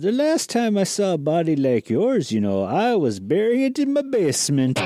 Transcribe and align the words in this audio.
The 0.00 0.12
last 0.12 0.48
time 0.48 0.78
I 0.78 0.84
saw 0.84 1.12
a 1.12 1.18
body 1.18 1.54
like 1.54 1.90
yours, 1.90 2.32
you 2.32 2.40
know, 2.40 2.64
I 2.64 2.94
was 2.94 3.20
burying 3.20 3.60
it 3.60 3.78
in 3.78 3.92
my 3.92 4.00
basement. 4.00 4.78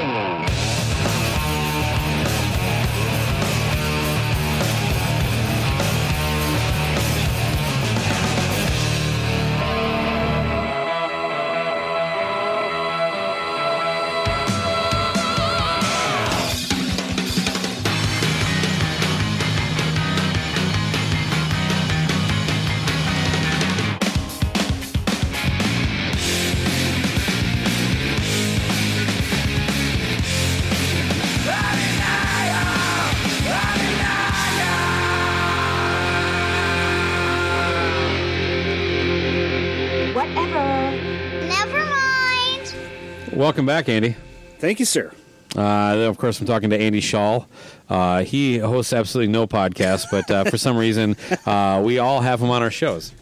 Welcome 43.65 43.79
back, 43.83 43.89
Andy. 43.89 44.15
Thank 44.59 44.79
you, 44.79 44.84
sir. 44.84 45.11
Uh, 45.57 45.97
of 46.11 46.19
course, 46.19 46.39
I'm 46.39 46.47
talking 46.47 46.69
to 46.69 46.79
Andy 46.79 47.01
Shaw. 47.01 47.47
Uh, 47.89 48.23
he 48.23 48.59
hosts 48.59 48.93
absolutely 48.93 49.33
no 49.33 49.47
podcast, 49.47 50.05
but 50.11 50.31
uh, 50.31 50.45
for 50.45 50.59
some 50.59 50.77
reason, 50.77 51.17
uh, 51.47 51.81
we 51.83 51.98
all 51.98 52.21
have 52.21 52.43
him 52.43 52.51
on 52.51 52.61
our 52.61 52.71
shows. 52.71 53.15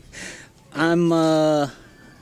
I'm 0.75 1.13
uh, 1.13 1.71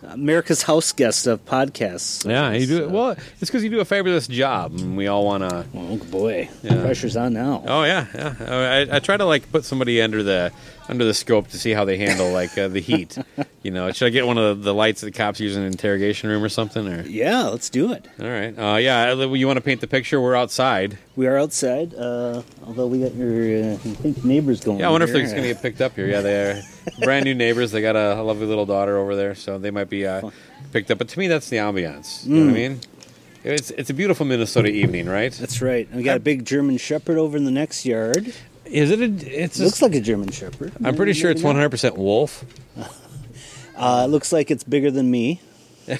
America's 0.03 0.65
house 0.65 0.93
guest 0.93 1.27
of 1.27 1.43
podcasts. 1.47 2.29
Yeah, 2.29 2.53
you 2.53 2.67
do. 2.67 2.89
Well, 2.91 3.13
it's 3.41 3.51
because 3.51 3.65
you 3.65 3.71
do 3.71 3.81
a 3.81 3.87
fabulous 3.87 4.27
job, 4.29 4.73
and 4.79 4.99
we 4.99 5.07
all 5.07 5.25
want 5.25 5.43
to. 5.49 5.65
Oh 5.75 5.97
boy, 5.97 6.51
Yeah. 6.63 6.79
pressure's 6.83 7.17
on 7.17 7.33
now. 7.33 7.65
Oh 7.67 7.85
yeah, 7.85 8.07
yeah. 8.15 8.87
I, 8.91 8.97
I 8.97 8.99
try 8.99 9.17
to 9.17 9.25
like 9.25 9.51
put 9.51 9.65
somebody 9.65 10.03
under 10.03 10.23
the 10.23 10.53
under 10.91 11.05
the 11.05 11.15
scope 11.15 11.49
to 11.49 11.57
see 11.59 11.71
how 11.71 11.85
they 11.85 11.97
handle 11.97 12.31
like 12.33 12.59
uh, 12.59 12.67
the 12.69 12.81
heat. 12.81 13.17
you 13.63 13.71
know, 13.71 13.91
should 13.93 14.07
I 14.07 14.11
get 14.11 14.27
one 14.27 14.37
of 14.39 14.59
the, 14.59 14.65
the 14.65 14.75
lights 14.75 15.01
that 15.01 15.07
the 15.07 15.13
cops 15.13 15.39
use 15.39 15.57
in 15.57 15.63
an 15.63 15.69
interrogation 15.69 16.29
room 16.29 16.43
or 16.43 16.49
something? 16.49 16.89
Or 16.89 17.03
Yeah, 17.03 17.45
let's 17.45 17.71
do 17.71 17.93
it. 17.93 18.07
all 18.21 18.27
right, 18.27 18.59
uh, 18.59 18.77
yeah. 18.77 19.13
You 19.15 19.47
want 19.47 19.57
to 19.57 19.63
paint 19.63 19.81
the 19.81 19.87
picture? 19.87 20.21
We're 20.21 20.35
outside. 20.35 20.99
We 21.15 21.27
are 21.29 21.39
outside, 21.39 21.95
uh, 21.95 22.43
although 22.67 22.89
we 22.89 23.01
got 23.01 23.15
your 23.15 23.71
uh, 23.71 23.75
I 23.75 23.77
think 23.77 24.25
neighbors 24.25 24.61
going. 24.61 24.81
Yeah, 24.81 24.89
I 24.89 24.91
wonder 24.91 25.07
if 25.07 25.13
they're 25.13 25.23
going 25.23 25.37
to 25.43 25.55
get 25.55 25.63
picked 25.63 25.81
up 25.81 25.95
here. 25.95 26.09
Yeah, 26.09 26.21
they 26.23 26.51
are 26.51 26.63
brand 27.03 27.25
new 27.25 27.35
neighbors. 27.35 27.71
They 27.71 27.81
got 27.81 27.95
a, 27.97 28.21
a 28.21 28.23
lovely 28.23 28.47
little 28.47 28.67
daughter 28.67 28.99
over 28.99 29.15
there, 29.15 29.35
so 29.37 29.59
they 29.59 29.71
might 29.71 29.89
be 29.89 30.07
uh, 30.07 30.31
picked 30.73 30.91
up. 30.91 30.99
But 30.99 31.09
to 31.11 31.19
me, 31.21 31.29
that's 31.29 31.49
the 31.49 31.59
ambiance. 31.59 32.27
You 32.27 32.35
know 32.35 32.47
what 32.47 32.51
I 32.51 32.55
mean? 32.55 32.81
It's 33.43 33.71
it's 33.71 33.89
a 33.89 33.95
beautiful 33.95 34.27
Minnesota 34.27 34.69
evening, 34.69 35.09
right? 35.09 35.33
That's 35.33 35.63
right. 35.63 35.89
We 35.95 36.03
got 36.03 36.19
a 36.19 36.21
big 36.21 36.45
German 36.45 36.77
Shepherd 36.77 37.17
over 37.17 37.37
in 37.39 37.45
the 37.45 37.51
next 37.51 37.87
yard. 37.87 38.35
Is 38.71 38.91
it? 38.91 39.01
A, 39.01 39.05
it's 39.43 39.59
Looks 39.59 39.83
like 39.83 39.95
a 39.95 40.01
German 40.01 40.31
Shepherd. 40.31 40.73
I'm 40.85 40.95
pretty 40.97 41.13
sure 41.13 41.31
it's 41.31 41.43
100 41.43 41.69
percent 41.71 41.97
wolf. 41.97 42.45
Uh, 43.77 44.03
it 44.05 44.09
looks 44.09 44.31
like 44.31 44.51
it's 44.51 44.63
bigger 44.63 44.91
than 44.91 45.11
me. 45.11 45.41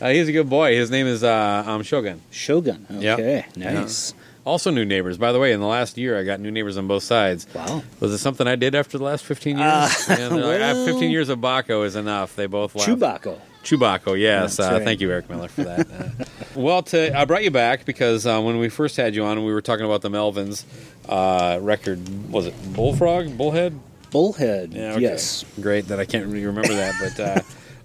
Uh, 0.00 0.10
he's 0.10 0.28
a 0.28 0.32
good 0.32 0.48
boy. 0.48 0.74
His 0.76 0.90
name 0.92 1.06
is 1.08 1.24
uh, 1.24 1.64
um, 1.66 1.82
Shogun. 1.82 2.22
Shogun. 2.30 2.86
Yep. 2.88 3.18
Okay, 3.18 3.44
nice. 3.56 4.14
Also, 4.46 4.70
new 4.70 4.84
neighbors. 4.84 5.18
By 5.18 5.32
the 5.32 5.40
way, 5.40 5.52
in 5.52 5.58
the 5.58 5.66
last 5.66 5.98
year, 5.98 6.16
I 6.16 6.22
got 6.22 6.38
new 6.38 6.52
neighbors 6.52 6.78
on 6.78 6.86
both 6.86 7.02
sides. 7.02 7.46
Wow. 7.52 7.82
Was 7.98 8.12
it 8.12 8.18
something 8.18 8.46
I 8.46 8.54
did 8.54 8.76
after 8.76 8.96
the 8.96 9.02
last 9.02 9.24
15 9.24 9.58
years? 9.58 9.68
Uh, 10.08 10.12
and 10.12 10.18
they're 10.36 10.46
like, 10.46 10.60
"Ah, 10.62 10.72
well- 10.72 10.86
15 10.86 11.10
years 11.10 11.28
of 11.28 11.40
Baco 11.40 11.84
is 11.84 11.96
enough. 11.96 12.36
They 12.36 12.46
both 12.46 12.74
laughed. 12.76 12.88
Chewbacca. 12.88 13.38
Chewbacca, 13.68 14.18
yes. 14.18 14.58
Uh, 14.58 14.70
right. 14.72 14.82
Thank 14.82 15.00
you, 15.00 15.10
Eric 15.10 15.28
Miller, 15.28 15.48
for 15.48 15.64
that. 15.64 15.80
Uh, 15.90 16.24
well, 16.60 16.82
to, 16.84 17.16
I 17.18 17.24
brought 17.26 17.44
you 17.44 17.50
back 17.50 17.84
because 17.84 18.26
uh, 18.26 18.40
when 18.40 18.58
we 18.58 18.68
first 18.70 18.96
had 18.96 19.14
you 19.14 19.24
on, 19.24 19.44
we 19.44 19.52
were 19.52 19.60
talking 19.60 19.84
about 19.84 20.00
the 20.00 20.08
Melvins 20.08 20.64
uh, 21.08 21.58
record. 21.60 22.30
Was 22.30 22.46
it 22.46 22.54
Bullfrog? 22.72 23.36
Bullhead? 23.36 23.78
Bullhead. 24.10 24.72
Yeah, 24.72 24.92
okay. 24.92 25.02
Yes. 25.02 25.44
Great 25.60 25.88
that 25.88 26.00
I 26.00 26.06
can't 26.06 26.26
really 26.26 26.46
remember 26.46 26.74
that, 26.74 26.94
but 26.98 27.20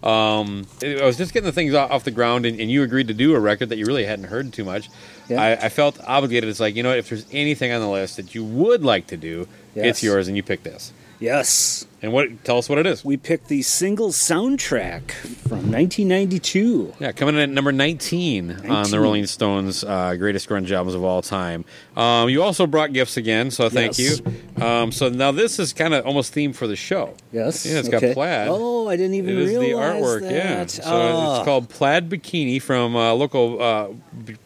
uh, 0.06 0.08
um, 0.40 0.66
I 0.82 1.04
was 1.06 1.18
just 1.18 1.34
getting 1.34 1.46
the 1.46 1.52
things 1.52 1.74
off, 1.74 1.92
off 1.92 2.04
the 2.06 2.12
ground, 2.12 2.46
and, 2.46 2.58
and 2.62 2.72
you 2.72 2.84
agreed 2.84 3.10
to 3.10 3.14
do 3.14 3.36
a 3.36 3.40
record 3.40 3.68
that 3.70 3.78
you 3.78 3.86
really 3.86 4.06
hadn't 4.06 4.26
heard 4.26 4.54
too 4.54 4.64
much. 4.64 4.90
Yeah. 5.28 5.42
I, 5.42 5.66
I 5.66 5.70
felt 5.70 6.00
obligated. 6.08 6.50
It's 6.50 6.62
like 6.62 6.76
you 6.76 6.84
know, 6.84 6.94
if 6.94 7.10
there's 7.10 7.26
anything 7.32 7.74
on 7.74 7.82
the 7.82 7.90
list 7.90 8.16
that 8.18 8.34
you 8.34 8.44
would 8.46 8.84
like 8.84 9.08
to 9.08 9.18
do, 9.18 9.48
Yes. 9.76 9.86
it's 9.86 10.04
yours, 10.04 10.28
and 10.28 10.38
you 10.38 10.44
pick 10.44 10.64
this. 10.64 10.94
Yes. 11.24 11.88
And 12.02 12.12
what? 12.12 12.44
Tell 12.44 12.58
us 12.58 12.68
what 12.68 12.80
it 12.80 12.86
is. 12.86 13.06
We 13.06 13.16
picked 13.16 13.48
the 13.48 13.62
single 13.62 14.10
soundtrack 14.10 15.12
from 15.48 15.72
1992. 15.72 16.96
Yeah, 17.00 17.14
coming 17.14 17.36
in 17.36 17.42
at 17.42 17.50
number 17.50 17.72
19, 17.72 18.70
on 18.70 18.92
the 18.92 19.00
Rolling 19.00 19.26
Stones' 19.26 19.86
uh, 19.86 20.16
greatest 20.16 20.50
grunge 20.50 20.70
albums 20.72 20.96
of 20.96 21.04
all 21.06 21.22
time. 21.22 21.64
Um, 21.96 22.28
you 22.28 22.44
also 22.44 22.68
brought 22.68 22.92
gifts 22.92 23.16
again, 23.16 23.52
so 23.52 23.70
thank 23.70 23.98
Yes. 23.98 24.22
you. 24.58 24.62
Um, 24.66 24.92
so 24.92 25.08
now 25.08 25.32
this 25.32 25.60
is 25.60 25.72
kind 25.72 25.94
of 25.94 26.06
almost 26.06 26.36
themed 26.36 26.56
for 26.56 26.68
the 26.68 26.76
show. 26.76 27.14
Yes. 27.32 27.66
Yeah, 27.66 27.80
it's 27.80 27.88
got 27.88 28.02
plaid. 28.14 28.50
Oh, 28.52 28.90
I 28.90 28.98
didn't 28.98 29.14
even 29.14 29.38
realize 29.38 29.54
It 29.56 29.64
is 29.64 29.70
the 29.70 29.78
artwork, 29.78 30.22
that. 30.24 30.32
yeah. 30.34 30.66
So 30.66 30.82
Ah. 30.86 31.38
it's 31.38 31.46
called 31.46 31.70
Plaid 31.70 32.10
Bikini 32.10 32.62
from 32.62 32.96
a 32.96 33.14
local 33.14 33.62
uh, 33.62 33.88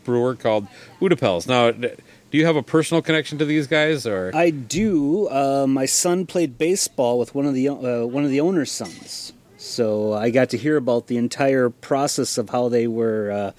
brewer 0.04 0.36
called 0.36 0.68
Utepils. 1.02 1.48
Now, 1.48 1.72
do 2.32 2.38
you 2.38 2.46
have 2.46 2.56
a 2.56 2.64
personal 2.64 3.02
connection 3.02 3.38
to 3.38 3.46
these 3.46 3.68
guys, 3.68 4.06
or 4.06 4.32
I 4.36 4.50
do. 4.50 5.28
Uh, 5.30 5.66
my 5.68 5.86
son 5.86 6.26
played 6.26 6.58
baseball 6.58 7.20
with 7.20 7.34
one 7.36 7.46
of 7.46 7.54
the 7.54 7.70
uh, 7.70 8.06
one 8.06 8.24
of 8.26 8.30
the 8.30 8.42
owner's 8.42 8.72
sons, 8.72 9.34
so 9.58 10.14
I 10.14 10.30
got 10.30 10.50
to 10.52 10.58
hear 10.58 10.78
about 10.78 11.08
the 11.08 11.18
entire 11.18 11.70
process 11.70 12.38
of 12.38 12.50
how 12.50 12.70
they 12.70 12.88
were 12.88 13.32
uh, 13.32 13.52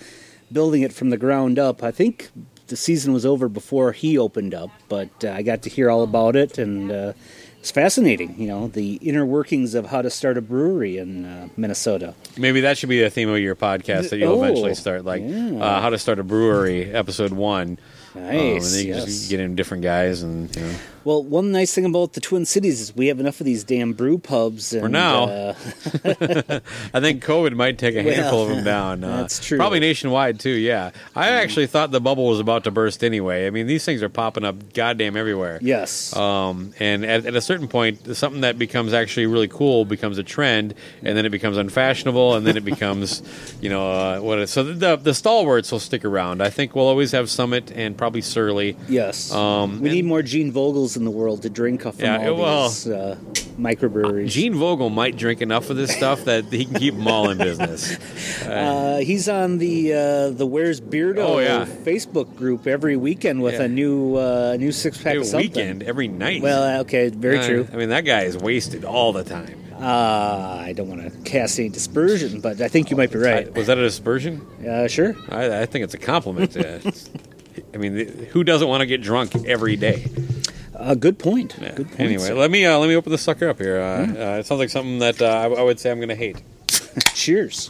building 0.53 0.83
it 0.83 0.93
from 0.93 1.11
the 1.11 1.17
ground 1.17 1.59
up. 1.59 1.83
I 1.83 1.91
think 1.91 2.31
the 2.69 2.77
season 2.77 3.13
was 3.15 3.25
over 3.25 3.49
before 3.49 3.93
he 3.93 4.19
opened 4.19 4.55
up, 4.55 4.71
but 4.89 5.09
uh, 5.25 5.31
I 5.31 5.43
got 5.43 5.63
to 5.63 5.71
hear 5.71 5.91
all 5.91 6.03
about 6.03 6.37
it, 6.37 6.59
and 6.59 6.93
uh, 6.93 7.13
it's 7.61 7.71
fascinating. 7.71 8.39
You 8.39 8.49
know, 8.49 8.69
the 8.69 8.95
inner 8.97 9.25
workings 9.25 9.75
of 9.75 9.87
how 9.87 10.03
to 10.03 10.11
start 10.11 10.37
a 10.37 10.43
brewery 10.43 10.99
in 10.99 11.25
uh, 11.25 11.49
Minnesota. 11.57 12.15
maybe 12.37 12.61
that 12.61 12.77
should 12.77 12.91
be 12.91 13.01
the 13.01 13.09
theme 13.11 13.31
of 13.31 13.39
your 13.39 13.57
podcast 13.57 14.11
that 14.11 14.19
you'll 14.19 14.39
Oh, 14.39 14.45
eventually 14.45 14.75
start, 14.75 15.07
like 15.07 15.23
yeah. 15.25 15.53
uh, 15.59 15.81
how 15.81 15.89
to 15.89 15.97
start 15.99 16.19
a 16.19 16.23
brewery, 16.25 16.93
episode 16.93 17.33
one. 17.33 17.79
Um, 18.15 18.23
and 18.23 18.55
Nice. 18.55 18.73
then 18.73 18.81
you 18.81 18.93
can 18.93 18.95
yes. 19.01 19.05
just 19.05 19.31
get 19.31 19.41
in 19.41 19.55
different 19.55 19.83
guys, 19.83 20.23
and 20.23 20.55
you 20.55 20.63
know. 20.63 20.75
Well, 21.09 21.23
one 21.23 21.53
nice 21.53 21.73
thing 21.75 21.87
about 21.87 22.13
the 22.13 22.21
Twin 22.21 22.45
Cities 22.45 22.83
is 22.83 22.95
we 22.95 23.07
have 23.07 23.19
enough 23.19 23.41
of 23.41 23.47
these 23.47 23.65
damn 23.65 23.95
brew 23.95 24.19
pubs. 24.19 24.75
And, 24.75 24.93
now. 24.93 25.25
uh, 25.25 25.55
I 26.93 27.01
think 27.01 27.25
COVID 27.25 27.55
might 27.57 27.79
take 27.79 27.95
a 27.95 28.05
Well, 28.05 28.15
handful 28.15 28.43
of 28.43 28.49
them 28.51 28.63
down. 28.63 28.99
Uh, 29.09 29.17
that's 29.23 29.43
true. 29.43 29.57
Probably 29.57 29.81
nationwide 29.81 30.39
too. 30.39 30.51
Yeah, 30.51 30.91
I 31.17 31.31
actually 31.31 31.67
thought 31.67 31.93
the 31.93 32.01
bubble 32.01 32.27
was 32.27 32.41
about 32.41 32.65
to 32.65 32.71
burst 32.71 33.03
anyway. 33.03 33.47
I 33.47 33.51
mean, 33.51 33.67
these 33.67 33.85
things 33.87 34.03
are 34.03 34.09
popping 34.11 34.45
up 34.45 34.75
goddamn 34.75 35.17
everywhere. 35.17 35.59
yes. 35.63 36.15
Um, 36.15 36.75
and 36.79 37.07
at, 37.07 37.25
at 37.25 37.35
a 37.35 37.41
certain 37.41 37.69
point, 37.69 38.15
something 38.17 38.43
that 38.43 38.59
becomes 38.59 38.93
actually 38.93 39.27
really 39.27 39.49
cool 39.49 39.87
becomes 39.87 40.19
a 40.19 40.23
trend, 40.23 40.75
and 41.03 41.17
then 41.17 41.25
it 41.25 41.31
becomes 41.31 41.57
unfashionable, 41.57 42.35
and 42.35 42.47
then 42.47 42.59
it 42.59 42.65
becomes, 42.67 43.23
you 43.63 43.71
know, 43.71 43.91
uh, 43.91 44.21
what? 44.21 44.41
It, 44.41 44.49
so 44.49 44.63
the 44.63 44.97
the 44.97 45.15
stalwarts 45.15 45.73
will 45.73 45.81
stick 45.81 46.05
around. 46.05 46.43
I 46.43 46.51
think 46.51 46.75
we'll 46.75 46.89
always 46.89 47.13
have 47.13 47.31
Summit 47.31 47.73
and 47.75 47.97
probably 47.97 48.21
Surly. 48.21 48.77
Yes. 48.91 49.33
Um, 49.33 49.81
we 49.81 49.89
and- 49.89 49.97
need 49.97 50.05
more 50.05 50.23
Gene 50.23 50.53
Vogels 50.53 50.98
in 50.99 51.05
the 51.05 51.11
world 51.11 51.43
to 51.43 51.51
drink 51.51 51.83
from 51.83 51.95
Yeah, 51.99 52.29
all 52.29 52.37
well, 52.37 52.69
these 52.69 52.87
uh, 52.87 53.17
microbreweries. 53.59 54.29
Gene 54.29 54.55
Vogel 54.55 54.91
might 54.91 55.17
drink 55.17 55.41
enough 55.41 55.71
of 55.71 55.77
this 55.77 55.91
stuff 55.95 56.25
that 56.27 56.45
he 56.53 56.65
can 56.67 56.75
keep 56.75 56.95
them 56.95 57.09
all 57.09 57.31
in 57.31 57.39
business. 57.39 57.97
uh, 58.47 58.99
he's 59.03 59.29
on 59.29 59.59
the 59.59 59.93
uh, 59.95 60.31
the 60.31 60.47
Where's 60.47 60.81
Beardo 60.81 61.19
Oh, 61.19 61.39
yeah. 61.39 61.65
Facebook 61.65 62.35
group 62.37 62.67
every 62.67 62.97
weekend 62.97 63.43
with 63.43 63.55
Yeah. 63.55 63.63
a 63.63 63.69
new 63.69 64.17
uh, 64.17 64.57
new 64.59 64.73
six 64.73 64.99
pack 64.99 65.15
Every 65.15 65.25
something. 65.25 65.49
weekend, 65.51 65.83
every 65.85 66.09
night. 66.09 66.43
Well, 66.43 66.81
okay, 66.83 67.09
very 67.09 67.39
Uh, 67.39 67.47
true. 67.47 67.69
I 67.73 67.77
mean, 67.77 67.89
that 67.91 68.05
guy 68.05 68.23
is 68.23 68.37
wasted 68.37 68.85
all 68.85 69.13
the 69.13 69.25
time. 69.25 69.65
Uh, 69.81 70.61
I 70.67 70.73
don't 70.77 70.89
want 70.89 71.03
to 71.03 71.11
cast 71.31 71.59
any 71.61 71.69
dispersion, 71.69 72.41
but 72.41 72.61
I 72.61 72.67
think 72.67 72.91
you 72.91 72.97
might 72.97 73.13
be 73.13 73.19
right. 73.19 73.55
Was 73.55 73.69
that 73.69 73.79
a 73.79 73.83
dispersion? 73.83 74.45
Uh, 74.69 74.89
sure. 74.89 75.15
I, 75.29 75.61
I 75.63 75.67
think 75.67 75.85
it's 75.85 75.95
a 75.95 75.99
compliment. 75.99 76.57
Uh, 76.57 76.81
I 77.75 77.77
mean, 77.77 77.95
who 78.33 78.43
doesn't 78.43 78.67
want 78.67 78.81
to 78.81 78.87
get 78.87 79.03
drunk 79.03 79.35
every 79.47 79.77
day? 79.77 80.07
Uh, 80.79 80.95
good 80.95 81.19
point. 81.19 81.57
Yeah. 81.61 81.73
Good 81.75 81.89
point. 81.89 82.01
Anyway, 82.01 82.25
sir. 82.29 82.35
let 82.35 82.51
me 82.51 82.65
uh, 82.65 82.79
let 82.79 82.89
me 82.89 82.95
open 82.95 83.11
the 83.11 83.19
sucker 83.19 83.49
up 83.49 83.59
here. 83.59 83.81
Uh, 83.81 84.03
uh, 84.07 84.39
it 84.39 84.47
sounds 84.47 84.61
like 84.61 84.71
something 84.71 85.01
that 85.01 85.21
uh, 85.21 85.27
I, 85.27 85.61
I 85.61 85.63
would 85.63 85.81
say 85.81 85.91
I'm 85.91 85.99
going 85.99 86.09
to 86.09 86.15
hate. 86.15 86.41
cheers. 87.15 87.69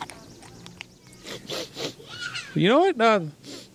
You 2.54 2.68
know 2.68 2.80
what? 2.80 2.96
Not, 2.96 3.22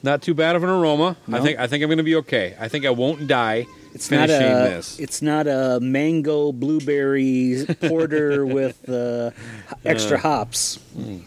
not 0.04 0.22
too 0.22 0.34
bad 0.34 0.56
of 0.56 0.64
an 0.64 0.70
aroma. 0.70 1.18
I 1.32 1.40
think 1.40 1.60
I 1.60 1.68
think 1.68 1.84
I'm 1.84 1.90
going 1.90 1.98
to 1.98 2.04
be 2.04 2.16
okay. 2.18 2.56
I 2.60 2.68
think 2.68 2.86
I 2.86 2.90
won't 2.92 3.28
die 3.28 3.66
It's 3.94 4.12
not 4.12 4.30
a. 4.30 4.38
this. 4.38 5.00
It's 5.00 5.22
not 5.22 5.48
a 5.48 5.80
mango 5.82 6.52
blueberry 6.52 7.66
porter 7.88 8.46
with 8.58 8.88
uh, 8.90 9.32
extra 9.86 10.20
hops. 10.20 10.80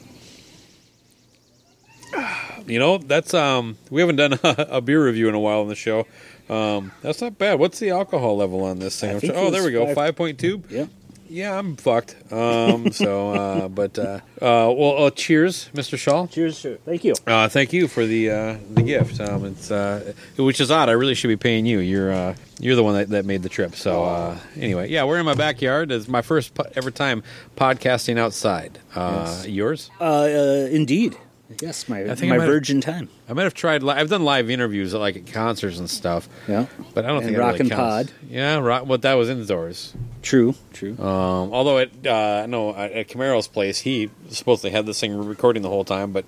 You 2.66 2.80
know, 2.80 2.98
that's 2.98 3.32
um. 3.32 3.76
We 3.90 4.00
haven't 4.00 4.16
done 4.16 4.40
a, 4.42 4.66
a 4.70 4.80
beer 4.80 5.04
review 5.04 5.28
in 5.28 5.34
a 5.36 5.38
while 5.38 5.60
on 5.60 5.68
the 5.68 5.76
show. 5.76 6.06
Um, 6.48 6.92
that's 7.02 7.20
not 7.20 7.38
bad. 7.38 7.58
What's 7.58 7.78
the 7.78 7.90
alcohol 7.90 8.36
level 8.36 8.64
on 8.64 8.78
this 8.78 9.00
thing? 9.00 9.18
Think 9.20 9.32
oh, 9.36 9.50
there 9.50 9.64
we 9.64 9.72
go. 9.72 9.92
five- 9.94 10.16
point 10.16 10.38
two. 10.38 10.62
Yep. 10.70 10.88
Yeah, 11.28 11.58
I'm 11.58 11.76
fucked. 11.76 12.14
Um, 12.32 12.92
so, 12.92 13.32
uh, 13.32 13.68
but 13.68 13.98
uh, 13.98 14.20
uh, 14.40 14.72
well, 14.72 15.06
uh, 15.06 15.10
cheers, 15.10 15.68
Mr. 15.74 15.98
Shaw. 15.98 16.26
Cheers, 16.28 16.56
sir. 16.58 16.78
Thank 16.84 17.04
you. 17.04 17.14
Uh, 17.26 17.48
thank 17.48 17.72
you 17.72 17.88
for 17.88 18.06
the 18.06 18.30
uh, 18.30 18.56
the 18.74 18.82
gift. 18.82 19.20
Um, 19.20 19.44
it's 19.44 19.70
uh, 19.70 20.12
which 20.36 20.60
is 20.60 20.70
odd. 20.70 20.88
I 20.88 20.92
really 20.92 21.14
should 21.14 21.28
be 21.28 21.36
paying 21.36 21.66
you. 21.66 21.80
You're 21.80 22.12
uh, 22.12 22.36
you're 22.60 22.76
the 22.76 22.84
one 22.84 22.94
that, 22.94 23.08
that 23.10 23.24
made 23.24 23.42
the 23.42 23.48
trip. 23.48 23.74
So 23.74 24.04
uh, 24.04 24.38
anyway, 24.56 24.88
yeah, 24.88 25.04
we're 25.04 25.18
in 25.18 25.26
my 25.26 25.34
backyard. 25.34 25.90
It's 25.90 26.08
my 26.08 26.22
first 26.22 26.54
po- 26.54 26.70
ever 26.76 26.90
time 26.90 27.22
podcasting 27.56 28.18
outside. 28.18 28.78
Uh, 28.94 29.42
Yours? 29.46 29.90
Uh, 30.00 30.04
uh, 30.04 30.68
indeed. 30.70 31.16
Yes, 31.62 31.88
my 31.88 32.00
I 32.02 32.14
think 32.16 32.24
I 32.32 32.34
my 32.34 32.38
might 32.38 32.44
have- 32.44 32.52
virgin 32.54 32.80
time. 32.80 33.08
I 33.28 33.32
might 33.32 33.44
have 33.44 33.54
tried. 33.54 33.82
Li- 33.82 33.94
I've 33.94 34.08
done 34.10 34.24
live 34.24 34.50
interviews 34.50 34.94
at 34.94 35.00
like 35.00 35.16
at 35.16 35.26
concerts 35.32 35.78
and 35.78 35.88
stuff. 35.88 36.28
Yeah. 36.48 36.66
But 36.92 37.04
I 37.04 37.08
don't 37.08 37.18
And 37.18 37.26
think 37.26 37.38
Rock 37.38 37.54
it 37.54 37.60
and 37.60 37.70
really 37.70 37.82
counts. 37.82 38.10
Pod. 38.12 38.28
Yeah, 38.28 38.56
rock. 38.58 38.86
But 38.88 39.02
that 39.02 39.14
was 39.14 39.28
indoors. 39.30 39.94
True. 40.22 40.54
True. 40.72 40.98
Um, 40.98 41.52
although 41.52 41.78
at 41.78 41.90
uh, 42.04 42.42
I 42.42 42.46
know 42.46 42.74
at 42.74 42.90
at 42.92 43.08
Camaro's 43.08 43.46
place, 43.48 43.80
he 43.80 44.10
supposedly 44.28 44.70
had 44.70 44.86
this 44.86 44.98
thing 44.98 45.16
recording 45.16 45.62
the 45.62 45.68
whole 45.68 45.84
time, 45.84 46.10
but 46.12 46.24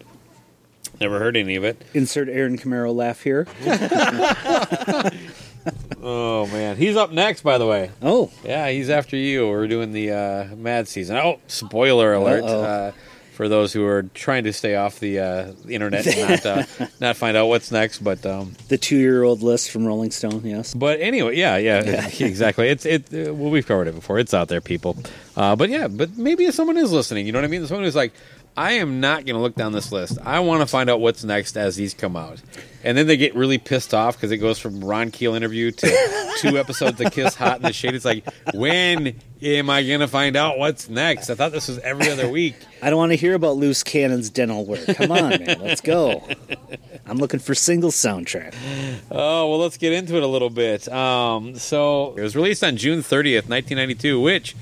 never 1.01 1.19
heard 1.19 1.37
any 1.37 1.57
of 1.57 1.65
it. 1.65 1.83
Insert 1.95 2.29
Aaron 2.29 2.57
Camaro 2.57 2.95
laugh 2.95 3.23
here. 3.23 3.47
Oh 6.01 6.47
man, 6.47 6.77
he's 6.77 6.97
up 6.97 7.11
next, 7.13 7.43
by 7.43 7.59
the 7.59 7.67
way. 7.67 7.91
Oh, 8.01 8.31
Yeah, 8.45 8.71
he's 8.71 8.89
after 8.89 9.17
you. 9.17 9.49
We're 9.49 9.67
doing 9.67 9.93
the 9.93 10.13
uh, 10.13 10.57
Mad 10.57 10.89
season. 10.89 11.17
Oh, 11.17 11.41
spoiler 11.49 12.15
alert 12.15 12.45
Uh-oh. 12.45 12.63
uh, 12.63 12.93
for 13.39 13.49
those 13.49 13.73
who 13.73 13.87
are 13.87 14.03
trying 14.15 14.43
to 14.43 14.53
stay 14.53 14.75
off 14.75 14.99
the, 14.99 15.21
uh, 15.21 15.53
internet 15.69 16.05
and 16.09 16.29
not 16.29 16.45
uh, 16.45 16.87
not 17.01 17.17
find 17.17 17.37
out 17.37 17.47
what's 17.47 17.71
next. 17.71 18.01
But 18.01 18.27
um, 18.27 18.57
the 18.67 18.77
two-year-old 18.77 19.43
list 19.43 19.71
from 19.71 19.87
Rolling 19.87 20.11
Stone. 20.11 20.43
Yes. 20.45 20.75
but 20.75 20.99
anyway, 20.99 21.37
yeah, 21.37 21.57
yeah, 21.57 22.09
exactly. 22.19 22.69
It's 22.69 22.85
it. 22.85 23.13
Well, 23.13 23.51
we've 23.51 23.65
covered 23.65 23.87
it 23.87 23.95
before. 23.95 24.19
It's 24.19 24.35
out 24.35 24.49
there, 24.49 24.61
people. 24.61 24.99
Uh, 25.37 25.55
but 25.55 25.71
yeah, 25.71 25.87
but 25.87 26.19
maybe 26.19 26.47
if 26.47 26.55
someone 26.57 26.77
is 26.77 26.91
listening, 26.91 27.27
you 27.27 27.33
know 27.33 27.39
what 27.39 27.45
I 27.45 27.49
mean. 27.49 27.65
Someone 27.69 27.85
who's 27.85 27.95
like, 27.95 28.13
I 28.59 28.73
am 28.73 28.99
not 28.99 29.25
going 29.25 29.37
to 29.37 29.41
look 29.41 29.55
down 29.55 29.71
this 29.71 29.93
list. 29.93 30.19
I 30.25 30.41
want 30.41 30.63
to 30.63 30.67
find 30.67 30.91
out 30.91 30.99
what's 30.99 31.23
next 31.23 31.57
as 31.57 31.77
these 31.77 31.95
come 31.95 32.17
out. 32.17 32.43
And 32.83 32.99
then 32.99 33.07
they 33.07 33.17
get 33.17 33.37
really 33.37 33.57
pissed 33.57 33.95
off 33.95 34.17
because 34.17 34.33
it 34.33 34.39
goes 34.39 34.59
from 34.59 34.85
Ron 34.85 35.13
Keel 35.13 35.35
interview 35.35 35.71
to 35.71 36.33
two 36.39 36.59
episodes 36.59 37.01
of 37.01 37.13
Kiss 37.13 37.37
Hot 37.37 37.59
in 37.59 37.63
the 37.63 37.73
Shade. 37.73 37.95
It's 37.95 38.05
like, 38.05 38.25
when 38.55 39.21
am 39.41 39.71
I 39.71 39.85
going 39.85 40.01
to 40.01 40.09
find 40.09 40.35
out 40.35 40.59
what's 40.59 40.89
next? 40.89 41.31
I 41.31 41.37
thought 41.37 41.53
this 41.53 41.69
was 41.69 41.79
every 41.79 42.11
other 42.11 42.29
week. 42.29 42.57
I 42.83 42.91
don't 42.91 42.97
want 42.97 43.13
to 43.13 43.17
hear 43.17 43.35
about 43.35 43.59
loose 43.59 43.85
cannon's 43.85 44.29
dental 44.29 44.67
work. 44.67 44.85
Come 44.89 45.13
on, 45.13 45.31
man. 45.31 45.61
Let's 45.61 45.81
go. 45.81 46.27
I'm 47.07 47.19
looking 47.19 47.39
for 47.39 47.55
single 47.55 47.93
soundtrack. 47.93 48.57
Oh, 49.09 49.51
well, 49.51 49.61
let's 49.61 49.77
get 49.77 49.93
into 49.93 50.17
it 50.17 50.25
a 50.25 50.29
little 50.29 50.51
bit. 50.51 50.89
Um, 50.89 51.55
so 51.55 52.13
it 52.17 52.23
was 52.23 52.35
released 52.35 52.65
on 52.65 52.77
June 52.77 53.03
30th, 53.03 53.49
1992, 53.49 54.21
which 54.21 54.57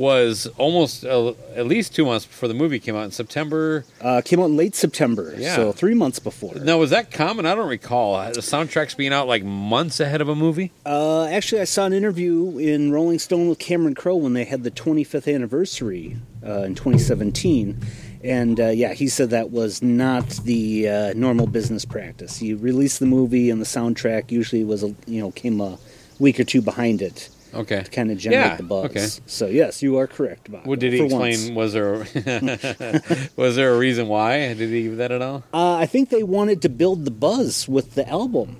was 0.00 0.46
almost 0.56 1.04
uh, 1.04 1.34
at 1.54 1.66
least 1.66 1.94
two 1.94 2.06
months 2.06 2.24
before 2.24 2.48
the 2.48 2.54
movie 2.54 2.78
came 2.78 2.96
out 2.96 3.04
in 3.04 3.10
September. 3.10 3.84
Uh, 4.00 4.22
came 4.24 4.40
out 4.40 4.46
in 4.46 4.56
late 4.56 4.74
September, 4.74 5.34
Yeah. 5.36 5.54
so 5.54 5.72
three 5.72 5.92
months 5.92 6.18
before. 6.18 6.54
Now, 6.54 6.78
was 6.78 6.88
that 6.88 7.10
common? 7.10 7.44
I 7.44 7.54
don't 7.54 7.68
recall. 7.68 8.14
Uh, 8.14 8.30
The 8.30 8.40
soundtracks 8.40 8.96
being 8.96 9.12
out 9.12 9.28
like 9.28 9.44
months 9.44 10.00
ahead 10.00 10.22
of 10.22 10.28
a 10.30 10.34
movie? 10.34 10.72
Uh, 10.86 11.26
actually, 11.26 11.60
I 11.60 11.64
saw 11.64 11.84
an 11.84 11.92
interview 11.92 12.56
in 12.56 12.92
Rolling 12.92 13.18
Stone 13.18 13.50
with 13.50 13.58
Cameron 13.58 13.94
Crowe 13.94 14.16
when 14.16 14.32
they 14.32 14.44
had 14.44 14.64
the 14.64 14.70
25th 14.70 15.32
anniversary 15.32 16.16
uh, 16.46 16.62
in 16.62 16.74
2017. 16.74 17.76
And 18.24 18.58
uh, 18.58 18.68
yeah, 18.68 18.94
he 18.94 19.06
said 19.06 19.28
that 19.30 19.50
was 19.50 19.82
not 19.82 20.26
the 20.44 20.88
uh, 20.88 21.12
normal 21.14 21.46
business 21.46 21.84
practice. 21.84 22.38
He 22.38 22.54
released 22.54 23.00
the 23.00 23.06
movie, 23.06 23.50
and 23.50 23.60
the 23.60 23.66
soundtrack 23.66 24.30
usually 24.30 24.64
was, 24.64 24.82
a, 24.82 24.94
you 25.06 25.20
know, 25.20 25.30
came 25.30 25.60
a 25.60 25.78
week 26.18 26.40
or 26.40 26.44
two 26.44 26.62
behind 26.62 27.02
it 27.02 27.28
Okay. 27.54 27.82
to 27.82 27.90
kind 27.90 28.10
of 28.10 28.18
generate 28.18 28.44
Yeah, 28.46 28.56
the 28.56 28.62
buzz. 28.62 28.84
okay. 28.90 29.06
So 29.26 29.46
yes, 29.46 29.82
you 29.82 29.96
are 29.98 30.06
correct, 30.06 30.50
Bob. 30.50 30.66
What 30.66 30.78
did 30.78 30.92
he 30.92 31.02
explain? 31.04 31.54
once. 31.54 31.56
Was 31.56 31.72
there 31.72 31.94
was 33.36 33.56
there 33.56 33.74
a 33.74 33.78
reason 33.78 34.08
why? 34.08 34.54
Did 34.54 34.70
he 34.70 34.82
give 34.84 34.96
that 34.98 35.12
at 35.12 35.22
all? 35.22 35.42
Uh, 35.52 35.74
I 35.76 35.86
think 35.86 36.10
they 36.10 36.22
wanted 36.22 36.62
to 36.62 36.68
build 36.68 37.04
the 37.04 37.10
buzz 37.10 37.68
with 37.68 37.94
the 37.94 38.08
album. 38.08 38.56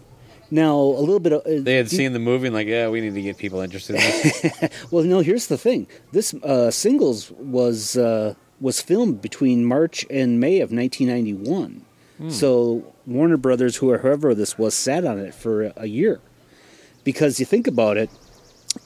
Now, 0.53 0.75
a 0.77 0.99
little 1.01 1.21
bit 1.21 1.33
of 1.33 1.43
uh, 1.47 1.63
They 1.63 1.77
had 1.77 1.89
deep- 1.89 1.97
seen 1.97 2.13
the 2.13 2.19
movie 2.19 2.47
and 2.49 2.55
like, 2.55 2.67
yeah, 2.67 2.89
we 2.89 3.01
need 3.01 3.15
to 3.15 3.23
get 3.23 3.39
people 3.39 3.61
interested 3.61 3.95
in 3.97 4.01
this. 4.03 4.71
Well, 4.91 5.05
no. 5.05 5.21
Here's 5.21 5.47
the 5.47 5.57
thing: 5.59 5.87
this 6.13 6.35
uh, 6.43 6.71
singles 6.73 7.31
was 7.31 7.97
uh, 7.97 8.35
was 8.61 8.81
filmed 8.81 9.23
between 9.23 9.65
March 9.65 10.05
and 10.11 10.41
May 10.41 10.61
of 10.61 10.73
1991. 10.73 11.85
So 12.29 12.85
Warner 13.07 13.39
Brothers, 13.39 13.77
who- 13.77 13.97
whoever 13.97 14.35
this 14.35 14.59
was, 14.59 14.75
sat 14.75 15.07
on 15.07 15.19
it 15.19 15.35
for 15.35 15.63
a, 15.65 15.73
a 15.77 15.87
year. 15.87 16.21
Because 17.03 17.41
you 17.41 17.47
think 17.47 17.67
about 17.67 17.97
it, 17.97 18.11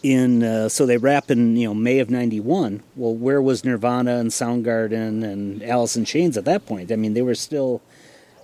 in 0.02 0.42
uh, 0.42 0.68
so 0.68 0.86
they 0.86 0.96
wrap 0.96 1.30
in 1.30 1.56
you 1.56 1.68
know 1.68 1.74
May 1.74 1.98
of 1.98 2.10
'91. 2.10 2.82
Well, 2.96 3.14
where 3.14 3.40
was 3.42 3.64
Nirvana 3.64 4.16
and 4.16 4.30
Soundgarden 4.30 5.22
and 5.24 5.62
Alice 5.62 5.96
in 5.96 6.04
Chains 6.04 6.36
at 6.36 6.44
that 6.44 6.66
point? 6.66 6.90
I 6.92 6.96
mean, 6.96 7.14
they 7.14 7.22
were 7.22 7.34
still 7.34 7.82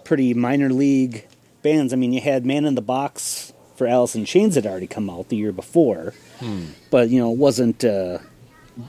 pretty 0.04 0.34
minor 0.34 0.70
league 0.70 1.26
bands. 1.62 1.92
I 1.92 1.96
mean, 1.96 2.12
you 2.12 2.20
had 2.20 2.44
Man 2.44 2.64
in 2.64 2.74
the 2.74 2.82
Box 2.82 3.52
for 3.76 3.86
Alice 3.86 4.14
in 4.14 4.24
Chains 4.24 4.54
had 4.56 4.66
already 4.66 4.86
come 4.86 5.08
out 5.08 5.28
the 5.28 5.36
year 5.36 5.52
before, 5.52 6.12
but 6.90 7.08
you 7.08 7.20
know, 7.20 7.32
it 7.32 7.38
wasn't 7.38 7.84
uh, 7.84 8.18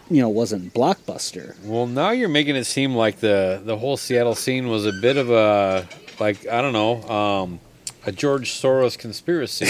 you 0.09 0.21
know 0.21 0.30
wasn't 0.30 0.74
blockbuster. 0.74 1.56
Well, 1.63 1.88
now 1.88 2.12
you're 2.12 2.30
making 2.30 2.56
it 2.56 2.65
seem 2.65 2.95
like 2.95 3.19
the 3.19 3.62
the 3.63 3.77
whole 3.77 3.97
Seattle 3.97 4.36
scene 4.36 4.68
was 4.68 4.86
a 4.86 4.92
bit 4.92 5.18
of 5.18 5.30
a 5.30 5.88
like 6.19 6.47
I 6.47 6.62
don't 6.62 6.74
know 6.74 7.01
um, 7.04 7.59
a 8.06 8.12
George 8.12 8.51
Soros 8.51 8.98
conspiracy. 8.98 9.65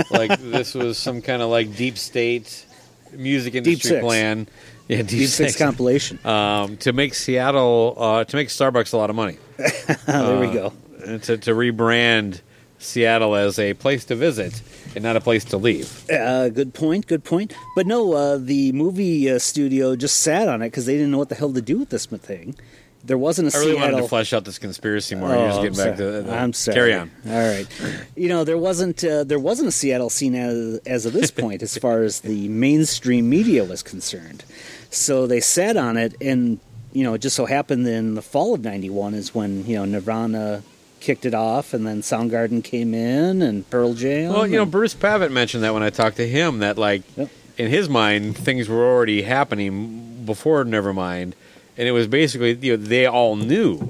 like 0.10 0.38
this 0.40 0.74
was 0.74 0.98
some 0.98 1.22
kind 1.22 1.42
of 1.42 1.50
like 1.50 1.76
deep 1.76 1.96
state 1.98 2.66
music 3.12 3.54
industry 3.54 3.90
Six. 3.90 4.00
plan. 4.02 4.48
Yeah, 4.88 4.98
deep, 4.98 5.06
Deep 5.08 5.28
Six 5.28 5.52
Six. 5.52 5.56
compilation. 5.56 6.18
um, 6.26 6.76
to 6.78 6.92
make 6.92 7.14
Seattle 7.14 7.94
uh, 7.96 8.24
to 8.24 8.36
make 8.36 8.48
Starbucks 8.48 8.92
a 8.92 8.96
lot 8.96 9.08
of 9.10 9.16
money. 9.16 9.38
there 10.06 10.40
we 10.40 10.52
go. 10.52 10.72
To, 11.00 11.36
to 11.38 11.50
rebrand 11.52 12.40
Seattle 12.78 13.36
as 13.36 13.58
a 13.58 13.74
place 13.74 14.04
to 14.06 14.16
visit 14.16 14.60
and 14.94 15.04
not 15.04 15.14
a 15.16 15.20
place 15.20 15.44
to 15.46 15.56
leave. 15.56 16.08
Uh, 16.10 16.48
good 16.48 16.74
point. 16.74 17.06
Good 17.06 17.24
point. 17.24 17.54
But 17.76 17.86
no, 17.86 18.12
uh, 18.14 18.38
the 18.38 18.72
movie 18.72 19.30
uh, 19.30 19.38
studio 19.38 19.94
just 19.96 20.18
sat 20.20 20.48
on 20.48 20.60
it 20.62 20.66
because 20.66 20.86
they 20.86 20.94
didn't 20.94 21.10
know 21.12 21.18
what 21.18 21.28
the 21.28 21.34
hell 21.36 21.52
to 21.52 21.60
do 21.62 21.78
with 21.78 21.90
this 21.90 22.06
thing. 22.06 22.56
There 23.02 23.16
wasn't 23.18 23.52
a 23.52 23.56
I 23.56 23.60
really 23.60 23.72
Seattle. 23.72 23.92
wanted 23.92 24.02
to 24.02 24.08
flesh 24.08 24.32
out 24.32 24.44
this 24.44 24.58
conspiracy 24.58 25.14
more. 25.14 25.30
Oh, 25.34 25.38
You're 25.38 25.46
just 25.48 25.56
I'm 25.58 25.62
getting 25.64 25.76
back 25.78 25.98
sorry. 25.98 26.12
to 26.22 26.22
the, 26.28 26.34
I'm 26.36 26.52
sorry. 26.52 26.74
Carry 26.74 26.94
on. 26.94 27.10
All 27.26 27.32
right. 27.32 27.66
You 28.14 28.28
know, 28.28 28.44
there 28.44 28.58
wasn't 28.58 29.02
uh, 29.02 29.24
there 29.24 29.38
wasn't 29.38 29.68
a 29.68 29.72
Seattle 29.72 30.10
scene 30.10 30.34
as, 30.34 30.78
as 30.86 31.06
of 31.06 31.12
this 31.14 31.30
point, 31.42 31.62
as 31.62 31.76
far 31.78 32.02
as 32.02 32.20
the 32.20 32.48
mainstream 32.48 33.28
media 33.30 33.64
was 33.64 33.82
concerned. 33.82 34.44
So 34.90 35.26
they 35.26 35.40
sat 35.40 35.76
on 35.76 35.96
it, 35.96 36.14
and 36.20 36.58
you 36.92 37.04
know, 37.04 37.14
it 37.14 37.18
just 37.22 37.36
so 37.36 37.46
happened 37.46 37.86
in 37.86 38.14
the 38.16 38.22
fall 38.22 38.54
of 38.54 38.62
'91 38.62 39.14
is 39.14 39.34
when 39.34 39.64
you 39.66 39.76
know 39.76 39.84
Nirvana 39.86 40.62
kicked 41.00 41.24
it 41.24 41.32
off, 41.32 41.72
and 41.72 41.86
then 41.86 42.02
Soundgarden 42.02 42.62
came 42.62 42.92
in, 42.92 43.40
and 43.40 43.68
Pearl 43.70 43.94
Jam. 43.94 44.32
Well, 44.34 44.46
you 44.46 44.56
know, 44.56 44.66
Bruce 44.66 44.92
Pavitt 44.92 45.32
mentioned 45.32 45.62
that 45.64 45.72
when 45.72 45.82
I 45.82 45.88
talked 45.88 46.16
to 46.18 46.28
him 46.28 46.58
that 46.58 46.76
like 46.76 47.02
Yep. 47.16 47.30
in 47.56 47.70
his 47.70 47.88
mind 47.88 48.36
things 48.36 48.68
were 48.68 48.84
already 48.84 49.22
happening 49.22 50.22
before 50.26 50.64
Nevermind, 50.64 51.32
and 51.80 51.88
it 51.88 51.92
was 51.92 52.06
basically 52.06 52.52
you 52.60 52.76
know 52.76 52.82
they 52.82 53.06
all 53.06 53.36
knew, 53.36 53.80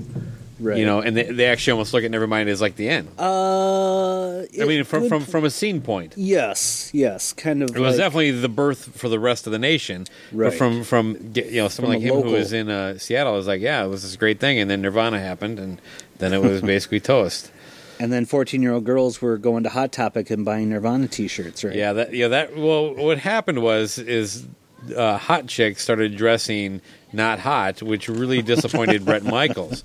right. 0.60 0.78
you 0.78 0.86
know, 0.86 1.00
and 1.00 1.16
they, 1.16 1.24
they 1.24 1.46
actually 1.46 1.72
almost 1.72 1.92
look 1.92 2.04
at 2.04 2.10
Nevermind 2.12 2.46
as 2.46 2.60
like 2.60 2.76
the 2.76 2.88
end. 2.88 3.08
uh, 3.18 4.42
I 4.42 4.64
mean, 4.64 4.84
from 4.84 5.08
from 5.08 5.24
from 5.24 5.44
a 5.44 5.50
scene 5.50 5.80
point. 5.80 6.14
yes, 6.16 6.90
yes, 6.94 7.32
kind 7.32 7.62
of. 7.64 7.70
It 7.70 7.80
was 7.80 7.96
like- 7.96 8.04
definitely 8.04 8.30
the 8.30 8.48
birth 8.48 8.96
for 8.96 9.08
the 9.08 9.18
rest 9.18 9.46
of 9.46 9.52
the 9.52 9.58
nation. 9.58 10.06
Right. 10.30 10.50
But 10.50 10.54
from 10.54 10.84
from 10.84 11.32
you 11.34 11.56
know 11.56 11.68
someone 11.68 11.96
From 11.96 12.02
like 12.02 12.02
him 12.02 12.22
who 12.22 12.30
was 12.30 12.52
in 12.52 12.70
uh, 12.70 12.96
Seattle 12.98 13.34
was 13.34 13.48
like, 13.48 13.60
yeah, 13.60 13.84
it 13.84 13.88
was 13.88 14.02
this 14.02 14.14
great 14.14 14.38
thing, 14.38 14.60
and 14.60 14.70
then 14.70 14.82
Nirvana 14.82 15.18
happened, 15.18 15.58
and 15.58 15.80
then 16.18 16.32
it 16.32 16.40
was 16.40 16.62
basically 16.74 17.00
toast. 17.00 17.50
And 17.98 18.10
then 18.12 18.24
14 18.24 18.62
year 18.62 18.72
old 18.72 18.84
girls 18.84 19.20
were 19.20 19.36
going 19.36 19.64
to 19.64 19.68
Hot 19.68 19.90
Topic 19.92 20.30
and 20.30 20.44
buying 20.44 20.68
Nirvana 20.70 21.08
t 21.08 21.26
shirts, 21.26 21.64
right? 21.64 21.74
Yeah, 21.74 21.92
that 21.94 22.14
yeah 22.14 22.28
that 22.28 22.56
well, 22.56 22.94
what 22.94 23.18
happened 23.18 23.62
was 23.62 23.98
is 23.98 24.46
uh, 24.96 25.18
hot 25.18 25.46
chicks 25.48 25.82
started 25.82 26.16
dressing 26.16 26.80
not 27.12 27.40
hot, 27.40 27.82
which 27.82 28.08
really 28.08 28.42
disappointed 28.42 29.04
Bret 29.04 29.24
Michaels. 29.24 29.84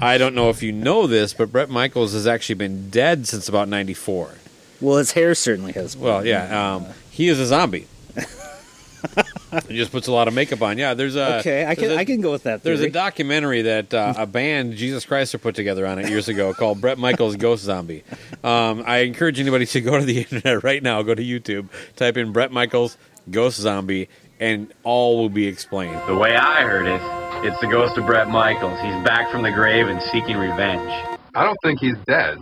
I 0.00 0.18
don't 0.18 0.34
know 0.34 0.50
if 0.50 0.62
you 0.62 0.72
know 0.72 1.06
this, 1.06 1.32
but 1.32 1.52
Bret 1.52 1.70
Michaels 1.70 2.12
has 2.12 2.26
actually 2.26 2.56
been 2.56 2.90
dead 2.90 3.26
since 3.26 3.48
about 3.48 3.68
'94. 3.68 4.34
Well, 4.80 4.98
his 4.98 5.12
hair 5.12 5.34
certainly 5.34 5.72
has. 5.72 5.96
Well, 5.96 6.24
yeah, 6.26 6.74
um, 6.74 6.86
he 7.10 7.28
is 7.28 7.38
a 7.40 7.46
zombie. 7.46 7.86
he 9.68 9.76
just 9.76 9.92
puts 9.92 10.06
a 10.06 10.12
lot 10.12 10.28
of 10.28 10.34
makeup 10.34 10.62
on. 10.62 10.78
Yeah, 10.78 10.94
there's 10.94 11.16
a 11.16 11.38
okay, 11.38 11.66
I 11.66 11.74
can 11.74 11.92
a- 11.92 11.96
I 11.96 12.04
can 12.04 12.20
go 12.20 12.30
with 12.30 12.44
that. 12.44 12.62
There's 12.62 12.80
a 12.80 12.90
documentary 12.90 13.62
that 13.62 13.94
uh, 13.94 14.14
a 14.16 14.26
band, 14.26 14.74
Jesus 14.74 15.04
Christ, 15.04 15.38
put 15.40 15.54
together 15.54 15.86
on 15.86 15.98
it 15.98 16.08
years 16.08 16.28
ago 16.28 16.52
called 16.52 16.80
Bret 16.80 16.98
Michaels 16.98 17.36
Ghost 17.36 17.64
Zombie. 17.64 18.02
Um, 18.42 18.82
I 18.86 18.98
encourage 18.98 19.38
anybody 19.40 19.66
to 19.66 19.80
go 19.80 19.98
to 19.98 20.04
the 20.04 20.18
internet 20.30 20.62
right 20.62 20.82
now, 20.82 21.02
go 21.02 21.14
to 21.14 21.22
YouTube, 21.22 21.68
type 21.96 22.16
in 22.16 22.32
Brett 22.32 22.52
Michaels 22.52 22.96
Ghost 23.30 23.58
Zombie, 23.58 24.08
and 24.40 24.72
all 24.82 25.16
will 25.18 25.28
be 25.28 25.46
explained. 25.46 26.00
The 26.06 26.16
way 26.16 26.34
I 26.36 26.62
heard 26.62 26.86
it, 26.86 27.00
it's 27.46 27.58
the 27.60 27.66
ghost 27.68 27.96
of 27.98 28.06
Bret 28.06 28.28
Michaels. 28.28 28.78
He's 28.80 29.04
back 29.04 29.30
from 29.30 29.42
the 29.42 29.52
grave 29.52 29.86
and 29.88 30.00
seeking 30.12 30.36
revenge. 30.36 30.90
I 31.34 31.44
don't 31.44 31.58
think 31.62 31.80
he's 31.80 31.96
dead. 32.06 32.38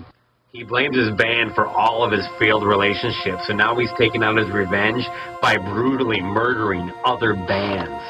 He 0.52 0.62
blames 0.62 0.96
his 0.96 1.10
band 1.16 1.54
for 1.54 1.66
all 1.66 2.04
of 2.04 2.12
his 2.12 2.24
failed 2.38 2.64
relationships, 2.64 3.48
and 3.48 3.58
now 3.58 3.74
he's 3.76 3.90
taking 3.98 4.22
out 4.22 4.36
his 4.36 4.48
revenge 4.50 5.04
by 5.42 5.56
brutally 5.56 6.20
murdering 6.20 6.92
other 7.04 7.34
bands. 7.34 8.02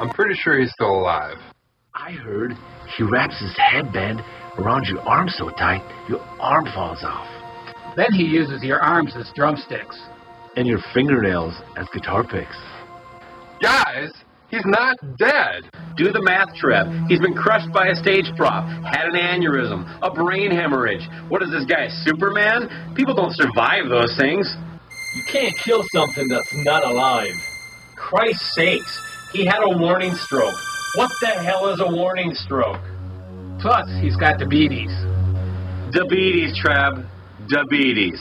I'm 0.00 0.08
pretty 0.10 0.34
sure 0.34 0.58
he's 0.58 0.72
still 0.72 0.90
alive. 0.98 1.36
I 1.94 2.12
heard 2.12 2.52
he 2.96 3.02
wraps 3.04 3.38
his 3.40 3.54
headband 3.58 4.22
around 4.58 4.86
your 4.86 5.00
arm 5.00 5.28
so 5.28 5.50
tight 5.50 5.82
your 6.08 6.20
arm 6.40 6.64
falls 6.74 7.02
off, 7.04 7.28
Then 7.96 8.12
he 8.12 8.24
uses 8.24 8.62
your 8.62 8.80
arms 8.80 9.12
as 9.16 9.30
drumsticks. 9.34 9.98
and 10.56 10.66
your 10.66 10.78
fingernails 10.94 11.52
as 11.76 11.86
guitar 11.92 12.22
picks. 12.24 12.56
Guys, 13.64 14.12
he's 14.50 14.66
not 14.66 14.98
dead. 15.16 15.64
Do 15.96 16.12
the 16.12 16.20
math, 16.20 16.54
Trev. 16.54 16.86
He's 17.08 17.18
been 17.18 17.32
crushed 17.32 17.72
by 17.72 17.86
a 17.86 17.94
stage 17.94 18.26
prop, 18.36 18.68
had 18.84 19.08
an 19.08 19.14
aneurysm, 19.14 19.88
a 20.02 20.10
brain 20.12 20.50
hemorrhage. 20.50 21.08
What 21.30 21.42
is 21.42 21.50
this 21.50 21.64
guy, 21.64 21.88
Superman? 22.04 22.68
People 22.94 23.14
don't 23.14 23.32
survive 23.32 23.88
those 23.88 24.14
things. 24.18 24.54
You 25.16 25.22
can't 25.32 25.56
kill 25.64 25.82
something 25.94 26.28
that's 26.28 26.52
not 26.56 26.84
alive. 26.84 27.32
Christ's 27.96 28.54
sakes, 28.54 29.00
he 29.32 29.46
had 29.46 29.60
a 29.62 29.78
warning 29.78 30.12
stroke. 30.12 30.60
What 30.96 31.10
the 31.22 31.28
hell 31.28 31.72
is 31.72 31.80
a 31.80 31.90
warning 31.90 32.34
stroke? 32.34 32.84
Plus, 33.62 33.88
he's 34.02 34.16
got 34.16 34.38
diabetes. 34.38 34.92
Diabetes, 35.90 36.52
Trev. 36.58 37.06
Diabetes. 37.48 38.20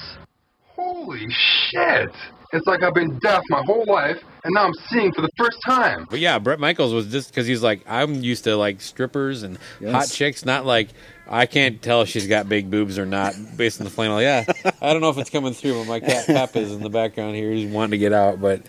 Holy 0.73 1.27
shit. 1.27 2.11
It's 2.53 2.65
like 2.65 2.81
I've 2.81 2.93
been 2.93 3.19
deaf 3.19 3.41
my 3.49 3.61
whole 3.65 3.83
life, 3.85 4.23
and 4.43 4.53
now 4.53 4.65
I'm 4.65 4.73
seeing 4.89 5.11
for 5.13 5.21
the 5.21 5.29
first 5.37 5.57
time. 5.65 6.05
But 6.09 6.19
yeah, 6.19 6.37
Bret 6.39 6.59
Michaels 6.59 6.93
was 6.93 7.07
just 7.07 7.29
because 7.29 7.47
he's 7.47 7.63
like, 7.63 7.81
I'm 7.87 8.15
used 8.23 8.43
to 8.45 8.55
like 8.55 8.81
strippers 8.81 9.43
and 9.43 9.57
Yes. 9.79 9.91
hot 9.91 10.09
chicks, 10.09 10.45
not 10.45 10.65
like 10.65 10.89
I 11.27 11.45
can't 11.45 11.81
tell 11.81 12.01
if 12.01 12.09
she's 12.09 12.27
got 12.27 12.49
big 12.49 12.69
boobs 12.69 12.99
or 12.99 13.05
not 13.05 13.33
based 13.55 13.79
on 13.79 13.85
the 13.85 13.89
flannel. 13.91 14.21
Yeah, 14.21 14.43
I 14.81 14.91
don't 14.93 15.01
know 15.01 15.09
if 15.09 15.17
it's 15.17 15.29
coming 15.29 15.53
through, 15.53 15.79
but 15.79 15.87
my 15.87 15.99
cat 15.99 16.25
Pep 16.27 16.55
is 16.55 16.71
in 16.73 16.81
the 16.81 16.89
background 16.89 17.35
here. 17.35 17.51
He's 17.51 17.71
wanting 17.71 17.91
to 17.91 17.97
get 17.97 18.11
out, 18.13 18.41
but 18.41 18.61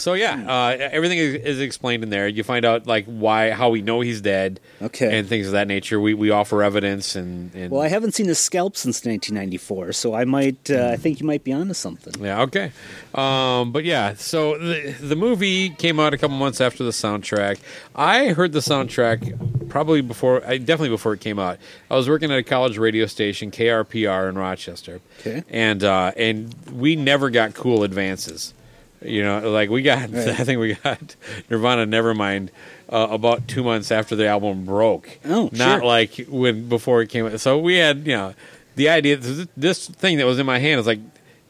so 0.00 0.14
yeah, 0.14 0.44
uh, 0.46 0.76
everything 0.78 1.18
is, 1.18 1.34
is 1.34 1.60
explained 1.60 2.02
in 2.02 2.10
there. 2.10 2.26
You 2.26 2.42
find 2.42 2.64
out 2.64 2.86
like 2.86 3.04
why, 3.06 3.50
how 3.52 3.68
we 3.70 3.82
know 3.82 4.00
he's 4.00 4.20
dead, 4.20 4.58
Okay. 4.82 5.18
and 5.18 5.28
things 5.28 5.46
of 5.46 5.52
that 5.52 5.68
nature. 5.68 6.00
We 6.00 6.14
we 6.14 6.30
offer 6.30 6.62
evidence 6.62 7.14
and, 7.16 7.54
and 7.54 7.70
Well, 7.70 7.82
I 7.82 7.88
haven't 7.88 8.12
seen 8.12 8.26
his 8.26 8.38
scalp 8.38 8.76
since 8.76 9.04
1994, 9.04 9.92
so 9.92 10.14
I 10.14 10.24
might. 10.24 10.70
Uh, 10.70 10.88
I 10.92 10.96
think 10.96 11.20
you 11.20 11.26
might 11.26 11.44
be 11.44 11.52
onto 11.52 11.74
something. 11.74 12.14
Yeah, 12.24 12.42
okay. 12.42 12.72
Um, 13.14 13.72
but 13.72 13.84
yeah, 13.84 14.14
so 14.14 14.56
the, 14.58 14.92
the 15.00 15.16
movie 15.16 15.70
came 15.70 16.00
out 16.00 16.14
a 16.14 16.18
couple 16.18 16.36
months 16.36 16.60
after 16.60 16.84
the 16.84 16.90
soundtrack. 16.90 17.58
I 17.94 18.28
heard 18.28 18.52
the 18.52 18.60
soundtrack 18.60 19.68
probably 19.68 20.00
before, 20.00 20.44
I 20.46 20.58
definitely 20.58 20.88
before 20.90 21.14
it 21.14 21.20
came 21.20 21.38
out. 21.38 21.58
I 21.90 21.96
was 21.96 22.08
working 22.08 22.30
at 22.30 22.38
a 22.38 22.42
college 22.42 22.78
radio 22.78 23.06
station, 23.06 23.50
KRPR 23.50 24.28
in 24.28 24.36
Rochester. 24.36 25.00
Okay. 25.20 25.42
And 25.48 25.82
uh, 25.84 26.12
and 26.16 26.54
we 26.72 26.96
never 26.96 27.30
got 27.30 27.54
cool 27.54 27.82
advances. 27.84 28.54
You 29.02 29.22
know, 29.22 29.50
like 29.50 29.70
we 29.70 29.82
got, 29.82 30.10
Right. 30.12 30.28
I 30.40 30.44
think 30.44 30.60
we 30.60 30.74
got 30.74 31.16
Nirvana 31.48 31.86
Nevermind 31.86 32.50
uh, 32.88 33.08
about 33.10 33.48
two 33.48 33.62
months 33.64 33.90
after 33.90 34.14
the 34.16 34.26
album 34.26 34.64
broke. 34.64 35.18
Oh, 35.24 35.48
not 35.52 35.80
sure. 35.80 35.84
like 35.84 36.26
when 36.28 36.68
before 36.68 37.02
it 37.02 37.08
came 37.08 37.26
out. 37.26 37.40
So 37.40 37.58
we 37.58 37.76
had, 37.76 38.06
you 38.06 38.14
know, 38.16 38.34
the 38.76 38.88
idea. 38.88 39.16
This 39.16 39.88
thing 39.88 40.18
that 40.18 40.26
was 40.26 40.38
in 40.38 40.46
my 40.46 40.58
hand 40.58 40.80
is 40.80 40.86
like 40.86 41.00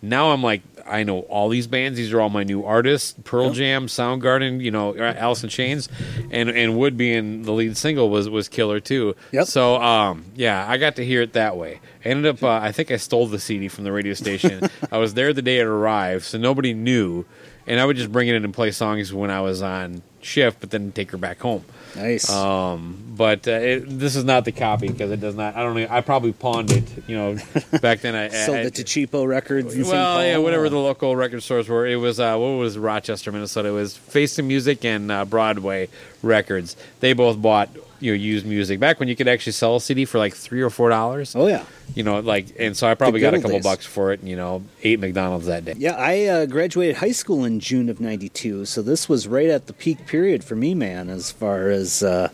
now 0.02 0.30
I'm 0.30 0.42
like 0.42 0.62
I 0.86 1.04
know 1.04 1.20
all 1.20 1.48
these 1.48 1.66
bands. 1.66 1.96
These 1.96 2.12
are 2.12 2.20
all 2.20 2.30
my 2.30 2.42
new 2.42 2.64
artists: 2.64 3.14
Pearl 3.24 3.50
Jam, 3.50 3.86
Soundgarden, 3.86 4.60
you 4.60 4.70
know, 4.70 4.96
Alice 4.96 5.44
in 5.44 5.50
Chains, 5.50 5.88
and 6.30 6.48
and 6.50 6.76
Wood 6.76 6.96
being 6.96 7.42
the 7.42 7.52
lead 7.52 7.76
single 7.76 8.10
was 8.10 8.28
was 8.28 8.48
killer 8.48 8.80
too. 8.80 9.14
Yep. 9.32 9.46
So 9.46 9.80
um 9.80 10.24
yeah, 10.34 10.64
I 10.68 10.78
got 10.78 10.96
to 10.96 11.04
hear 11.04 11.22
it 11.22 11.34
that 11.34 11.56
way. 11.56 11.80
I 12.04 12.08
ended 12.08 12.34
up 12.34 12.42
uh, 12.42 12.60
I 12.62 12.72
think 12.72 12.90
I 12.90 12.96
stole 12.96 13.26
the 13.26 13.38
CD 13.38 13.68
from 13.68 13.84
the 13.84 13.92
radio 13.92 14.14
station. 14.14 14.68
I 14.92 14.98
was 14.98 15.14
there 15.14 15.32
the 15.32 15.42
day 15.42 15.58
it 15.58 15.66
arrived, 15.66 16.24
so 16.24 16.38
nobody 16.38 16.72
knew, 16.74 17.24
and 17.70 17.78
I 17.78 17.84
would 17.86 17.96
just 17.96 18.10
bring 18.10 18.26
it 18.26 18.34
in 18.34 18.44
and 18.44 18.52
play 18.52 18.72
songs 18.72 19.14
when 19.14 19.30
I 19.30 19.42
was 19.42 19.62
on 19.62 20.02
shift, 20.20 20.58
but 20.58 20.70
then 20.70 20.90
take 20.90 21.12
her 21.12 21.16
back 21.16 21.38
home. 21.38 21.64
Nice. 21.94 22.28
Um, 22.28 23.14
but 23.16 23.46
uh, 23.46 23.52
it, 23.52 23.84
this 23.86 24.16
is 24.16 24.24
not 24.24 24.44
the 24.44 24.50
copy 24.50 24.88
because 24.88 25.12
it 25.12 25.20
does 25.20 25.36
not. 25.36 25.54
I 25.54 25.62
don't 25.62 25.76
know. 25.76 25.86
I 25.88 26.00
probably 26.00 26.32
pawned 26.32 26.72
it. 26.72 26.84
You 27.06 27.16
know, 27.16 27.38
back 27.80 28.00
then 28.00 28.16
I 28.16 28.28
Sold 28.28 28.58
I, 28.58 28.60
it 28.62 28.74
to 28.74 28.82
cheapo 28.82 29.24
records. 29.24 29.76
Well, 29.76 30.26
yeah, 30.26 30.38
whatever 30.38 30.68
the 30.68 30.78
local 30.78 31.14
record 31.14 31.44
stores 31.44 31.68
were. 31.68 31.86
It 31.86 31.94
was 31.94 32.18
uh, 32.18 32.36
what 32.38 32.48
was 32.48 32.76
Rochester, 32.76 33.30
Minnesota. 33.30 33.68
It 33.68 33.72
was 33.72 33.96
Face 33.96 34.34
the 34.34 34.42
Music 34.42 34.84
and 34.84 35.12
uh, 35.12 35.24
Broadway 35.24 35.88
Records. 36.24 36.76
They 36.98 37.12
both 37.12 37.40
bought 37.40 37.68
you 38.00 38.12
know 38.12 38.16
used 38.16 38.44
music 38.46 38.80
back 38.80 38.98
when 38.98 39.08
you 39.08 39.14
could 39.16 39.28
actually 39.28 39.52
sell 39.52 39.76
a 39.76 39.80
CD 39.80 40.04
for 40.04 40.18
like 40.18 40.34
three 40.34 40.60
or 40.62 40.70
four 40.70 40.88
dollars. 40.88 41.36
Oh 41.36 41.46
yeah, 41.46 41.64
You 41.94 42.02
know, 42.02 42.18
like 42.20 42.46
and 42.58 42.76
so 42.76 42.86
I 42.88 42.94
probably 42.94 43.20
got 43.20 43.34
a 43.34 43.38
couple 43.38 43.58
days. 43.58 43.62
bucks 43.64 43.86
for 43.86 44.12
it. 44.12 44.20
And, 44.20 44.28
you 44.28 44.36
know, 44.36 44.62
ate 44.82 44.98
McDonald's 45.00 45.46
that 45.46 45.64
day. 45.64 45.74
yeah. 45.76 45.94
I 45.96 46.24
uh, 46.26 46.46
graduated 46.46 46.96
high 46.96 47.12
school 47.12 47.44
in 47.44 47.60
June 47.60 47.88
of 47.88 48.00
'92, 48.00 48.64
so 48.64 48.82
this 48.82 49.08
was 49.08 49.28
right 49.28 49.48
at 49.48 49.66
the 49.66 49.72
peak 49.72 50.06
period 50.06 50.42
for 50.42 50.56
me, 50.56 50.74
man. 50.74 51.08
As 51.10 51.30
far 51.30 51.68
as 51.68 52.02
uh, 52.02 52.30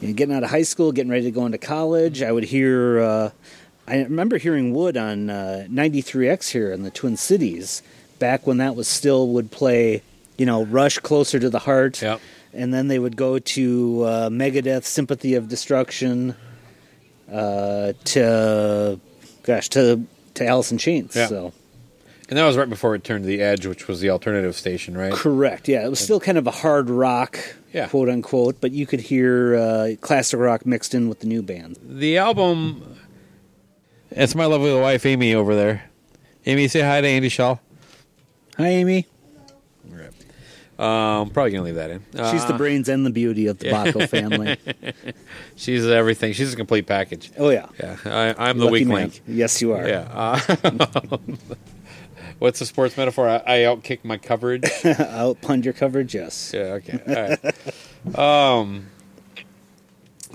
you 0.00 0.08
know, 0.08 0.14
getting 0.14 0.34
out 0.34 0.42
of 0.42 0.50
high 0.50 0.62
school, 0.62 0.90
getting 0.92 1.10
ready 1.10 1.24
to 1.24 1.30
go 1.30 1.46
into 1.46 1.58
college, 1.58 2.22
I 2.22 2.32
would 2.32 2.44
hear. 2.44 3.00
Uh, 3.00 3.30
I 3.86 3.98
remember 3.98 4.38
hearing 4.38 4.72
Wood 4.72 4.96
on 4.96 5.28
uh, 5.28 5.66
93X 5.70 6.52
here 6.52 6.72
in 6.72 6.84
the 6.84 6.90
Twin 6.90 7.18
Cities 7.18 7.82
back 8.18 8.46
when 8.46 8.56
that 8.56 8.74
was 8.74 8.88
still 8.88 9.28
would 9.28 9.50
play, 9.50 10.00
you 10.38 10.46
know, 10.46 10.64
Rush 10.64 10.98
closer 11.00 11.38
to 11.38 11.50
the 11.50 11.58
heart. 11.58 12.00
Yep. 12.00 12.18
And 12.54 12.72
then 12.72 12.88
they 12.88 12.98
would 12.98 13.16
go 13.16 13.38
to 13.38 14.02
uh, 14.04 14.28
Megadeth, 14.30 14.84
Symphony 14.84 15.34
of 15.34 15.48
Destruction, 15.48 16.34
uh, 17.30 17.92
to, 18.04 19.00
gosh, 19.42 19.68
to 19.70 20.02
to 20.34 20.46
Alice 20.46 20.70
in 20.72 20.78
Chains. 20.78 21.14
Yeah. 21.16 21.26
So 21.28 21.52
And 22.28 22.38
that 22.38 22.44
was 22.44 22.56
right 22.56 22.68
before 22.68 22.94
it 22.94 23.04
turned 23.04 23.24
to 23.24 23.28
the 23.28 23.40
Edge, 23.40 23.66
which 23.66 23.86
was 23.88 24.00
the 24.00 24.10
alternative 24.10 24.54
station, 24.56 24.96
right? 24.96 25.12
correct, 25.12 25.68
yeah, 25.68 25.84
it 25.84 25.88
was 25.90 26.00
still 26.00 26.18
kind 26.20 26.38
of 26.38 26.46
a 26.48 26.50
hard 26.50 26.90
rock, 26.90 27.38
Yeah. 27.72 27.86
quote 27.88 28.08
unquote, 28.08 28.60
but 28.60 28.72
you 28.72 28.86
could 28.86 29.00
hear 29.00 29.54
uh, 29.56 29.88
classic 30.00 30.40
rock 30.40 30.66
mixed 30.66 30.94
in 30.94 31.08
with 31.08 31.20
the 31.20 31.26
new 31.26 31.40
band. 31.42 31.78
The 31.82 32.18
album. 32.18 32.96
It's 34.10 34.34
my 34.34 34.44
lovely 34.46 34.74
wife 34.74 35.04
Amy 35.06 35.34
over 35.34 35.54
there. 35.54 35.84
Amy, 36.46 36.68
say 36.68 36.80
hi 36.80 37.00
to 37.00 37.06
Andy 37.06 37.28
Shaw. 37.28 37.56
Hi, 38.58 38.68
Amy. 38.68 39.06
Um, 40.78 40.86
I'm 40.86 41.30
probably 41.30 41.52
gonna 41.52 41.62
leave 41.64 41.74
that 41.76 41.90
in. 41.90 42.00
She's 42.32 42.44
the 42.46 42.54
Uh, 42.54 42.58
brains 42.58 42.88
and 42.88 43.06
the 43.06 43.10
beauty 43.10 43.46
of 43.46 43.58
the 43.58 43.68
Baco 43.68 44.08
family. 44.08 44.56
She's 45.56 45.86
everything. 45.86 46.32
She's 46.32 46.52
a 46.52 46.56
complete 46.56 46.86
package. 46.86 47.30
Oh 47.38 47.50
yeah, 47.50 47.66
Yeah, 47.78 47.96
I, 48.04 48.34
I'm 48.48 48.58
the 48.58 48.66
weak 48.66 48.86
man. 48.88 48.96
link. 48.96 49.20
Yes, 49.28 49.62
you 49.62 49.72
are. 49.72 49.86
Yeah. 49.86 50.08
Uh, 50.12 50.38
what's 52.38 52.58
the 52.58 52.66
sports 52.66 52.96
metaphor? 52.96 53.28
I, 53.28 53.36
I 53.46 53.56
outkick 53.60 54.00
my 54.04 54.16
coverage. 54.18 54.64
Out 54.84 55.40
pund 55.42 55.64
your 55.64 55.74
coverage. 55.74 56.14
Yes. 56.14 56.52
yeah. 56.54 56.78
Okay. 56.80 56.98
All 57.06 58.14
right. 58.16 58.18
Um. 58.58 58.86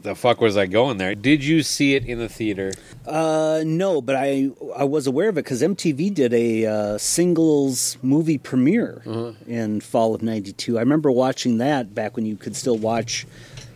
The 0.02 0.16
fuck 0.16 0.40
was 0.42 0.56
I 0.58 0.66
going 0.66 0.98
there? 0.98 1.14
Did 1.16 1.44
you 1.44 1.62
see 1.62 1.96
it 1.96 2.06
in 2.06 2.20
the 2.20 2.30
theater? 2.30 2.72
Uh, 3.06 3.64
no, 3.66 4.02
but 4.02 4.16
I 4.16 4.50
I 4.76 4.84
was 4.86 5.08
aware 5.08 5.30
of 5.30 5.38
it 5.38 5.44
because 5.44 5.62
MTV 5.62 6.14
did 6.14 6.34
a 6.34 6.66
uh, 6.66 6.98
singles 6.98 7.98
movie 8.02 8.38
premiere 8.38 9.02
Uh-huh. 9.06 9.34
in 9.48 9.82
fall 9.82 10.16
of 10.16 10.22
'92. 10.22 10.78
I 10.78 10.82
remember 10.82 11.12
watching 11.12 11.58
that 11.58 11.94
back 11.94 12.16
when 12.16 12.26
you 12.26 12.38
could 12.38 12.56
still 12.56 12.78
watch 12.78 13.26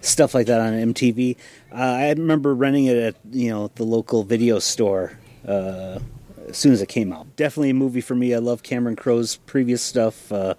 stuff 0.02 0.34
like 0.34 0.48
that 0.48 0.60
on 0.62 0.74
MTV. 0.94 1.36
Uh, 1.72 1.76
I 1.76 2.10
remember 2.10 2.54
renting 2.56 2.86
it 2.86 2.98
at 2.98 3.16
you 3.32 3.50
know 3.50 3.70
the 3.76 3.84
local 3.84 4.24
video 4.24 4.60
store 4.60 5.18
uh, 5.48 6.00
as 6.48 6.58
soon 6.58 6.72
as 6.74 6.82
it 6.82 6.88
came 6.90 7.12
out. 7.12 7.36
Definitely 7.36 7.72
a 7.72 7.74
movie 7.76 8.02
for 8.02 8.16
me. 8.16 8.34
I 8.34 8.38
love 8.40 8.64
Cameron 8.64 8.96
Crowe's 8.96 9.36
previous 9.46 9.82
stuff. 9.82 10.32
Uh, 10.32 10.54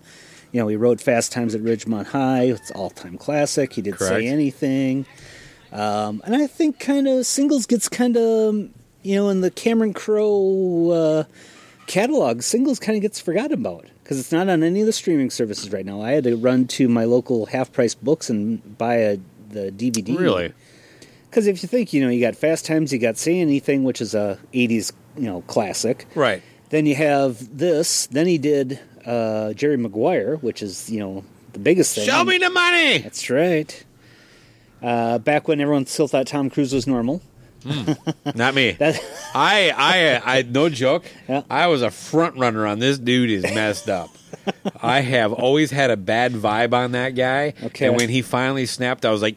you 0.52 0.60
know, 0.60 0.68
he 0.68 0.76
wrote 0.76 1.00
Fast 1.00 1.32
Times 1.32 1.54
at 1.54 1.62
Ridgemont 1.62 2.06
High. 2.06 2.44
It's 2.44 2.70
all 2.72 2.90
time 2.90 3.18
classic. 3.18 3.72
He 3.72 3.82
did 3.82 3.96
Correct. 3.96 4.10
say 4.14 4.26
anything. 4.26 5.04
Um, 5.74 6.22
and 6.24 6.36
I 6.36 6.46
think 6.46 6.78
kind 6.78 7.08
of 7.08 7.26
singles 7.26 7.66
gets 7.66 7.88
kind 7.88 8.16
of 8.16 8.54
you 9.02 9.16
know 9.16 9.28
in 9.28 9.40
the 9.40 9.50
Cameron 9.50 9.92
Crowe 9.92 10.90
uh, 10.90 11.24
catalog, 11.86 12.42
singles 12.42 12.78
kind 12.78 12.96
of 12.96 13.02
gets 13.02 13.20
forgotten 13.20 13.52
about 13.52 13.86
because 14.02 14.20
it's 14.20 14.30
not 14.32 14.48
on 14.48 14.62
any 14.62 14.80
of 14.80 14.86
the 14.86 14.92
streaming 14.92 15.30
services 15.30 15.72
right 15.72 15.84
now. 15.84 16.00
I 16.00 16.12
had 16.12 16.24
to 16.24 16.36
run 16.36 16.66
to 16.68 16.88
my 16.88 17.04
local 17.04 17.46
half 17.46 17.72
price 17.72 17.94
books 17.94 18.30
and 18.30 18.78
buy 18.78 18.94
a 18.96 19.18
the 19.50 19.72
DVD. 19.72 20.16
Really? 20.18 20.52
Because 21.28 21.48
if 21.48 21.62
you 21.62 21.68
think 21.68 21.92
you 21.92 22.02
know 22.02 22.08
you 22.08 22.20
got 22.20 22.36
Fast 22.36 22.64
Times, 22.64 22.92
you 22.92 22.98
got 23.00 23.16
Say 23.16 23.40
Anything, 23.40 23.82
which 23.82 24.00
is 24.00 24.14
a 24.14 24.38
'80s 24.52 24.92
you 25.16 25.24
know 25.24 25.42
classic. 25.42 26.06
Right. 26.14 26.42
Then 26.70 26.86
you 26.86 26.94
have 26.94 27.56
this. 27.56 28.06
Then 28.06 28.26
he 28.26 28.38
did 28.38 28.78
uh, 29.04 29.52
Jerry 29.54 29.76
Maguire, 29.76 30.36
which 30.36 30.62
is 30.62 30.88
you 30.88 31.00
know 31.00 31.24
the 31.52 31.58
biggest 31.58 31.94
thing. 31.96 32.06
Show 32.06 32.22
me 32.24 32.38
the 32.38 32.50
money. 32.50 32.98
That's 32.98 33.28
right. 33.28 33.84
Uh, 34.84 35.18
back 35.18 35.48
when 35.48 35.60
everyone 35.60 35.86
still 35.86 36.06
thought 36.06 36.26
Tom 36.26 36.50
Cruise 36.50 36.74
was 36.74 36.86
normal. 36.86 37.22
Not 38.34 38.54
me. 38.54 38.76
I, 38.80 38.92
I, 39.34 40.20
I, 40.24 40.42
no 40.42 40.68
joke. 40.68 41.06
Yeah. 41.26 41.42
I 41.48 41.68
was 41.68 41.80
a 41.80 41.90
front 41.90 42.36
runner 42.36 42.66
on 42.66 42.80
this 42.80 42.98
dude 42.98 43.30
is 43.30 43.42
messed 43.42 43.88
up. 43.88 44.10
I 44.82 45.00
have 45.00 45.32
always 45.32 45.70
had 45.70 45.90
a 45.90 45.96
bad 45.96 46.32
vibe 46.32 46.74
on 46.74 46.92
that 46.92 47.14
guy. 47.14 47.54
Okay. 47.62 47.86
And 47.86 47.96
when 47.96 48.10
he 48.10 48.20
finally 48.20 48.66
snapped, 48.66 49.06
I 49.06 49.10
was 49.10 49.22
like, 49.22 49.36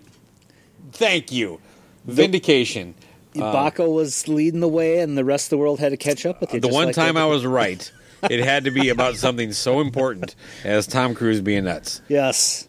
"Thank 0.92 1.32
you, 1.32 1.62
vindication." 2.06 2.96
Baco 3.34 3.94
was 3.94 4.28
leading 4.28 4.60
the 4.60 4.68
way, 4.68 5.00
and 5.00 5.18
the 5.18 5.24
rest 5.24 5.46
of 5.46 5.50
the 5.52 5.58
world 5.60 5.80
had 5.80 5.90
to 5.90 5.98
catch 5.98 6.26
up 6.26 6.42
with 6.42 6.54
you. 6.54 6.60
the 6.60 6.68
one 6.68 6.88
like 6.88 6.96
time 6.96 7.16
I 7.16 7.26
was 7.28 7.46
right, 7.46 7.90
it 8.30 8.44
had 8.44 8.66
to 8.66 8.72
be 8.72 8.90
about 8.90 9.16
something 9.16 9.54
so 9.54 9.80
important 9.80 10.36
as 10.64 10.88
Tom 10.88 11.14
Cruise 11.14 11.40
being 11.40 11.66
nuts. 11.66 12.02
Yes. 12.10 12.67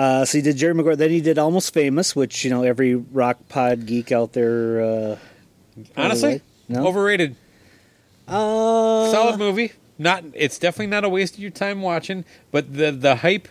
Uh, 0.00 0.24
so 0.24 0.38
he 0.38 0.42
did 0.42 0.56
Jerry 0.56 0.72
Maguire. 0.72 0.96
Then 0.96 1.10
he 1.10 1.20
did 1.20 1.38
Almost 1.38 1.74
Famous, 1.74 2.16
which 2.16 2.42
you 2.42 2.48
know 2.50 2.62
every 2.62 2.94
rock 2.94 3.36
pod 3.50 3.84
geek 3.84 4.10
out 4.12 4.32
there. 4.32 4.80
Uh, 4.80 5.16
Honestly. 5.94 6.40
No? 6.70 6.86
overrated. 6.86 7.36
uh, 8.26 9.10
Solid 9.10 9.38
movie. 9.38 9.72
Not. 9.98 10.24
It's 10.32 10.58
definitely 10.58 10.86
not 10.86 11.04
a 11.04 11.10
waste 11.10 11.34
of 11.34 11.40
your 11.40 11.50
time 11.50 11.82
watching. 11.82 12.24
But 12.50 12.72
the 12.72 12.92
the 12.92 13.16
hype 13.16 13.46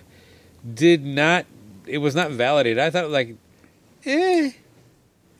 did 0.73 1.05
not. 1.05 1.45
It 1.85 1.99
was 1.99 2.15
not 2.15 2.31
validated. 2.31 2.79
I 2.79 2.89
thought 2.89 3.11
like, 3.11 3.35
eh, 4.07 4.53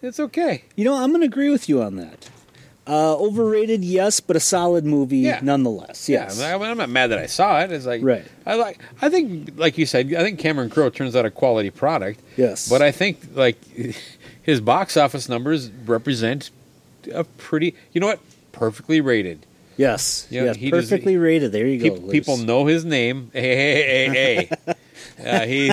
it's 0.03 0.19
okay. 0.19 0.65
You 0.75 0.85
know, 0.85 0.93
I'm 0.93 1.09
going 1.09 1.21
to 1.21 1.25
agree 1.27 1.49
with 1.49 1.67
you 1.67 1.81
on 1.81 1.95
that. 1.95 2.29
Uh, 2.89 3.15
overrated, 3.17 3.85
yes, 3.85 4.19
but 4.19 4.35
a 4.35 4.39
solid 4.39 4.83
movie 4.83 5.19
Yeah. 5.19 5.39
nonetheless. 5.43 6.09
Yes. 6.09 6.39
Yeah, 6.39 6.55
I'm 6.57 6.77
not 6.77 6.89
mad 6.89 7.07
that 7.07 7.19
I 7.19 7.27
saw 7.27 7.61
it. 7.61 7.71
It's 7.71 7.85
like 7.85 8.01
Right. 8.03 8.25
I 8.47 8.55
like. 8.55 8.79
I 9.01 9.09
think, 9.09 9.51
like 9.57 9.77
you 9.77 9.85
said, 9.85 10.11
I 10.13 10.23
think 10.23 10.39
Cameron 10.39 10.69
Crowe 10.71 10.89
turns 10.89 11.15
out 11.15 11.23
a 11.25 11.29
quality 11.29 11.69
product. 11.69 12.19
Yes. 12.35 12.67
But 12.67 12.81
I 12.81 12.91
think 12.91 13.19
like 13.35 13.57
his 14.41 14.59
box 14.59 14.97
office 14.97 15.29
numbers 15.29 15.69
represent 15.85 16.49
a 17.13 17.23
pretty. 17.25 17.75
You 17.93 18.01
know 18.01 18.07
what? 18.07 18.19
Perfectly 18.51 18.99
rated. 19.01 19.45
Yes. 19.79 20.27
Yeah, 20.29 20.43
yes. 20.43 20.55
he 20.57 20.69
does- 20.69 20.89
Perfectly 20.89 21.17
rated. 21.17 21.51
There 21.51 21.65
you 21.65 21.89
go. 21.89 21.95
Liz. 21.95 22.11
people 22.11 22.37
know 22.37 22.65
his 22.67 22.85
name. 22.85 23.31
Hey, 23.33 23.55
hey, 23.55 24.07
hey, 24.09 24.49
hey. 24.67 24.73
Uh, 25.19 25.41
he, 25.45 25.67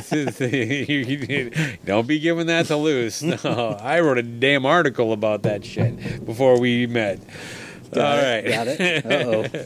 don't 1.84 2.08
be 2.08 2.18
giving 2.18 2.46
that 2.48 2.66
to 2.66 2.76
loose. 2.76 3.22
No, 3.22 3.76
I 3.80 4.00
wrote 4.00 4.18
a 4.18 4.22
damn 4.22 4.66
article 4.66 5.12
about 5.12 5.44
that 5.44 5.64
shit 5.64 6.24
before 6.26 6.58
we 6.58 6.88
met. 6.88 7.20
Got 7.92 8.18
All 8.18 8.24
it, 8.24 8.44
right. 8.44 8.50
Got 8.52 8.66
it. 8.68 9.06
Uh 9.06 9.10
oh. 9.60 9.64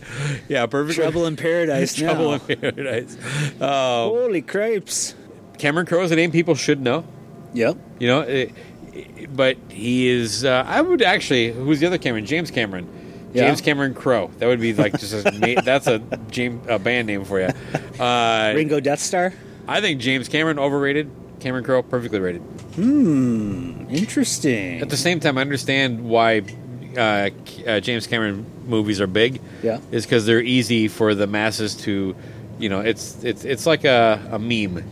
Yeah, 0.51 0.67
perfect. 0.67 0.99
Trouble 0.99 1.25
in 1.27 1.37
Paradise 1.37 1.99
now. 1.99 2.13
Trouble 2.13 2.35
in 2.35 2.41
Paradise. 2.41 3.17
Uh, 3.59 4.05
Holy 4.05 4.43
crepes. 4.43 5.15
Cameron 5.57 5.87
Crowe 5.87 6.03
is 6.03 6.11
a 6.11 6.17
name 6.17 6.31
people 6.31 6.55
should 6.55 6.83
know. 6.83 7.05
Yep. 7.55 7.79
You 7.99 8.07
know, 8.07 8.21
it, 8.21 8.53
it- 8.93 9.35
but 9.35 9.57
he 9.71 10.09
is. 10.09 10.45
Uh, 10.45 10.63
I 10.67 10.83
would 10.83 11.01
actually. 11.01 11.53
Who's 11.53 11.81
the 11.81 11.87
other 11.87 11.99
Cameron? 11.99 12.27
James 12.27 12.51
Cameron. 12.51 12.87
Yeah. 13.33 13.47
James 13.47 13.61
Cameron 13.61 13.95
Crowe. 13.95 14.31
That 14.39 14.47
would 14.47 14.61
be 14.61 14.73
like 14.75 14.99
just 14.99 15.13
a, 15.15 15.61
that's 15.65 15.87
a 15.87 15.99
James 16.31 16.67
a 16.69 16.79
band 16.79 17.07
name 17.07 17.25
for 17.25 17.41
you. 17.41 17.49
Uh, 17.99 18.53
Ringo 18.55 18.81
Death 18.81 19.01
Star. 19.01 19.33
I 19.69 19.81
think 19.81 20.01
James 20.01 20.29
Cameron 20.29 20.59
overrated. 20.59 21.11
Cameron 21.39 21.65
Crowe 21.65 21.83
perfectly 21.83 22.19
rated. 22.21 22.43
Hmm. 22.75 23.87
Interesting. 23.89 24.81
At 24.81 24.91
the 24.91 24.97
same 24.97 25.21
time, 25.21 25.39
I 25.39 25.41
understand 25.41 26.05
why 26.05 26.43
uh, 26.97 27.31
uh, 27.67 27.81
James 27.81 28.07
Cameron 28.07 28.45
movies 28.67 29.01
are 29.01 29.07
big. 29.07 29.41
Yeah. 29.63 29.81
is 29.91 30.05
because 30.07 30.27
they're 30.27 30.41
easy 30.43 30.89
for 30.89 31.15
the 31.15 31.27
masses 31.27 31.75
to, 31.77 32.15
you 32.59 32.69
know, 32.69 32.81
it's 32.81 33.23
it's 33.25 33.45
it's 33.45 33.67
like 33.67 33.85
a, 33.85 34.21
a 34.33 34.39
meme. 34.39 34.85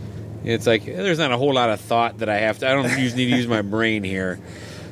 It's 0.45 0.67
like 0.67 0.85
there's 0.85 1.19
not 1.19 1.33
a 1.33 1.37
whole 1.37 1.53
lot 1.53 1.71
of 1.71 1.81
thought 1.81 2.19
that 2.19 2.29
I 2.29 2.37
have 2.39 2.59
to. 2.61 2.69
I 2.69 2.73
don't 2.73 2.85
usually 2.99 3.25
need 3.25 3.31
to 3.33 3.37
use 3.37 3.47
my 3.49 3.63
brain 3.63 4.05
here. 4.05 4.39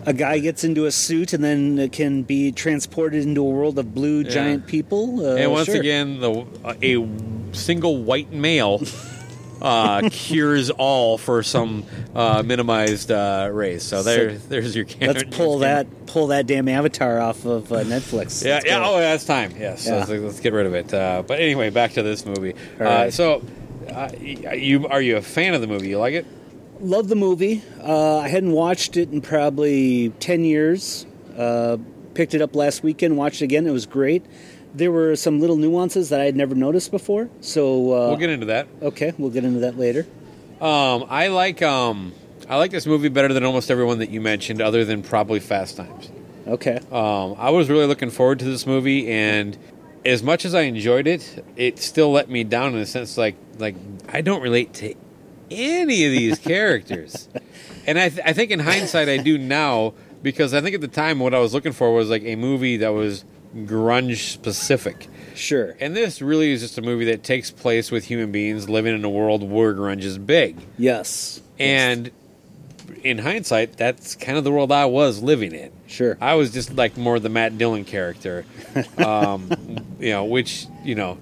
a 0.06 0.12
guy 0.12 0.38
gets 0.38 0.64
into 0.64 0.86
a 0.86 0.92
suit 0.92 1.32
and 1.32 1.42
then 1.44 1.90
can 1.90 2.22
be 2.22 2.52
transported 2.52 3.24
into 3.24 3.42
a 3.42 3.50
world 3.50 3.78
of 3.78 3.94
blue 3.94 4.20
Yeah. 4.22 4.30
giant 4.30 4.66
people. 4.66 5.26
Uh, 5.26 5.34
and 5.36 5.52
once 5.52 5.66
sure. 5.66 5.76
again, 5.76 6.20
the 6.20 6.46
a 6.82 7.54
single 7.54 8.02
white 8.02 8.32
male 8.32 8.82
uh, 9.62 10.08
cures 10.10 10.70
all 10.70 11.18
for 11.18 11.42
some 11.42 11.84
uh, 12.14 12.42
minimized 12.44 13.10
uh, 13.10 13.48
race. 13.52 13.82
So 13.84 14.02
there, 14.02 14.38
there's 14.38 14.76
your. 14.76 14.84
Cameron, 14.84 15.16
let's 15.16 15.36
pull 15.36 15.58
that 15.58 16.06
pull 16.06 16.28
that 16.28 16.46
damn 16.46 16.68
Avatar 16.68 17.18
off 17.20 17.44
of 17.44 17.72
uh, 17.72 17.82
Netflix. 17.82 18.44
Yeah, 18.44 18.54
Let's 18.54 18.66
yeah. 18.66 18.78
go. 18.78 18.94
Oh, 18.94 19.00
yeah, 19.00 19.14
it's 19.14 19.24
time. 19.24 19.52
Yes. 19.58 19.86
Yeah. 19.86 19.96
Let's, 19.96 20.08
let's 20.10 20.40
get 20.40 20.52
rid 20.52 20.66
of 20.66 20.74
it. 20.74 20.94
Uh, 20.94 21.22
but 21.26 21.40
anyway, 21.40 21.70
back 21.70 21.92
to 21.94 22.02
this 22.02 22.24
movie. 22.24 22.54
Uh, 22.78 23.10
so, 23.10 23.42
uh, 23.90 24.10
you 24.20 24.86
are 24.88 25.00
you 25.02 25.16
a 25.16 25.22
fan 25.22 25.54
of 25.54 25.60
the 25.60 25.66
movie? 25.66 25.88
You 25.88 25.98
like 25.98 26.14
it? 26.14 26.26
Love 26.80 27.08
the 27.08 27.14
movie. 27.16 27.62
Uh, 27.82 28.18
I 28.18 28.28
hadn't 28.28 28.52
watched 28.52 28.96
it 28.96 29.10
in 29.10 29.20
probably 29.20 30.10
10 30.20 30.44
years. 30.44 31.06
Uh, 31.36 31.78
picked 32.14 32.34
it 32.34 32.42
up 32.42 32.54
last 32.54 32.82
weekend, 32.82 33.16
watched 33.16 33.40
it 33.42 33.44
again. 33.46 33.66
It 33.66 33.70
was 33.72 33.86
great. 33.86 34.24
There 34.74 34.90
were 34.92 35.16
some 35.16 35.40
little 35.40 35.56
nuances 35.56 36.10
that 36.10 36.20
I 36.20 36.24
had 36.24 36.36
never 36.36 36.54
noticed 36.54 36.90
before. 36.90 37.30
So, 37.40 37.92
uh, 37.94 38.08
We'll 38.08 38.16
get 38.18 38.30
into 38.30 38.46
that. 38.46 38.68
okay, 38.82 39.14
we'll 39.18 39.30
get 39.30 39.44
into 39.44 39.60
that 39.60 39.78
later. 39.78 40.06
Um, 40.60 41.04
I 41.08 41.28
like 41.28 41.60
um, 41.62 42.12
I 42.48 42.56
like 42.56 42.70
this 42.70 42.86
movie 42.86 43.08
better 43.08 43.32
than 43.32 43.44
almost 43.44 43.70
everyone 43.70 43.98
that 43.98 44.10
you 44.10 44.20
mentioned, 44.22 44.60
other 44.62 44.84
than 44.84 45.02
probably 45.02 45.40
Fast 45.40 45.76
Times. 45.76 46.10
Okay. 46.46 46.78
Um, 46.90 47.34
I 47.38 47.50
was 47.50 47.68
really 47.68 47.86
looking 47.86 48.08
forward 48.10 48.38
to 48.38 48.44
this 48.46 48.66
movie, 48.66 49.10
and 49.10 49.56
as 50.04 50.22
much 50.22 50.44
as 50.46 50.54
I 50.54 50.62
enjoyed 50.62 51.06
it, 51.06 51.44
it 51.56 51.78
still 51.78 52.10
let 52.10 52.30
me 52.30 52.42
down 52.44 52.74
in 52.74 52.80
a 52.80 52.86
sense. 52.86 53.18
Like, 53.18 53.36
like 53.58 53.74
I 54.08 54.20
don't 54.22 54.40
relate 54.42 54.72
to 54.74 54.94
any 55.50 56.04
of 56.04 56.12
these 56.12 56.38
characters, 56.38 57.28
and 57.86 57.98
I, 57.98 58.08
th- 58.08 58.22
I 58.24 58.32
think 58.32 58.50
in 58.50 58.60
hindsight 58.60 59.08
I 59.08 59.18
do 59.18 59.38
now 59.38 59.94
because 60.22 60.54
I 60.54 60.60
think 60.60 60.74
at 60.74 60.80
the 60.80 60.88
time 60.88 61.20
what 61.20 61.34
I 61.34 61.38
was 61.38 61.54
looking 61.54 61.72
for 61.72 61.92
was 61.92 62.10
like 62.10 62.22
a 62.24 62.36
movie 62.36 62.78
that 62.78 62.88
was 62.88 63.24
grunge 63.54 64.32
specific. 64.32 65.08
Sure. 65.34 65.76
And 65.80 65.94
this 65.94 66.20
really 66.20 66.52
is 66.52 66.62
just 66.62 66.78
a 66.78 66.82
movie 66.82 67.04
that 67.06 67.22
takes 67.22 67.50
place 67.50 67.90
with 67.90 68.04
human 68.04 68.32
beings 68.32 68.68
living 68.68 68.94
in 68.94 69.04
a 69.04 69.10
world 69.10 69.42
where 69.42 69.74
grunge 69.74 70.02
is 70.02 70.18
big. 70.18 70.56
Yes. 70.78 71.40
And 71.58 72.10
in 73.02 73.18
hindsight, 73.18 73.76
that's 73.76 74.16
kind 74.16 74.38
of 74.38 74.44
the 74.44 74.50
world 74.50 74.72
I 74.72 74.86
was 74.86 75.22
living 75.22 75.54
in. 75.54 75.70
Sure. 75.86 76.16
I 76.20 76.34
was 76.34 76.52
just 76.52 76.74
like 76.74 76.96
more 76.96 77.18
the 77.18 77.28
Matt 77.28 77.58
Dillon 77.58 77.84
character, 77.84 78.44
um, 78.98 79.50
you 80.00 80.10
know, 80.10 80.24
which 80.24 80.66
you 80.84 80.94
know, 80.94 81.18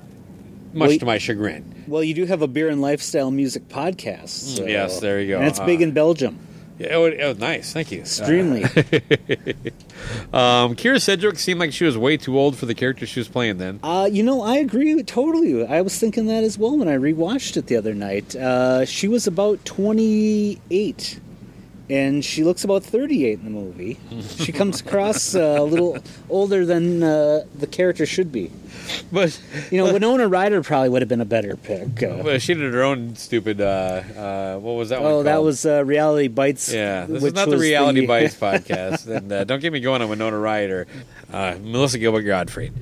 much 0.75 0.89
Wait. 0.91 1.01
to 1.01 1.07
my 1.07 1.19
chagrin. 1.19 1.85
Well, 1.87 2.03
you 2.05 2.15
do 2.15 2.27
have 2.27 2.43
a 2.43 2.47
beer 2.49 2.69
and 2.69 2.81
lifestyle 2.83 3.31
music 3.31 3.69
podcast. 3.69 4.29
so- 4.57 4.65
Mm, 4.65 4.69
yes, 4.69 5.01
there 5.01 5.21
you 5.21 5.29
go. 5.29 5.39
And 5.39 5.47
it's 5.49 5.61
big 5.61 5.81
Uh, 5.81 5.85
in 5.85 5.91
Belgium. 5.93 6.39
Yeah, 6.79 6.99
it 6.99 7.29
was 7.29 7.39
nice. 7.39 7.73
Thank 7.73 7.93
you. 7.93 8.01
Extremely. 8.01 8.65
Um, 10.33 10.75
Kyra 10.75 11.01
Sedgwick 11.01 11.39
seemed 11.39 11.61
like 11.61 11.73
she 11.73 11.85
was 11.85 11.97
way 11.97 12.17
too 12.17 12.37
old 12.39 12.57
for 12.57 12.67
the 12.67 12.75
character 12.75 13.07
she 13.07 13.21
was 13.21 13.29
playing 13.29 13.59
then. 13.59 13.79
Uh, 13.83 14.09
you 14.11 14.23
know, 14.23 14.43
I 14.43 14.57
agree 14.57 15.01
totally. 15.05 15.65
I 15.65 15.81
was 15.81 15.97
thinking 15.99 16.27
that 16.27 16.43
as 16.45 16.59
well 16.59 16.77
when 16.77 16.89
I 16.89 16.97
rewatched 16.97 17.57
it 17.57 17.69
the 17.69 17.77
other 17.77 17.95
night. 17.95 18.35
Uh, 18.35 18.85
she 18.85 19.07
was 19.09 19.27
about 19.27 19.65
28, 19.65 21.21
and 21.91 22.25
she 22.25 22.45
looks 22.45 22.65
about 22.65 22.83
38 22.83 23.39
in 23.39 23.45
the 23.45 23.51
movie. 23.51 23.99
she 24.39 24.53
comes 24.53 24.81
across 24.81 25.35
uh, 25.35 25.57
a 25.59 25.63
little 25.65 25.99
older 26.31 26.65
than 26.65 27.03
uh, 27.03 27.45
the 27.59 27.67
character 27.67 28.07
should 28.07 28.33
be. 28.33 28.51
But 29.13 29.41
You 29.71 29.79
know, 29.85 29.93
Winona 29.93 30.29
Ryder 30.29 30.63
probably 30.63 30.89
would 30.89 31.03
have 31.03 31.09
been 31.09 31.21
a 31.21 31.25
better 31.27 31.57
pick. 31.57 32.03
Uh, 32.03 32.23
well, 32.25 32.39
she 32.39 32.55
did 32.55 32.73
her 32.73 32.83
own 32.83 33.17
stupid. 33.17 33.61
Uh, 33.61 33.65
uh, 34.17 34.59
what 34.59 34.73
was 34.73 34.89
that 34.91 35.03
one? 35.03 35.11
oh, 35.13 35.23
that 35.23 35.43
was 35.43 35.65
uh, 35.65 35.85
Reality 35.85 36.29
Bites. 36.29 36.73
Yeah, 36.73 37.07
this 37.07 37.23
is 37.23 37.33
not 37.35 37.49
the 37.49 37.59
Reality 37.59 38.07
Bites 38.07 38.35
podcast. 38.35 39.07
And 39.07 39.31
uh, 39.33 39.45
don't 39.45 39.61
get 39.61 39.73
me 39.73 39.81
going 39.81 40.03
on 40.03 40.09
Winona 40.09 40.39
Ryder, 40.39 40.87
uh, 41.33 41.57
Melissa 41.63 41.99
Gilbert 41.99 42.23
Godfrey. 42.23 42.73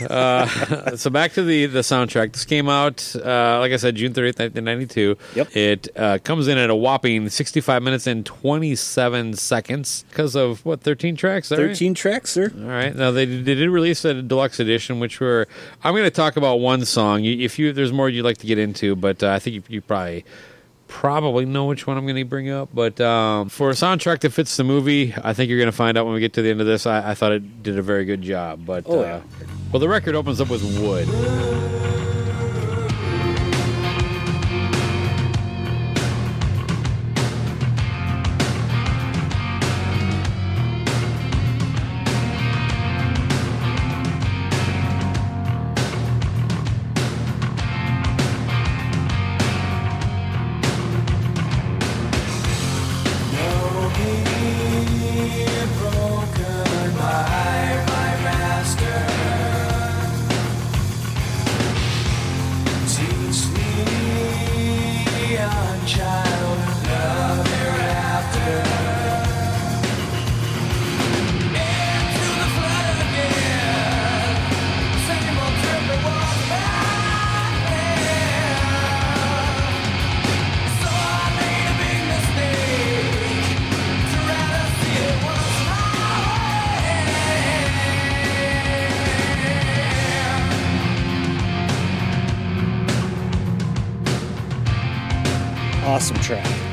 Uh, 0.00 0.96
so 0.96 1.10
back 1.10 1.32
to 1.32 1.42
the 1.42 1.66
the 1.66 1.80
soundtrack. 1.80 2.32
This 2.32 2.44
came 2.44 2.68
out, 2.68 3.14
uh, 3.16 3.58
like 3.58 3.72
I 3.72 3.76
said, 3.76 3.96
June 3.96 4.12
thirtieth, 4.14 4.38
nineteen 4.38 4.64
ninety 4.64 4.86
two. 4.86 5.16
Yep. 5.34 5.56
It 5.56 5.88
uh, 5.96 6.18
comes 6.24 6.48
in 6.48 6.58
at 6.58 6.70
a 6.70 6.74
whopping 6.74 7.28
sixty 7.28 7.60
five 7.60 7.82
minutes 7.82 8.06
and 8.06 8.24
twenty 8.24 8.74
seven 8.74 9.34
seconds 9.34 10.04
because 10.10 10.34
of 10.34 10.64
what 10.64 10.80
thirteen 10.80 11.16
tracks. 11.16 11.48
That 11.48 11.58
right? 11.58 11.68
13 11.68 11.94
tracks, 11.94 12.30
sir. 12.30 12.50
All 12.56 12.64
right. 12.68 12.94
Now 12.94 13.10
they, 13.10 13.24
they 13.24 13.54
did 13.54 13.68
release 13.70 14.04
a 14.04 14.22
deluxe 14.22 14.60
edition, 14.60 15.00
which 15.00 15.20
were 15.20 15.46
I'm 15.84 15.92
going 15.94 16.04
to 16.04 16.10
talk 16.10 16.36
about 16.36 16.56
one 16.56 16.84
song. 16.84 17.22
You- 17.24 17.38
If 17.44 17.58
you 17.58 17.70
if 17.70 17.76
there's 17.76 17.92
more 17.92 18.08
you'd 18.08 18.24
like 18.24 18.38
to 18.38 18.46
get 18.46 18.58
into, 18.58 18.96
but 18.96 19.22
uh, 19.22 19.30
I 19.30 19.38
think 19.38 19.54
you, 19.54 19.62
you 19.68 19.80
probably 19.80 20.24
probably 20.92 21.46
know 21.46 21.64
which 21.64 21.86
one 21.86 21.96
I'm 21.96 22.04
going 22.04 22.16
to 22.16 22.24
bring 22.24 22.50
up. 22.50 22.68
But 22.72 23.00
um, 23.00 23.48
for 23.48 23.70
a 23.70 23.72
soundtrack 23.72 24.20
that 24.20 24.30
fits 24.30 24.56
the 24.56 24.64
movie, 24.64 25.14
I 25.24 25.32
think 25.32 25.48
you're 25.48 25.58
going 25.58 25.70
to 25.70 25.76
find 25.76 25.96
out 25.96 26.04
when 26.04 26.14
we 26.14 26.20
get 26.20 26.34
to 26.34 26.42
the 26.42 26.50
end 26.50 26.60
of 26.60 26.66
this. 26.66 26.86
I, 26.86 27.10
I 27.10 27.14
thought 27.14 27.32
it 27.32 27.62
did 27.62 27.78
a 27.78 27.82
very 27.82 28.04
good 28.04 28.22
job. 28.22 28.64
But 28.66 28.84
Oh, 28.86 29.00
uh, 29.00 29.02
yeah. 29.02 29.20
well, 29.72 29.80
the 29.80 29.88
record 29.88 30.14
opens 30.14 30.40
up 30.40 30.50
with 30.50 30.62
Wood. 30.80 31.08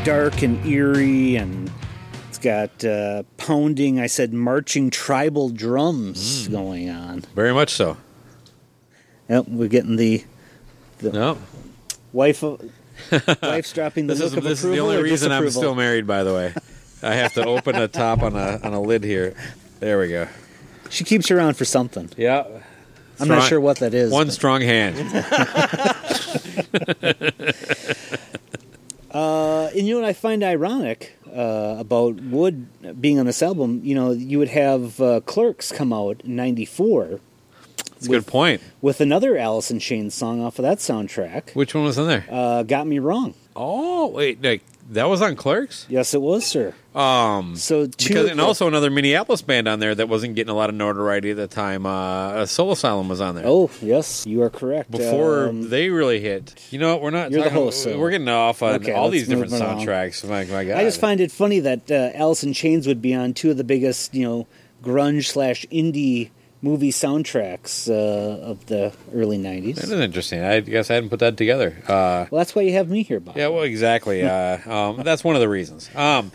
Dark 0.10 0.42
and 0.42 0.66
eerie, 0.66 1.36
and 1.36 1.70
it's 2.30 2.40
got 2.40 2.84
uh, 2.84 3.22
pounding, 3.38 4.00
I 4.00 4.08
said, 4.08 4.34
marching 4.34 4.90
tribal 4.90 5.50
drums 5.50 6.48
Mm. 6.48 6.52
going 6.52 6.90
on. 6.90 7.20
Very 7.36 7.54
much 7.54 7.70
so. 7.70 7.96
Yep, 9.30 9.50
we're 9.50 9.68
getting 9.70 9.98
the 9.98 10.24
No, 11.04 11.38
wife. 12.12 12.42
Of, 12.42 12.60
wife's 13.44 13.72
dropping 13.72 14.08
the 14.08 14.16
this 14.16 14.24
look 14.24 14.32
is 14.32 14.38
of 14.38 14.44
this 14.46 14.60
is 14.60 14.66
approval 14.66 14.88
the 14.88 14.98
only 14.98 15.12
reason 15.12 15.32
I'm 15.32 15.48
still 15.52 15.76
married. 15.76 16.08
By 16.08 16.24
the 16.24 16.34
way, 16.34 16.56
I 17.04 17.14
have 17.14 17.34
to 17.36 17.46
open 17.46 17.76
the 17.76 17.88
top 17.88 18.24
on 18.24 18.36
a 18.36 18.60
on 18.64 18.74
a 18.74 18.82
lid 18.82 19.04
here. 19.04 19.36
There 19.80 20.00
we 20.00 20.08
go. 20.08 20.28
She 20.90 21.04
keeps 21.04 21.30
you 21.30 21.38
around 21.38 21.54
for 21.56 21.66
something. 21.66 22.10
Yeah, 22.18 22.48
I'm 23.20 23.28
not 23.28 23.48
sure 23.48 23.62
what 23.62 23.78
that 23.78 23.94
is. 23.94 24.12
one 24.12 24.26
but- 24.26 24.34
strong 24.34 24.62
hand. 24.62 24.96
Uh, 29.12 29.70
and 29.76 29.88
you 29.88 29.94
know 29.96 30.02
what 30.02 30.10
I 30.10 30.14
find 30.14 30.44
ironic 30.44 31.16
uh, 31.28 31.76
about 31.80 32.16
Wood 32.22 33.02
being 33.02 33.20
on 33.20 33.26
this 33.26 33.42
album? 33.42 33.82
You 33.84 33.96
know, 33.96 34.12
you 34.12 34.38
would 34.40 34.50
have 34.50 35.02
uh, 35.02 35.22
Clerks 35.22 35.72
come 35.72 35.92
out 35.92 36.22
in 36.24 36.36
'94 36.36 37.20
That's 37.90 38.06
a 38.06 38.10
good 38.10 38.28
point. 38.28 38.62
with 38.82 39.02
another 39.02 39.38
Alice 39.38 39.72
in 39.72 39.80
Chains 39.80 40.14
song 40.14 40.42
off 40.42 40.60
of 40.60 40.64
that 40.64 40.78
soundtrack. 40.78 41.56
Which 41.56 41.74
one 41.74 41.84
was 41.86 41.98
in 41.98 42.08
there? 42.08 42.26
Uh, 42.30 42.64
Got 42.64 42.88
me 42.88 43.00
wrong. 43.00 43.34
Oh 43.56 44.08
wait, 44.08 44.42
like 44.44 44.62
that 44.90 45.08
was 45.10 45.22
on 45.22 45.36
Clerks. 45.36 45.86
Yes, 45.90 46.14
it 46.14 46.22
was, 46.22 46.46
sir. 46.46 46.74
Um, 46.96 47.56
So 47.56 47.86
two 47.86 48.10
because 48.10 48.30
and 48.32 48.42
also 48.42 48.68
another 48.68 48.90
Minneapolis 48.90 49.42
band 49.42 49.68
on 49.68 49.80
there 49.80 49.94
that 49.96 50.10
wasn't 50.10 50.36
getting 50.36 50.50
a 50.52 50.56
lot 50.56 50.70
of 50.70 50.76
notoriety 50.76 51.32
at 51.32 51.38
the 51.38 51.48
time. 51.48 51.86
Uh, 51.86 52.46
Soul 52.46 52.72
Asylum 52.72 53.08
was 53.08 53.22
on 53.22 53.36
there. 53.36 53.44
Oh, 53.48 53.70
yes, 53.82 54.26
you 54.26 54.42
are 54.42 54.50
correct. 54.50 54.92
Before 54.92 55.48
Um, 55.50 55.70
they 55.70 55.90
really 55.90 56.20
hit, 56.20 56.56
you 56.72 56.80
know, 56.80 56.98
we're 56.98 57.12
not. 57.12 57.32
You're 57.32 57.44
the 57.44 57.50
host, 57.50 57.86
We're 57.86 58.12
getting 58.12 58.28
off 58.28 58.62
on 58.64 58.76
Okay, 58.76 58.92
all 58.92 59.10
these 59.10 59.28
different 59.28 59.52
soundtracks. 59.52 60.28
My, 60.28 60.44
my 60.46 60.66
God, 60.66 60.78
I 60.78 60.84
just 60.84 61.00
find 61.00 61.22
it 61.22 61.32
funny 61.32 61.60
that 61.62 61.90
uh, 61.92 62.10
Alice 62.16 62.44
in 62.44 62.54
Chains 62.54 62.88
would 62.88 63.02
be 63.02 63.14
on 63.14 63.34
two 63.34 63.52
of 63.52 63.58
the 63.58 63.64
biggest, 63.64 64.14
you 64.14 64.28
know, 64.28 64.48
grunge 64.84 65.26
slash 65.28 65.66
indie 65.72 66.30
movie 66.62 66.92
soundtracks 66.92 67.90
uh, 67.90 68.42
of 68.42 68.66
the 68.68 68.94
early 69.14 69.38
'90s. 69.38 69.76
That 69.76 69.84
is 69.86 69.92
interesting. 69.92 70.42
I 70.42 70.60
guess 70.60 70.90
I 70.92 70.96
hadn't 70.96 71.10
put 71.10 71.20
that 71.20 71.38
together. 71.38 71.76
Uh, 71.88 72.26
Well, 72.30 72.40
that's 72.40 72.56
why 72.56 72.64
you 72.64 72.74
have 72.74 72.90
me 72.90 73.04
here, 73.04 73.20
Bob. 73.20 73.38
Yeah, 73.38 73.48
well, 73.50 73.64
exactly. 73.64 74.24
Uh, 74.30 74.58
um, 74.72 75.02
that's 75.04 75.24
one 75.24 75.36
of 75.36 75.42
the 75.42 75.50
reasons. 75.50 75.90
Um, 75.96 76.32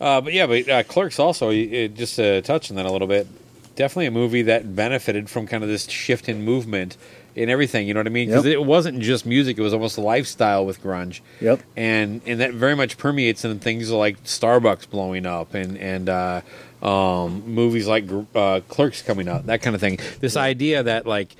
uh, 0.00 0.20
but 0.20 0.32
yeah, 0.32 0.46
but 0.46 0.68
uh, 0.68 0.82
Clerks 0.84 1.18
also, 1.18 1.50
it, 1.50 1.94
just 1.94 2.16
to 2.16 2.42
touch 2.42 2.70
on 2.70 2.76
that 2.76 2.84
a 2.86 2.90
little 2.92 3.08
bit, 3.08 3.26
definitely 3.74 4.06
a 4.06 4.10
movie 4.10 4.42
that 4.42 4.76
benefited 4.76 5.30
from 5.30 5.46
kind 5.46 5.62
of 5.62 5.68
this 5.68 5.88
shift 5.88 6.28
in 6.28 6.42
movement 6.44 6.96
in 7.34 7.48
everything. 7.48 7.86
You 7.88 7.94
know 7.94 8.00
what 8.00 8.06
I 8.06 8.10
mean? 8.10 8.28
Because 8.28 8.44
Yep. 8.44 8.54
it 8.54 8.64
wasn't 8.64 9.00
just 9.00 9.24
music; 9.24 9.56
it 9.58 9.62
was 9.62 9.72
almost 9.72 9.96
a 9.96 10.00
lifestyle 10.00 10.66
with 10.66 10.82
grunge. 10.82 11.20
Yep. 11.40 11.62
And 11.76 12.20
and 12.26 12.40
that 12.40 12.52
very 12.52 12.76
much 12.76 12.98
permeates 12.98 13.44
in 13.44 13.58
things 13.60 13.90
like 13.90 14.22
Starbucks 14.24 14.90
blowing 14.90 15.24
up 15.26 15.54
and 15.54 15.78
and. 15.78 16.08
Uh, 16.08 16.40
um, 16.82 17.42
movies 17.46 17.86
like 17.86 18.04
uh, 18.34 18.60
Clerks 18.68 19.02
coming 19.02 19.28
out, 19.28 19.46
that 19.46 19.62
kind 19.62 19.74
of 19.74 19.80
thing. 19.80 19.98
This 20.20 20.36
idea 20.36 20.82
that 20.82 21.06
like 21.06 21.34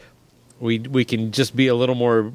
we 0.61 0.79
we 0.81 1.05
can 1.05 1.33
just 1.33 1.55
be 1.55 1.69
a 1.69 1.75
little 1.75 1.95
more 1.95 2.33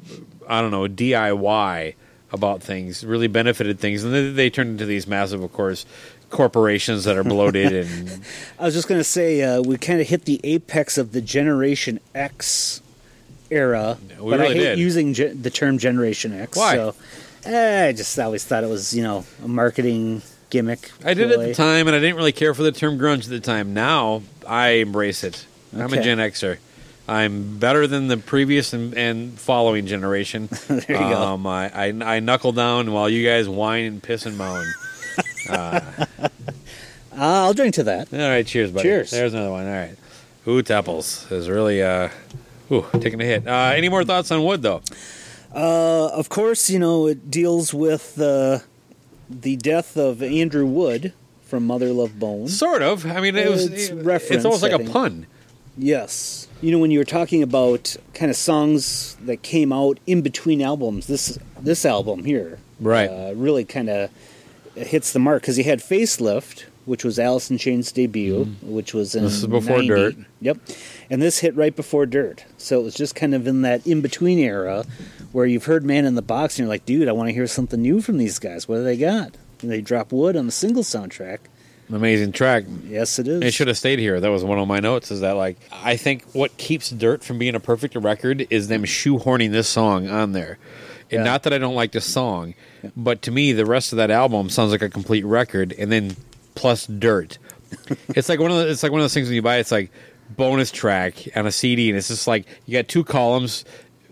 I 0.48 0.60
don't 0.60 0.70
know 0.70 0.86
DIY 0.88 1.94
about 2.32 2.62
things 2.62 3.04
really 3.04 3.28
benefited 3.28 3.78
things, 3.78 4.02
and 4.04 4.12
then 4.12 4.34
they 4.36 4.50
turned 4.50 4.70
into 4.70 4.86
these 4.86 5.06
massive, 5.06 5.42
of 5.42 5.52
course, 5.52 5.86
corporations 6.30 7.04
that 7.04 7.16
are 7.16 7.24
bloated 7.24 7.72
and 7.86 8.20
I 8.58 8.64
was 8.64 8.74
just 8.74 8.88
going 8.88 8.98
to 9.00 9.04
say 9.04 9.42
uh, 9.42 9.62
we 9.62 9.76
kind 9.78 10.00
of 10.00 10.08
hit 10.08 10.24
the 10.24 10.40
apex 10.42 10.98
of 10.98 11.12
the 11.12 11.20
Generation 11.20 12.00
X 12.14 12.82
era, 13.50 13.98
we 14.18 14.30
but 14.30 14.40
I 14.40 14.46
hate 14.46 14.54
did. 14.54 14.78
using 14.78 15.14
ge- 15.14 15.32
the 15.40 15.50
term 15.50 15.78
Generation 15.78 16.32
X. 16.32 16.56
Why? 16.58 16.74
So, 16.74 16.94
eh, 17.44 17.88
I 17.88 17.92
just 17.92 18.18
always 18.18 18.44
thought 18.44 18.64
it 18.64 18.70
was 18.70 18.94
you 18.94 19.02
know 19.02 19.24
a 19.44 19.48
marketing 19.48 20.22
gimmick. 20.54 20.92
I 21.04 21.14
did 21.14 21.32
at 21.32 21.40
the 21.40 21.52
time, 21.52 21.88
and 21.88 21.96
I 21.96 21.98
didn't 21.98 22.14
really 22.14 22.30
care 22.30 22.54
for 22.54 22.62
the 22.62 22.70
term 22.70 22.96
grunge 22.96 23.24
at 23.24 23.30
the 23.30 23.40
time. 23.40 23.74
Now 23.74 24.22
I 24.46 24.68
embrace 24.68 25.24
it. 25.24 25.46
I'm 25.76 25.92
a 25.92 26.00
Gen 26.00 26.18
Xer. 26.18 26.58
I'm 27.08 27.58
better 27.58 27.88
than 27.88 28.06
the 28.06 28.16
previous 28.16 28.72
and, 28.72 28.94
and 28.94 29.38
following 29.38 29.86
generation. 29.86 30.48
There 30.68 30.78
you 30.88 30.96
go. 30.96 31.22
um, 31.22 31.46
I, 31.46 31.88
I 31.88 32.16
I 32.16 32.20
knuckle 32.20 32.52
down 32.52 32.92
while 32.92 33.10
you 33.10 33.26
guys 33.26 33.48
whine 33.48 33.84
and 33.84 34.02
piss 34.02 34.26
and 34.26 34.38
moan. 34.38 34.64
Uh, 35.46 35.80
I'll 37.46 37.54
drink 37.54 37.74
to 37.74 37.84
that. 37.84 38.12
All 38.12 38.18
right, 38.18 38.44
cheers, 38.44 38.72
buddy. 38.72 38.88
Cheers. 38.88 39.10
There's 39.12 39.34
another 39.34 39.52
one. 39.52 39.66
All 39.66 39.72
right. 39.72 39.96
Ooh, 40.48 40.62
Teppels 40.62 41.30
is 41.30 41.48
really 41.48 41.80
uh, 41.80 42.08
ooh, 42.72 42.84
taking 42.94 43.20
a 43.20 43.24
hit. 43.24 43.46
Uh, 43.46 43.72
any 43.76 43.88
more 43.88 44.02
thoughts 44.04 44.32
on 44.32 44.42
Wood 44.42 44.62
though? 44.62 44.82
Uh, 45.54 46.08
of 46.08 46.28
course, 46.28 46.68
you 46.70 46.80
know 46.80 47.06
it 47.06 47.30
deals 47.30 47.72
with 47.72 48.20
uh, 48.20 48.58
the 49.28 49.56
death 49.56 49.96
of 49.96 50.22
Andrew 50.22 50.66
Wood 50.66 51.12
from 51.42 51.66
Mother 51.66 51.92
Love 51.92 52.18
Bone. 52.18 52.48
Sort 52.48 52.82
of. 52.82 53.06
I 53.06 53.20
mean, 53.20 53.36
it 53.36 53.48
was. 53.50 53.66
It's 53.66 53.90
It's, 53.90 54.44
almost 54.44 54.62
like 54.62 54.72
a 54.72 54.78
pun. 54.90 55.26
Yes. 55.76 56.48
You 56.62 56.70
know, 56.72 56.78
when 56.78 56.90
you 56.90 56.98
were 56.98 57.04
talking 57.04 57.42
about 57.42 57.96
kind 58.14 58.30
of 58.30 58.36
songs 58.36 59.16
that 59.22 59.42
came 59.42 59.72
out 59.72 59.98
in 60.06 60.22
between 60.22 60.62
albums, 60.62 61.06
this 61.06 61.38
this 61.60 61.84
album 61.84 62.24
here, 62.24 62.58
Right. 62.80 63.08
uh, 63.08 63.32
really 63.34 63.64
kind 63.64 63.88
of 63.90 64.10
hits 64.74 65.12
the 65.12 65.18
mark 65.18 65.42
because 65.42 65.56
he 65.56 65.64
had 65.64 65.80
Facelift, 65.80 66.64
which 66.84 67.04
was 67.04 67.18
Alice 67.18 67.50
in 67.50 67.58
Chains' 67.58 67.92
debut, 67.92 68.44
mm. 68.46 68.62
which 68.62 68.94
was 68.94 69.14
in. 69.14 69.24
This 69.24 69.34
is 69.34 69.46
before 69.46 69.78
90. 69.78 69.88
Dirt. 69.88 70.14
Yep, 70.40 70.58
and 71.10 71.22
this 71.22 71.38
hit 71.38 71.54
right 71.56 71.74
before 71.74 72.06
Dirt, 72.06 72.44
so 72.58 72.80
it 72.80 72.84
was 72.84 72.94
just 72.94 73.14
kind 73.14 73.34
of 73.34 73.46
in 73.46 73.62
that 73.62 73.86
in 73.86 74.00
between 74.00 74.38
era 74.38 74.84
where 75.32 75.46
you've 75.46 75.64
heard 75.64 75.84
Man 75.84 76.04
in 76.04 76.14
the 76.14 76.22
Box 76.22 76.54
and 76.58 76.64
you're 76.64 76.68
like, 76.68 76.86
dude, 76.86 77.08
I 77.08 77.12
want 77.12 77.28
to 77.28 77.34
hear 77.34 77.46
something 77.46 77.82
new 77.82 78.00
from 78.00 78.18
these 78.18 78.38
guys. 78.38 78.68
What 78.68 78.76
do 78.76 78.84
they 78.84 78.96
got? 78.96 79.36
And 79.62 79.70
they 79.70 79.80
drop 79.80 80.12
Wood 80.12 80.36
on 80.36 80.46
the 80.46 80.52
single 80.52 80.82
soundtrack. 80.82 81.38
Amazing 81.90 82.32
track. 82.32 82.64
Yes, 82.86 83.18
it 83.18 83.28
is. 83.28 83.42
It 83.42 83.52
should 83.52 83.68
have 83.68 83.76
stayed 83.76 83.98
here. 83.98 84.18
That 84.18 84.30
was 84.30 84.42
one 84.42 84.58
of 84.58 84.66
my 84.66 84.80
notes. 84.80 85.10
Is 85.10 85.20
that 85.20 85.32
like 85.32 85.58
I 85.70 85.96
think 85.96 86.24
what 86.32 86.56
keeps 86.56 86.90
Dirt 86.90 87.22
from 87.22 87.38
being 87.38 87.54
a 87.54 87.60
perfect 87.60 87.94
record 87.96 88.46
is 88.48 88.68
them 88.68 88.84
shoehorning 88.84 89.50
this 89.50 89.68
song 89.68 90.08
on 90.08 90.32
there. 90.32 90.58
And 91.10 91.20
Yeah. 91.20 91.24
not 91.24 91.42
that 91.42 91.52
I 91.52 91.58
don't 91.58 91.74
like 91.74 91.92
this 91.92 92.06
song, 92.06 92.54
but 92.96 93.20
to 93.22 93.30
me 93.30 93.52
the 93.52 93.66
rest 93.66 93.92
of 93.92 93.98
that 93.98 94.10
album 94.10 94.48
sounds 94.48 94.70
like 94.70 94.82
a 94.82 94.88
complete 94.88 95.24
record. 95.24 95.74
And 95.78 95.92
then 95.92 96.16
plus 96.54 96.86
Dirt, 96.86 97.38
it's 98.08 98.28
like 98.28 98.40
one 98.40 98.50
of 98.50 98.58
the, 98.58 98.68
it's 98.70 98.82
like 98.82 98.92
one 98.92 99.00
of 99.00 99.04
those 99.04 99.14
things 99.14 99.28
when 99.28 99.34
you 99.34 99.42
buy 99.42 99.56
it, 99.56 99.60
it's 99.60 99.72
like 99.72 99.90
bonus 100.30 100.70
track 100.70 101.28
on 101.36 101.46
a 101.46 101.52
CD, 101.52 101.90
and 101.90 101.98
it's 101.98 102.08
just 102.08 102.26
like 102.26 102.46
you 102.66 102.72
got 102.78 102.88
two 102.88 103.04
columns. 103.04 103.64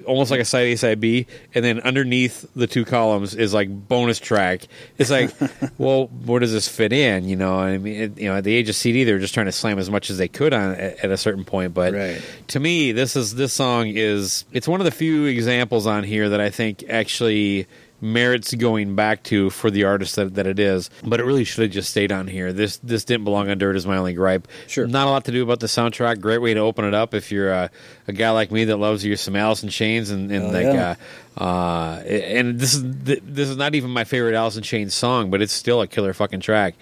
Almost 0.04 0.32
like 0.32 0.40
a 0.40 0.44
side 0.44 0.66
A, 0.66 0.74
side 0.76 1.00
B, 1.00 1.28
and 1.54 1.64
then 1.64 1.78
underneath 1.82 2.44
the 2.56 2.66
two 2.66 2.84
columns 2.84 3.36
is 3.36 3.54
like 3.54 3.68
bonus 3.86 4.18
track. 4.18 4.62
It's 4.98 5.10
like, 5.10 5.30
well, 5.78 6.08
where 6.08 6.40
does 6.40 6.50
this 6.50 6.66
fit 6.66 6.92
in? 6.92 7.28
You 7.28 7.36
know, 7.36 7.56
I 7.56 7.78
mean, 7.78 7.94
it, 8.02 8.18
you 8.18 8.28
know, 8.28 8.34
at 8.34 8.42
the 8.42 8.52
age 8.52 8.68
of 8.68 8.74
CD, 8.74 9.04
they 9.04 9.12
were 9.12 9.20
just 9.20 9.32
trying 9.32 9.46
to 9.46 9.52
slam 9.52 9.78
as 9.78 9.88
much 9.90 10.10
as 10.10 10.18
they 10.18 10.26
could 10.26 10.52
on 10.52 10.72
at, 10.74 11.04
at 11.04 11.10
a 11.12 11.16
certain 11.16 11.44
point. 11.44 11.72
But 11.72 11.94
Right. 11.94 12.20
to 12.48 12.58
me, 12.58 12.90
this 12.90 13.14
is 13.14 13.36
this 13.36 13.52
song 13.52 13.86
is 13.94 14.44
it's 14.50 14.66
one 14.66 14.80
of 14.80 14.86
the 14.86 14.90
few 14.90 15.26
examples 15.26 15.86
on 15.86 16.02
here 16.02 16.28
that 16.30 16.40
I 16.40 16.50
think 16.50 16.82
actually 16.88 17.68
merits 18.02 18.52
going 18.54 18.94
back 18.96 19.22
to 19.22 19.48
for 19.48 19.70
the 19.70 19.84
artist 19.84 20.16
that, 20.16 20.34
that 20.34 20.46
it 20.46 20.58
is. 20.58 20.90
But 21.04 21.20
it 21.20 21.24
really 21.24 21.44
should 21.44 21.62
have 21.62 21.70
just 21.70 21.88
stayed 21.90 22.12
on 22.12 22.26
here. 22.26 22.52
This 22.52 22.76
this 22.78 23.04
didn't 23.04 23.24
belong 23.24 23.48
on 23.48 23.56
Dirt 23.58 23.76
is 23.76 23.86
my 23.86 23.96
only 23.96 24.12
gripe. 24.12 24.46
Sure. 24.66 24.86
Not 24.86 25.06
a 25.06 25.10
lot 25.10 25.24
to 25.26 25.32
do 25.32 25.42
about 25.42 25.60
the 25.60 25.68
soundtrack. 25.68 26.20
Great 26.20 26.42
way 26.42 26.52
to 26.52 26.60
open 26.60 26.84
it 26.84 26.92
up 26.94 27.14
if 27.14 27.30
you're 27.32 27.50
a, 27.52 27.70
a 28.08 28.12
guy 28.12 28.30
like 28.30 28.50
me 28.50 28.64
that 28.64 28.76
loves 28.76 29.04
your 29.06 29.16
some 29.16 29.36
Alice 29.36 29.62
in 29.62 29.68
Chains 29.70 30.10
and, 30.10 30.30
and 30.30 30.46
Oh, 30.46 30.50
like 30.50 30.64
yeah. 30.64 30.96
uh, 31.38 31.42
uh, 31.44 32.02
and 32.04 32.58
this 32.58 32.74
is 32.74 32.82
this 33.04 33.48
is 33.48 33.56
not 33.56 33.74
even 33.74 33.90
my 33.90 34.04
favorite 34.04 34.34
Alice 34.34 34.56
in 34.56 34.62
Chains 34.62 34.92
song, 34.92 35.30
but 35.30 35.40
it's 35.40 35.52
still 35.52 35.80
a 35.80 35.86
killer 35.86 36.12
fucking 36.12 36.40
track. 36.40 36.74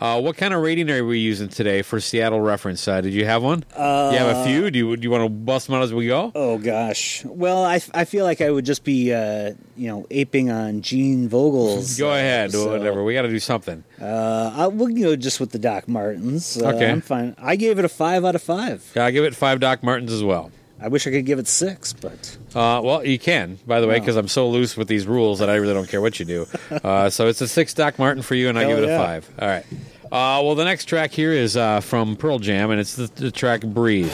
Uh, 0.00 0.18
what 0.18 0.34
kind 0.34 0.54
of 0.54 0.62
rating 0.62 0.90
are 0.90 1.04
we 1.04 1.18
using 1.18 1.46
today 1.48 1.82
for 1.82 2.00
Seattle 2.00 2.40
reference? 2.40 2.88
Uh, 2.88 3.02
did 3.02 3.12
you 3.12 3.26
have 3.26 3.42
one? 3.42 3.64
you 3.76 3.82
have 3.82 4.34
a 4.34 4.44
few. 4.44 4.70
Do 4.70 4.78
you 4.78 4.96
do 4.96 5.02
you 5.02 5.10
want 5.10 5.24
to 5.24 5.28
bust 5.28 5.66
them 5.66 5.76
out 5.76 5.82
as 5.82 5.92
we 5.92 6.06
go? 6.06 6.32
Oh 6.34 6.56
gosh. 6.56 7.22
Well, 7.26 7.64
I, 7.64 7.82
I 7.92 8.06
feel 8.06 8.24
like 8.24 8.40
I 8.40 8.50
would 8.50 8.64
just 8.64 8.82
be 8.82 9.12
uh, 9.12 9.52
you 9.76 9.88
know 9.88 10.06
aping 10.10 10.50
on 10.50 10.80
Gene 10.80 11.28
Vogel's. 11.28 11.98
Go 11.98 12.10
uh, 12.10 12.14
ahead, 12.14 12.52
so, 12.52 12.70
whatever. 12.70 13.04
We 13.04 13.12
got 13.12 13.22
to 13.22 13.28
do 13.28 13.38
something. 13.38 13.84
Uh, 14.00 14.52
I, 14.56 14.66
we'll 14.68 14.88
go 14.88 15.16
just 15.16 15.38
with 15.38 15.50
the 15.50 15.58
Doc 15.58 15.86
Martens. 15.86 16.56
Uh, 16.56 16.70
Okay. 16.70 16.88
I'm 16.88 17.00
fine. 17.00 17.34
I 17.36 17.56
gave 17.56 17.78
it 17.80 17.84
a 17.84 17.88
five 17.88 18.24
out 18.24 18.36
of 18.36 18.42
five. 18.42 18.90
Yeah, 18.94 19.04
I 19.04 19.10
give 19.10 19.24
it 19.24 19.34
five 19.34 19.60
Doc 19.60 19.82
Martens 19.82 20.12
as 20.12 20.22
well. 20.22 20.52
I 20.82 20.88
wish 20.88 21.06
I 21.06 21.10
could 21.10 21.26
give 21.26 21.38
it 21.38 21.46
six, 21.46 21.92
but 21.92 22.36
Uh, 22.54 22.80
well, 22.82 23.04
you 23.04 23.18
can, 23.18 23.58
by 23.66 23.80
the 23.80 23.86
way, 23.86 23.98
because 24.00 24.16
I'm 24.16 24.28
so 24.28 24.48
loose 24.48 24.76
with 24.76 24.88
these 24.88 25.06
rules 25.06 25.38
that 25.40 25.50
I 25.50 25.56
really 25.56 25.74
don't 25.74 25.88
care 25.88 26.00
what 26.00 26.18
you 26.18 26.24
do. 26.24 26.46
Uh, 26.82 27.10
so 27.10 27.26
it's 27.26 27.40
a 27.40 27.48
six 27.48 27.74
Doc 27.74 27.98
Martin 27.98 28.22
for 28.22 28.34
you, 28.34 28.48
and 28.48 28.58
I 28.58 28.64
give 28.66 28.78
it 28.78 28.88
a 28.88 28.96
five. 28.96 29.28
All 29.38 29.48
right. 29.48 29.64
Uh, 30.04 30.40
well, 30.42 30.54
the 30.54 30.64
next 30.64 30.86
track 30.86 31.10
here 31.12 31.32
is 31.32 31.56
uh, 31.56 31.80
from 31.80 32.16
Pearl 32.16 32.38
Jam, 32.38 32.70
and 32.70 32.80
it's 32.80 32.96
the, 32.96 33.06
the 33.16 33.30
track 33.30 33.60
"Breathe." 33.62 34.10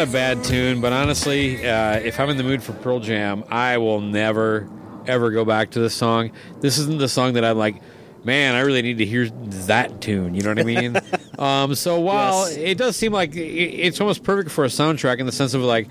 A 0.00 0.06
bad 0.06 0.42
tune, 0.44 0.80
but 0.80 0.92
honestly, 0.92 1.66
uh, 1.68 1.94
if 1.98 2.18
I'm 2.18 2.28
in 2.30 2.36
the 2.36 2.42
mood 2.42 2.62
for 2.62 2.72
Pearl 2.72 3.00
Jam, 3.00 3.44
I 3.48 3.78
will 3.78 4.00
never, 4.00 4.68
ever 5.06 5.30
go 5.30 5.44
back 5.44 5.70
to 5.72 5.80
this 5.80 5.94
song. 5.94 6.32
This 6.60 6.78
isn't 6.78 6.98
the 6.98 7.08
song 7.08 7.34
that 7.34 7.44
I'm 7.44 7.58
like, 7.58 7.76
man, 8.24 8.54
I 8.54 8.60
really 8.60 8.82
need 8.82 8.98
to 8.98 9.04
hear 9.06 9.28
that 9.28 10.00
tune. 10.00 10.34
You 10.34 10.42
know 10.42 10.50
what 10.50 10.58
I 10.60 10.62
mean? 10.62 10.96
um, 11.38 11.74
so 11.74 12.00
while 12.00 12.48
Yes. 12.48 12.56
it 12.56 12.78
does 12.78 12.96
seem 12.96 13.12
like 13.12 13.34
it's 13.34 14.00
almost 14.00 14.22
perfect 14.24 14.50
for 14.50 14.64
a 14.64 14.68
soundtrack 14.68 15.18
in 15.18 15.26
the 15.26 15.32
sense 15.32 15.54
of 15.54 15.60
like, 15.62 15.88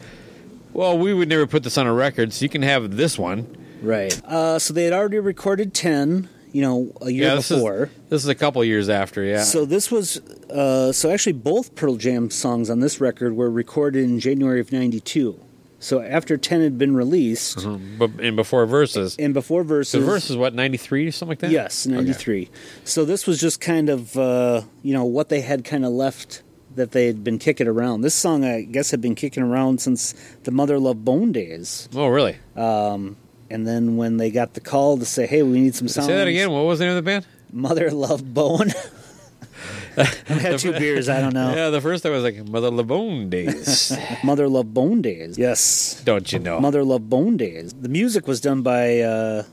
well, 0.74 0.98
we 0.98 1.14
would 1.14 1.28
never 1.30 1.46
put 1.48 1.64
this 1.64 1.78
on 1.78 1.86
a 1.88 1.94
record, 1.94 2.32
so 2.34 2.44
you 2.44 2.50
can 2.50 2.62
have 2.62 2.96
this 2.96 3.20
one. 3.20 3.58
Right. 3.82 4.20
Uh, 4.26 4.58
so 4.60 4.74
they 4.74 4.86
had 4.86 4.94
already 4.94 5.20
recorded 5.20 5.74
10, 5.74 6.30
you 6.52 6.62
know, 6.62 6.92
a 7.02 7.10
year 7.10 7.28
yeah, 7.30 7.36
this 7.36 7.50
before. 7.50 7.84
is 7.84 7.90
this 8.10 8.24
is 8.24 8.30
a 8.30 8.36
couple 8.36 8.64
years 8.64 8.90
after. 8.90 9.24
Yeah. 9.24 9.44
So 9.44 9.66
this 9.66 9.90
was 9.92 10.18
uh, 10.50 10.92
so 10.92 11.10
actually 11.12 11.34
both 11.34 11.76
Pearl 11.76 11.96
Jam 11.96 12.30
songs 12.30 12.70
on 12.70 12.80
this 12.80 13.00
record 13.02 13.36
were 13.36 13.50
recorded 13.50 14.04
in 14.04 14.20
January 14.20 14.60
of 14.60 14.72
'92. 14.72 15.40
So 15.80 16.00
after 16.02 16.38
ten 16.38 16.62
had 16.62 16.78
been 16.78 16.96
released, 16.96 17.58
Mhm. 17.60 17.98
but 17.98 18.12
and 18.20 18.36
before 18.36 18.66
verses, 18.68 19.16
and 19.18 19.34
before 19.34 19.64
verses, 19.64 19.94
the 20.00 20.06
verse 20.06 20.30
is 20.30 20.38
what 20.38 20.54
ninety 20.54 20.78
three 20.78 21.08
or 21.08 21.12
something 21.12 21.32
like 21.32 21.40
that. 21.40 21.52
yes, 21.52 21.88
Okay. 21.88 21.96
'93. 21.96 22.50
So 22.84 23.04
this 23.06 23.26
was 23.26 23.40
just 23.40 23.60
kind 23.62 23.90
of 23.90 24.16
uh, 24.18 24.62
you 24.84 24.94
know 24.94 25.06
what 25.06 25.30
they 25.30 25.42
had 25.42 25.64
kind 25.64 25.84
of 25.86 25.92
left 25.92 26.44
that 26.76 26.92
they 26.92 27.06
had 27.08 27.24
been 27.24 27.38
kicking 27.40 27.68
around. 27.68 28.00
This 28.02 28.14
song, 28.14 28.46
I 28.46 28.62
guess, 28.62 28.92
had 28.92 29.02
been 29.02 29.16
kicking 29.16 29.44
around 29.44 29.82
since 29.82 30.14
the 30.44 30.52
Mother 30.52 30.80
Love 30.80 31.04
Bone 31.04 31.32
days. 31.34 31.90
Oh, 31.94 32.08
really? 32.08 32.38
Um, 32.56 33.18
and 33.52 33.68
then 33.68 33.98
when 33.98 34.18
they 34.18 34.32
got 34.32 34.54
the 34.54 34.62
call 34.62 34.98
to 34.98 35.06
say, 35.06 35.28
"Hey, 35.28 35.44
we 35.44 35.60
need 35.60 35.76
some 35.76 35.88
songs," 35.88 36.08
Say 36.08 36.16
that 36.16 36.28
again. 36.28 36.52
What 36.52 36.66
was 36.66 36.80
the 36.80 36.86
name 36.86 36.98
of 36.98 37.04
the 37.04 37.10
band? 37.10 37.26
Mother 37.52 37.92
Love 37.92 38.34
Bone. 38.34 38.72
I've 39.98 40.08
had 40.42 40.60
two 40.60 40.72
beers. 40.72 41.10
I 41.10 41.20
don't 41.20 41.34
know. 41.34 41.54
Yeah, 41.54 41.70
the 41.70 41.82
first 41.82 42.04
time 42.04 42.14
I 42.14 42.16
was 42.16 42.24
like 42.24 42.48
Mother 42.48 42.72
Love 42.72 42.88
Bone 42.88 43.30
days. 43.30 43.96
Mother 44.24 44.48
Love 44.48 44.74
Bone 44.74 45.02
Days. 45.02 45.38
Yes. 45.38 46.02
Don't 46.06 46.32
you 46.32 46.40
know? 46.40 46.60
Mother 46.60 46.84
Love 46.84 47.10
Bone 47.10 47.38
Days. 47.38 47.74
The 47.74 47.90
music 47.90 48.28
was 48.28 48.40
done 48.40 48.62
by 48.62 49.02
uh, 49.02 49.44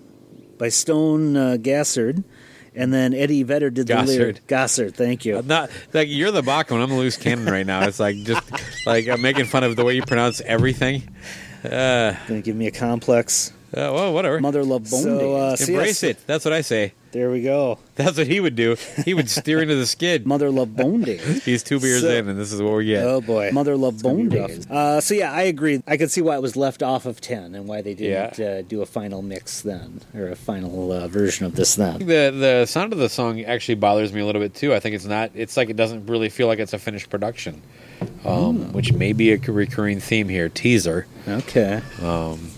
by 0.57 0.69
Stone 0.69 1.37
uh, 1.37 1.57
Gossard, 1.61 2.23
and 2.75 2.93
then 2.95 3.15
Eddie 3.15 3.43
Vedder 3.43 3.71
did 3.71 3.89
the 3.89 3.95
Gossard. 3.95 4.07
lyric. 4.07 4.47
Gossard, 4.47 4.95
thank 4.95 5.25
you. 5.25 5.39
I'm 5.39 5.47
not 5.49 5.71
like 5.93 6.09
you're 6.09 6.31
the 6.31 6.43
Bachman. 6.43 6.81
I'm 6.81 6.91
a 6.93 6.97
loose 6.97 7.17
cannon 7.17 7.47
right 7.47 7.67
now. 7.67 7.83
It's 7.87 8.01
like 8.01 8.17
just 8.17 8.87
like 8.87 9.09
I'm 9.09 9.21
making 9.21 9.47
fun 9.47 9.65
of 9.65 9.75
the 9.77 9.85
way 9.85 9.95
you 9.97 10.03
pronounce 10.03 10.41
everything. 10.43 11.03
Uh, 11.65 12.15
Gonna 12.29 12.41
give 12.41 12.55
me 12.57 12.69
a 12.69 12.71
complex. 12.71 13.53
Uh, 13.77 13.93
well, 13.93 14.13
whatever. 14.15 14.41
Mother 14.41 14.65
Love 14.65 14.89
Bone 14.91 15.03
So, 15.03 15.37
uh, 15.37 15.57
Embrace 15.61 16.03
it. 16.03 16.19
That's 16.27 16.45
what 16.45 16.55
I 16.55 16.63
say. 16.63 16.93
There 17.11 17.31
we 17.31 17.41
go. 17.43 17.79
That's 17.95 18.19
what 18.19 18.27
he 18.27 18.39
would 18.39 18.55
do. 18.55 18.77
He 19.07 19.15
would 19.15 19.31
steer 19.31 19.63
into 19.63 19.75
the 19.77 19.87
skid. 19.87 20.27
Mother 20.27 20.51
Love 20.51 20.77
Bone 20.77 21.01
Days. 21.03 21.43
He's 21.45 21.63
two 21.63 21.81
beers 21.81 22.03
So- 22.03 22.11
in, 22.11 22.29
and 22.29 22.39
this 22.39 22.53
is 22.53 22.61
what 22.61 22.75
we 22.75 22.85
get. 22.85 23.03
Oh 23.05 23.23
boy, 23.23 23.51
Mother 23.51 23.77
Love 23.77 24.03
gonna 24.03 24.15
Bone. 24.17 24.29
Days. 24.29 24.71
Uh, 24.71 25.01
so 25.01 25.15
yeah, 25.15 25.33
I 25.33 25.43
agree. 25.43 25.83
I 25.87 25.97
could 25.97 26.11
see 26.11 26.21
why 26.21 26.35
it 26.37 26.43
was 26.43 26.55
left 26.55 26.83
off 26.83 27.07
of 27.07 27.21
ten 27.21 27.55
and 27.55 27.67
why 27.67 27.81
they 27.81 27.95
didn't 27.95 28.39
uh, 28.41 28.61
do 28.63 28.83
a 28.83 28.87
final 28.87 29.23
mix 29.23 29.63
then 29.63 30.03
or 30.15 30.29
a 30.29 30.37
final 30.37 30.93
uh, 30.93 31.09
version 31.09 31.47
of 31.47 31.55
this 31.57 31.77
then. 31.77 31.99
The 32.01 32.31
the 32.31 32.67
sound 32.67 32.93
of 32.93 32.99
the 32.99 33.09
song 33.09 33.41
actually 33.43 33.77
bothers 33.77 34.13
me 34.13 34.21
a 34.21 34.27
little 34.27 34.43
bit 34.43 34.55
too. 34.55 34.75
I 34.75 34.79
think 34.81 34.95
it's 34.95 35.07
not. 35.07 35.31
It's 35.35 35.57
like 35.57 35.71
it 35.71 35.77
doesn't 35.77 36.07
really 36.07 36.29
feel 36.29 36.47
like 36.47 36.59
it's 36.59 36.75
a 36.75 36.79
finished 36.79 37.09
production, 37.09 37.63
um, 38.27 38.59
Hmm. 38.65 38.73
which 38.73 38.93
may 38.93 39.15
be 39.15 39.33
a 39.33 39.39
recurring 39.39 40.01
theme 40.01 40.29
here. 40.29 40.51
Teaser. 40.51 41.07
Okay. 41.27 41.81
Um, 42.03 42.51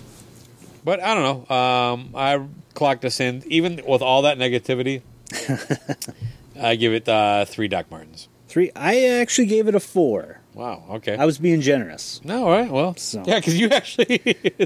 but 0.83 1.01
I 1.01 1.13
don't 1.15 1.49
know. 1.49 1.55
Um, 1.55 2.09
I 2.15 2.45
clocked 2.73 3.05
us 3.05 3.19
in, 3.19 3.43
even 3.47 3.81
with 3.87 4.01
all 4.01 4.23
that 4.23 4.37
negativity. 4.37 5.01
I 6.61 6.75
give 6.75 6.93
it 6.93 7.07
uh, 7.07 7.45
three 7.45 7.67
Doc 7.67 7.89
Martens. 7.89 8.27
Three. 8.47 8.71
I 8.75 9.05
actually 9.05 9.45
gave 9.47 9.67
it 9.67 9.75
a 9.75 9.79
four. 9.79 10.41
Wow. 10.53 10.83
Okay. 10.91 11.15
I 11.15 11.23
was 11.25 11.37
being 11.37 11.61
generous. 11.61 12.19
No, 12.25 12.43
all 12.45 12.51
right. 12.51 12.69
Well, 12.69 12.95
So- 12.97 13.23
yeah, 13.25 13.39
because 13.39 13.57
you 13.57 13.69
actually, 13.71 14.19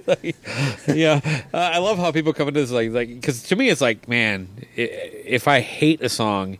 like, 0.08 0.36
yeah, 0.88 1.22
uh, 1.54 1.58
I 1.58 1.78
love 1.78 1.98
how 2.00 2.12
people 2.12 2.34
come 2.34 2.48
into 2.48 2.60
this 2.62 2.72
like, 2.72 2.90
like, 2.92 3.10
because 3.10 3.44
to 3.44 3.56
me, 3.56 3.70
it's 3.70 3.82
like, 3.82 4.08
man, 4.08 4.48
if 4.76 5.48
I 5.48 5.60
hate 5.60 6.02
a 6.02 6.10
song, 6.10 6.58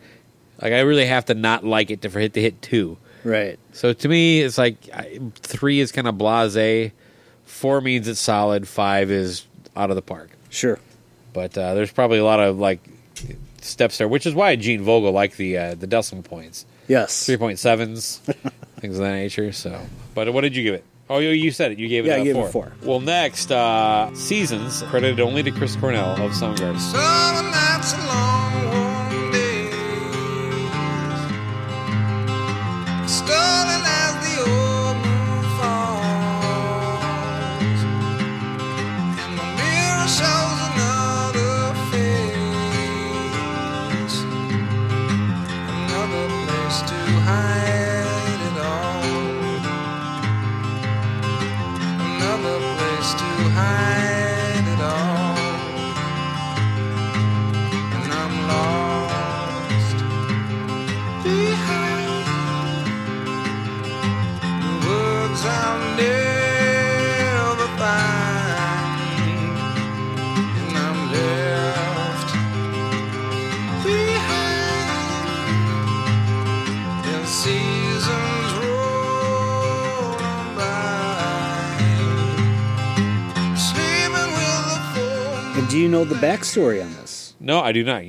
like, 0.62 0.74
I 0.74 0.82
really 0.82 1.08
have 1.08 1.26
to 1.26 1.34
not 1.34 1.64
like 1.64 1.90
it 1.90 2.04
to 2.04 2.10
for 2.10 2.20
it 2.20 2.34
to 2.36 2.42
hit 2.42 2.62
two. 2.62 2.98
Right. 3.24 3.58
So 3.74 3.92
to 3.94 4.08
me, 4.08 4.42
it's 4.42 4.60
like 4.60 4.78
I, 4.94 5.20
three 5.38 5.80
is 5.80 5.92
kind 5.92 6.08
of 6.08 6.14
blasé, 6.16 6.92
four 7.46 7.82
means 7.82 8.08
it's 8.08 8.20
solid, 8.20 8.68
five 8.68 9.10
is 9.12 9.46
out 9.76 9.90
of 9.90 9.96
the 9.96 10.02
park. 10.02 10.32
Sure. 10.50 10.80
But 11.34 11.58
uh, 11.58 11.74
there's 11.74 11.92
probably 11.92 12.18
a 12.20 12.24
lot 12.26 12.40
of 12.40 12.58
like 12.60 12.80
steps 13.62 13.98
there, 13.98 14.08
which 14.08 14.26
is 14.26 14.34
why 14.34 14.56
Gene 14.56 14.82
Vogel 14.82 15.12
liked 15.12 15.38
the 15.38 15.58
uh, 15.58 15.76
the 15.76 15.88
decimal 15.88 16.24
points, 16.24 16.66
Yes. 16.88 17.26
three 17.26 17.38
point 17.38 17.60
sevens, 17.60 18.18
things 18.80 18.98
of 18.98 19.04
that 19.04 19.12
nature. 19.16 19.52
So, 19.52 19.82
but 20.14 20.32
what 20.34 20.42
did 20.42 20.56
you 20.56 20.64
give 20.64 20.76
it? 20.76 20.84
Oh, 21.10 21.20
you, 21.20 21.30
you 21.30 21.52
said 21.52 21.72
it. 21.72 21.78
You 21.78 21.88
gave 21.88 22.06
it 22.06 22.10
Yeah, 22.10 22.16
a 22.16 22.22
I 22.22 22.24
gave 22.24 22.36
it 22.36 22.40
four. 22.52 22.68
a 22.68 22.72
four. 22.72 22.74
Well, 22.84 23.00
next 23.00 23.52
uh, 23.52 24.14
seasons 24.16 24.82
credited 24.84 25.20
only 25.20 25.44
to 25.44 25.52
Chris 25.52 25.76
Cornell 25.76 26.14
of 26.14 26.32
Soundgarden. 26.32 26.80
Never 65.98 67.68
find, 67.78 69.58
and 70.60 70.78
I'm 70.78 71.00
left 71.12 72.30
behind. 73.84 74.92
And 77.06 77.26
seasons 77.28 78.52
roll 78.60 80.18
by, 80.56 81.78
sleeping 83.56 84.32
with 84.36 84.68
the 84.68 84.80
full 84.94 85.60
And 85.62 85.68
do 85.70 85.78
you 85.78 85.88
know 85.88 86.04
the 86.04 86.16
backstory 86.16 86.84
on 86.84 86.92
this? 86.96 87.36
No, 87.40 87.60
I 87.62 87.72
do 87.72 87.84
not. 87.84 88.04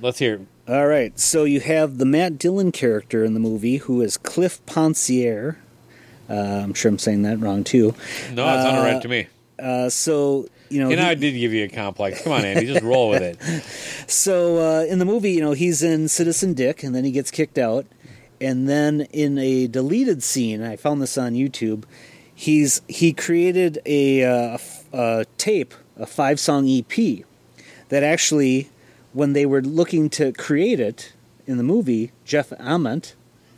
Let's 0.00 0.18
hear. 0.20 0.34
it. 0.34 0.40
All 0.68 0.86
right. 0.86 1.18
So 1.18 1.44
you 1.44 1.60
have 1.60 1.98
the 1.98 2.04
Matt 2.04 2.38
Dillon 2.38 2.70
character 2.72 3.24
in 3.24 3.34
the 3.34 3.40
movie, 3.40 3.78
who 3.78 4.00
is 4.02 4.16
Cliff 4.16 4.64
Poncier. 4.66 5.58
Uh, 6.28 6.34
I'm 6.34 6.74
sure 6.74 6.90
I'm 6.90 6.98
saying 6.98 7.22
that 7.22 7.38
wrong 7.40 7.64
too. 7.64 7.94
No, 8.32 8.44
it 8.48 8.62
sounded 8.62 8.80
Uh, 8.80 8.92
right 8.92 9.02
to 9.02 9.08
me. 9.08 9.26
Uh, 9.58 9.88
so 9.88 10.46
you 10.68 10.80
know, 10.80 10.90
And 10.90 10.98
he- 11.00 11.06
I 11.06 11.14
did 11.14 11.32
give 11.32 11.52
you 11.52 11.64
a 11.64 11.68
complex. 11.68 12.22
Come 12.22 12.32
on, 12.32 12.44
Andy, 12.44 12.66
just 12.66 12.82
roll 12.82 13.08
with 13.10 13.22
it. 13.22 13.38
So 14.08 14.58
uh, 14.58 14.84
in 14.84 14.98
the 15.00 15.04
movie, 15.04 15.32
you 15.32 15.40
know, 15.40 15.52
he's 15.52 15.82
in 15.82 16.06
Citizen 16.08 16.54
Dick, 16.54 16.84
and 16.84 16.94
then 16.94 17.04
he 17.04 17.10
gets 17.10 17.30
kicked 17.32 17.58
out, 17.58 17.86
and 18.40 18.68
then 18.68 19.00
in 19.12 19.36
a 19.38 19.66
deleted 19.66 20.22
scene, 20.22 20.62
I 20.62 20.76
found 20.76 21.02
this 21.02 21.18
on 21.18 21.32
YouTube. 21.34 21.82
He's 22.32 22.82
he 22.88 23.12
created 23.12 23.80
a, 23.84 24.22
uh, 24.24 24.58
a 24.92 25.24
tape, 25.38 25.74
a 25.96 26.06
five 26.06 26.38
song 26.38 26.68
EP, 26.68 27.24
that 27.88 28.02
actually, 28.04 28.68
when 29.12 29.32
they 29.32 29.44
were 29.44 29.60
looking 29.62 30.08
to 30.10 30.30
create 30.32 30.78
it 30.78 31.12
in 31.48 31.56
the 31.56 31.64
movie, 31.64 32.12
Jeff 32.24 32.52
Ament 32.60 33.15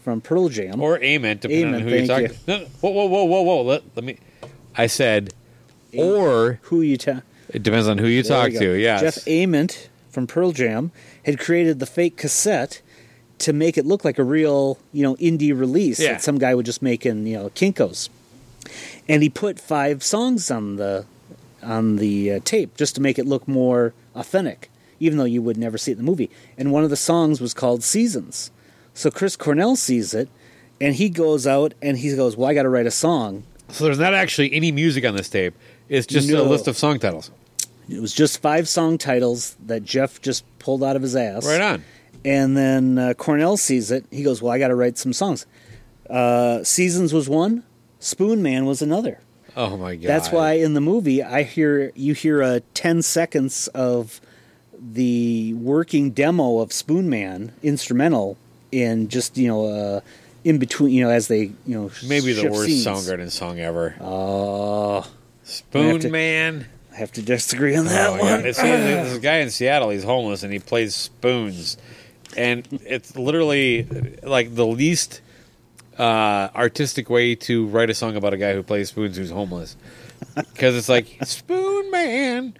from 0.08 0.22
Pearl 0.22 0.48
Jam, 0.48 0.80
Or 0.80 0.96
Ament, 1.02 1.42
depending 1.42 1.74
on 1.74 1.80
who 1.82 1.90
thank 1.90 2.08
talking. 2.08 2.38
No, 2.46 2.58
no, 2.60 2.64
whoa, 2.80 2.90
whoa, 2.90 3.04
whoa, 3.06 3.24
whoa, 3.24 3.42
whoa. 3.42 3.62
Let, 3.62 3.82
let 3.94 4.04
me. 4.06 4.16
I 4.74 4.86
said, 4.86 5.34
or 5.94 6.60
who 6.62 6.80
you 6.80 6.96
ta- 6.96 7.20
it 7.50 7.62
depends 7.62 7.86
on 7.88 7.98
who 7.98 8.06
you 8.06 8.22
There 8.22 8.48
talk 8.48 8.58
to. 8.58 8.72
Yes. 8.72 9.00
Jeff 9.02 9.26
Ament 9.28 9.90
from 10.08 10.26
Pearl 10.26 10.52
Jam 10.52 10.92
had 11.26 11.38
created 11.38 11.78
the 11.78 11.84
fake 11.84 12.16
cassette 12.16 12.80
to 13.40 13.52
make 13.52 13.76
it 13.76 13.84
look 13.84 14.02
like 14.02 14.18
a 14.18 14.24
real, 14.24 14.78
you 14.94 15.02
know, 15.02 15.14
indie 15.16 15.56
release 15.58 16.00
Yeah. 16.00 16.12
that 16.12 16.22
some 16.22 16.38
guy 16.38 16.54
would 16.54 16.64
just 16.64 16.80
make 16.80 17.04
in, 17.04 17.26
you 17.26 17.36
know, 17.36 17.50
Kinkos. 17.50 18.08
And 19.06 19.22
he 19.22 19.28
put 19.28 19.60
five 19.60 20.02
songs 20.02 20.50
on 20.50 20.76
the 20.76 21.04
on 21.62 21.96
the 21.96 22.32
uh, 22.32 22.40
tape 22.44 22.78
just 22.78 22.94
to 22.94 23.02
make 23.02 23.18
it 23.18 23.26
look 23.26 23.46
more 23.46 23.92
authentic, 24.14 24.70
even 25.00 25.18
though 25.18 25.24
you 25.24 25.42
would 25.42 25.58
never 25.58 25.76
see 25.76 25.90
it 25.90 25.98
in 25.98 26.04
the 26.04 26.10
movie. 26.10 26.30
And 26.56 26.72
one 26.72 26.82
of 26.84 26.88
the 26.88 26.96
songs 26.96 27.42
was 27.42 27.52
called 27.52 27.82
Seasons. 27.84 28.50
So 28.98 29.12
Chris 29.12 29.36
Cornell 29.36 29.76
sees 29.76 30.12
it 30.12 30.28
and 30.80 30.92
he 30.96 31.08
goes 31.08 31.46
out 31.46 31.72
and 31.80 31.96
he 31.96 32.16
goes, 32.16 32.36
"Well, 32.36 32.50
I 32.50 32.54
got 32.54 32.64
to 32.64 32.68
write 32.68 32.86
a 32.86 32.90
song." 32.90 33.44
so 33.68 33.84
there's 33.84 33.98
not 33.98 34.12
actually 34.12 34.52
any 34.52 34.72
music 34.72 35.04
on 35.04 35.14
this 35.14 35.28
tape. 35.28 35.54
It's 35.88 36.04
just 36.04 36.28
a 36.30 36.42
list 36.42 36.66
of 36.66 36.76
song 36.76 36.98
titles. 36.98 37.30
It 37.88 38.00
was 38.00 38.12
just 38.12 38.42
five 38.42 38.68
song 38.68 38.98
titles 38.98 39.56
that 39.66 39.84
Jeff 39.84 40.20
just 40.20 40.44
pulled 40.58 40.82
out 40.82 40.96
of 40.96 41.02
his 41.02 41.14
ass. 41.14 41.46
Right 41.46 41.60
on. 41.60 41.84
And 42.24 42.56
then 42.56 42.98
uh, 42.98 43.14
Cornell 43.14 43.56
sees 43.56 43.92
it. 43.92 44.04
He 44.10 44.24
goes, 44.24 44.42
"Well, 44.42 44.50
I 44.52 44.58
got 44.58 44.68
to 44.68 44.74
write 44.74 44.98
some 44.98 45.12
songs." 45.12 45.46
Uh, 46.10 46.64
Seasons 46.64 47.14
was 47.14 47.28
one. 47.28 47.62
Spoon 48.00 48.42
Man 48.42 48.66
was 48.66 48.82
another. 48.82 49.20
Oh 49.56 49.76
my 49.76 49.94
god. 49.94 50.08
That's 50.08 50.32
why 50.32 50.54
in 50.54 50.74
the 50.74 50.80
movie 50.80 51.22
I 51.22 51.44
hear 51.44 51.92
you 51.94 52.14
hear 52.14 52.42
a 52.42 52.60
ten 52.74 53.02
seconds 53.02 53.68
of 53.68 54.20
the 54.76 55.54
working 55.54 56.10
demo 56.10 56.58
of 56.58 56.72
Spoon 56.72 57.08
Man 57.08 57.52
instrumental 57.62 58.36
in 58.72 59.08
just 59.08 59.36
you 59.38 59.48
know 59.48 59.66
uh, 59.66 60.00
in 60.44 60.58
between 60.58 60.92
you 60.92 61.04
know 61.04 61.10
as 61.10 61.28
they 61.28 61.42
you 61.66 61.78
know 61.78 61.90
maybe 62.06 62.32
the 62.32 62.48
worst 62.50 62.66
scenes. 62.66 62.86
Soundgarden 62.86 63.30
song 63.30 63.58
ever. 63.60 63.94
Oh, 64.00 65.06
Spoon 65.44 66.00
to- 66.00 66.10
Man. 66.10 66.66
I 66.92 66.96
have 66.96 67.12
to 67.12 67.22
disagree 67.22 67.76
on 67.76 67.84
that 67.84 68.08
Oh, 68.08 68.12
one. 68.12 68.20
God. 68.20 68.44
It's, 68.46 68.60
there's 68.60 69.16
a 69.16 69.20
guy 69.30 69.36
in 69.36 69.50
Seattle. 69.50 69.90
He's 69.90 70.02
homeless 70.02 70.42
and 70.42 70.52
he 70.52 70.58
plays 70.58 70.96
spoons, 70.96 71.76
and 72.36 72.66
it's 72.84 73.14
literally 73.16 73.84
like 74.24 74.52
the 74.56 74.66
least 74.66 75.20
uh, 75.96 76.48
artistic 76.56 77.08
way 77.08 77.36
to 77.36 77.66
write 77.68 77.88
a 77.88 77.94
song 77.94 78.16
about 78.16 78.34
a 78.34 78.36
guy 78.36 78.52
who 78.54 78.64
plays 78.64 78.88
spoons 78.88 79.16
who's 79.16 79.30
homeless. 79.30 79.76
Because 80.34 80.74
it's 80.74 80.88
like 80.88 81.16
Spoon 81.22 81.88
Man, 81.92 82.54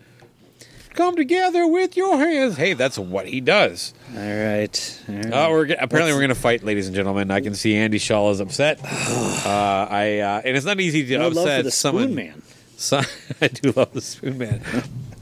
come 0.99 1.17
together 1.17 1.67
with 1.67 1.97
your 1.97 2.19
hands. 2.19 2.57
Hey, 2.57 2.75
that's 2.75 2.99
what 2.99 3.27
he 3.27 3.41
does. 3.41 3.95
All 4.15 4.21
right. 4.21 5.01
All 5.09 5.15
right. 5.15 5.33
Uh, 5.33 5.49
we're 5.51 5.67
g- 5.67 5.77
apparently 5.79 6.13
we're 6.13 6.19
going 6.19 6.29
to 6.31 6.35
fight, 6.35 6.65
ladies 6.65 6.87
and 6.89 6.97
gentlemen. 6.97 7.31
I 7.31 7.41
can 7.41 7.55
see 7.55 7.77
Andy 7.77 7.99
Shaw 7.99 8.31
is 8.31 8.41
upset. 8.41 8.81
Uh, 9.49 9.87
I 9.91 10.19
uh, 10.19 10.43
and 10.45 10.57
it's 10.57 10.67
not 10.67 10.79
easy 10.81 11.07
to 11.07 11.19
love 11.19 11.33
upset 11.37 11.59
for 11.61 11.63
the 11.65 11.71
someone. 11.71 12.05
Spoon 12.05 12.15
Man. 12.17 12.43
So, 12.77 13.01
I 13.41 13.49
do 13.49 13.73
love 13.73 13.93
the 13.95 14.01
Spoon 14.03 14.37
Man. 14.37 14.63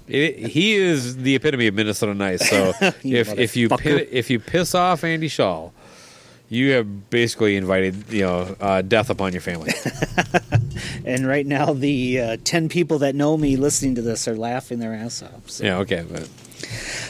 It, 0.09 0.39
he 0.49 0.75
is 0.75 1.17
the 1.19 1.35
epitome 1.37 1.67
of 1.69 1.75
Minnesota 1.75 2.15
nice. 2.15 2.49
So 2.49 2.73
You 3.03 3.19
if 3.19 3.39
if 3.39 3.57
you 3.57 3.69
pi- 3.69 3.79
if 4.11 4.31
you 4.31 4.41
piss 4.41 4.75
off 4.75 5.05
Andy 5.05 5.29
Shaw, 5.29 5.71
you 6.49 6.73
have 6.73 7.11
basically 7.11 7.57
invited 7.57 8.13
you 8.13 8.23
know 8.23 8.57
uh, 8.61 8.83
death 8.83 9.11
upon 9.11 9.33
your 9.33 9.43
family. 9.43 9.73
And 11.07 11.25
right 11.25 11.47
now, 11.47 11.73
the 11.73 12.21
uh, 12.21 12.37
ten 12.43 12.69
people 12.69 12.99
that 12.99 13.15
know 13.15 13.37
me 13.37 13.57
listening 13.57 13.95
to 13.95 14.03
this 14.03 14.27
are 14.27 14.37
laughing 14.37 14.81
their 14.81 14.93
ass 14.93 15.23
off. 15.23 15.49
So. 15.49 15.65
yeah, 15.65 15.79
okay, 15.79 16.05
but 16.11 16.29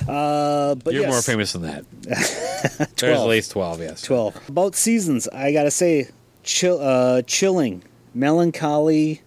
Uh, 0.06 0.74
but 0.74 0.92
you're 0.92 1.04
yes, 1.04 1.10
more 1.10 1.22
famous 1.22 1.54
than 1.54 1.62
that. 1.62 1.84
There's 2.98 3.18
at 3.18 3.26
least 3.26 3.52
twelve. 3.52 3.80
Yes, 3.80 4.02
12. 4.02 4.50
About 4.50 4.74
seasons, 4.74 5.28
I 5.28 5.52
gotta 5.52 5.70
say, 5.70 6.08
chill, 6.42 6.78
uh, 6.78 7.22
chilling, 7.22 7.82
melancholy, 8.14 9.22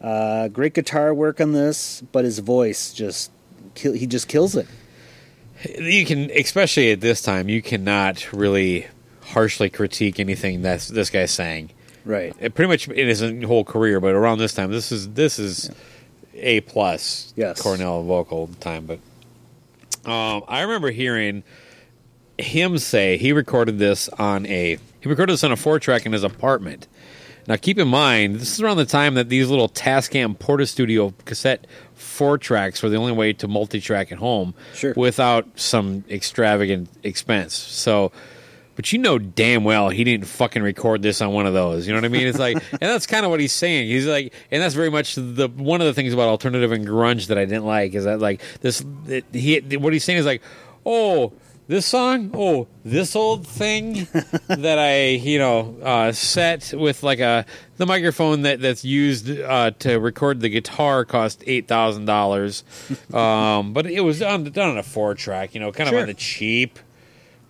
uh, 0.00 0.48
great 0.48 0.74
guitar 0.74 1.12
work 1.12 1.40
on 1.40 1.52
this, 1.52 2.02
but 2.12 2.24
his 2.24 2.38
voice 2.38 2.92
just, 2.92 3.32
he 3.74 4.06
just 4.06 4.28
kills 4.28 4.54
it. 4.54 4.68
You 5.78 6.06
can, 6.06 6.30
especially 6.30 6.92
at 6.92 7.00
this 7.00 7.22
time, 7.22 7.48
you 7.48 7.60
cannot 7.60 8.32
really 8.32 8.86
harshly 9.32 9.70
critique 9.70 10.18
anything 10.20 10.62
that 10.62 10.80
this 10.82 11.10
guy's 11.10 11.30
saying. 11.30 11.70
Right. 12.04 12.34
It 12.40 12.54
pretty 12.54 12.68
much 12.68 12.88
in 12.88 13.08
his 13.08 13.20
whole 13.44 13.64
career, 13.64 14.00
but 14.00 14.14
around 14.14 14.38
this 14.38 14.54
time, 14.54 14.70
this 14.70 14.90
is 14.92 15.10
this 15.10 15.38
is 15.38 15.70
a 16.34 16.60
plus. 16.62 17.32
Yes. 17.36 17.60
Cornell 17.60 18.02
vocal 18.02 18.48
time, 18.60 18.86
but 18.86 18.98
um, 20.10 20.42
I 20.48 20.62
remember 20.62 20.90
hearing 20.90 21.44
him 22.38 22.78
say 22.78 23.16
he 23.18 23.32
recorded 23.32 23.78
this 23.78 24.08
on 24.10 24.46
a 24.46 24.78
he 25.00 25.08
recorded 25.08 25.34
this 25.34 25.44
on 25.44 25.52
a 25.52 25.56
four 25.56 25.78
track 25.78 26.06
in 26.06 26.12
his 26.12 26.24
apartment. 26.24 26.88
Now, 27.48 27.56
keep 27.56 27.76
in 27.76 27.88
mind, 27.88 28.36
this 28.36 28.52
is 28.52 28.60
around 28.60 28.76
the 28.76 28.84
time 28.84 29.14
that 29.14 29.28
these 29.28 29.48
little 29.50 29.68
Tascam 29.68 30.38
Porta 30.38 30.64
Studio 30.64 31.12
cassette 31.24 31.66
four 31.94 32.38
tracks 32.38 32.82
were 32.82 32.88
the 32.88 32.96
only 32.96 33.10
way 33.12 33.32
to 33.32 33.48
multi 33.48 33.80
track 33.80 34.12
at 34.12 34.18
home 34.18 34.54
Sure. 34.74 34.94
without 34.96 35.46
some 35.58 36.04
extravagant 36.08 36.88
expense. 37.02 37.54
So, 37.54 38.12
but 38.82 38.92
you 38.92 38.98
know 38.98 39.16
damn 39.18 39.62
well 39.62 39.90
he 39.90 40.02
didn't 40.02 40.26
fucking 40.26 40.60
record 40.60 41.02
this 41.02 41.20
on 41.22 41.32
one 41.32 41.46
of 41.46 41.54
those. 41.54 41.86
You 41.86 41.92
know 41.92 41.98
what 41.98 42.04
I 42.04 42.08
mean? 42.08 42.26
It's 42.26 42.38
like, 42.38 42.56
and 42.72 42.80
that's 42.80 43.06
kind 43.06 43.24
of 43.24 43.30
what 43.30 43.38
he's 43.38 43.52
saying. 43.52 43.86
He's 43.86 44.06
like, 44.08 44.34
and 44.50 44.60
that's 44.60 44.74
very 44.74 44.90
much 44.90 45.14
the 45.14 45.48
one 45.54 45.80
of 45.80 45.86
the 45.86 45.94
things 45.94 46.12
about 46.12 46.28
alternative 46.28 46.72
and 46.72 46.84
grunge 46.86 47.28
that 47.28 47.38
I 47.38 47.44
didn't 47.44 47.64
like 47.64 47.94
is 47.94 48.04
that 48.04 48.18
like 48.18 48.42
this. 48.60 48.84
It, 49.06 49.24
he 49.32 49.60
what 49.76 49.92
he's 49.92 50.02
saying 50.04 50.18
is 50.18 50.26
like, 50.26 50.42
oh. 50.84 51.32
This 51.68 51.86
song, 51.86 52.32
oh, 52.34 52.66
this 52.84 53.14
old 53.14 53.46
thing 53.46 54.08
that 54.48 54.78
I, 54.80 55.10
you 55.10 55.38
know, 55.38 55.76
uh, 55.80 56.10
set 56.12 56.74
with 56.76 57.04
like 57.04 57.20
a 57.20 57.46
the 57.76 57.86
microphone 57.86 58.42
that 58.42 58.60
that's 58.60 58.84
used 58.84 59.30
uh, 59.30 59.70
to 59.78 59.94
record 60.00 60.40
the 60.40 60.48
guitar 60.48 61.04
cost 61.04 61.42
eight 61.46 61.68
thousand 61.68 62.06
dollars, 62.06 62.64
um, 63.14 63.72
but 63.72 63.86
it 63.86 64.00
was 64.00 64.18
done 64.18 64.42
done 64.44 64.70
on 64.70 64.76
a 64.78 64.82
four 64.82 65.14
track, 65.14 65.54
you 65.54 65.60
know, 65.60 65.70
kind 65.70 65.88
of 65.88 65.92
Sure. 65.92 66.00
on 66.00 66.08
the 66.08 66.14
cheap. 66.14 66.80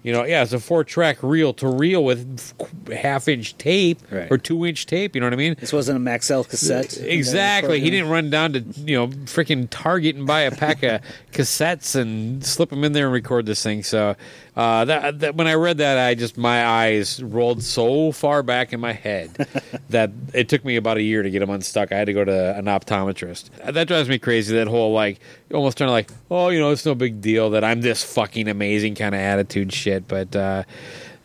You 0.03 0.13
know, 0.13 0.25
yeah, 0.25 0.43
it's 0.43 0.53
a 0.53 0.59
four 0.59 0.83
track 0.83 1.19
reel 1.23 1.53
to 1.55 1.69
reel 1.69 2.05
with 2.05 2.53
half 2.93 3.29
inch 3.29 3.57
tape 3.57 4.01
Right. 4.11 4.31
or 4.33 4.37
two 4.39 4.67
inch 4.67 4.87
tape. 4.87 5.15
You 5.15 5.21
know 5.21 5.27
what 5.27 5.33
I 5.33 5.37
mean? 5.37 5.55
This 5.61 5.73
wasn't 5.73 5.97
a 5.97 6.01
Maxell 6.11 6.49
cassette. 6.49 6.99
Exactly. 6.99 7.79
He 7.81 7.89
didn't 7.91 8.09
run 8.09 8.29
down 8.29 8.53
to 8.55 8.61
you 8.61 8.97
know 8.97 9.09
freaking 9.27 9.69
Target 9.71 10.17
and 10.17 10.27
buy 10.27 10.41
a 10.41 10.51
pack 10.51 10.83
of 10.83 11.01
cassettes 11.33 11.95
and 11.95 12.45
slip 12.45 12.71
them 12.71 12.83
in 12.83 12.93
there 12.93 13.05
and 13.07 13.13
record 13.15 13.47
this 13.47 13.63
thing. 13.63 13.83
So 13.85 14.17
uh, 14.57 14.85
that, 14.87 15.21
that 15.21 15.35
when 15.37 15.47
I 15.47 15.55
read 15.55 15.79
that, 15.79 15.99
I 15.99 16.15
just 16.15 16.37
my 16.37 16.67
eyes 16.67 17.23
rolled 17.23 17.63
so 17.63 18.11
far 18.13 18.43
back 18.43 18.73
in 18.73 18.81
my 18.81 18.93
head 18.93 19.31
that 19.91 20.11
it 20.35 20.49
took 20.49 20.65
me 20.65 20.77
about 20.77 20.97
a 20.97 21.03
year 21.03 21.23
to 21.23 21.31
get 21.31 21.39
them 21.39 21.51
unstuck. 21.51 21.93
I 21.93 21.97
had 21.97 22.07
to 22.07 22.13
go 22.13 22.25
to 22.25 22.57
an 22.59 22.65
optometrist. 22.65 23.51
That 23.73 23.87
drives 23.87 24.09
me 24.09 24.19
crazy. 24.19 24.55
That 24.57 24.67
whole 24.67 24.93
like 24.93 25.21
almost 25.55 25.77
trying 25.79 25.89
to 25.89 25.93
like 25.93 26.11
oh 26.31 26.49
you 26.49 26.59
know 26.59 26.71
it's 26.71 26.85
no 26.87 26.95
big 26.95 27.21
deal 27.21 27.51
that 27.51 27.63
I'm 27.63 27.83
this 27.83 28.03
fucking 28.03 28.49
amazing 28.49 28.95
kind 28.97 29.15
of 29.15 29.21
attitude 29.21 29.73
shit. 29.73 29.92
But 30.01 30.35
uh, 30.35 30.65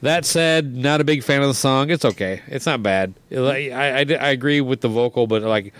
that 0.01 0.25
said, 0.25 0.75
not 0.75 1.01
a 1.01 1.03
big 1.03 1.23
fan 1.23 1.41
of 1.41 1.47
the 1.47 1.53
song. 1.53 1.89
It's 1.89 2.05
okay. 2.05 2.41
It's 2.47 2.65
not 2.65 2.83
bad. 2.83 3.13
I, 3.31 3.71
I, 3.71 3.99
I 3.99 4.29
agree 4.29 4.61
with 4.61 4.81
the 4.81 4.89
vocal, 4.89 5.27
but 5.27 5.41
like 5.43 5.73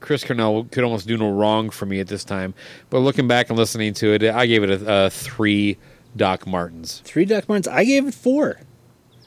Chris 0.00 0.24
Cornell 0.24 0.64
could 0.64 0.84
almost 0.84 1.06
do 1.06 1.16
no 1.16 1.30
wrong 1.30 1.70
for 1.70 1.86
me 1.86 2.00
at 2.00 2.06
this 2.06 2.24
time. 2.24 2.54
But 2.90 3.00
looking 3.00 3.26
back 3.26 3.48
and 3.48 3.58
listening 3.58 3.94
to 3.94 4.12
it, 4.12 4.22
I 4.22 4.46
gave 4.46 4.62
it 4.62 4.70
a, 4.70 5.06
a 5.06 5.10
three 5.10 5.78
Doc 6.16 6.46
Martens. 6.46 7.02
Three 7.04 7.24
Doc 7.24 7.48
Martens. 7.48 7.68
I 7.68 7.84
gave 7.84 8.06
it 8.06 8.14
four. 8.14 8.60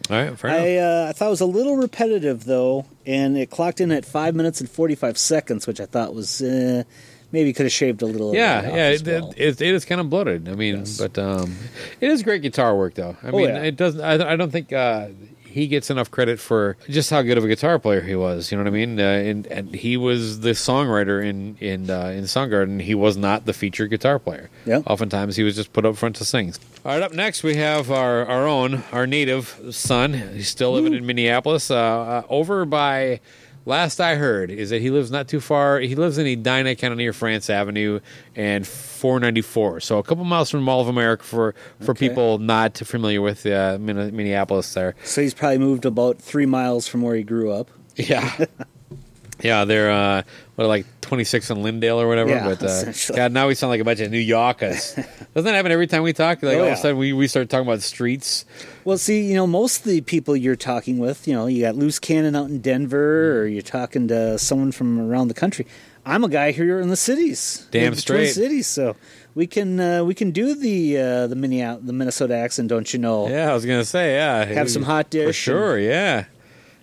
All 0.09 0.15
right, 0.15 0.39
fair 0.39 0.51
I, 0.51 0.57
enough. 0.57 0.83
uh, 0.83 1.09
I 1.09 1.13
thought 1.13 1.27
it 1.27 1.29
was 1.29 1.41
a 1.41 1.45
little 1.45 1.75
repetitive 1.75 2.45
though, 2.45 2.85
and 3.05 3.37
it 3.37 3.51
clocked 3.51 3.79
in 3.79 3.91
at 3.91 4.05
five 4.05 4.33
minutes 4.33 4.59
and 4.59 4.69
forty 4.69 4.95
five 4.95 5.17
seconds, 5.17 5.67
which 5.67 5.79
I 5.79 5.85
thought 5.85 6.15
was 6.15 6.41
uh, 6.41 6.83
maybe 7.31 7.53
could 7.53 7.65
have 7.65 7.73
shaved 7.73 8.01
a 8.01 8.05
little. 8.05 8.33
Yeah, 8.33 8.61
yeah, 8.75 8.89
it, 8.89 9.05
well. 9.05 9.33
it, 9.37 9.61
it 9.61 9.73
is 9.73 9.85
kind 9.85 10.01
of 10.01 10.09
bloated. 10.09 10.49
I 10.49 10.55
mean, 10.55 10.83
but 10.97 11.17
um, 11.17 11.55
it 12.01 12.09
is 12.09 12.23
great 12.23 12.41
guitar 12.41 12.75
work, 12.75 12.95
though. 12.95 13.15
I 13.23 13.29
Oh, 13.29 13.37
mean, 13.37 13.49
yeah. 13.49 13.63
it 13.63 13.75
doesn't. 13.75 14.01
I, 14.01 14.33
I 14.33 14.35
don't 14.35 14.51
think 14.51 14.71
uh, 14.73 15.07
he 15.45 15.65
gets 15.67 15.89
enough 15.89 16.11
credit 16.11 16.39
for 16.39 16.77
just 16.89 17.09
how 17.09 17.21
good 17.23 17.37
of 17.37 17.43
a 17.43 17.47
guitar 17.47 17.79
player 17.79 18.01
he 18.01 18.15
was. 18.15 18.51
You 18.51 18.57
know 18.57 18.63
what 18.65 18.69
I 18.69 18.73
mean? 18.73 18.99
Uh, 18.99 19.03
and, 19.03 19.47
and 19.47 19.73
he 19.73 19.97
was 19.97 20.41
the 20.41 20.51
songwriter 20.51 21.25
in 21.25 21.57
in 21.59 21.89
uh, 21.89 22.07
in 22.07 22.23
Soundgarden. 22.25 22.81
He 22.81 22.93
was 22.95 23.17
not 23.17 23.45
the 23.45 23.53
featured 23.53 23.89
guitar 23.89 24.19
player. 24.19 24.49
Yeah. 24.65 24.81
Oftentimes, 24.85 25.35
he 25.35 25.43
was 25.43 25.55
just 25.55 25.73
put 25.73 25.85
up 25.85 25.95
front 25.97 26.15
to 26.17 26.25
sing. 26.25 26.53
All 26.85 26.91
right, 26.93 27.01
up 27.01 27.13
next 27.13 27.43
we 27.43 27.55
have 27.55 27.91
our 27.91 28.25
our 28.25 28.47
own 28.47 28.83
our 28.91 29.05
native 29.07 29.59
son. 29.71 30.13
He's 30.13 30.47
still 30.49 30.71
living 30.73 30.93
in 30.93 31.05
Minneapolis. 31.05 31.69
Uh, 31.71 31.75
uh, 31.77 32.21
over 32.29 32.65
by. 32.65 33.19
Last 33.65 33.99
I 34.01 34.15
heard 34.15 34.49
is 34.49 34.71
that 34.71 34.81
he 34.81 34.89
lives 34.89 35.11
not 35.11 35.27
too 35.27 35.39
far. 35.39 35.79
He 35.79 35.93
lives 35.95 36.17
in 36.17 36.25
Edina, 36.25 36.75
kind 36.75 36.91
of 36.91 36.97
near 36.97 37.13
France 37.13 37.49
Avenue 37.49 37.99
and 38.35 38.65
494. 38.65 39.79
So 39.81 39.97
a 39.99 40.03
couple 40.03 40.23
miles 40.23 40.49
from 40.49 40.63
Mall 40.63 40.81
of 40.81 40.87
America 40.87 41.23
for 41.23 41.53
for 41.81 41.91
Okay. 41.91 42.07
people 42.09 42.39
not 42.39 42.77
familiar 42.77 43.21
with 43.21 43.45
uh, 43.45 43.77
Minneapolis. 43.79 44.73
There, 44.73 44.95
So 45.03 45.21
he's 45.21 45.33
probably 45.33 45.59
moved 45.59 45.85
about 45.85 46.17
three 46.19 46.45
miles 46.47 46.87
from 46.87 47.01
where 47.01 47.15
he 47.15 47.23
grew 47.23 47.51
up. 47.51 47.69
yeah, 47.95 48.45
yeah. 49.41 49.65
They're 49.65 49.91
uh, 49.91 50.23
what 50.55 50.67
like 50.67 50.85
26 51.01 51.49
in 51.49 51.61
Lyndale 51.63 51.99
or 52.01 52.07
whatever. 52.07 52.29
Yeah, 52.29 52.55
but 52.55 52.63
uh. 52.63 52.93
God, 53.15 53.31
now 53.33 53.47
we 53.47 53.55
sound 53.55 53.69
like 53.71 53.81
a 53.81 53.83
bunch 53.83 53.99
of 53.99 54.09
New 54.11 54.17
Yorkers. 54.19 54.93
Doesn't 54.95 55.43
that 55.43 55.53
happen 55.55 55.71
every 55.71 55.87
time 55.87 56.03
we 56.03 56.13
talk? 56.13 56.41
Like 56.43 56.55
Oh, 56.57 56.61
all 56.61 56.67
of 56.67 56.73
a 56.73 56.77
sudden 56.77 56.97
we, 56.97 57.13
we 57.13 57.27
start 57.27 57.49
talking 57.49 57.67
about 57.67 57.81
streets. 57.81 58.45
Well, 58.89 58.97
see, 58.97 59.21
you 59.21 59.35
know, 59.35 59.45
most 59.45 59.81
of 59.81 59.83
the 59.83 60.01
people 60.01 60.35
you're 60.35 60.55
talking 60.55 60.97
with, 60.97 61.27
you 61.27 61.35
know, 61.35 61.45
you 61.45 61.61
got 61.61 61.75
Loose 61.75 61.99
Cannon 61.99 62.35
out 62.35 62.47
in 62.49 62.57
Denver, 62.59 63.39
or 63.39 63.45
you're 63.45 63.61
talking 63.61 64.07
to 64.07 64.39
someone 64.39 64.71
from 64.71 64.99
around 64.99 65.27
the 65.27 65.35
country. 65.35 65.67
I'm 66.07 66.23
a 66.23 66.27
guy 66.27 66.49
here 66.49 66.79
in 66.79 66.89
the 66.89 66.95
cities, 66.95 67.67
Damn 67.69 67.89
in 67.89 67.93
the 67.93 68.01
straight. 68.01 68.29
cities. 68.33 68.65
So 68.65 68.95
we 69.35 69.45
can 69.45 69.79
uh, 69.79 70.03
we 70.03 70.15
can 70.15 70.31
do 70.31 70.55
the 70.55 70.97
uh, 70.97 71.27
the 71.27 71.35
Minneapolis, 71.35 71.85
the 71.85 71.93
Minnesota 71.93 72.33
accent, 72.33 72.69
don't 72.69 72.91
you 72.91 72.97
know? 72.97 73.27
Yeah, 73.29 73.51
I 73.51 73.53
was 73.53 73.63
gonna 73.63 73.85
say 73.85 74.15
yeah. 74.15 74.43
Have 74.45 74.71
some 74.71 74.81
hot 74.81 75.11
dish 75.11 75.21
for 75.21 75.27
and- 75.27 75.35
sure. 75.35 75.77
Yeah. 75.77 76.25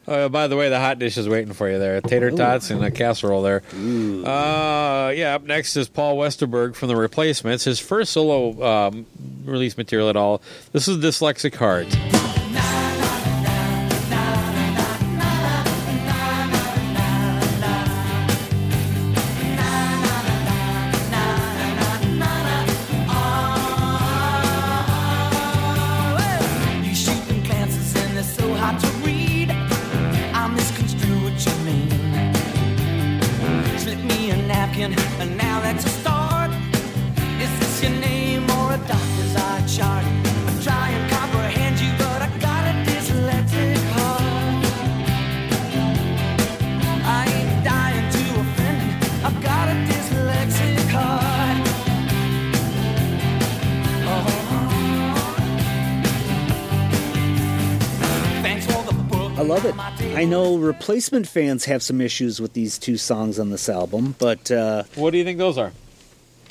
Uh, 0.06 0.28
by 0.28 0.46
the 0.46 0.56
way, 0.56 0.68
the 0.68 0.78
hot 0.78 0.98
dish 0.98 1.16
is 1.18 1.28
waiting 1.28 1.52
for 1.52 1.68
you 1.70 1.78
there. 1.78 2.00
Tater 2.00 2.30
tots 2.30 2.70
and 2.70 2.84
a 2.84 2.90
casserole 2.90 3.42
there. 3.42 3.62
Uh, 3.74 5.10
yeah, 5.10 5.34
up 5.34 5.42
next 5.42 5.76
is 5.76 5.88
Paul 5.88 6.16
Westerberg 6.16 6.74
from 6.74 6.88
The 6.88 6.96
Replacements. 6.96 7.64
His 7.64 7.80
first 7.80 8.12
solo 8.12 8.62
um, 8.64 9.06
release 9.44 9.76
material 9.76 10.08
at 10.08 10.16
all. 10.16 10.42
This 10.72 10.86
is 10.86 10.98
Dyslexic 10.98 11.56
Heart. 11.56 12.45
Know 60.26 60.56
replacement 60.56 61.26
fans 61.28 61.64
have 61.66 61.82
some 61.82 62.00
issues 62.00 62.40
with 62.40 62.52
these 62.52 62.78
two 62.78 62.96
songs 62.96 63.38
on 63.38 63.50
this 63.50 63.68
album, 63.68 64.14
but 64.18 64.50
uh, 64.50 64.84
What 64.94 65.10
do 65.12 65.18
you 65.18 65.24
think 65.24 65.38
those 65.38 65.58
are? 65.58 65.72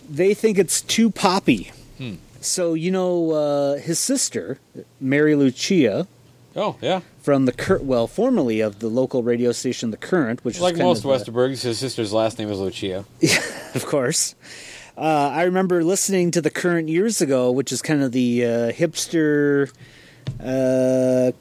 they 0.10 0.34
think 0.34 0.58
it's 0.58 0.82
too 0.82 1.10
poppy. 1.10 1.72
Hmm. 1.98 2.16
So 2.42 2.74
you 2.76 2.92
know, 2.92 3.32
uh, 3.32 3.76
his 3.78 3.98
sister, 4.00 4.60
Mary 5.02 5.36
Lucia, 5.36 6.08
Oh, 6.56 6.78
yeah. 6.82 7.02
from 7.22 7.46
the 7.46 7.52
Cur- 7.52 7.80
well, 7.82 8.08
formerly 8.08 8.62
of 8.62 8.80
the 8.80 8.88
local 8.88 9.24
radio 9.24 9.52
station, 9.52 9.92
The 9.92 9.98
Current, 9.98 10.46
which 10.46 10.56
is 10.56 10.62
Like 10.62 10.76
kind 10.76 10.86
most 10.88 11.04
Westerbergs, 11.04 11.64
his 11.64 11.80
sister's 11.80 12.14
last 12.14 12.38
name 12.40 12.50
is 12.52 12.60
Lucia. 12.60 13.06
Yeah, 13.20 13.40
of 13.74 13.86
course. 13.86 14.36
Uh, 14.98 15.02
I 15.34 15.44
remember 15.44 15.84
listening 15.84 16.32
to 16.32 16.42
The 16.42 16.50
Current 16.52 16.88
years 16.88 17.20
ago, 17.20 17.52
which 17.52 17.72
is 17.74 17.82
kind 17.82 18.02
of 18.04 18.12
the 18.14 18.46
uh, 18.46 18.50
hipster. 18.72 19.70
Uh, 20.40 21.32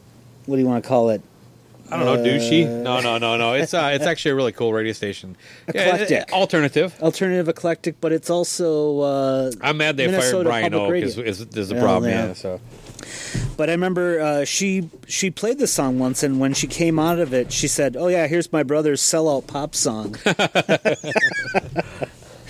what 0.46 0.56
do 0.56 0.60
you 0.62 0.66
want 0.66 0.82
to 0.82 0.88
call 0.88 1.10
it? 1.10 1.22
I 1.94 1.98
don't 1.98 2.06
know, 2.06 2.22
Uh, 2.22 2.26
douchey? 2.26 2.68
No, 2.68 3.00
no, 3.00 3.18
no, 3.18 3.36
no. 3.36 3.54
It's 3.54 3.74
uh, 3.74 3.90
it's 3.94 4.06
actually 4.06 4.32
a 4.32 4.34
really 4.34 4.52
cool 4.52 4.72
radio 4.72 4.92
station. 4.92 5.36
Yeah, 5.74 5.94
Eclectic. 5.94 6.32
uh, 6.32 6.36
alternative. 6.36 6.94
Alternative 7.02 7.48
eclectic, 7.48 8.00
but 8.00 8.12
it's 8.12 8.30
also. 8.30 9.00
Uh, 9.00 9.50
I'm 9.60 9.76
mad 9.76 9.96
they 9.96 10.06
Minnesota 10.06 10.32
fired 10.32 10.44
Brian 10.44 10.72
Public 10.72 10.88
O 10.88 10.90
Radio. 10.90 11.08
because 11.22 11.46
there's 11.46 11.70
a 11.70 11.74
Well, 11.74 11.84
problem. 11.84 12.10
yeah. 12.10 12.26
Yeah. 12.28 12.32
So 12.34 12.60
But 13.56 13.68
I 13.68 13.72
remember 13.72 14.20
uh, 14.20 14.44
she 14.44 14.90
she 15.06 15.30
played 15.30 15.58
the 15.58 15.66
song 15.66 15.98
once, 15.98 16.22
and 16.22 16.40
when 16.40 16.54
she 16.54 16.66
came 16.66 16.98
out 16.98 17.18
of 17.20 17.32
it, 17.32 17.52
she 17.52 17.68
said, 17.68 17.96
"Oh 17.96 18.08
yeah, 18.08 18.26
here's 18.26 18.52
my 18.52 18.62
brother's 18.62 19.00
sellout 19.00 19.46
pop 19.46 19.74
song." 19.74 20.16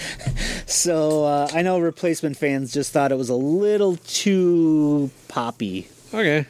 so 0.66 1.24
uh, 1.24 1.48
I 1.52 1.62
know 1.62 1.78
replacement 1.78 2.36
fans 2.36 2.72
just 2.72 2.92
thought 2.92 3.12
it 3.12 3.18
was 3.18 3.28
a 3.28 3.34
little 3.36 3.96
too 4.06 5.10
poppy, 5.28 5.88
okay, 6.12 6.46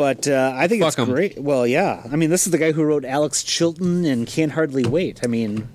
but 0.00 0.26
uh, 0.26 0.52
I 0.56 0.66
think 0.66 0.80
Fuck 0.82 0.92
it's 0.94 0.98
'em. 0.98 1.10
great. 1.14 1.38
Well, 1.38 1.66
yeah, 1.66 2.02
I 2.10 2.16
mean, 2.16 2.30
this 2.30 2.46
is 2.46 2.52
the 2.52 2.58
guy 2.58 2.72
who 2.72 2.82
wrote 2.84 3.04
Alex 3.04 3.42
Chilton 3.42 4.04
and 4.06 4.26
Can't 4.26 4.52
Hardly 4.52 4.84
Wait. 4.84 5.20
I 5.22 5.26
mean, 5.26 5.68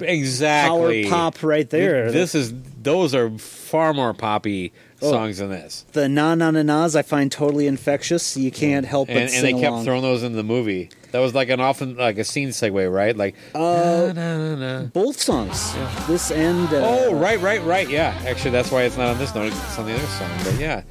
exactly. 0.00 1.04
power 1.04 1.10
pop 1.32 1.42
right 1.42 1.68
there. 1.68 2.10
This 2.10 2.34
is 2.34 2.52
those 2.82 3.14
are 3.14 3.30
far 3.38 3.92
more 3.94 4.14
poppy 4.14 4.72
Oh. 5.00 5.12
songs 5.12 5.38
than 5.38 5.50
this, 5.50 5.84
the 5.92 6.08
na 6.08 6.34
na 6.34 6.50
na 6.50 6.62
nas 6.62 6.96
I 6.96 7.02
find 7.02 7.30
totally 7.30 7.68
infectious. 7.68 8.36
You 8.36 8.50
can't 8.50 8.84
help 8.84 9.06
but 9.06 9.12
and, 9.16 9.22
and 9.26 9.30
sing 9.30 9.56
they 9.56 9.62
kept 9.62 9.70
along. 9.72 9.84
throwing 9.84 10.02
those 10.02 10.24
in 10.24 10.32
the 10.32 10.42
movie. 10.42 10.90
That 11.12 11.20
was 11.20 11.36
like 11.36 11.50
an 11.50 11.60
often 11.60 11.96
like 11.96 12.18
a 12.18 12.24
scene 12.24 12.48
segue, 12.48 12.92
right? 12.92 13.16
Like 13.16 13.36
Uh, 13.54 14.12
na, 14.12 14.36
na, 14.38 14.54
na, 14.56 14.82
both 14.86 15.20
songs, 15.20 15.72
this 16.08 16.32
and 16.32 16.66
uh, 16.74 16.80
Oh, 16.82 17.14
right, 17.14 17.40
right, 17.40 17.62
right. 17.64 17.88
Yeah, 17.88 18.12
actually, 18.26 18.50
that's 18.50 18.72
why 18.72 18.82
it's 18.82 18.96
not 18.96 19.06
on 19.08 19.18
this 19.18 19.32
note. 19.36 19.52
It's 19.52 19.78
on 19.78 19.86
the 19.86 19.94
other 19.94 20.06
song. 20.18 20.30
But 20.42 20.58
yeah, 20.58 20.82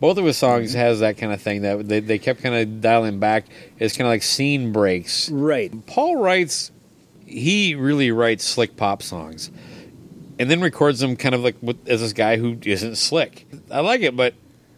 both 0.00 0.18
of 0.18 0.24
his 0.24 0.36
songs 0.36 0.70
mm-hmm. 0.70 0.80
has 0.80 1.00
that 1.00 1.16
kind 1.16 1.32
of 1.32 1.40
thing 1.40 1.62
that 1.62 1.88
they, 1.88 2.00
they 2.00 2.18
kept 2.18 2.42
kind 2.42 2.54
of 2.54 2.80
dialing 2.80 3.18
back. 3.18 3.46
It's 3.78 3.96
kind 3.96 4.06
of 4.06 4.12
like 4.12 4.22
scene 4.22 4.72
breaks. 4.72 5.30
right. 5.30 5.72
Paul 5.86 6.16
writes, 6.16 6.70
he 7.26 7.74
really 7.74 8.10
writes 8.10 8.44
slick 8.44 8.76
pop 8.76 9.02
songs, 9.02 9.50
and 10.38 10.50
then 10.50 10.60
records 10.60 11.00
them 11.00 11.16
kind 11.16 11.34
of 11.34 11.42
like 11.42 11.56
with, 11.62 11.88
as 11.88 12.00
this 12.00 12.12
guy 12.12 12.36
who 12.36 12.58
isn't 12.64 12.96
slick. 12.96 13.46
I 13.70 13.80
like 13.80 14.02
it, 14.02 14.16
but 14.16 14.34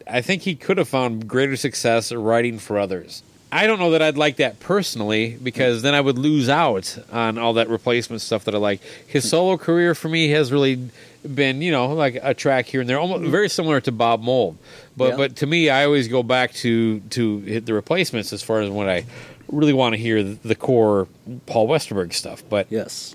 I 0.07 0.21
think 0.21 0.43
he 0.43 0.55
could 0.55 0.79
have 0.79 0.89
found 0.89 1.29
greater 1.29 1.57
success 1.57 2.13
writing 2.13 2.59
for 2.59 2.79
others. 2.79 3.23
I 3.51 3.67
don't 3.67 3.79
know 3.79 3.93
that 3.93 4.03
I'd 4.03 4.19
like 4.19 4.37
that 4.37 4.61
personally 4.61 5.39
because 5.43 5.83
then 5.83 5.95
I 5.95 6.01
would 6.01 6.19
lose 6.19 6.49
out 6.49 6.99
on 7.13 7.39
all 7.39 7.55
that 7.55 7.69
replacement 7.69 8.21
stuff 8.23 8.45
that 8.45 8.55
I 8.55 8.59
like. 8.59 8.81
His 9.07 9.25
mm. 9.25 9.31
solo 9.31 9.57
career 9.57 9.95
for 9.95 10.09
me 10.09 10.29
has 10.31 10.53
really 10.53 10.91
been, 11.35 11.63
you 11.63 11.71
know, 11.71 11.89
like 11.93 12.19
a 12.23 12.35
track 12.35 12.67
here 12.67 12.81
and 12.81 12.91
there, 12.91 12.99
almost 12.99 13.23
mm. 13.23 13.31
very 13.31 13.49
similar 13.49 13.81
to 13.81 13.93
Bob 13.93 14.21
Mould. 14.23 14.59
But 14.97 15.11
Yeah. 15.11 15.17
but 15.17 15.37
to 15.37 15.47
me, 15.47 15.69
I 15.71 15.85
always 15.85 16.09
go 16.09 16.23
back 16.23 16.53
to 16.55 17.01
to 17.11 17.39
hit 17.41 17.67
the 17.67 17.75
replacements 17.75 18.33
as 18.33 18.43
far 18.43 18.61
as 18.61 18.71
when 18.71 18.89
I 18.89 19.05
really 19.49 19.73
want 19.73 19.95
to 19.95 19.99
hear 20.01 20.23
the 20.23 20.55
core 20.55 21.07
Paul 21.47 21.69
Westerberg 21.69 22.13
stuff. 22.13 22.43
But 22.49 22.67
Yes. 22.71 23.15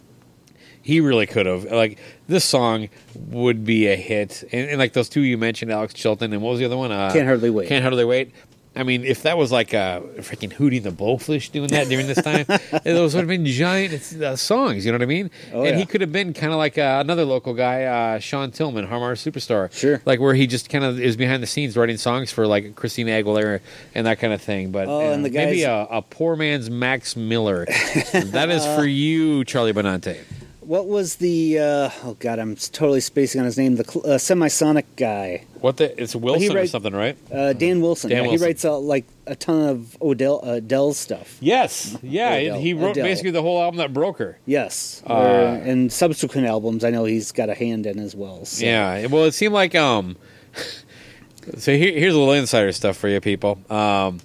he 0.81 0.99
really 1.01 1.25
could 1.27 1.45
have 1.45 1.63
like 1.65 1.97
this 2.27 2.45
song 2.45 2.87
would 3.29 3.65
be 3.65 3.87
a 3.87 3.95
hit 3.95 4.43
and, 4.51 4.69
and 4.69 4.79
like 4.79 4.93
those 4.93 5.09
two 5.09 5.21
you 5.21 5.37
mentioned 5.37 5.69
alex 5.71 5.93
chilton 5.93 6.33
and 6.33 6.41
what 6.41 6.51
was 6.51 6.59
the 6.59 6.65
other 6.65 6.77
one 6.77 6.91
uh, 6.91 7.11
Can't 7.13 7.27
Hardly 7.27 7.49
Wait. 7.51 7.67
can't 7.69 7.83
hardly 7.83 8.03
wait 8.05 8.31
i 8.75 8.83
mean 8.83 9.03
if 9.03 9.23
that 9.23 9.37
was 9.37 9.51
like 9.51 9.73
a 9.73 10.01
freaking 10.19 10.51
hootie 10.53 10.81
the 10.81 10.89
blowfish 10.91 11.51
doing 11.51 11.67
that 11.67 11.87
during 11.89 12.07
this 12.07 12.21
time 12.21 12.45
those 12.85 13.13
would 13.13 13.21
have 13.21 13.27
been 13.27 13.45
giant 13.45 13.93
uh, 14.21 14.35
songs 14.35 14.85
you 14.85 14.91
know 14.91 14.97
what 14.97 15.01
i 15.03 15.05
mean? 15.05 15.29
Oh, 15.53 15.63
and 15.65 15.77
he 15.77 15.85
could 15.85 15.99
have 16.01 16.11
been 16.11 16.33
kind 16.33 16.53
of 16.53 16.57
like 16.57 16.77
uh, 16.77 16.99
another 17.03 17.25
local 17.25 17.53
guy 17.53 17.83
uh 17.83 18.19
sean 18.19 18.51
tillman 18.51 18.87
harmar 18.87 19.15
superstar. 19.15 19.71
Sure. 19.73 20.01
like 20.05 20.19
where 20.19 20.33
he 20.33 20.47
just 20.47 20.69
kind 20.69 20.83
of 20.85 20.99
is 20.99 21.17
behind 21.17 21.43
the 21.43 21.47
scenes 21.47 21.75
writing 21.75 21.97
songs 21.97 22.31
for 22.31 22.47
like 22.47 22.75
christina 22.75 23.11
aguilera 23.11 23.59
and 23.93 24.07
that 24.07 24.19
kind 24.19 24.31
of 24.33 24.41
thing 24.41 24.71
but 24.71 24.87
Oh, 24.87 24.99
uh, 25.09 25.11
and 25.13 25.25
the 25.25 25.29
maybe 25.31 25.63
a, 25.63 25.81
a 25.91 26.01
poor 26.01 26.35
man's 26.35 26.69
max 26.69 27.15
miller. 27.15 27.65
That 28.13 28.49
is 28.49 28.65
for 28.65 28.85
you 28.85 29.43
charlie 29.45 29.73
benante 29.73 30.17
What 30.61 30.87
was 30.87 31.15
the? 31.15 31.57
Uh, 31.59 31.89
oh 32.03 32.15
God, 32.19 32.37
I'm 32.37 32.55
totally 32.55 33.01
spacing 33.01 33.39
on 33.41 33.45
his 33.45 33.57
name. 33.57 33.75
The 33.77 33.83
uh, 33.83 34.17
semisonic 34.19 34.85
guy, 34.95 35.45
What 35.59 35.77
the? 35.77 35.99
It's 36.01 36.15
Wilson 36.15 36.55
or 36.55 36.67
something, 36.67 36.93
right? 36.93 37.17
uh, 37.33 37.53
Dan 37.53 37.81
Wilson. 37.81 38.09
Dan 38.11 38.17
yeah, 38.25 38.29
Wilson. 38.29 38.39
He 38.39 38.45
writes 38.45 38.63
uh, 38.63 38.77
like 38.77 39.05
a 39.25 39.35
ton 39.35 39.67
of 39.69 39.97
Adele 40.01 40.39
uh, 40.43 40.59
Dell's 40.59 40.97
stuff. 40.99 41.37
Yes. 41.41 41.97
Yeah. 42.03 42.33
Adele. 42.33 42.59
he 42.59 42.73
wrote 42.75 42.91
Adele. 42.91 43.05
basically 43.05 43.31
the 43.31 43.41
whole 43.41 43.59
album 43.61 43.79
that 43.79 43.91
broke 43.91 44.19
her. 44.19 44.37
Yes, 44.45 45.01
Uh, 45.09 45.13
Or- 45.13 45.19
and 45.67 45.91
subsequent 45.91 46.45
albums, 46.47 46.83
I 46.83 46.91
know 46.91 47.05
he's 47.05 47.31
got 47.31 47.49
a 47.49 47.55
hand 47.55 47.87
in 47.87 47.97
as 47.99 48.15
well. 48.15 48.45
So. 48.45 48.63
Yeah. 48.63 49.07
Well, 49.07 49.25
it 49.25 49.33
seemed 49.33 49.53
like 49.55 49.73
um. 49.73 50.15
so 51.57 51.75
here, 51.75 51.91
here's 51.91 52.13
a 52.13 52.19
little 52.19 52.33
insider 52.35 52.71
stuff 52.71 52.97
for 52.97 53.07
you 53.09 53.19
people. 53.19 53.59
Um, 53.69 54.19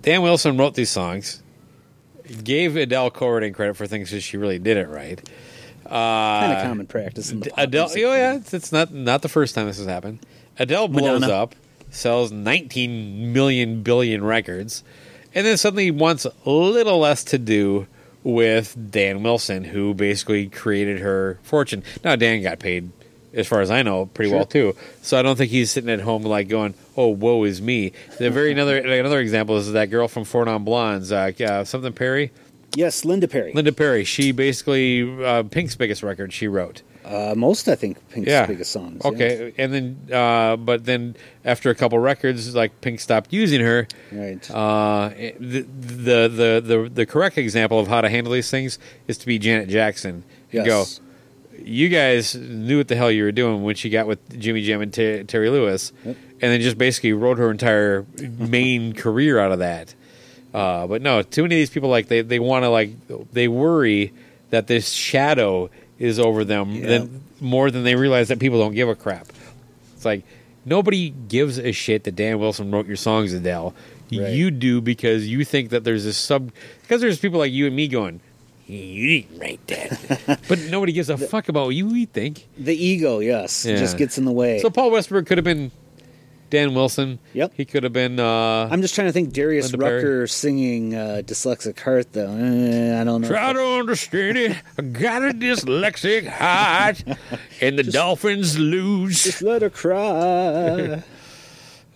Dan 0.00 0.22
Wilson 0.22 0.56
wrote 0.56 0.72
these 0.74 0.88
songs, 0.90 1.42
gave 2.42 2.76
Adele 2.76 3.10
co-writing 3.10 3.52
credit 3.52 3.76
for 3.76 3.86
things 3.86 4.10
that 4.10 4.20
she 4.20 4.36
really 4.36 4.58
didn't 4.58 4.88
write. 4.90 5.28
kind 5.88 6.52
Uh, 6.52 6.56
of 6.56 6.62
common 6.64 6.86
practice 6.86 7.30
in 7.30 7.40
the 7.40 7.50
pop 7.50 7.58
Adele. 7.58 7.90
Oh 7.92 7.96
yeah, 8.14 8.34
it's, 8.36 8.54
it's 8.54 8.72
not 8.72 8.92
not 8.92 9.22
the 9.22 9.28
first 9.28 9.54
time 9.54 9.66
this 9.66 9.78
has 9.78 9.86
happened. 9.86 10.18
Adele 10.58 10.88
blows 10.88 11.20
Madonna. 11.20 11.42
up, 11.42 11.54
sells 11.90 12.32
19 12.32 13.32
million 13.32 13.82
billion 13.82 14.24
records, 14.24 14.82
and 15.34 15.46
then 15.46 15.56
suddenly 15.56 15.90
wants 15.90 16.24
a 16.24 16.50
little 16.50 16.98
less 17.00 17.24
to 17.24 17.38
do 17.38 17.86
with 18.22 18.74
Dan 18.90 19.22
Wilson, 19.22 19.64
who 19.64 19.92
basically 19.92 20.48
created 20.48 21.00
her 21.00 21.38
fortune. 21.42 21.82
Now 22.02 22.16
Dan 22.16 22.42
got 22.42 22.58
paid, 22.58 22.90
as 23.34 23.46
far 23.46 23.60
as 23.60 23.70
I 23.70 23.82
know, 23.82 24.06
pretty 24.06 24.32
well 24.32 24.44
too. 24.46 24.74
So 25.02 25.18
I 25.18 25.22
don't 25.22 25.36
think 25.36 25.50
he's 25.50 25.70
sitting 25.70 25.90
at 25.90 26.00
home 26.00 26.22
like 26.22 26.48
going, 26.48 26.74
"Oh, 26.96 27.08
woe 27.08 27.44
is 27.44 27.60
me." 27.60 27.92
The 28.18 28.30
very 28.30 28.52
another 28.52 28.78
another 28.78 29.20
example 29.20 29.56
is 29.56 29.72
that 29.72 29.86
girl 29.90 30.08
from 30.08 30.24
Four 30.24 30.44
Non 30.44 30.64
Blondes, 30.64 31.12
uh, 31.12 31.32
uh, 31.40 31.64
something 31.64 31.92
Perry, 31.92 32.30
Yes, 32.76 33.04
Linda 33.04 33.28
Perry. 33.28 33.52
Linda 33.52 33.72
Perry. 33.72 34.04
She 34.04 34.32
basically 34.32 35.02
uh, 35.24 35.44
Pink's 35.44 35.76
biggest 35.76 36.02
record 36.02 36.32
she 36.32 36.48
wrote. 36.48 36.82
Uh, 37.04 37.34
most, 37.36 37.68
I 37.68 37.74
think, 37.74 37.98
Pink's 38.08 38.30
Yeah. 38.30 38.46
biggest 38.46 38.72
songs. 38.72 39.02
yeah. 39.04 39.10
Okay, 39.10 39.52
and 39.58 39.74
then 39.74 39.98
uh, 40.10 40.56
but 40.56 40.86
then 40.86 41.14
after 41.44 41.68
a 41.68 41.74
couple 41.74 41.98
records, 41.98 42.54
like 42.54 42.80
Pink 42.80 42.98
stopped 42.98 43.30
using 43.32 43.60
her. 43.60 43.86
Right. 44.10 44.50
Uh, 44.50 45.10
the, 45.38 45.60
the 45.60 46.28
the 46.28 46.62
the 46.64 46.90
the 46.92 47.06
correct 47.06 47.36
example 47.36 47.78
of 47.78 47.88
how 47.88 48.00
to 48.00 48.08
handle 48.08 48.32
these 48.32 48.50
things 48.50 48.78
is 49.06 49.18
to 49.18 49.26
be 49.26 49.38
Janet 49.38 49.68
Jackson 49.68 50.24
and 50.52 50.66
yes. 50.66 50.98
go. 50.98 51.03
You 51.64 51.88
guys 51.88 52.34
knew 52.34 52.78
what 52.78 52.88
the 52.88 52.96
hell 52.96 53.10
you 53.10 53.24
were 53.24 53.32
doing 53.32 53.62
when 53.62 53.74
she 53.74 53.88
got 53.90 54.06
with 54.06 54.38
Jimmy 54.38 54.62
Jam 54.62 54.82
and 54.82 54.92
Ter- 54.92 55.22
Terry 55.24 55.48
Lewis, 55.50 55.92
Yep. 56.04 56.16
and 56.42 56.52
then 56.52 56.60
just 56.60 56.76
basically 56.78 57.12
wrote 57.14 57.38
her 57.38 57.50
entire 57.50 58.04
main 58.38 58.92
career 59.04 59.38
out 59.38 59.50
of 59.52 59.60
that. 59.60 59.94
Uh, 60.52 60.86
but 60.86 61.02
no, 61.02 61.22
too 61.22 61.42
many 61.42 61.56
of 61.56 61.58
these 61.58 61.70
people 61.70 61.88
like 61.88 62.08
they 62.08 62.20
they 62.20 62.38
want 62.38 62.64
to 62.64 62.68
like 62.68 62.90
they 63.32 63.48
worry 63.48 64.12
that 64.50 64.66
this 64.68 64.90
shadow 64.90 65.68
is 65.98 66.20
over 66.20 66.44
them 66.44 66.72
Yeah. 66.72 66.86
than 66.86 67.22
more 67.40 67.70
than 67.70 67.82
they 67.82 67.96
realize 67.96 68.28
that 68.28 68.38
people 68.38 68.58
don't 68.60 68.74
give 68.74 68.88
a 68.88 68.94
crap. 68.94 69.26
It's 69.96 70.04
like 70.04 70.22
nobody 70.64 71.10
gives 71.10 71.58
a 71.58 71.72
shit 71.72 72.04
that 72.04 72.14
Dan 72.14 72.38
Wilson 72.38 72.70
wrote 72.70 72.86
your 72.86 72.96
songs, 72.96 73.32
Adele. 73.32 73.74
Right. 74.12 74.32
You 74.32 74.50
do 74.52 74.80
because 74.80 75.26
you 75.26 75.44
think 75.44 75.70
that 75.70 75.82
there's 75.82 76.04
this 76.04 76.16
sub 76.18 76.52
because 76.82 77.00
there's 77.00 77.18
people 77.18 77.38
like 77.40 77.50
you 77.52 77.66
and 77.66 77.74
me 77.74 77.88
going, 77.88 78.20
you 78.66 79.22
didn't 79.22 79.38
write 79.38 79.66
that, 79.68 80.40
but 80.48 80.58
nobody 80.70 80.92
gives 80.92 81.10
a 81.10 81.16
fuck 81.18 81.48
about 81.48 81.66
what 81.66 81.74
you 81.74 81.86
we 81.88 82.06
think. 82.06 82.48
The 82.58 82.74
ego, 82.74 83.18
yes, 83.20 83.64
Yeah. 83.64 83.76
just 83.76 83.96
gets 83.98 84.16
in 84.18 84.24
the 84.24 84.32
way. 84.32 84.58
So 84.60 84.70
Paul 84.70 84.90
Westerberg 84.90 85.26
could 85.26 85.38
have 85.38 85.44
been 85.44 85.70
Dan 86.50 86.74
Wilson. 86.74 87.18
Yep. 87.32 87.52
He 87.56 87.64
could 87.64 87.82
have 87.82 87.92
been. 87.92 88.20
Uh, 88.20 88.68
I'm 88.70 88.80
just 88.80 88.94
trying 88.94 89.08
to 89.08 89.12
think 89.12 89.32
Darius 89.32 89.72
Linda 89.72 89.84
Perry. 89.86 89.96
Rucker 89.96 90.26
singing 90.28 90.94
uh, 90.94 91.22
Dyslexic 91.24 91.78
Heart, 91.80 92.12
though. 92.12 92.30
Eh, 92.30 93.00
I 93.00 93.02
don't 93.04 93.22
know. 93.22 93.28
Try 93.28 93.52
to 93.52 93.60
understand 93.80 94.38
it. 94.38 94.56
I 94.78 94.82
got 94.82 95.22
a 95.24 95.32
dyslexic 95.32 96.28
heart, 96.28 97.02
and 97.60 97.78
the 97.78 97.82
Dolphins 97.82 98.58
lose. 98.58 99.24
Just 99.24 99.42
let 99.42 99.62
her 99.62 99.70
cry. 99.70 101.02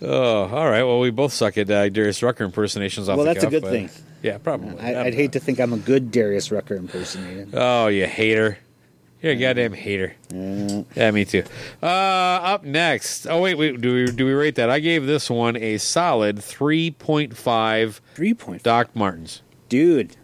Oh, 0.01 0.43
all 0.47 0.69
right. 0.69 0.83
Well, 0.83 1.01
we 1.01 1.09
both 1.11 1.33
suck 1.33 1.57
at 1.57 1.69
uh, 1.69 1.89
Darius 1.89 2.23
Rucker 2.23 2.45
impersonations 2.45 3.09
off 3.09 3.17
Well, 3.17 3.25
the 3.25 3.33
that's 3.33 3.43
a 3.43 3.49
good 3.49 3.63
but- 3.63 3.71
thing. 3.71 3.89
Yeah, 4.21 4.37
probably. 4.37 4.79
I, 4.79 5.05
I'd 5.05 5.13
hate 5.13 5.31
to 5.33 5.39
think 5.39 5.59
I'm 5.59 5.73
a 5.73 5.77
good 5.77 6.11
Darius 6.11 6.51
Rucker 6.51 6.75
impersonator. 6.75 7.47
Oh, 7.53 7.87
you 7.87 8.05
hater. 8.05 8.57
You're 9.21 9.33
a 9.33 9.35
goddamn 9.35 9.73
hater. 9.73 10.15
Yeah, 10.31 11.11
me 11.11 11.25
too. 11.25 11.43
Uh, 11.83 11.85
up 11.85 12.63
next. 12.63 13.27
Oh 13.27 13.41
wait, 13.41 13.55
wait. 13.55 13.81
Do 13.81 13.93
we 13.93 14.11
do 14.11 14.25
we 14.25 14.31
rate 14.31 14.55
that? 14.55 14.69
I 14.69 14.79
gave 14.79 15.05
this 15.05 15.29
one 15.29 15.57
a 15.57 15.77
solid 15.77 16.41
three 16.41 16.91
point 16.91 17.35
five. 17.35 17.99
Three 18.15 18.33
point. 18.33 18.63
Doc 18.63 18.95
Martens. 18.95 19.41
Dude, 19.67 20.15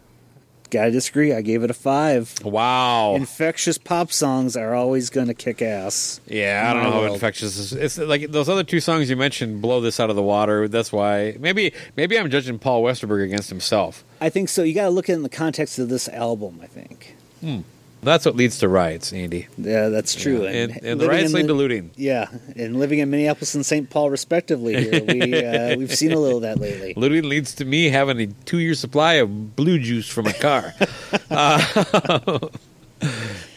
gotta 0.70 0.90
disagree. 0.90 1.32
I 1.32 1.42
gave 1.42 1.62
it 1.62 1.70
a 1.70 1.74
five. 1.74 2.34
Wow. 2.44 3.14
Infectious 3.14 3.78
pop 3.78 4.12
songs 4.12 4.56
are 4.56 4.74
always 4.74 5.10
going 5.10 5.28
to 5.28 5.34
kick 5.34 5.62
ass. 5.62 6.20
Yeah, 6.26 6.66
I 6.68 6.74
don't 6.74 6.82
know 6.82 6.90
how 7.06 7.12
infectious 7.12 7.56
is. 7.58 7.72
It's 7.72 7.98
like 7.98 8.30
those 8.30 8.48
other 8.48 8.64
two 8.64 8.80
songs 8.80 9.08
you 9.10 9.16
mentioned 9.16 9.60
blow 9.62 9.80
this 9.80 10.00
out 10.00 10.10
of 10.10 10.16
the 10.16 10.22
water. 10.22 10.68
That's 10.68 10.92
why 10.92 11.36
maybe 11.38 11.72
maybe 11.96 12.18
I'm 12.18 12.30
judging 12.30 12.58
Paul 12.58 12.82
Westerberg 12.82 13.24
against 13.24 13.48
himself. 13.48 14.04
I 14.20 14.28
think 14.28 14.48
so. 14.48 14.62
You 14.62 14.74
got 14.74 14.84
to 14.84 14.90
look 14.90 15.08
at 15.08 15.12
it 15.12 15.16
in 15.16 15.22
the 15.22 15.28
context 15.28 15.78
of 15.78 15.88
this 15.88 16.08
album. 16.08 16.60
I 16.62 16.66
think. 16.66 17.16
Hmm. 17.40 17.60
That's 18.06 18.24
what 18.24 18.36
leads 18.36 18.58
to 18.60 18.68
riots, 18.68 19.12
Andy. 19.12 19.48
Yeah, 19.58 19.88
that's 19.88 20.14
true. 20.14 20.44
Yeah, 20.44 20.50
and- 20.50 20.78
and 20.84 21.00
the 21.00 21.08
riots 21.08 21.32
lead 21.32 21.48
to 21.48 21.54
looting. 21.54 21.90
Yeah, 21.96 22.28
and 22.54 22.78
living 22.78 23.00
in 23.00 23.10
Minneapolis 23.10 23.56
and 23.56 23.66
St. 23.66 23.90
Paul, 23.90 24.10
respectively, 24.10 24.76
here 24.76 25.02
we 25.02 25.34
uh, 25.44 25.76
we've 25.76 25.92
seen 25.92 26.12
a 26.12 26.18
little 26.20 26.36
of 26.38 26.42
that 26.42 26.60
lately. 26.60 26.94
Looting 26.96 27.28
leads 27.28 27.52
to 27.56 27.64
me 27.64 27.88
having 27.88 28.20
a 28.20 28.28
two 28.44 28.58
year 28.58 28.74
supply 28.74 29.14
of 29.14 29.56
blue 29.56 29.80
juice 29.80 30.08
from 30.08 30.28
a 30.28 30.32
car. 30.34 30.72
uh, 31.32 31.60
all 32.38 32.50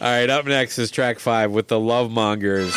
right, 0.00 0.28
up 0.28 0.46
next 0.46 0.78
is 0.80 0.90
track 0.90 1.20
five 1.20 1.52
with 1.52 1.68
the 1.68 1.78
Love 1.78 2.10
Mongers. 2.10 2.74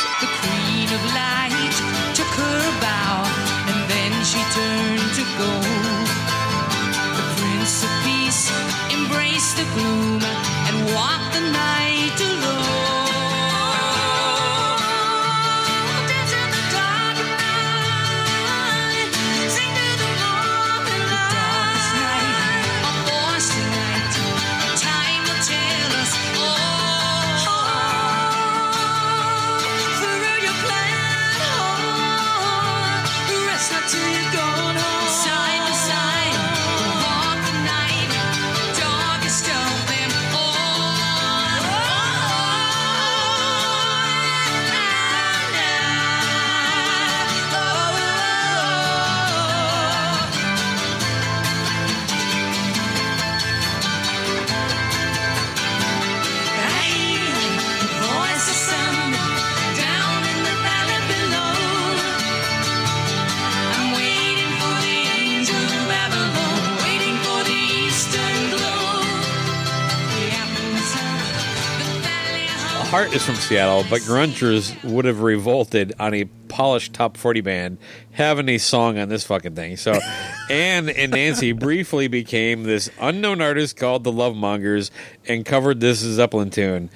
Heart 73.04 73.16
is 73.16 73.26
from 73.26 73.36
Seattle, 73.36 73.84
but 73.90 74.00
grungers 74.04 74.82
would 74.82 75.04
have 75.04 75.20
revolted 75.20 75.92
on 76.00 76.14
a 76.14 76.24
polished 76.48 76.94
top 76.94 77.18
40 77.18 77.42
band 77.42 77.78
having 78.12 78.48
a 78.48 78.58
song 78.58 78.98
on 78.98 79.10
this 79.10 79.26
fucking 79.26 79.56
thing. 79.56 79.76
So 79.76 80.00
Anne 80.50 80.88
and 80.88 81.12
Nancy 81.12 81.52
briefly 81.52 82.08
became 82.08 82.64
this 82.64 82.90
unknown 83.02 83.42
artist 83.42 83.76
called 83.76 84.06
the 84.06 84.12
Love 84.14 84.38
Mongers 84.38 84.90
and 85.28 85.46
covered 85.46 85.82
this 85.82 86.00
Zeppelin 86.00 86.50
tune. 86.50 86.90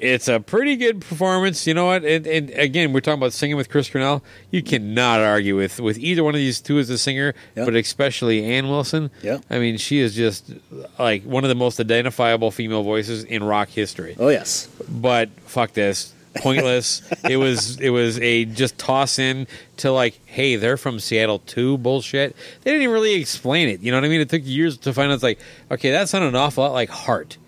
It's 0.00 0.28
a 0.28 0.40
pretty 0.40 0.76
good 0.76 1.00
performance. 1.00 1.66
You 1.66 1.74
know 1.74 1.86
what? 1.86 2.04
And, 2.04 2.26
and 2.26 2.50
again, 2.50 2.92
we're 2.92 3.00
talking 3.00 3.18
about 3.18 3.32
singing 3.32 3.56
with 3.56 3.68
Chris 3.68 3.88
Cornell. 3.90 4.22
You 4.50 4.62
cannot 4.62 5.20
argue 5.20 5.56
with, 5.56 5.80
with 5.80 5.98
either 5.98 6.22
one 6.24 6.34
of 6.34 6.38
these 6.38 6.60
two 6.60 6.78
as 6.78 6.90
a 6.90 6.98
singer, 6.98 7.34
Yep. 7.56 7.64
but 7.66 7.74
especially 7.74 8.44
Ann 8.44 8.68
Wilson. 8.68 9.10
Yeah. 9.22 9.38
I 9.50 9.58
mean, 9.58 9.76
she 9.76 9.98
is 9.98 10.14
just 10.14 10.52
like 10.98 11.22
one 11.24 11.44
of 11.44 11.48
the 11.48 11.54
most 11.54 11.80
identifiable 11.80 12.50
female 12.50 12.82
voices 12.82 13.24
in 13.24 13.42
rock 13.44 13.68
history 13.68 14.16
Oh 14.18 14.28
yes, 14.28 14.68
but 14.88 15.28
fuck 15.46 15.72
this 15.72 16.12
pointless 16.36 17.02
it 17.28 17.36
was 17.36 17.80
it 17.80 17.90
was 17.90 18.18
a 18.20 18.44
just 18.44 18.78
toss 18.78 19.18
in 19.18 19.46
to 19.78 19.90
like 19.90 20.20
hey 20.26 20.54
they're 20.54 20.76
from 20.76 21.00
seattle 21.00 21.40
too 21.40 21.76
bullshit 21.78 22.36
they 22.62 22.70
didn't 22.70 22.82
even 22.82 22.92
really 22.92 23.14
explain 23.14 23.68
it 23.68 23.80
you 23.80 23.90
know 23.90 23.96
what 23.96 24.04
i 24.04 24.08
mean 24.08 24.20
it 24.20 24.28
took 24.28 24.42
years 24.44 24.76
to 24.76 24.92
find 24.92 25.10
out 25.10 25.14
it's 25.14 25.22
like 25.22 25.40
okay 25.70 25.90
that 25.90 26.08
sounded 26.08 26.28
an 26.28 26.36
awful 26.36 26.62
lot 26.62 26.72
like 26.72 26.90
heart 26.90 27.38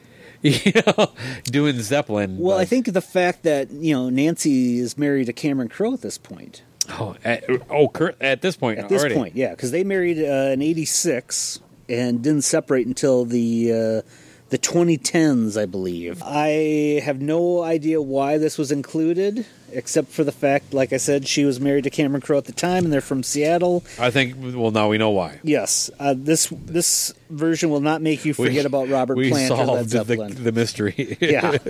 you 0.65 0.73
know 0.87 1.11
doing 1.45 1.81
zeppelin 1.81 2.39
Well, 2.39 2.57
but- 2.57 2.63
I 2.63 2.65
think 2.65 2.93
the 2.93 3.01
fact 3.03 3.43
that 3.43 3.71
you 3.71 3.95
know 3.95 4.09
Nancy 4.11 4.79
is 4.79 4.97
married 4.97 5.27
to 5.27 5.33
Cameron 5.33 5.69
Crowe 5.69 5.93
at 5.95 6.01
this 6.01 6.19
point. 6.19 6.63
oh 6.99 7.15
at, 7.25 7.45
oh 7.71 7.91
at 8.21 8.41
this 8.43 8.57
point 8.57 8.79
At 8.79 8.89
this 8.89 9.01
already. 9.01 9.15
point, 9.15 9.37
yeah, 9.37 9.51
because 9.51 9.71
they 9.71 9.85
married 9.85 10.19
uh, 10.19 10.53
in 10.53 10.63
'86 10.63 11.61
and 11.89 12.23
didn't 12.23 12.43
separate 12.43 12.87
until 12.87 13.25
the 13.25 13.73
uh, 13.73 14.03
the 14.51 14.59
2010s, 14.59 15.61
I 15.61 15.67
believe. 15.67 16.23
I 16.25 17.01
have 17.05 17.21
no 17.21 17.63
idea 17.63 18.03
why 18.03 18.37
this 18.39 18.59
was 18.59 18.71
included, 18.73 19.47
except 19.73 20.09
for 20.09 20.25
the 20.25 20.33
fact, 20.33 20.75
like 20.75 20.93
I 20.93 20.97
said, 20.97 21.27
she 21.27 21.45
was 21.45 21.61
married 21.61 21.85
to 21.85 21.91
Cameron 21.91 22.21
Crowe 22.21 22.39
at 22.39 22.45
the 22.47 22.53
time, 22.53 22.85
and 22.85 22.93
they're 22.93 23.01
from 23.01 23.23
Seattle. 23.23 23.85
i 23.99 24.11
think 24.11 24.35
well 24.41 24.71
now 24.73 24.89
we 24.89 24.99
know 24.99 25.11
why 25.11 25.39
Yes, 25.43 25.91
uh, 25.99 26.15
this 26.17 26.49
this 26.67 27.15
version 27.31 27.71
will 27.71 27.81
not 27.81 28.03
make 28.03 28.25
you 28.25 28.35
We- 28.39 28.47
forget 28.49 28.67
about 28.67 28.89
Robert 28.89 29.17
we 29.17 29.31
Plant 29.31 29.51
or 29.53 29.57
Led 29.65 29.91
solved 29.91 30.09
the, 30.09 30.17
the 30.17 30.53
mystery 30.53 31.17
yeah. 31.21 31.57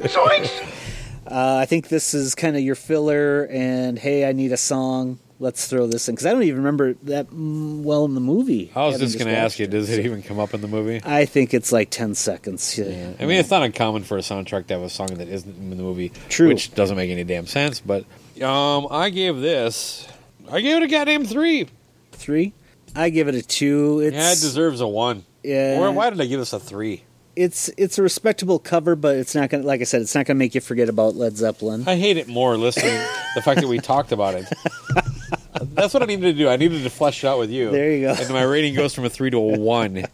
Uh, 1.27 1.59
I 1.63 1.67
think 1.67 1.89
this 1.89 2.13
is 2.13 2.35
kind 2.35 2.57
of 2.57 2.63
your 2.63 2.75
filler, 2.75 3.47
and 3.53 3.97
hey, 3.97 4.29
I 4.29 4.33
need 4.33 4.51
a 4.51 4.57
song. 4.57 5.21
Let's 5.43 5.67
throw 5.67 5.87
this 5.87 6.07
in 6.07 6.15
because 6.15 6.27
I 6.27 6.33
don't 6.33 6.43
even 6.43 6.59
remember 6.59 6.93
that 7.05 7.29
well 7.33 8.05
in 8.05 8.13
the 8.15 8.21
movie. 8.21 8.71
i 8.77 8.85
was 8.85 8.99
just 8.99 9.19
going 9.19 9.27
to 9.27 9.37
ask 9.37 9.59
you 9.59 9.67
does 9.67 9.89
it 9.89 10.05
even 10.05 10.23
come 10.23 10.39
up 10.39 10.53
in 10.53 10.61
the 10.61 10.69
movie 10.69 11.01
I 11.03 11.25
think 11.25 11.55
it's 11.55 11.73
like 11.73 11.89
ten 11.89 12.15
seconds. 12.15 12.77
Yeah. 12.77 13.15
I 13.19 13.25
mean, 13.25 13.41
it's 13.41 13.51
not 13.51 13.63
uncommon 13.63 14.03
for 14.05 14.19
a 14.19 14.21
soundtrack 14.21 14.67
to 14.67 14.75
have 14.75 14.83
a 14.83 14.91
song 14.91 15.09
that 15.15 15.29
isn't 15.29 15.57
in 15.57 15.71
the 15.71 15.77
movie, 15.77 16.13
True. 16.29 16.49
which 16.49 16.75
doesn't 16.75 16.97
make 16.97 17.11
any 17.11 17.25
damn 17.25 17.47
sense. 17.47 17.81
But 17.81 18.05
um, 18.43 18.87
I 18.91 19.09
gave 19.09 19.41
this, 19.41 20.07
I 20.51 20.61
gave 20.61 20.77
it 20.77 20.83
a 20.83 20.89
goddamn 20.89 21.25
three. 21.25 21.69
three. 22.13 22.53
I 22.95 23.09
give 23.09 23.27
it 23.27 23.35
a 23.35 23.43
two. 23.43 24.01
It's 24.01 24.15
yeah, 24.15 24.33
it 24.33 24.41
deserves 24.41 24.83
a 24.83 24.89
one. 24.89 25.25
yeah, 25.43 25.79
Or 25.81 25.91
why 25.91 26.11
did 26.11 26.21
I 26.21 26.27
give 26.27 26.39
this 26.41 26.53
a 26.53 26.61
three? 26.61 27.05
it's 27.37 27.71
it's 27.79 27.97
a 27.97 28.03
respectable 28.03 28.59
cover, 28.59 28.95
but 28.97 29.17
it's 29.17 29.35
not 29.35 29.49
gonna. 29.49 29.63
Like 29.63 29.81
I 29.81 29.85
said, 29.85 30.03
it's 30.03 30.15
not 30.15 30.27
gonna 30.27 30.39
make 30.39 30.55
you 30.55 30.61
forget 30.61 30.89
about 30.91 31.15
Led 31.15 31.37
Zeppelin. 31.37 31.85
I 31.87 31.97
hate 31.97 32.17
it 32.19 32.29
more 32.29 32.57
listening 32.59 33.01
the 33.35 33.41
fact 33.43 33.61
that 33.61 33.69
we 33.69 33.79
talked 33.79 34.13
about 34.13 34.35
it. 34.35 34.47
That's 35.63 35.93
what 35.95 36.03
I 36.03 36.07
needed 36.07 36.23
to 36.23 36.33
do. 36.33 36.49
I 36.49 36.57
needed 36.57 36.83
to 36.85 36.91
flesh 36.91 37.25
it 37.25 37.27
out 37.27 37.39
with 37.39 37.51
you. 37.51 37.71
There 37.71 37.91
you 37.93 38.03
go. 38.07 38.15
And 38.19 38.31
my 38.31 38.43
rating 38.43 38.75
goes 38.75 38.95
from 38.95 39.05
a 39.05 39.11
three 39.11 39.31
to 39.31 39.37
a 39.37 39.59
one. 39.59 40.05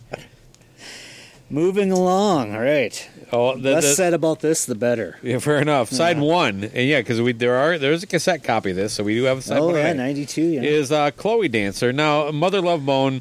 Moving 1.48 1.92
along. 1.92 2.54
All 2.54 2.60
right. 2.60 3.08
Oh, 3.32 3.56
the, 3.56 3.72
Less 3.72 3.84
the- 3.84 3.94
said 3.94 4.14
about 4.14 4.40
this, 4.40 4.64
the 4.64 4.74
better. 4.74 5.18
yeah, 5.22 5.38
fair 5.38 5.58
enough. 5.58 5.90
Side 5.90 6.18
one, 6.18 6.64
and 6.64 6.88
yeah, 6.88 7.00
because 7.00 7.20
we 7.20 7.32
there 7.32 7.54
are 7.56 7.78
there's 7.78 8.02
a 8.02 8.06
cassette 8.06 8.42
copy 8.44 8.70
of 8.70 8.76
this, 8.76 8.92
so 8.94 9.04
we 9.04 9.14
do 9.14 9.24
have 9.24 9.38
a 9.38 9.42
side 9.42 9.58
oh 9.58 9.66
one. 9.66 9.74
yeah, 9.76 9.92
ninety 9.92 10.26
two. 10.26 10.42
Yeah. 10.42 10.62
Is 10.62 10.90
uh, 10.92 11.10
Chloe 11.12 11.48
Dancer 11.48 11.92
now 11.92 12.30
Mother 12.30 12.60
Love 12.60 12.84
Bone? 12.86 13.20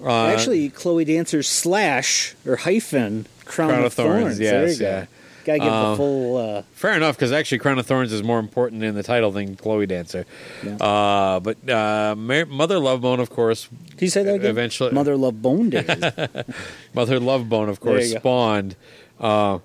Uh, 0.00 0.26
Actually, 0.26 0.68
Chloe 0.70 1.04
Dancer 1.04 1.42
slash 1.42 2.34
or 2.46 2.56
hyphen 2.56 3.26
Crown, 3.44 3.68
Crown 3.70 3.80
of, 3.80 3.86
of 3.86 3.94
Thorns, 3.94 4.22
Thorns. 4.22 4.40
yes, 4.40 4.50
there 4.50 4.70
you 4.70 4.78
go. 4.78 5.06
Yeah. 5.46 5.56
Gotta 5.58 5.58
give 5.60 5.72
Uh, 5.72 5.90
the 5.90 5.96
full. 5.96 6.36
Uh, 6.36 6.62
Fair 6.72 6.94
enough, 6.96 7.16
because 7.16 7.32
actually, 7.32 7.58
Crown 7.58 7.78
of 7.78 7.86
Thorns 7.86 8.12
is 8.12 8.22
more 8.22 8.38
important 8.38 8.82
in 8.82 8.94
the 8.94 9.02
title 9.02 9.30
than 9.30 9.56
Chloe 9.56 9.86
Dancer. 9.86 10.24
Yeah. 10.64 10.76
Uh, 10.76 11.40
but 11.40 11.68
uh, 11.70 12.14
Mar- 12.16 12.46
Mother 12.46 12.78
Love 12.78 13.00
Bone, 13.00 13.20
of 13.20 13.30
course, 13.30 13.68
can 13.68 13.98
you 14.00 14.08
say 14.08 14.22
that 14.24 14.34
again? 14.36 14.50
eventually- 14.50 14.92
Mother 14.92 15.16
Love 15.16 15.40
Bone 15.42 15.70
Days. 15.70 15.86
Mother 16.94 17.20
Love 17.20 17.48
Bone, 17.48 17.68
of 17.68 17.80
course, 17.80 18.10
spawned. 18.10 18.76
Uh, 19.20 19.58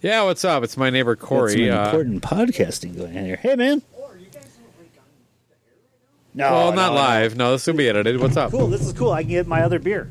yeah, 0.00 0.22
what's 0.24 0.44
up? 0.44 0.64
It's 0.64 0.76
my 0.76 0.90
neighbor 0.90 1.14
Got 1.14 1.26
Corey. 1.28 1.68
some 1.68 1.78
Uh, 1.78 1.84
important 1.84 2.22
podcasting 2.22 2.96
going 2.96 3.16
on 3.16 3.24
here. 3.24 3.36
Hey 3.36 3.54
man, 3.54 3.82
No, 6.34 6.50
well, 6.50 6.72
not 6.72 6.88
no, 6.88 6.94
no. 6.94 6.94
live. 6.94 7.36
No, 7.36 7.52
this 7.52 7.66
will 7.66 7.74
be 7.74 7.88
edited. 7.88 8.18
What's 8.18 8.36
up? 8.36 8.50
Cool. 8.50 8.66
This 8.68 8.80
is 8.80 8.92
cool. 8.94 9.12
I 9.12 9.22
can 9.22 9.30
get 9.30 9.46
my 9.46 9.62
other 9.62 9.78
beer. 9.78 10.10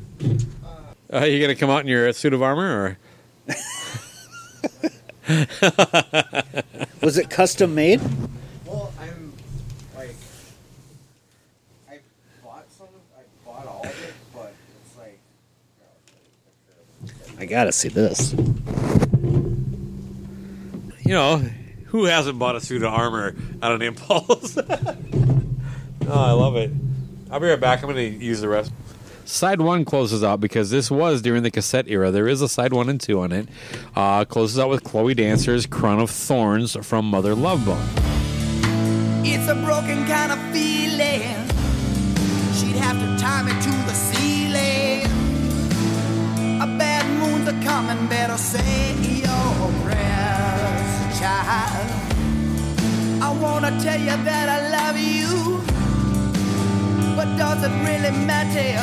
Uh, 1.12 1.24
you 1.24 1.40
gonna 1.40 1.54
come 1.54 1.68
out 1.68 1.82
in 1.82 1.88
your 1.88 2.10
suit 2.12 2.32
of 2.32 2.42
armor, 2.42 2.64
or 2.64 2.98
Was 7.02 7.18
it 7.18 7.28
custom 7.28 7.74
made? 7.74 8.00
Well, 8.64 8.92
I'm 8.98 9.32
like, 9.94 10.14
I 11.90 11.98
bought 12.42 12.64
some. 12.72 12.86
I 13.14 13.20
bought 13.44 13.66
all 13.66 13.82
of 13.84 13.90
it, 13.90 14.14
but 14.32 14.54
it's 14.84 14.96
like, 14.96 15.18
I 17.38 17.44
gotta 17.44 17.72
see 17.72 17.88
this. 17.88 18.32
you 21.04 21.12
know, 21.12 21.38
who 21.86 22.04
hasn't 22.06 22.38
bought 22.38 22.56
a 22.56 22.60
suit 22.60 22.82
of 22.82 22.92
armor 22.92 23.36
on 23.60 23.72
an 23.72 23.82
impulse? 23.82 24.56
oh, 24.56 24.64
I 26.08 26.32
love 26.32 26.56
it. 26.56 26.70
I'll 27.30 27.38
be 27.38 27.48
right 27.48 27.60
back. 27.60 27.82
I'm 27.82 27.90
going 27.90 28.18
to 28.18 28.24
use 28.24 28.40
the 28.40 28.48
rest. 28.48 28.72
Side 29.24 29.60
one 29.60 29.84
closes 29.84 30.22
out 30.24 30.40
because 30.40 30.70
this 30.70 30.90
was 30.90 31.22
during 31.22 31.42
the 31.42 31.50
cassette 31.50 31.86
era. 31.88 32.10
There 32.10 32.28
is 32.28 32.42
a 32.42 32.48
side 32.48 32.72
one 32.72 32.88
and 32.88 33.00
two 33.00 33.20
on 33.20 33.32
it. 33.32 33.48
Uh, 33.94 34.24
closes 34.24 34.58
out 34.58 34.68
with 34.68 34.84
Chloe 34.84 35.14
Dancer's 35.14 35.64
"Crown 35.66 36.00
of 36.00 36.10
Thorns" 36.10 36.76
from 36.84 37.06
Mother 37.06 37.34
Love 37.34 37.64
Bone. 37.64 37.82
It's 39.24 39.48
a 39.48 39.54
broken 39.54 40.04
kind 40.06 40.32
of 40.32 40.38
feeling. 40.52 41.22
She'd 42.58 42.76
have 42.76 42.98
to 42.98 43.16
tie 43.22 43.42
me 43.42 43.52
to 43.52 43.70
the 43.86 43.94
ceiling. 43.94 45.06
A 46.60 46.66
bad 46.78 47.06
moon's 47.18 47.48
a 47.48 47.52
coming, 47.64 48.08
better 48.08 48.36
say 48.36 48.94
your 49.00 49.72
prayers, 49.84 51.18
child. 51.18 51.90
I 53.22 53.36
wanna 53.40 53.70
tell 53.80 53.98
you 53.98 54.16
that 54.24 54.48
I 54.48 54.68
love 54.76 54.98
you, 54.98 55.60
but 57.16 57.36
does 57.36 57.62
it 57.64 57.72
really 57.86 58.10
matter? 58.26 58.78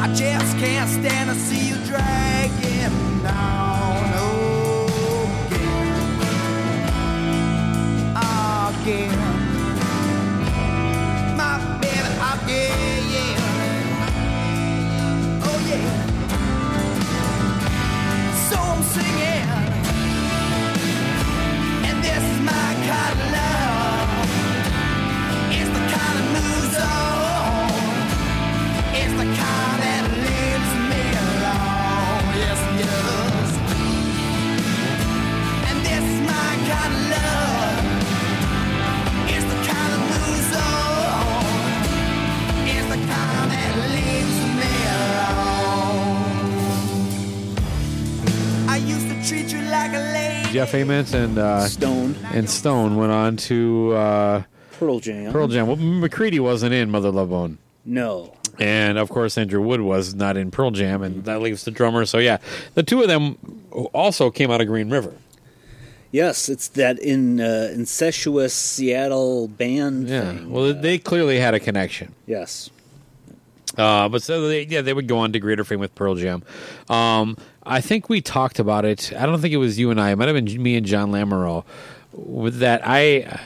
I 0.00 0.06
just 0.14 0.56
can't 0.58 0.88
stand 0.88 1.30
to 1.30 1.36
see 1.36 1.68
you 1.68 1.76
dragging 1.86 3.22
down 3.22 4.04
again 4.14 4.84
again. 8.84 9.10
My 11.36 11.58
baby 11.80 12.02
again. 12.32 13.38
Oh 15.42 15.58
yeah. 15.70 15.90
So 18.48 18.56
I'm 18.58 18.82
singing, 18.82 19.48
and 21.88 21.96
this 22.04 22.22
is 22.32 22.40
my 22.40 22.68
kind 22.86 23.20
of 23.20 23.32
love. 23.32 23.63
Jeff 50.52 50.72
Ament 50.74 51.12
and 51.14 51.38
uh, 51.38 51.66
Stone, 51.66 52.14
and 52.32 52.48
Stone 52.48 52.96
went 52.96 53.10
on 53.12 53.36
to 53.36 53.92
uh, 53.92 54.42
Pearl 54.78 55.00
Jam. 55.00 55.32
Pearl 55.32 55.48
Jam. 55.48 55.66
Well, 55.66 55.76
McCready 55.76 56.38
wasn't 56.40 56.72
in 56.74 56.90
Mother 56.90 57.10
Love 57.10 57.30
Bone. 57.30 57.58
No. 57.84 58.34
And 58.60 58.96
of 58.98 59.08
course, 59.08 59.36
Andrew 59.36 59.60
Wood 59.60 59.80
was 59.80 60.14
not 60.14 60.36
in 60.36 60.50
Pearl 60.52 60.70
Jam, 60.70 61.02
and 61.02 61.24
that 61.24 61.40
leaves 61.42 61.64
the 61.64 61.70
drummer. 61.72 62.06
So 62.06 62.18
yeah, 62.18 62.38
the 62.74 62.84
two 62.84 63.02
of 63.02 63.08
them 63.08 63.36
also 63.92 64.30
came 64.30 64.50
out 64.50 64.60
of 64.60 64.68
Green 64.68 64.90
River. 64.90 65.12
Yes, 66.12 66.48
it's 66.48 66.68
that 66.68 67.00
in 67.00 67.40
uh, 67.40 67.70
incestuous 67.74 68.54
Seattle 68.54 69.48
band 69.48 70.08
Yeah. 70.08 70.32
thing. 70.32 70.50
Well, 70.50 70.72
they 70.72 70.98
clearly 70.98 71.40
had 71.40 71.54
a 71.54 71.60
connection. 71.60 72.14
Yes. 72.28 72.70
Uh, 73.76 74.08
but 74.08 74.22
so 74.22 74.46
they, 74.46 74.62
yeah, 74.66 74.82
they 74.82 74.94
would 74.94 75.08
go 75.08 75.18
on 75.18 75.32
to 75.32 75.40
greater 75.40 75.64
fame 75.64 75.80
with 75.80 75.92
Pearl 75.96 76.14
Jam. 76.14 76.44
Um, 76.88 77.36
I 77.66 77.80
think 77.80 78.08
we 78.08 78.20
talked 78.20 78.58
about 78.58 78.84
it. 78.84 79.12
I 79.16 79.26
don't 79.26 79.40
think 79.40 79.54
it 79.54 79.58
was 79.58 79.78
you 79.78 79.90
and 79.90 80.00
I. 80.00 80.10
It 80.10 80.16
might 80.16 80.28
have 80.28 80.44
been 80.44 80.62
me 80.62 80.76
and 80.76 80.86
John 80.86 81.10
Lamoureux. 81.10 81.64
With 82.12 82.58
that, 82.58 82.82
I 82.84 83.40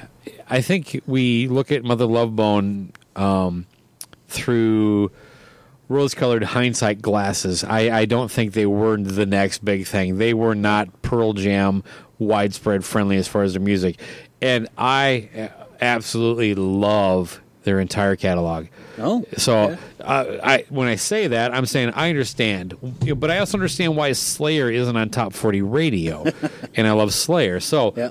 I 0.51 0.61
think 0.61 1.01
we 1.07 1.47
look 1.49 1.71
at 1.71 1.85
Mother 1.85 2.07
Love 2.07 2.35
Bone 2.35 2.93
um, 3.17 3.67
through 4.29 5.11
rose-colored 5.89 6.45
hindsight 6.45 7.01
glasses. 7.01 7.65
I, 7.65 8.01
I 8.01 8.05
don't 8.05 8.31
think 8.31 8.53
they 8.53 8.67
were 8.67 8.97
the 8.99 9.25
next 9.25 9.65
big 9.65 9.87
thing. 9.87 10.19
They 10.19 10.35
were 10.35 10.55
not 10.55 11.03
Pearl 11.03 11.33
Jam 11.33 11.83
widespread 12.19 12.85
friendly 12.85 13.17
as 13.17 13.27
far 13.27 13.43
as 13.43 13.55
their 13.55 13.63
music, 13.63 13.99
and 14.43 14.69
I 14.77 15.31
uh, 15.35 15.65
absolutely 15.81 16.55
love 16.55 17.41
their 17.63 17.81
entire 17.81 18.17
catalog. 18.17 18.67
Oh, 19.01 19.25
So, 19.37 19.77
uh, 20.01 20.39
I 20.43 20.65
when 20.69 20.89
I 20.89 20.97
say 20.97 21.29
that, 21.29 21.55
I'm 21.55 21.67
saying 21.67 21.91
I 21.95 22.09
understand, 22.09 22.75
You 23.03 23.11
know, 23.11 23.15
but 23.15 23.31
I 23.31 23.39
also 23.39 23.57
understand 23.59 23.97
why 23.97 24.13
Slayer 24.13 24.71
isn't 24.71 24.97
on 24.97 25.11
top 25.11 25.33
40 25.33 25.63
radio, 25.63 26.25
and 26.75 26.87
I 26.87 26.93
love 26.93 27.15
Slayer. 27.15 27.61
So, 27.61 27.95
Yeah. 27.97 28.11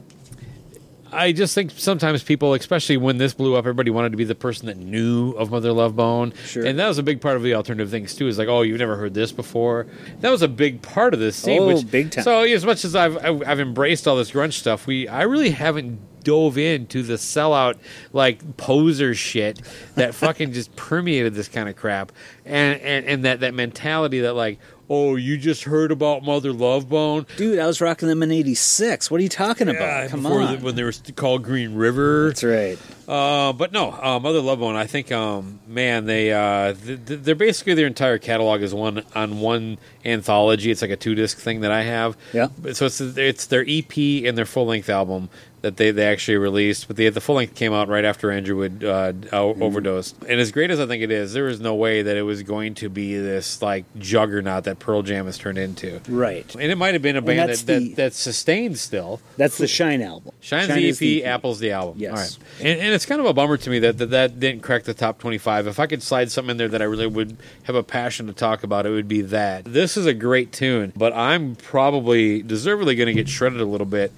I 1.11 1.31
just 1.31 1.55
think 1.55 1.71
sometimes 1.71 2.21
people, 2.21 2.53
especially 2.53 2.97
when 2.97 3.17
this 3.17 3.33
blew 3.33 3.55
up, 3.55 3.59
everybody 3.59 3.89
wanted 3.89 4.11
to 4.11 4.17
be 4.17 4.25
the 4.25 4.35
person 4.35 4.67
that 4.67 4.77
knew 4.77 5.31
of 5.31 5.51
Mother 5.51 5.71
Love 5.71 5.95
Bone. 5.95 6.33
Sure. 6.45 6.65
And 6.65 6.77
that 6.79 6.87
was 6.87 6.97
a 6.97 7.03
big 7.03 7.21
part 7.21 7.37
of 7.37 7.43
the 7.43 7.53
alternative 7.53 7.89
things 7.89 8.13
too. 8.13 8.27
Is 8.27 8.37
like, 8.37 8.49
oh, 8.49 8.61
you've 8.61 8.79
never 8.79 8.97
heard 8.97 9.13
this 9.13 9.31
before. 9.31 9.87
That 10.19 10.29
was 10.29 10.41
a 10.41 10.47
big 10.47 10.81
part 10.81 11.13
of 11.13 11.19
this 11.19 11.35
scene. 11.35 11.61
Oh, 11.61 11.67
which, 11.67 11.89
big 11.89 12.11
time. 12.11 12.23
So 12.23 12.41
as 12.41 12.65
much 12.65 12.83
as 12.83 12.95
I've 12.95 13.17
I've 13.23 13.41
I've 13.47 13.59
embraced 13.59 14.07
all 14.07 14.17
this 14.17 14.31
grunge 14.31 14.53
stuff, 14.53 14.85
we 14.85 15.07
I 15.07 15.23
really 15.23 15.51
haven't 15.51 15.99
dove 16.27 16.57
into 16.57 17.01
the 17.03 17.13
sellout 17.13 17.77
like 18.13 18.57
poser 18.57 19.15
shit 19.15 19.61
that 19.95 20.13
fucking 20.23 20.51
just 20.53 20.75
permeated 20.75 21.33
this 21.33 21.47
kind 21.47 21.69
of 21.69 21.75
crap, 21.75 22.11
and 22.45 22.79
and 22.81 23.05
and 23.05 23.25
that 23.25 23.39
that 23.39 23.53
mentality 23.53 24.19
that 24.21 24.33
like. 24.33 24.59
Oh, 24.89 25.17
you 25.17 25.37
just 25.37 25.65
heard 25.65 25.91
about 25.91 26.23
Mother 26.23 26.53
Love 26.53 26.87
Bone? 26.87 27.25
Dude, 27.35 27.59
I 27.59 27.67
was 27.67 27.81
rocking 27.81 28.07
them 28.07 28.23
in 28.23 28.29
¡86. 28.29 29.11
What 29.11 29.19
are 29.19 29.21
you 29.23 29.27
talking 29.27 29.67
about? 29.67 30.09
Come 30.09 30.25
on. 30.25 30.59
the- 30.59 30.63
when 30.63 30.75
they 30.75 30.83
were 30.83 30.93
called 31.17 31.43
Green 31.43 31.75
River. 31.75 32.27
That's 32.29 32.41
right. 32.41 32.77
Uh, 33.05 33.51
but 33.51 33.73
no, 33.73 33.91
uh, 33.91 34.17
Mother 34.21 34.39
Love 34.39 34.59
Bone. 34.59 34.77
I 34.77 34.85
think, 34.85 35.11
um, 35.11 35.59
man, 35.67 36.05
they 36.05 36.31
uh, 36.31 36.73
th- 36.73 37.05
th- 37.05 37.19
they're 37.19 37.35
basically 37.35 37.73
their 37.73 37.85
entire 37.87 38.17
catalog 38.17 38.61
is 38.61 38.73
one 38.73 39.03
on 39.13 39.41
one 39.41 39.77
anthology. 40.05 40.71
It's 40.71 40.81
like 40.81 40.91
a 40.91 40.95
two 40.95 41.15
disc 41.15 41.37
thing 41.37 41.59
that 41.61 41.71
I 41.71 41.81
have. 41.83 42.15
Yeah. 42.31 42.47
So 42.71 42.85
it's 42.85 43.01
it's 43.01 43.47
their 43.47 43.65
EP 43.67 43.97
and 44.25 44.37
their 44.37 44.45
full 44.45 44.67
length 44.67 44.89
album 44.89 45.29
that 45.61 45.77
they, 45.77 45.91
they 45.91 46.05
actually 46.05 46.37
released. 46.37 46.87
But 46.87 46.97
the 46.97 47.09
the 47.09 47.19
full 47.21 47.35
length 47.35 47.55
came 47.55 47.73
out 47.73 47.87
right 47.87 48.05
after 48.05 48.31
Andrew 48.31 48.57
Wood 48.57 48.83
uh, 48.83 49.13
o- 49.33 49.53
Mm-hmm. 49.53 49.63
overdosed. 49.63 50.15
And 50.27 50.39
as 50.39 50.51
great 50.51 50.69
as 50.71 50.79
I 50.79 50.85
think 50.85 51.01
it 51.03 51.11
is, 51.11 51.33
there 51.33 51.47
is 51.47 51.59
no 51.59 51.73
way 51.75 52.01
that 52.03 52.15
it 52.17 52.21
was 52.21 52.43
going 52.43 52.75
to 52.75 52.89
be 52.89 53.17
this 53.17 53.61
like 53.61 53.85
juggernaut 53.97 54.65
that 54.65 54.79
Pearl 54.79 55.01
Jam 55.01 55.25
has 55.25 55.37
turned 55.37 55.57
into. 55.57 55.99
Right. 56.07 56.53
And 56.55 56.71
it 56.71 56.77
might 56.77 56.93
have 56.93 57.01
been 57.01 57.15
a 57.15 57.21
band 57.21 57.49
that, 57.49 57.57
the- 57.65 57.89
that 57.89 57.95
that's 57.95 58.17
sustained 58.17 58.77
still. 58.77 59.19
That's 59.37 59.57
the 59.57 59.67
Shine 59.67 60.01
album. 60.01 60.33
Shine's 60.41 60.67
Shine 60.67 60.77
the 60.77 60.89
EP, 60.89 60.95
the 60.97 61.23
EP. 61.23 61.27
Apple's 61.29 61.59
the 61.59 61.71
album. 61.71 61.95
Yes. 61.97 62.11
All 62.11 62.17
right. 62.17 62.37
And, 62.67 62.79
and 62.79 62.93
it's 62.93 63.05
kind 63.05 63.19
of 63.19 63.25
a 63.27 63.33
bummer 63.33 63.57
to 63.57 63.69
me 63.69 63.79
that, 63.79 63.97
that 63.97 64.09
that 64.11 64.39
didn't 64.39 64.61
crack 64.63 64.83
the 64.83 64.93
top 64.93 65.17
25. 65.19 65.67
If 65.67 65.79
I 65.79 65.87
could 65.87 66.03
slide 66.03 66.31
something 66.31 66.51
in 66.51 66.57
there 66.57 66.67
that 66.67 66.81
I 66.81 66.85
really 66.85 67.07
would 67.07 67.37
have 67.63 67.75
a 67.75 67.83
passion 67.83 68.27
to 68.27 68.33
talk 68.33 68.63
about, 68.63 68.85
it 68.85 68.91
would 68.91 69.07
be 69.07 69.21
that. 69.21 69.65
This 69.65 69.97
is 69.97 70.05
a 70.05 70.13
great 70.13 70.51
tune, 70.51 70.93
but 70.95 71.13
I'm 71.13 71.55
probably 71.55 72.41
deservedly 72.41 72.95
going 72.95 73.07
to 73.07 73.13
get 73.13 73.27
shredded 73.29 73.59
a 73.61 73.65
little 73.65 73.85
bit. 73.87 74.11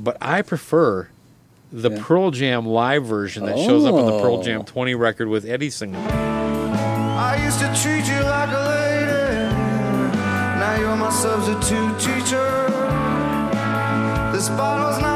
But 0.00 0.16
I 0.20 0.42
prefer 0.42 1.08
the 1.72 1.90
Yeah. 1.90 2.02
Pearl 2.02 2.30
Jam 2.30 2.66
live 2.66 3.04
version 3.04 3.46
that 3.46 3.58
shows 3.58 3.84
up 3.84 3.94
on 3.94 4.06
the 4.06 4.20
Pearl 4.20 4.38
Oh. 4.38 4.42
Jam 4.42 4.64
20 4.64 4.94
record 4.94 5.28
with 5.28 5.44
Eddie 5.44 5.70
singing. 5.70 5.96
I 5.96 7.42
used 7.44 7.58
to 7.60 7.66
treat 7.82 8.06
you 8.06 8.20
like 8.22 8.50
a 8.50 8.64
lady. 8.68 9.50
Now 10.60 10.76
you're 10.78 10.96
my 10.96 11.10
substitute 11.10 11.98
teacher. 11.98 12.70
This 14.32 14.48
bottle's 14.50 15.00
not 15.00 15.13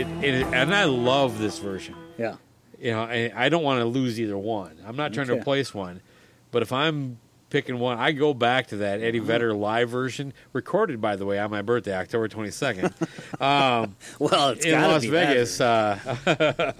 it, 0.00 0.24
it, 0.24 0.46
and 0.52 0.74
I 0.74 0.84
love 0.84 1.38
this 1.38 1.58
version. 1.58 1.94
Yeah. 2.18 2.36
You 2.78 2.92
know, 2.92 3.02
I, 3.02 3.30
I 3.34 3.48
don't 3.48 3.62
want 3.62 3.80
to 3.80 3.84
lose 3.84 4.18
either 4.20 4.38
one. 4.38 4.76
I'm 4.86 4.96
not 4.96 5.12
trying 5.12 5.26
to 5.26 5.34
replace 5.34 5.74
one, 5.74 6.00
but 6.50 6.62
if 6.62 6.72
I'm 6.72 7.18
picking 7.50 7.78
one, 7.78 7.98
I 7.98 8.12
go 8.12 8.32
back 8.32 8.68
to 8.68 8.76
that 8.78 9.02
Eddie 9.02 9.18
Uh-huh. 9.18 9.26
Vedder 9.26 9.54
live 9.54 9.90
version, 9.90 10.32
recorded 10.52 11.00
by 11.00 11.16
the 11.16 11.26
way 11.26 11.38
on 11.38 11.50
my 11.50 11.62
birthday, 11.62 11.94
October 11.94 12.28
22nd. 12.28 12.92
um, 13.40 13.96
Well, 14.18 14.50
it's 14.50 14.64
in 14.64 14.80
Las 14.80 15.04
Vegas. 15.04 15.60
Uh, 15.60 15.98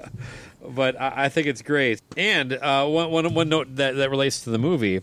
but 0.69 0.99
I, 1.01 1.25
I 1.25 1.29
think 1.29 1.49
it's 1.49 1.63
great. 1.63 2.01
And 2.17 2.53
uh, 2.55 2.87
one, 2.87 3.11
one, 3.11 3.35
one 3.35 3.49
note 3.49 3.77
that, 3.77 3.97
that 3.97 4.11
relates 4.11 4.43
to 4.45 4.51
the 4.51 4.59
movie. 4.59 5.03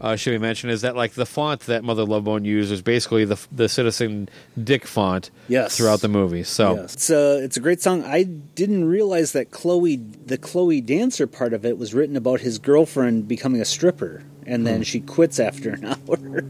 Uh, 0.00 0.16
should 0.16 0.32
be 0.32 0.38
mentioned 0.38 0.72
is 0.72 0.82
that 0.82 0.96
like 0.96 1.12
the 1.12 1.24
font 1.24 1.60
that 1.62 1.84
Mother 1.84 2.04
Love 2.04 2.24
Bone 2.24 2.44
used 2.44 2.70
was 2.70 2.82
basically 2.82 3.24
the 3.24 3.38
the 3.52 3.68
Citizen 3.68 4.28
Dick 4.62 4.86
font 4.86 5.30
Yes. 5.48 5.76
throughout 5.76 6.00
the 6.00 6.08
movie. 6.08 6.42
So 6.42 6.74
Yes. 6.74 6.94
It's 6.94 7.10
a 7.10 7.38
it's 7.44 7.56
a 7.56 7.60
great 7.60 7.80
song. 7.80 8.02
I 8.04 8.24
didn't 8.24 8.84
realize 8.86 9.32
that 9.32 9.50
Chloe 9.52 9.96
the 9.96 10.36
Chloe 10.36 10.80
dancer 10.80 11.26
part 11.26 11.52
of 11.54 11.64
it 11.64 11.78
was 11.78 11.94
written 11.94 12.16
about 12.16 12.40
his 12.40 12.58
girlfriend 12.58 13.28
becoming 13.28 13.60
a 13.60 13.64
stripper 13.64 14.24
and 14.46 14.60
Hmm. 14.62 14.64
then 14.64 14.82
she 14.82 15.00
quits 15.00 15.38
after 15.38 15.70
an 15.70 15.84
hour. 16.08 16.44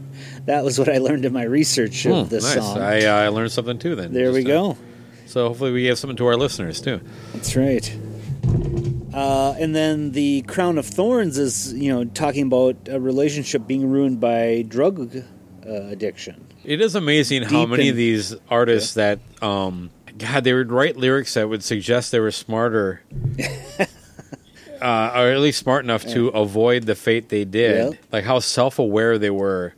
that 0.47 0.65
was 0.65 0.77
what 0.79 0.89
I 0.89 0.97
learned 0.97 1.23
in 1.23 1.31
my 1.31 1.43
research 1.43 2.05
of 2.07 2.25
Hmm, 2.27 2.29
this 2.35 2.43
nice. 2.43 2.55
song. 2.55 2.79
I, 2.79 3.05
uh, 3.05 3.15
I 3.15 3.27
learned 3.29 3.51
something 3.51 3.77
too. 3.77 3.95
Then 3.95 4.11
there 4.11 4.31
we 4.31 4.43
Just, 4.43 4.51
uh, 4.51 4.61
go. 4.73 4.77
So 5.27 5.47
hopefully 5.47 5.71
we 5.71 5.83
gave 5.83 5.97
something 5.97 6.17
to 6.17 6.25
our 6.25 6.35
listeners 6.35 6.81
too. 6.81 6.99
That's 7.33 7.55
right. 7.55 7.95
Uh, 9.15 9.55
and 9.57 9.73
then 9.73 10.11
the 10.11 10.41
Crown 10.41 10.77
of 10.77 10.85
Thorns 10.85 11.37
is, 11.37 11.73
you 11.73 11.93
know, 11.93 12.03
talking 12.03 12.47
about 12.47 12.75
a 12.89 12.99
relationship 12.99 13.65
being 13.65 13.89
ruined 13.89 14.19
by 14.19 14.65
drug 14.67 15.15
uh, 15.15 15.69
addiction. 15.69 16.45
It 16.65 16.81
is 16.81 16.95
amazing 16.95 17.43
how 17.43 17.65
many 17.65 17.83
in- 17.83 17.89
of 17.91 17.95
these 17.95 18.35
artists 18.49 18.95
that, 18.95 19.19
um, 19.41 19.89
God, 20.17 20.43
they 20.43 20.53
would 20.53 20.69
write 20.69 20.97
lyrics 20.97 21.35
that 21.35 21.47
would 21.47 21.63
suggest 21.63 22.11
they 22.11 22.19
were 22.19 22.31
smarter, 22.31 23.03
uh, 24.81 25.11
or 25.15 25.31
at 25.31 25.39
least 25.39 25.59
smart 25.59 25.85
enough 25.85 26.05
to 26.07 26.27
avoid 26.29 26.83
the 26.83 26.95
fate 26.95 27.29
they 27.29 27.45
did. 27.45 27.93
Yeah. 27.93 27.99
Like 28.11 28.25
how 28.25 28.39
self-aware 28.39 29.17
they 29.17 29.29
were 29.29 29.75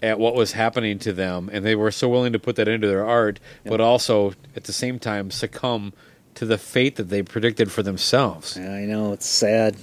at 0.00 0.20
what 0.20 0.36
was 0.36 0.52
happening 0.52 1.00
to 1.00 1.12
them, 1.12 1.50
and 1.52 1.64
they 1.64 1.74
were 1.74 1.90
so 1.90 2.08
willing 2.08 2.32
to 2.32 2.38
put 2.38 2.54
that 2.56 2.68
into 2.68 2.86
their 2.86 3.04
art, 3.04 3.40
but 3.64 3.80
also 3.80 4.34
at 4.54 4.64
the 4.64 4.72
same 4.72 5.00
time 5.00 5.32
succumb 5.32 5.92
to 6.38 6.46
the 6.46 6.56
fate 6.56 6.94
that 6.96 7.08
they 7.08 7.20
predicted 7.20 7.72
for 7.72 7.82
themselves. 7.82 8.56
I 8.56 8.84
know 8.84 9.12
it's 9.12 9.26
sad. 9.26 9.76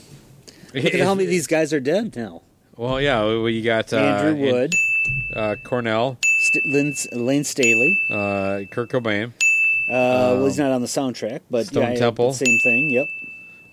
Look 0.73 0.85
at 0.85 0.99
how 1.01 1.13
many 1.13 1.25
of 1.25 1.29
these 1.29 1.47
guys 1.47 1.73
are 1.73 1.81
dead 1.81 2.15
now. 2.15 2.43
Well, 2.77 3.01
yeah, 3.01 3.21
well, 3.23 3.49
you 3.49 3.61
got 3.61 3.91
uh, 3.91 3.97
Andrew 3.97 4.45
An- 4.47 4.53
Wood, 4.53 4.73
uh, 5.33 5.55
Cornell, 5.65 6.17
St- 6.23 6.65
Lynn, 6.67 6.93
Layne 7.11 7.43
Staley. 7.43 7.99
uh, 8.09 8.61
Kurt 8.71 8.89
Cobain. 8.89 9.33
Uh, 9.87 10.39
well, 10.39 10.45
he's 10.45 10.57
not 10.57 10.71
on 10.71 10.79
the 10.81 10.87
soundtrack, 10.87 11.41
but 11.51 11.67
Stone 11.67 11.91
yeah, 11.91 11.95
Temple. 11.95 12.31
same 12.31 12.57
thing. 12.63 12.89
Yep. 12.89 13.07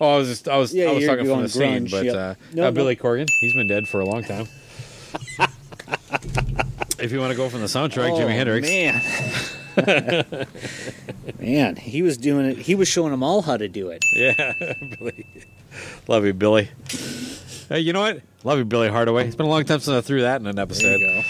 Oh, 0.01 0.15
I 0.15 0.17
was 0.17 0.27
just, 0.27 0.49
I 0.49 0.57
was 0.57 0.73
Yeah, 0.73 0.89
I 0.89 0.93
was 0.93 1.05
talking 1.05 1.25
from 1.25 1.41
the 1.41 1.49
scene, 1.49 1.87
but 1.89 2.03
yep. 2.03 2.15
uh, 2.15 2.35
No, 2.53 2.63
uh, 2.63 2.65
no. 2.65 2.71
Billy 2.71 2.97
Corgan, 2.97 3.29
he's 3.39 3.53
been 3.53 3.67
dead 3.67 3.87
for 3.87 4.01
a 4.01 4.05
long 4.05 4.23
time. 4.23 4.47
if 6.99 7.11
you 7.13 7.19
want 7.19 7.31
to 7.31 7.37
go 7.37 7.47
from 7.47 7.61
the 7.61 7.67
soundtrack, 7.67 8.11
oh, 8.11 8.19
Jimi 8.19 8.31
Hendrix. 8.35 8.67
Man. 8.67 9.01
man, 11.39 11.75
he 11.75 12.01
was 12.01 12.17
doing 12.17 12.45
it. 12.47 12.57
He 12.57 12.75
was 12.75 12.87
showing 12.87 13.11
them 13.11 13.23
all 13.23 13.41
how 13.41 13.57
to 13.57 13.67
do 13.67 13.89
it. 13.89 14.03
Yeah, 14.13 14.53
Billy. 14.99 15.25
Love 16.07 16.25
you, 16.25 16.33
Billy. 16.33 16.69
Hey, 17.69 17.79
you 17.79 17.93
know 17.93 18.01
what? 18.01 18.21
Love 18.43 18.59
you, 18.59 18.65
Billy 18.65 18.89
Hardaway. 18.89 19.25
It's 19.27 19.35
been 19.35 19.45
a 19.45 19.49
long 19.49 19.63
time 19.65 19.79
since 19.79 19.95
I 19.95 20.01
threw 20.01 20.21
that 20.21 20.41
in 20.41 20.47
an 20.47 20.59
episode. 20.59 20.99
There 20.99 21.15
you 21.15 21.21
go. 21.21 21.27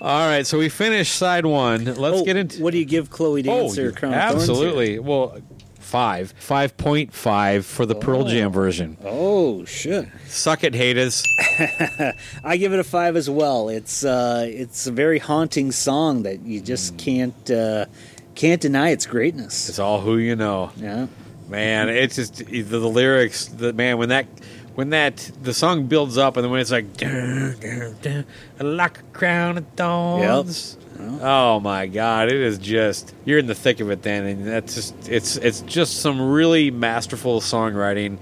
All 0.00 0.28
right, 0.28 0.46
so 0.46 0.58
we 0.58 0.68
finished 0.68 1.14
side 1.14 1.46
one. 1.46 1.84
Let's 1.84 2.18
Oh, 2.20 2.24
get 2.24 2.36
into. 2.36 2.62
What 2.62 2.72
do 2.72 2.78
you 2.78 2.84
give 2.84 3.08
Chloe 3.10 3.40
Oh, 3.48 3.62
Dancer? 3.62 3.84
you- 3.84 3.92
Crown 3.92 4.12
of 4.12 4.20
Thorns 4.20 4.42
absolutely. 4.50 4.90
here? 4.92 5.02
Well, 5.02 5.38
five, 5.86 6.34
five 6.38 6.76
point 6.76 7.12
five 7.14 7.64
for 7.64 7.86
the 7.86 7.94
Pearl 7.94 8.24
Jam 8.24 8.50
version. 8.52 8.96
Oh 9.04 9.64
shit! 9.64 10.08
Suck 10.26 10.64
it, 10.64 10.74
haters. 10.74 11.22
I 12.44 12.56
give 12.56 12.72
it 12.72 12.78
a 12.80 12.84
five 12.84 13.16
as 13.16 13.30
well. 13.30 13.68
It's 13.68 14.04
uh, 14.04 14.44
it's 14.48 14.86
a 14.86 14.92
very 14.92 15.18
haunting 15.18 15.72
song 15.72 16.22
that 16.24 16.40
you 16.40 16.60
Mm. 16.60 16.64
just 16.66 16.96
can't 16.98 17.50
uh, 17.50 17.86
can't 18.34 18.60
deny 18.60 18.90
its 18.90 19.06
greatness. 19.06 19.68
It's 19.68 19.78
all 19.78 20.00
who 20.00 20.16
you 20.18 20.36
know. 20.36 20.70
Yeah. 20.76 21.06
Man, 21.48 21.88
it's 21.88 22.16
just 22.16 22.36
the, 22.36 22.62
the 22.62 22.78
lyrics. 22.78 23.46
The 23.46 23.72
man 23.72 23.98
when 23.98 24.08
that 24.08 24.26
when 24.74 24.90
that 24.90 25.30
the 25.42 25.54
song 25.54 25.86
builds 25.86 26.18
up 26.18 26.36
and 26.36 26.44
then 26.44 26.50
when 26.50 26.60
it's 26.60 26.72
like 26.72 26.96
dun, 26.96 27.56
dun, 27.60 27.96
dun, 28.02 28.76
like 28.76 28.98
a 28.98 29.02
crown 29.12 29.58
of 29.58 29.66
thorns. 29.76 30.76
Oh 31.20 31.60
my 31.60 31.86
God! 31.86 32.28
It 32.28 32.40
is 32.40 32.58
just 32.58 33.14
you're 33.24 33.38
in 33.38 33.46
the 33.46 33.54
thick 33.54 33.80
of 33.80 33.90
it 33.90 34.02
then, 34.02 34.26
and 34.26 34.46
that's 34.46 34.74
just 34.74 35.08
it's 35.08 35.36
it's 35.36 35.60
just 35.62 35.98
some 36.00 36.20
really 36.20 36.70
masterful 36.70 37.40
songwriting 37.40 38.18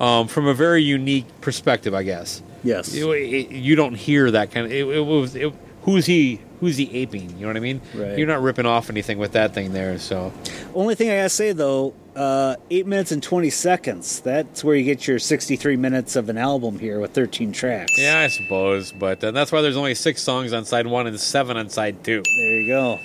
um, 0.00 0.28
from 0.28 0.46
a 0.46 0.54
very 0.54 0.82
unique 0.82 1.26
perspective, 1.40 1.94
I 1.94 2.02
guess. 2.02 2.42
Yes. 2.64 2.94
You, 2.94 3.12
you 3.14 3.76
don't 3.76 3.94
hear 3.94 4.30
that 4.30 4.50
kind 4.50 4.66
of. 4.66 4.72
It, 4.72 4.86
it 4.86 5.00
was 5.00 5.34
it, 5.34 5.52
who's 5.82 6.06
he? 6.06 6.40
Who's 6.60 6.76
he 6.76 6.90
aping? 6.92 7.30
You 7.30 7.42
know 7.42 7.46
what 7.48 7.56
I 7.56 7.60
mean? 7.60 7.80
Right. 7.94 8.18
You're 8.18 8.26
not 8.26 8.42
ripping 8.42 8.66
off 8.66 8.90
anything 8.90 9.18
with 9.18 9.32
that 9.32 9.54
thing 9.54 9.72
there. 9.72 9.98
So 9.98 10.32
Only 10.74 10.94
thing 10.94 11.10
I 11.10 11.16
gotta 11.16 11.28
say 11.28 11.52
though, 11.52 11.94
uh, 12.16 12.56
eight 12.70 12.86
minutes 12.86 13.12
and 13.12 13.22
twenty 13.22 13.50
seconds. 13.50 14.20
That's 14.20 14.64
where 14.64 14.74
you 14.74 14.84
get 14.84 15.06
your 15.06 15.18
sixty-three 15.20 15.76
minutes 15.76 16.16
of 16.16 16.28
an 16.28 16.36
album 16.38 16.78
here 16.78 16.98
with 17.00 17.12
thirteen 17.12 17.52
tracks. 17.52 17.92
Yeah, 17.96 18.18
I 18.20 18.26
suppose, 18.28 18.90
but 18.90 19.22
uh, 19.22 19.30
that's 19.30 19.52
why 19.52 19.60
there's 19.62 19.76
only 19.76 19.94
six 19.94 20.20
songs 20.22 20.52
on 20.52 20.64
side 20.64 20.86
one 20.86 21.06
and 21.06 21.18
seven 21.20 21.56
on 21.56 21.68
side 21.68 22.02
two. 22.02 22.22
There 22.24 22.60
you 22.60 22.66
go. 22.66 22.98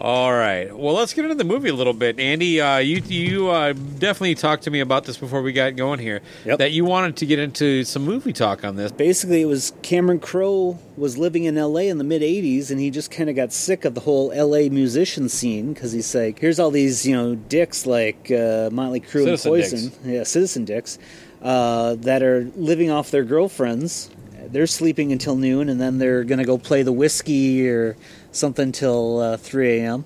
All 0.00 0.32
right. 0.32 0.74
Well, 0.74 0.94
let's 0.94 1.12
get 1.12 1.26
into 1.26 1.34
the 1.34 1.44
movie 1.44 1.68
a 1.68 1.74
little 1.74 1.92
bit. 1.92 2.18
Andy, 2.18 2.58
uh, 2.58 2.78
you 2.78 3.02
you 3.06 3.50
uh, 3.50 3.74
definitely 3.74 4.34
talked 4.34 4.62
to 4.62 4.70
me 4.70 4.80
about 4.80 5.04
this 5.04 5.18
before 5.18 5.42
we 5.42 5.52
got 5.52 5.76
going 5.76 5.98
here. 5.98 6.22
Yep. 6.46 6.58
That 6.58 6.72
you 6.72 6.86
wanted 6.86 7.16
to 7.18 7.26
get 7.26 7.38
into 7.38 7.84
some 7.84 8.04
movie 8.06 8.32
talk 8.32 8.64
on 8.64 8.76
this. 8.76 8.92
Basically, 8.92 9.42
it 9.42 9.44
was 9.44 9.74
Cameron 9.82 10.18
Crowe 10.18 10.78
was 10.96 11.18
living 11.18 11.44
in 11.44 11.58
L.A. 11.58 11.88
in 11.88 11.98
the 11.98 12.04
mid 12.04 12.22
'80s, 12.22 12.70
and 12.70 12.80
he 12.80 12.88
just 12.90 13.10
kind 13.10 13.28
of 13.28 13.36
got 13.36 13.52
sick 13.52 13.84
of 13.84 13.94
the 13.94 14.00
whole 14.00 14.32
L.A. 14.32 14.70
musician 14.70 15.28
scene 15.28 15.74
because 15.74 15.92
he's 15.92 16.14
like, 16.14 16.38
here's 16.38 16.58
all 16.58 16.70
these 16.70 17.06
you 17.06 17.14
know 17.14 17.34
dicks 17.34 17.84
like 17.84 18.30
uh, 18.30 18.70
Motley 18.72 19.00
Crue 19.00 19.28
and 19.28 19.38
Poison, 19.38 19.90
dicks. 19.90 19.98
yeah, 20.02 20.22
citizen 20.22 20.64
dicks, 20.64 20.98
uh, 21.42 21.96
that 21.96 22.22
are 22.22 22.50
living 22.56 22.90
off 22.90 23.10
their 23.10 23.24
girlfriends. 23.24 24.10
They're 24.46 24.66
sleeping 24.66 25.12
until 25.12 25.36
noon, 25.36 25.68
and 25.68 25.78
then 25.78 25.98
they're 25.98 26.24
gonna 26.24 26.46
go 26.46 26.56
play 26.56 26.82
the 26.82 26.90
whiskey 26.92 27.68
or 27.68 27.98
something 28.32 28.72
till 28.72 29.18
uh, 29.18 29.36
3 29.36 29.78
a.m. 29.80 30.04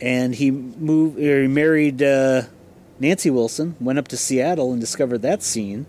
And 0.00 0.34
he 0.34 0.50
moved, 0.50 1.18
or 1.18 1.42
he 1.42 1.48
married 1.48 2.02
uh, 2.02 2.42
Nancy 2.98 3.30
Wilson, 3.30 3.76
went 3.80 3.98
up 3.98 4.08
to 4.08 4.16
Seattle 4.16 4.72
and 4.72 4.80
discovered 4.80 5.18
that 5.22 5.42
scene 5.42 5.86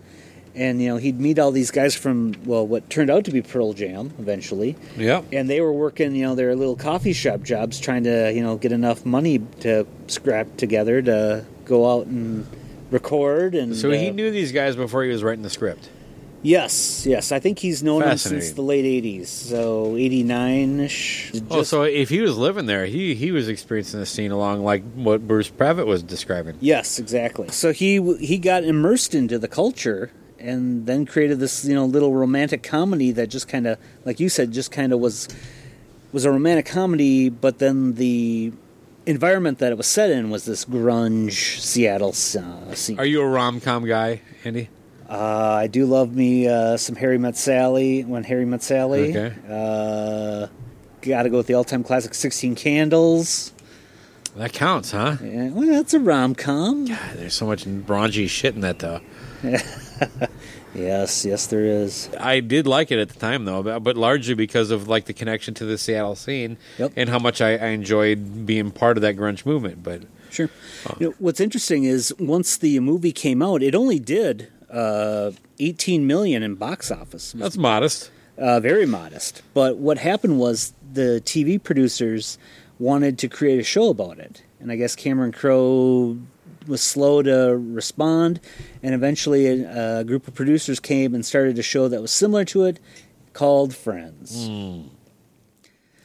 and 0.54 0.82
you 0.82 0.88
know 0.88 0.98
he'd 0.98 1.18
meet 1.18 1.38
all 1.38 1.50
these 1.50 1.70
guys 1.70 1.94
from 1.94 2.34
well 2.44 2.66
what 2.66 2.90
turned 2.90 3.08
out 3.10 3.24
to 3.24 3.30
be 3.30 3.40
Pearl 3.40 3.72
Jam 3.72 4.12
eventually 4.18 4.76
Yep. 4.98 5.24
and 5.32 5.48
they 5.48 5.62
were 5.62 5.72
working 5.72 6.14
you 6.14 6.24
know 6.26 6.34
their 6.34 6.54
little 6.54 6.76
coffee 6.76 7.14
shop 7.14 7.42
jobs 7.42 7.80
trying 7.80 8.04
to 8.04 8.30
you 8.34 8.42
know 8.42 8.56
get 8.58 8.70
enough 8.70 9.06
money 9.06 9.38
to 9.60 9.86
scrap 10.08 10.58
together 10.58 11.00
to 11.00 11.46
go 11.64 11.90
out 11.90 12.06
and 12.06 12.46
record 12.90 13.54
and 13.54 13.74
So 13.74 13.90
he 13.90 14.08
uh, 14.08 14.12
knew 14.12 14.30
these 14.30 14.52
guys 14.52 14.76
before 14.76 15.02
he 15.04 15.10
was 15.10 15.22
writing 15.22 15.42
the 15.42 15.48
script. 15.48 15.88
Yes 16.42 17.06
yes 17.06 17.32
I 17.32 17.38
think 17.38 17.58
he's 17.58 17.82
known 17.82 18.02
him 18.02 18.18
since 18.18 18.52
the 18.52 18.62
late 18.62 18.84
80s 18.84 19.26
so 19.26 19.92
89ish 19.92 21.46
oh, 21.50 21.62
so 21.62 21.82
if 21.82 22.08
he 22.08 22.20
was 22.20 22.36
living 22.36 22.66
there, 22.66 22.86
he 22.86 23.14
he 23.14 23.30
was 23.30 23.48
experiencing 23.48 24.00
the 24.00 24.06
scene 24.06 24.30
along 24.30 24.64
like 24.64 24.82
what 24.94 25.26
Bruce 25.26 25.48
Pavitt 25.48 25.86
was 25.86 26.02
describing. 26.02 26.56
Yes, 26.60 26.98
exactly. 26.98 27.48
So 27.48 27.72
he 27.72 28.16
he 28.18 28.38
got 28.38 28.64
immersed 28.64 29.14
into 29.14 29.38
the 29.38 29.48
culture 29.48 30.10
and 30.38 30.86
then 30.86 31.06
created 31.06 31.38
this 31.38 31.64
you 31.64 31.74
know 31.74 31.84
little 31.84 32.12
romantic 32.14 32.62
comedy 32.62 33.12
that 33.12 33.28
just 33.28 33.48
kind 33.48 33.66
of 33.66 33.78
like 34.04 34.20
you 34.20 34.28
said 34.28 34.52
just 34.52 34.72
kind 34.72 34.92
of 34.92 35.00
was 35.00 35.28
was 36.12 36.24
a 36.24 36.30
romantic 36.30 36.66
comedy, 36.66 37.28
but 37.30 37.58
then 37.58 37.94
the 37.94 38.52
environment 39.06 39.58
that 39.58 39.72
it 39.72 39.78
was 39.78 39.86
set 39.86 40.10
in 40.10 40.30
was 40.30 40.44
this 40.44 40.64
grunge 40.64 41.58
Seattle 41.58 42.10
uh, 42.10 42.74
scene. 42.74 42.98
Are 42.98 43.06
you 43.06 43.22
a 43.22 43.26
rom 43.26 43.60
com 43.60 43.86
guy, 43.86 44.20
Andy? 44.44 44.68
Uh, 45.12 45.54
I 45.60 45.66
do 45.66 45.84
love 45.84 46.14
me 46.14 46.48
uh, 46.48 46.76
some 46.78 46.96
Harry 46.96 47.18
Met 47.18 47.36
Sally 47.36 48.02
when 48.02 48.24
Harry 48.24 48.46
Met 48.46 48.62
Sally. 48.62 49.10
Okay. 49.16 49.34
Uh, 49.48 50.46
Got 51.02 51.24
to 51.24 51.30
go 51.30 51.36
with 51.38 51.48
the 51.48 51.54
all-time 51.54 51.82
classic, 51.84 52.14
Sixteen 52.14 52.54
Candles. 52.54 53.52
That 54.36 54.52
counts, 54.54 54.92
huh? 54.92 55.16
Yeah, 55.22 55.50
well, 55.50 55.66
that's 55.66 55.92
a 55.92 56.00
rom-com. 56.00 56.86
There's 57.16 57.34
so 57.34 57.44
much 57.44 57.64
raunchy 57.64 58.28
shit 58.28 58.54
in 58.54 58.62
that, 58.62 58.78
though. 58.78 59.00
Yes, 60.74 61.26
yes, 61.26 61.48
there 61.48 61.66
is. 61.66 62.08
I 62.18 62.40
did 62.40 62.66
like 62.66 62.90
it 62.90 62.98
at 62.98 63.10
the 63.10 63.18
time, 63.18 63.44
though, 63.44 63.62
but, 63.62 63.80
but 63.80 63.94
largely 63.98 64.32
because 64.34 64.70
of 64.70 64.88
like 64.88 65.04
the 65.04 65.12
connection 65.12 65.52
to 65.54 65.66
the 65.66 65.76
Seattle 65.76 66.14
scene 66.16 66.56
Yep. 66.78 66.92
and 66.96 67.10
how 67.10 67.18
much 67.18 67.42
I, 67.42 67.56
I 67.58 67.66
enjoyed 67.68 68.46
being 68.46 68.70
part 68.70 68.96
of 68.96 69.02
that 69.02 69.16
grunge 69.16 69.44
movement. 69.44 69.82
But 69.82 70.04
Sure. 70.30 70.48
You 70.98 71.08
know, 71.10 71.14
what's 71.18 71.40
interesting 71.40 71.84
is 71.84 72.14
once 72.18 72.56
the 72.56 72.80
movie 72.80 73.12
came 73.12 73.42
out, 73.42 73.62
it 73.62 73.74
only 73.74 73.98
did 73.98 74.48
uh, 74.72 75.32
18 75.58 76.06
million 76.06 76.42
in 76.42 76.54
box 76.56 76.90
office. 76.90 77.32
That's 77.32 77.56
modest. 77.56 78.10
uh, 78.38 78.58
very 78.60 78.86
modest. 78.86 79.42
But 79.54 79.76
what 79.76 79.98
happened 79.98 80.38
was 80.38 80.72
the 80.92 81.22
TV 81.24 81.62
producers 81.62 82.38
wanted 82.78 83.18
to 83.18 83.28
create 83.28 83.60
a 83.60 83.62
show 83.64 83.88
about 83.90 84.18
it. 84.18 84.42
And 84.60 84.72
I 84.72 84.76
guess 84.76 84.96
Cameron 84.96 85.32
Crowe 85.32 86.16
was 86.66 86.80
slow 86.80 87.22
to 87.22 87.56
respond, 87.56 88.40
and 88.82 88.94
eventually 88.94 89.46
a, 89.46 89.98
a 90.00 90.04
group 90.04 90.26
of 90.28 90.34
producers 90.34 90.78
came 90.80 91.14
and 91.14 91.26
started 91.26 91.58
a 91.58 91.62
show 91.62 91.88
that 91.88 92.00
was 92.00 92.10
similar 92.12 92.44
to 92.46 92.64
it 92.64 92.78
called 93.32 93.74
Friends. 93.74 94.48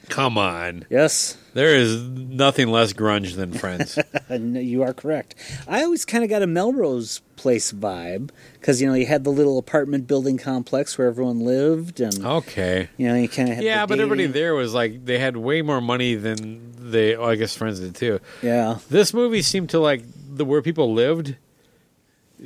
Come 0.10 0.38
on. 0.38 0.86
Yes, 0.90 1.38
There 1.54 1.76
is 1.76 2.02
nothing 2.02 2.70
less 2.70 2.94
grunge 2.94 3.36
than 3.36 3.52
Friends. 3.54 3.98
you 4.30 4.84
are 4.84 4.94
correct. 4.94 5.36
I 5.68 5.84
always 5.84 6.06
kind 6.06 6.24
of 6.24 6.30
got 6.30 6.42
a 6.42 6.48
Melrose 6.48 7.22
Place 7.36 7.72
vibe 7.72 8.30
because 8.54 8.82
you 8.82 8.88
know 8.88 8.94
you 8.94 9.06
had 9.06 9.24
the 9.24 9.30
little 9.32 9.58
apartment 9.58 10.08
building 10.08 10.38
complex 10.38 10.98
where 10.98 11.08
everyone 11.08 11.42
lived, 11.42 12.00
and 12.00 12.26
okay. 12.26 12.90
you 12.98 13.08
know 13.08 13.16
you 13.16 13.30
kind 13.30 13.52
of 13.52 13.60
Yeah, 13.60 13.86
but 13.86 14.00
everybody 14.00 14.26
there 14.26 14.56
was 14.56 14.74
like 14.74 15.06
they 15.06 15.20
had 15.20 15.38
way 15.38 15.62
more 15.62 15.82
money 15.82 16.16
than 16.16 16.72
they. 16.92 17.16
Oh, 17.16 17.26
I 17.26 17.36
guess 17.36 17.56
Friends 17.56 17.80
did 17.80 17.96
too. 17.96 18.20
Yeah, 18.42 18.80
This 18.90 19.14
movie 19.14 19.42
seemed 19.42 19.70
to 19.72 19.80
like 19.80 20.04
the 20.36 20.46
where 20.46 20.62
people 20.62 20.94
lived 20.94 21.36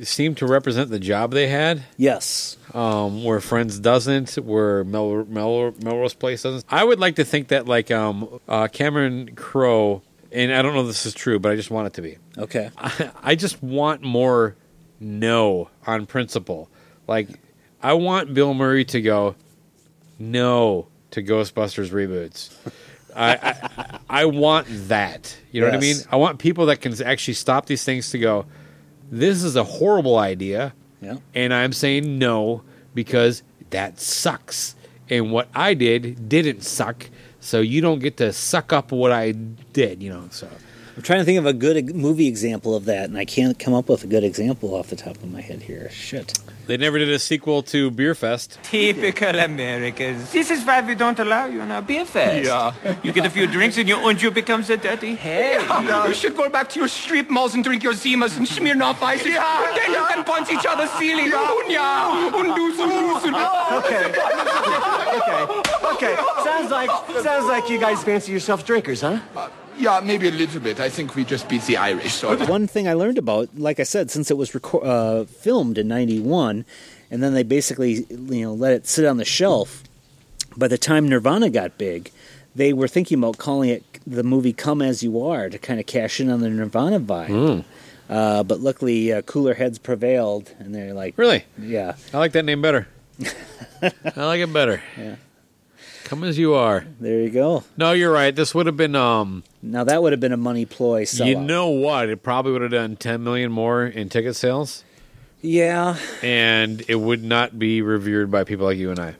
seemed 0.02 0.38
to 0.38 0.46
represent 0.46 0.90
the 0.90 0.98
job 0.98 1.32
they 1.32 1.48
had. 1.48 1.82
yes, 1.96 2.56
um, 2.74 3.24
where 3.24 3.40
Friends 3.40 3.78
doesn't, 3.78 4.34
where 4.36 4.84
Mel, 4.84 5.24
Mel, 5.26 5.74
Melrose 5.82 6.14
Place 6.14 6.42
doesn't. 6.42 6.64
I 6.68 6.84
would 6.84 7.00
like 7.00 7.16
to 7.16 7.24
think 7.24 7.48
that 7.48 7.66
like 7.66 7.90
um, 7.90 8.40
uh, 8.48 8.68
Cameron 8.68 9.34
Crowe, 9.34 10.02
and 10.30 10.52
I 10.52 10.62
don't 10.62 10.74
know 10.74 10.80
if 10.82 10.86
this 10.86 11.06
is 11.06 11.14
true, 11.14 11.38
but 11.38 11.52
I 11.52 11.56
just 11.56 11.70
want 11.70 11.88
it 11.88 11.94
to 11.94 12.02
be. 12.02 12.18
okay, 12.38 12.70
I, 12.76 13.10
I 13.22 13.34
just 13.34 13.62
want 13.62 14.02
more 14.02 14.56
no 15.00 15.68
on 15.86 16.06
principle. 16.06 16.70
Like 17.06 17.28
I 17.82 17.94
want 17.94 18.32
Bill 18.32 18.54
Murray 18.54 18.84
to 18.86 19.00
go 19.00 19.34
no 20.18 20.88
to 21.10 21.22
Ghostbusters 21.22 21.90
reboots. 21.90 22.50
I, 23.14 23.34
I 23.34 23.98
I 24.22 24.24
want 24.26 24.66
that. 24.88 25.36
You 25.50 25.60
know 25.60 25.66
what 25.66 25.76
I 25.76 25.80
mean? 25.80 25.96
I 26.10 26.16
want 26.16 26.38
people 26.38 26.66
that 26.66 26.80
can 26.80 27.00
actually 27.02 27.34
stop 27.34 27.66
these 27.66 27.84
things 27.84 28.10
to 28.10 28.18
go. 28.18 28.46
This 29.10 29.42
is 29.42 29.56
a 29.56 29.64
horrible 29.64 30.18
idea 30.18 30.72
yeah. 31.02 31.16
and 31.34 31.52
I'm 31.52 31.72
saying 31.72 32.18
no 32.18 32.62
because 32.94 33.42
that 33.70 34.00
sucks. 34.00 34.76
And 35.10 35.30
what 35.32 35.48
I 35.54 35.74
did 35.74 36.28
didn't 36.28 36.62
suck, 36.62 37.10
so 37.40 37.60
you 37.60 37.80
don't 37.80 37.98
get 37.98 38.16
to 38.18 38.32
suck 38.32 38.72
up 38.72 38.92
what 38.92 39.12
I 39.12 39.32
did, 39.32 40.02
you 40.02 40.10
know. 40.10 40.28
So 40.30 40.48
I'm 40.94 41.02
trying 41.02 41.20
to 41.20 41.24
think 41.24 41.38
of 41.38 41.46
a 41.46 41.54
good 41.54 41.94
movie 41.94 42.26
example 42.26 42.74
of 42.76 42.84
that, 42.84 43.08
and 43.08 43.16
I 43.16 43.24
can't 43.24 43.58
come 43.58 43.72
up 43.72 43.88
with 43.88 44.04
a 44.04 44.06
good 44.06 44.24
example 44.24 44.74
off 44.74 44.88
the 44.88 44.96
top 44.96 45.16
of 45.16 45.30
my 45.32 45.40
head 45.40 45.62
here. 45.62 45.88
Shit. 45.90 46.38
they 46.66 46.76
never 46.76 46.98
did 46.98 47.08
a 47.08 47.18
sequel 47.18 47.62
to 47.64 47.90
Beer 47.90 48.14
Fest. 48.14 48.58
Typical 48.62 49.38
Americans. 49.38 50.30
This 50.32 50.50
is 50.50 50.64
why 50.64 50.82
we 50.82 50.94
don't 50.94 51.18
allow 51.18 51.46
you 51.46 51.62
on 51.62 51.70
our 51.70 51.80
beer 51.80 52.04
fest. 52.04 52.44
Yeah. 52.44 52.74
You 53.02 53.12
get 53.12 53.24
a 53.24 53.30
few 53.30 53.46
drinks 53.46 53.78
and 53.78 53.88
your 53.88 53.98
unju 53.98 54.34
becomes 54.34 54.68
a 54.68 54.76
dirty 54.76 55.14
hay. 55.14 55.58
You 56.06 56.14
should 56.14 56.36
go 56.36 56.50
back 56.50 56.68
to 56.70 56.78
your 56.78 56.88
strip 56.88 57.30
malls 57.30 57.54
and 57.54 57.64
drink 57.64 57.82
your 57.82 57.94
Zimas 57.94 58.36
and 58.36 58.46
Smirnoff 58.46 59.00
Ices. 59.02 59.28
Yeah. 59.28 59.68
And 59.68 59.76
then 59.76 59.90
you 59.92 60.06
can 60.06 60.24
punch 60.24 60.50
each 60.52 60.66
other's 60.68 60.90
ceilings. 60.90 61.32
Yeah. 61.68 62.30
Und 62.34 62.54
du 62.54 62.72
Okay. 63.78 64.04
okay. 65.18 65.62
Okay. 65.94 66.16
Sounds 66.44 66.70
like 66.70 66.90
sounds 67.22 67.46
like 67.46 67.70
you 67.70 67.78
guys 67.78 68.04
fancy 68.04 68.32
yourself 68.32 68.64
drinkers, 68.66 69.00
huh? 69.00 69.18
Yeah, 69.78 70.00
maybe 70.04 70.28
a 70.28 70.30
little 70.32 70.60
bit. 70.60 70.80
I 70.80 70.88
think 70.88 71.14
we 71.14 71.24
just 71.24 71.48
beat 71.48 71.62
the 71.62 71.76
Irish, 71.76 72.14
so. 72.14 72.36
One 72.46 72.66
thing 72.66 72.86
I 72.88 72.92
learned 72.94 73.18
about, 73.18 73.48
like 73.56 73.80
I 73.80 73.84
said, 73.84 74.10
since 74.10 74.30
it 74.30 74.36
was 74.36 74.52
reco- 74.52 74.84
uh, 74.84 75.24
filmed 75.24 75.78
in 75.78 75.88
'91, 75.88 76.64
and 77.10 77.22
then 77.22 77.34
they 77.34 77.42
basically, 77.42 78.06
you 78.10 78.42
know, 78.44 78.52
let 78.54 78.72
it 78.72 78.86
sit 78.86 79.04
on 79.06 79.16
the 79.16 79.24
shelf. 79.24 79.82
By 80.56 80.68
the 80.68 80.78
time 80.78 81.08
Nirvana 81.08 81.48
got 81.50 81.78
big, 81.78 82.10
they 82.54 82.72
were 82.72 82.88
thinking 82.88 83.18
about 83.18 83.38
calling 83.38 83.70
it 83.70 83.82
the 84.06 84.22
movie 84.22 84.52
"Come 84.52 84.82
as 84.82 85.02
You 85.02 85.20
Are" 85.22 85.48
to 85.48 85.58
kind 85.58 85.80
of 85.80 85.86
cash 85.86 86.20
in 86.20 86.28
on 86.30 86.40
the 86.40 86.50
Nirvana 86.50 87.00
vibe. 87.00 87.64
Uh, 88.10 88.42
but 88.42 88.60
luckily, 88.60 89.10
uh, 89.12 89.22
cooler 89.22 89.54
heads 89.54 89.78
prevailed, 89.78 90.52
and 90.58 90.74
they're 90.74 90.92
like, 90.92 91.16
Really, 91.16 91.44
"Yeah, 91.58 91.94
I 92.12 92.18
like 92.18 92.32
that 92.32 92.44
name 92.44 92.60
better. 92.60 92.86
I 93.82 94.24
like 94.26 94.40
it 94.40 94.52
better. 94.52 94.82
Yeah. 94.98 95.16
Come 96.04 96.24
as 96.24 96.38
you 96.38 96.54
are. 96.54 96.84
there 97.00 97.20
you 97.20 97.30
go." 97.30 97.64
No, 97.76 97.92
you're 97.92 98.12
right. 98.12 98.34
This 98.34 98.54
would 98.54 98.66
have 98.66 98.76
been 98.76 98.94
um. 98.96 99.44
Now 99.62 99.84
that 99.84 100.02
would 100.02 100.12
have 100.12 100.20
been 100.20 100.32
a 100.32 100.36
money 100.36 100.64
ploy. 100.66 101.04
Sellout. 101.04 101.26
You 101.26 101.40
know 101.40 101.68
what? 101.68 102.08
It 102.08 102.22
probably 102.22 102.52
would 102.52 102.62
have 102.62 102.70
done 102.70 102.96
10 102.96 103.22
million 103.22 103.52
more 103.52 103.84
in 103.86 104.08
ticket 104.08 104.34
sales, 104.36 104.84
yeah, 105.40 105.96
and 106.22 106.82
it 106.88 106.96
would 106.96 107.22
not 107.22 107.58
be 107.58 107.82
revered 107.82 108.30
by 108.30 108.44
people 108.44 108.66
like 108.66 108.78
you 108.78 108.90
and 108.90 108.98
I. 108.98 109.14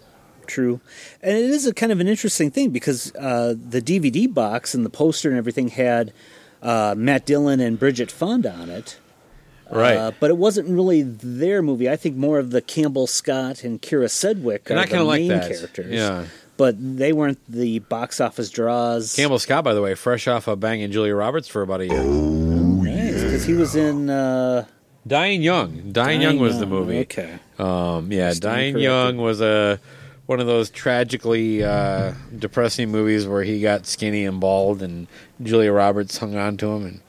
True, 0.46 0.80
and 1.22 1.36
it 1.36 1.44
is 1.50 1.66
a 1.66 1.72
kind 1.72 1.92
of 1.92 2.00
an 2.00 2.08
interesting 2.08 2.50
thing 2.50 2.70
because 2.70 3.14
uh, 3.14 3.54
the 3.56 3.80
DVD 3.80 4.32
box 4.32 4.74
and 4.74 4.84
the 4.84 4.90
poster 4.90 5.28
and 5.28 5.38
everything 5.38 5.68
had 5.68 6.12
uh, 6.60 6.94
Matt 6.98 7.24
Dillon 7.24 7.60
and 7.60 7.78
Bridget 7.78 8.10
Fonda 8.10 8.52
on 8.52 8.68
it. 8.68 8.98
Right. 9.70 9.96
Uh, 9.96 10.12
but 10.20 10.28
it 10.28 10.36
wasn't 10.36 10.68
really 10.68 11.00
their 11.00 11.62
movie. 11.62 11.88
I 11.88 11.96
think 11.96 12.14
more 12.16 12.38
of 12.38 12.50
the 12.50 12.60
Campbell 12.60 13.06
Scott 13.06 13.64
and 13.64 13.80
Kyra 13.80 14.10
Sedgwick 14.10 14.68
And 14.68 14.78
are 14.78 14.82
I 14.82 14.84
the 14.84 14.90
kinda 14.90 15.04
like 15.04 15.20
main 15.20 15.28
that. 15.28 15.50
characters. 15.50 15.90
Yeah. 15.90 16.24
But 16.57 16.76
they 16.98 17.12
weren't 17.12 17.38
the 17.48 17.78
box 17.80 18.20
office 18.20 18.50
draws. 18.50 19.16
Campbell 19.16 19.38
Scott, 19.38 19.64
by 19.64 19.74
the 19.74 19.80
way, 19.82 19.94
fresh 19.94 20.28
off 20.28 20.46
of 20.48 20.61
banging 20.61 20.92
Julia 20.92 21.14
Roberts 21.14 21.48
for 21.48 21.62
about 21.62 21.80
a 21.80 21.86
year. 21.86 22.03
because 22.82 23.44
he 23.46 23.55
was 23.55 23.74
in 23.74 24.11
uh, 24.11 24.66
Dying 25.07 25.42
Young. 25.42 25.92
Dying, 25.92 26.20
Young 26.20 26.38
was 26.38 26.59
the 26.59 26.66
movie. 26.66 26.98
Okay. 27.00 27.38
Um, 27.59 28.12
yeah, 28.12 28.34
Dying. 28.38 28.78
Young 28.78 29.16
was 29.16 29.40
a 29.40 29.80
one 30.26 30.40
of 30.40 30.46
those 30.46 30.70
tragically 30.70 31.64
uh, 31.64 32.14
depressing 32.38 32.90
movies 32.90 33.26
where 33.26 33.42
he 33.42 33.61
got 33.61 33.86
skinny 33.86 34.24
and 34.24 34.38
bald, 34.40 34.82
and 34.82 35.09
Julia 35.42 35.72
Roberts 35.72 36.18
hung 36.18 36.36
on 36.36 36.57
to 36.59 36.68
him, 36.72 36.84
and 36.86 37.00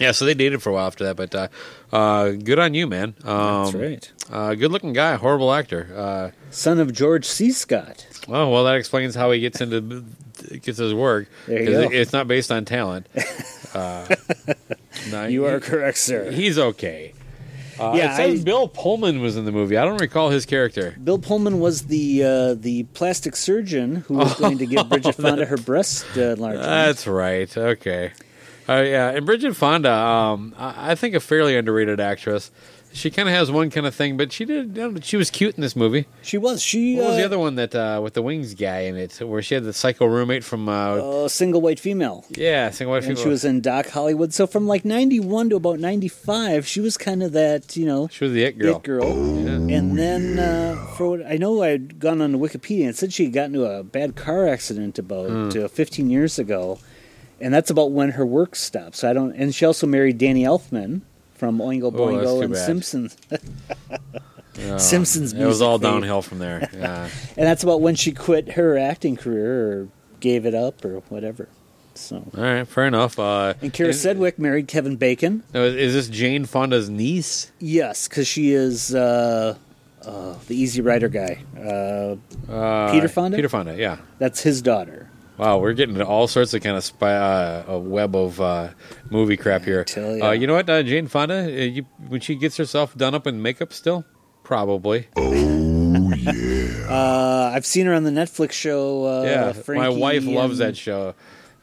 yeah, 0.00 0.12
so 0.12 0.24
they 0.24 0.34
dated 0.34 0.62
for 0.62 0.70
a 0.70 0.72
while 0.72 0.86
after 0.86 1.04
that. 1.04 1.16
But 1.16 1.34
uh, 1.34 1.48
uh, 1.92 2.30
good 2.30 2.58
on 2.58 2.72
you, 2.74 2.86
man. 2.86 3.14
Um, 3.24 3.64
That's 3.64 3.74
right. 3.74 4.12
Uh, 4.30 4.54
good 4.54 4.72
looking 4.72 4.92
guy, 4.94 5.16
horrible 5.16 5.52
actor. 5.52 5.92
Uh, 5.94 6.30
Son 6.50 6.78
of 6.80 6.92
George 6.92 7.26
C. 7.26 7.50
Scott. 7.50 8.06
Oh 8.28 8.48
well, 8.50 8.64
that 8.64 8.76
explains 8.76 9.14
how 9.14 9.30
he 9.30 9.40
gets 9.40 9.60
into 9.60 10.04
gets 10.62 10.78
his 10.78 10.94
work. 10.94 11.28
There 11.46 11.60
you 11.62 11.66
go. 11.70 11.80
It's 11.90 12.12
not 12.12 12.26
based 12.28 12.50
on 12.52 12.64
talent. 12.64 13.06
Uh, 13.74 14.06
no, 15.10 15.24
You 15.24 15.44
he- 15.44 15.48
are 15.50 15.58
correct, 15.58 15.96
sir. 15.96 16.30
He's 16.30 16.58
okay. 16.58 17.14
Uh, 17.80 17.94
Yeah, 17.96 18.12
it 18.12 18.16
says 18.16 18.40
I- 18.42 18.44
Bill 18.44 18.68
Pullman 18.68 19.22
was 19.22 19.38
in 19.38 19.46
the 19.46 19.50
movie. 19.50 19.78
I 19.78 19.84
don't 19.86 19.98
recall 19.98 20.28
his 20.28 20.44
character. 20.44 20.94
Bill 21.02 21.18
Pullman 21.18 21.58
was 21.58 21.86
the 21.86 22.22
uh, 22.22 22.54
the 22.54 22.82
plastic 22.92 23.34
surgeon 23.34 23.96
who 23.96 24.14
was 24.18 24.34
going 24.34 24.58
to 24.58 24.66
give 24.66 24.86
Bridget 24.90 25.14
Fonda 25.16 25.46
her 25.46 25.56
breast 25.56 26.04
uh, 26.18 26.20
enlargement. 26.20 26.66
That's 26.66 27.06
right. 27.06 27.56
Okay. 27.56 28.12
Uh, 28.68 28.82
yeah, 28.86 29.08
and 29.12 29.24
Bridget 29.24 29.56
Fonda, 29.56 29.90
um, 29.90 30.54
I, 30.58 30.90
I 30.90 30.94
think 30.94 31.14
a 31.14 31.20
fairly 31.20 31.56
underrated 31.56 31.98
actress. 31.98 32.50
She 32.92 33.10
kind 33.10 33.28
of 33.28 33.34
has 33.34 33.50
one 33.50 33.70
kind 33.70 33.86
of 33.86 33.94
thing, 33.94 34.16
but 34.16 34.32
she 34.32 34.44
did. 34.44 35.04
She 35.04 35.16
was 35.16 35.30
cute 35.30 35.54
in 35.54 35.62
this 35.62 35.74
movie. 35.74 36.06
She 36.20 36.36
was. 36.38 36.62
She 36.62 36.96
What 36.96 37.08
was 37.08 37.16
the 37.16 37.22
uh, 37.22 37.26
other 37.26 37.38
one 37.38 37.54
that 37.54 37.74
uh, 37.74 38.00
with 38.02 38.14
the 38.14 38.22
wings 38.22 38.54
guy 38.54 38.80
in 38.80 38.96
it, 38.96 39.18
where 39.20 39.40
she 39.40 39.54
had 39.54 39.64
the 39.64 39.72
psycho 39.72 40.04
roommate 40.06 40.44
from? 40.44 40.68
Uh, 40.68 40.96
uh, 40.96 41.28
single 41.28 41.60
white 41.60 41.80
female. 41.80 42.24
yeah, 42.30 42.70
single 42.70 42.92
white 42.92 43.02
female. 43.02 43.10
and 43.12 43.18
female. 43.18 43.24
she 43.24 43.28
was 43.30 43.44
in 43.44 43.60
Doc 43.62 43.88
Hollywood. 43.88 44.34
So 44.34 44.46
from 44.46 44.66
like 44.66 44.84
'91 44.84 45.50
to 45.50 45.56
about 45.56 45.78
'95, 45.78 46.66
she 46.66 46.80
was 46.80 46.96
kind 46.98 47.22
of 47.22 47.32
that, 47.32 47.76
you 47.76 47.86
know, 47.86 48.08
She 48.08 48.24
was 48.24 48.32
the 48.34 48.44
it 48.44 48.58
girl. 48.58 48.76
it 48.76 48.82
girl. 48.82 49.12
And 49.12 49.98
then 49.98 50.38
uh, 50.38 50.76
for 50.96 51.10
what 51.10 51.26
I 51.26 51.36
know, 51.36 51.62
I 51.62 51.68
had 51.68 51.98
gone 51.98 52.20
on 52.20 52.34
Wikipedia 52.34 52.80
and 52.82 52.90
it 52.90 52.96
said 52.96 53.12
she 53.12 53.28
gotten 53.28 53.54
into 53.54 53.66
a 53.66 53.82
bad 53.82 54.16
car 54.16 54.46
accident 54.46 54.98
about 54.98 55.56
uh, 55.56 55.68
15 55.68 56.10
years 56.10 56.38
ago, 56.38 56.78
and 57.40 57.54
that's 57.54 57.70
about 57.70 57.90
when 57.92 58.10
her 58.12 58.26
work 58.26 58.54
stopped. 58.54 58.96
So 58.96 59.08
I 59.08 59.12
don't. 59.14 59.32
And 59.34 59.54
she 59.54 59.64
also 59.64 59.86
married 59.86 60.18
Danny 60.18 60.44
Elfman 60.44 61.00
from 61.42 61.58
Oingo 61.58 61.86
Oh, 61.86 61.90
Boingo 61.90 62.36
too 62.36 62.40
and 62.42 62.52
bad. 62.54 62.64
Simpsons. 62.66 63.16
Oh, 64.64 64.76
Simpsons 64.76 65.32
It 65.32 65.44
was 65.46 65.62
all 65.62 65.78
downhill 65.78 66.20
from 66.20 66.38
there. 66.38 66.68
Yeah. 66.74 67.08
and 67.38 67.46
that's 67.46 67.62
about 67.64 67.80
when 67.80 67.94
she 67.94 68.12
quit 68.12 68.52
her 68.52 68.76
acting 68.76 69.16
career 69.16 69.72
or 69.72 69.88
gave 70.20 70.44
it 70.44 70.54
up 70.54 70.84
or 70.84 70.98
whatever. 71.08 71.48
So. 71.94 72.16
all 72.36 72.42
right, 72.42 72.68
fair 72.68 72.84
enough. 72.86 73.18
Uh, 73.18 73.54
And 73.62 73.72
Kyra 73.72 73.94
Sedgwick 73.94 74.38
married 74.38 74.68
Kevin 74.68 74.96
Bacon. 74.96 75.42
is 75.54 75.94
this 75.94 76.08
Jane 76.08 76.44
Fonda's 76.44 76.90
niece? 76.90 77.50
Yes, 77.60 78.06
because 78.08 78.28
she 78.28 78.52
is 78.52 78.94
uh, 78.94 79.56
uh, 80.04 80.34
the 80.48 80.54
Easy 80.54 80.82
Rider 80.82 81.08
guy. 81.08 81.42
Uh, 81.58 82.16
Uh, 82.52 82.92
Peter 82.92 83.08
Fonda? 83.08 83.36
Peter 83.38 83.48
Fonda. 83.48 83.74
Yeah. 83.76 83.96
that's 84.18 84.42
his 84.42 84.60
daughter. 84.60 85.08
Wow, 85.38 85.58
we're 85.58 85.72
getting 85.72 85.94
into 85.94 86.06
all 86.06 86.28
sorts 86.28 86.52
of 86.54 86.62
kind 86.62 86.76
of 86.76 86.84
spy, 86.84 87.14
uh, 87.14 87.64
a 87.66 87.78
web 87.78 88.14
of 88.14 88.40
uh, 88.40 88.70
movie 89.10 89.36
crap 89.36 89.64
here. 89.64 89.84
tell 89.84 90.16
ya. 90.16 90.28
Uh, 90.28 90.30
you 90.32 90.46
know 90.46 90.54
what, 90.54 90.68
uh, 90.68 90.82
Jane 90.82 91.08
Fonda, 91.08 91.44
uh, 91.44 91.46
you, 91.46 91.86
when 92.08 92.20
she 92.20 92.34
gets 92.34 92.56
herself 92.56 92.94
done 92.96 93.14
up 93.14 93.26
in 93.26 93.40
makeup, 93.40 93.72
still 93.72 94.04
probably. 94.44 95.08
Oh 95.16 95.32
Uh, 96.92 97.50
I've 97.54 97.64
seen 97.64 97.86
her 97.86 97.94
on 97.94 98.04
the 98.04 98.10
Netflix 98.10 98.52
show. 98.52 99.06
Uh, 99.06 99.22
yeah, 99.22 99.52
Frankie 99.52 99.80
my 99.80 99.88
wife 99.88 100.26
loves 100.26 100.58
that 100.58 100.76
show. 100.76 101.14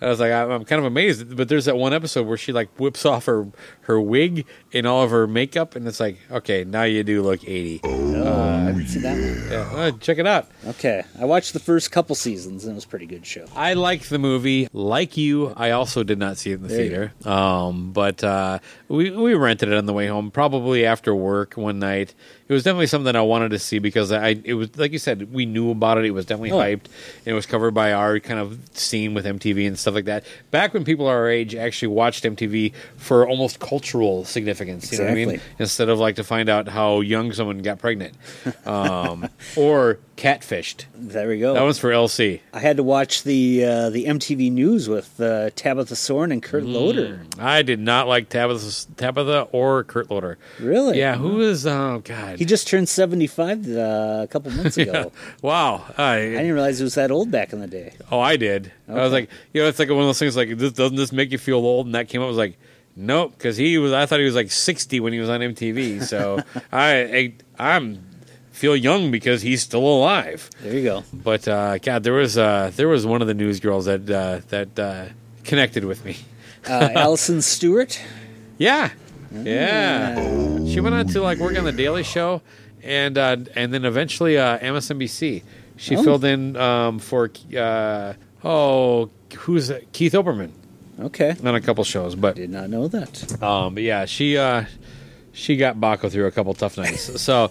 I 0.02 0.08
was 0.08 0.20
like, 0.20 0.32
I'm, 0.32 0.50
I'm 0.52 0.66
kind 0.66 0.80
of 0.80 0.86
amazed. 0.86 1.36
But 1.36 1.50
there's 1.50 1.66
that 1.66 1.78
one 1.78 1.94
episode 1.94 2.26
where 2.28 2.38
she 2.38 2.52
like 2.54 2.70
whips 2.80 3.06
off 3.06 3.26
her 3.26 3.48
her 3.82 4.00
wig 4.00 4.46
and 4.74 4.86
all 4.86 5.04
of 5.04 5.12
her 5.12 5.28
makeup, 5.28 5.76
and 5.76 5.88
it's 5.88 6.00
like, 6.00 6.18
okay, 6.32 6.64
now 6.64 6.84
you 6.84 7.04
do 7.04 7.22
look 7.22 7.48
80. 7.48 7.82
Oh, 7.84 8.68
I 8.68 8.72
didn't 8.72 8.88
see 8.88 9.00
that 9.00 9.14
one. 9.14 9.52
Yeah, 9.52 9.80
uh, 9.82 9.92
check 10.00 10.18
it 10.20 10.28
out. 10.28 10.48
Okay, 10.68 11.04
I 11.20 11.26
watched 11.26 11.54
the 11.54 11.60
first 11.60 11.92
couple 11.92 12.16
seasons 12.16 12.66
and 12.66 12.72
it 12.72 12.76
was 12.76 12.86
a 12.86 12.88
pretty 12.88 13.06
good 13.08 13.26
show. 13.26 13.46
I 13.56 13.74
liked 13.74 14.10
the 14.10 14.20
movie. 14.20 14.68
Like 14.74 15.18
you, 15.18 15.54
I 15.56 15.72
also 15.72 16.04
did 16.04 16.20
not 16.20 16.38
see 16.38 16.52
it 16.52 16.56
in 16.56 16.62
the 16.64 16.68
There 16.68 16.78
theater. 17.24 17.30
Um, 17.30 17.92
but 17.92 18.24
uh, 18.24 18.60
we 18.88 19.10
we 19.12 19.34
rented 19.34 19.70
it 19.70 19.76
on 19.76 19.86
the 19.86 19.94
way 19.94 20.08
home, 20.08 20.32
probably 20.32 20.86
after 20.86 21.14
work 21.16 21.56
one 21.56 21.80
night. 21.80 22.14
It 22.50 22.54
was 22.54 22.64
definitely 22.64 22.88
something 22.88 23.16
I 23.16 23.22
wanted 23.22 23.50
to 23.52 23.60
see 23.60 23.78
because 23.78 24.12
I 24.12 24.42
it 24.44 24.56
was 24.56 24.76
like 24.76 24.92
you 24.92 24.98
said, 24.98 25.32
we 25.32 25.46
knew 25.46 25.70
about 25.70 26.00
it. 26.00 26.06
It 26.06 26.12
was 26.12 26.26
definitely 26.26 26.52
Oh. 26.52 26.58
hyped. 26.58 26.86
And 26.86 27.28
it 27.28 27.34
was 27.34 27.46
covered 27.46 27.76
by 27.76 27.94
our 27.94 28.20
kind 28.20 28.40
of 28.40 28.58
scene 28.74 29.14
with 29.14 29.26
MTV 29.26 29.68
and 29.68 29.78
stuff 29.78 29.94
like 29.94 30.06
that. 30.06 30.24
Back 30.50 30.74
when 30.74 30.84
people 30.84 31.06
our 31.06 31.30
age 31.30 31.54
actually 31.54 31.90
watched 31.90 32.24
MTV 32.26 32.74
for 32.98 33.28
almost 33.28 33.60
cultural 33.60 34.26
significance. 34.26 34.92
You 34.92 34.98
know 34.98 35.04
what 35.06 35.12
I 35.12 35.26
mean? 35.26 35.42
Instead 35.60 35.90
of 35.90 36.00
like 36.00 36.16
to 36.16 36.24
find 36.24 36.50
out 36.50 36.68
how 36.68 37.02
young 37.02 37.32
someone 37.34 37.60
got 37.60 37.78
pregnant, 37.78 38.16
um, 38.66 39.30
or 39.56 40.00
catfished. 40.18 40.86
There 40.96 41.28
we 41.30 41.38
go. 41.40 41.54
That 41.54 41.62
one's 41.64 41.78
for 41.78 41.92
LC. 41.92 42.40
I 42.52 42.60
had 42.60 42.78
to 42.78 42.84
watch 42.84 43.24
the 43.24 43.64
uh, 43.64 43.90
the 43.92 44.06
MTV 44.06 44.52
News 44.52 44.90
with 44.90 45.22
uh, 45.22 45.52
Tabitha 45.56 45.96
Soren 45.96 46.32
and 46.32 46.42
Kurt 46.42 46.64
Loder. 46.64 47.22
I 47.38 47.62
did 47.62 47.80
not 47.80 48.08
like 48.08 48.28
Tabitha, 48.30 48.88
Tabitha 48.98 49.48
or 49.52 49.84
Kurt 49.84 50.10
Loder. 50.10 50.40
Really? 50.60 50.98
Yeah. 50.98 51.16
Who 51.16 51.42
is? 51.42 51.68
Oh 51.68 52.02
God. 52.04 52.39
He 52.40 52.46
just 52.46 52.70
turned 52.70 52.88
seventy 52.88 53.28
five 53.28 53.68
uh, 53.68 54.22
a 54.24 54.28
couple 54.32 54.50
months 54.52 54.78
ago. 54.84 55.12
Wow. 55.42 55.84
I, 55.98 56.16
I 56.16 56.20
didn't 56.22 56.54
realize 56.54 56.78
he 56.78 56.86
was 56.86 56.96
that 56.96 57.12
old 57.12 57.30
back 57.32 57.52
in 57.52 57.60
the 57.60 57.68
day. 57.68 57.92
oh, 58.12 58.22
I 58.22 58.38
did. 58.38 58.72
I 58.88 58.94
was 58.94 59.12
like, 59.12 59.30
you 59.54 59.62
know, 59.62 59.68
it's 59.68 59.78
like 59.78 59.90
one 59.90 60.00
of 60.00 60.06
those 60.06 60.20
things. 60.20 60.38
Like, 60.38 60.58
this, 60.58 60.72
doesn't 60.72 60.96
this 60.96 61.12
make 61.12 61.34
you 61.34 61.38
feel 61.38 61.58
old? 61.58 61.88
And 61.88 61.96
that 61.96 62.08
came 62.08 62.22
up. 62.22 62.26
I 62.26 62.28
was 62.30 62.38
like, 62.38 62.58
nope, 62.96 63.34
because 63.38 63.58
he 63.58 63.78
was. 63.78 63.92
I 63.92 64.06
thought 64.06 64.20
he 64.20 64.26
was 64.26 64.36
like 64.36 64.52
sixty 64.52 65.02
when 65.02 65.12
he 65.12 65.20
was 65.20 65.28
on 65.28 65.42
MTV. 65.42 66.02
So 66.04 66.42
I, 66.72 67.34
I, 67.60 67.74
I'm 67.76 68.06
feel 68.54 68.76
young 68.76 69.12
because 69.12 69.42
he's 69.42 69.62
still 69.62 69.86
alive. 69.86 70.50
There 70.64 70.74
you 70.74 70.84
go. 70.84 71.04
But 71.14 71.46
uh, 71.46 71.78
God, 71.80 72.04
there 72.04 72.14
was 72.14 72.38
uh, 72.38 72.72
there 72.76 72.88
was 72.88 73.06
one 73.06 73.22
of 73.22 73.28
the 73.28 73.34
news 73.34 73.60
girls 73.60 73.84
that 73.86 74.10
uh, 74.10 74.40
that 74.48 74.80
uh, 74.80 75.06
connected 75.44 75.84
with 75.84 76.06
me. 76.06 76.16
Uh, 76.68 76.90
Alison 76.96 77.42
Stewart. 77.42 78.00
Yeah, 78.58 78.92
yeah. 79.32 80.16
She 80.66 80.80
went 80.80 80.96
on 80.96 81.08
to 81.08 81.22
like 81.22 81.40
work 81.40 81.58
on 81.58 81.64
the 81.64 81.72
Daily 81.72 82.04
Show, 82.04 82.42
and 82.84 83.18
uh, 83.18 83.38
and 83.56 83.74
then 83.74 83.86
eventually 83.86 84.38
uh, 84.38 84.58
MSNBC. 84.60 85.44
She 85.78 85.96
Oh. 85.98 86.04
filled 86.04 86.26
in 86.26 86.56
um, 86.58 87.00
for 87.00 87.32
uh, 87.58 88.14
oh 88.44 89.10
who's? 89.40 89.72
Keith 89.94 90.14
Olbermann 90.14 90.52
Okay. 91.00 91.36
on 91.44 91.56
a 91.56 91.62
couple 91.62 91.84
shows, 91.86 92.16
but 92.16 92.36
Did 92.36 92.50
not 92.50 92.70
know 92.70 92.88
that. 92.90 93.42
um, 93.42 93.76
but 93.76 93.84
yeah, 93.84 94.06
she 94.06 94.38
uh, 94.38 94.66
she 95.32 95.56
got 95.56 95.78
Baco 95.78 96.12
through 96.12 96.26
a 96.28 96.32
couple 96.32 96.54
tough 96.54 96.78
nights. 96.78 97.22
So 97.22 97.50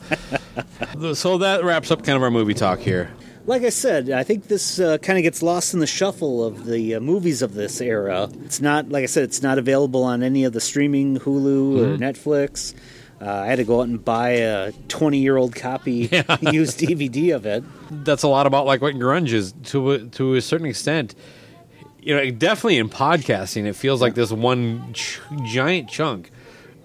so 1.14 1.38
that 1.38 1.64
wraps 1.64 1.90
up 1.90 2.04
kind 2.04 2.16
of 2.16 2.22
our 2.22 2.30
movie 2.30 2.54
talk 2.54 2.80
here. 2.80 3.10
Like 3.48 3.62
I 3.62 3.70
said, 3.70 4.10
I 4.10 4.24
think 4.24 4.48
this 4.48 4.78
uh, 4.78 4.98
kind 4.98 5.18
of 5.18 5.22
gets 5.22 5.42
lost 5.42 5.72
in 5.72 5.80
the 5.80 5.86
shuffle 5.86 6.44
of 6.44 6.66
the 6.66 6.96
uh, 6.96 7.00
movies 7.00 7.40
of 7.40 7.54
this 7.54 7.80
era. 7.80 8.28
It's 8.44 8.60
not, 8.60 8.90
like 8.90 9.02
I 9.04 9.06
said, 9.06 9.24
it's 9.24 9.42
not 9.42 9.56
available 9.56 10.02
on 10.04 10.22
any 10.22 10.44
of 10.44 10.52
the 10.52 10.60
streaming 10.60 11.18
Hulu 11.18 11.78
or 11.80 11.96
Mhm. 11.96 11.98
Netflix. 11.98 12.74
Uh, 13.22 13.24
I 13.30 13.46
had 13.46 13.56
to 13.56 13.64
go 13.64 13.80
out 13.80 13.88
and 13.88 14.04
buy 14.04 14.30
a 14.32 14.72
20 14.88 15.18
year 15.18 15.38
old 15.38 15.54
copy 15.56 15.92
used 16.52 16.78
DVD 16.78 17.34
of 17.34 17.46
it. 17.46 17.64
that's 18.04 18.22
a 18.22 18.28
lot 18.28 18.46
about 18.46 18.66
like 18.66 18.82
what 18.82 18.94
grunge 18.96 19.32
is 19.32 19.54
to 19.64 19.92
a, 19.92 19.98
to 20.00 20.34
a 20.34 20.42
certain 20.42 20.66
extent. 20.66 21.14
You 22.02 22.16
know, 22.16 22.30
definitely 22.30 22.76
in 22.78 22.90
podcasting, 22.90 23.64
it 23.64 23.76
feels 23.76 24.02
like 24.02 24.14
this 24.14 24.30
one 24.30 24.92
ch- 24.92 25.20
giant 25.46 25.88
chunk 25.88 26.30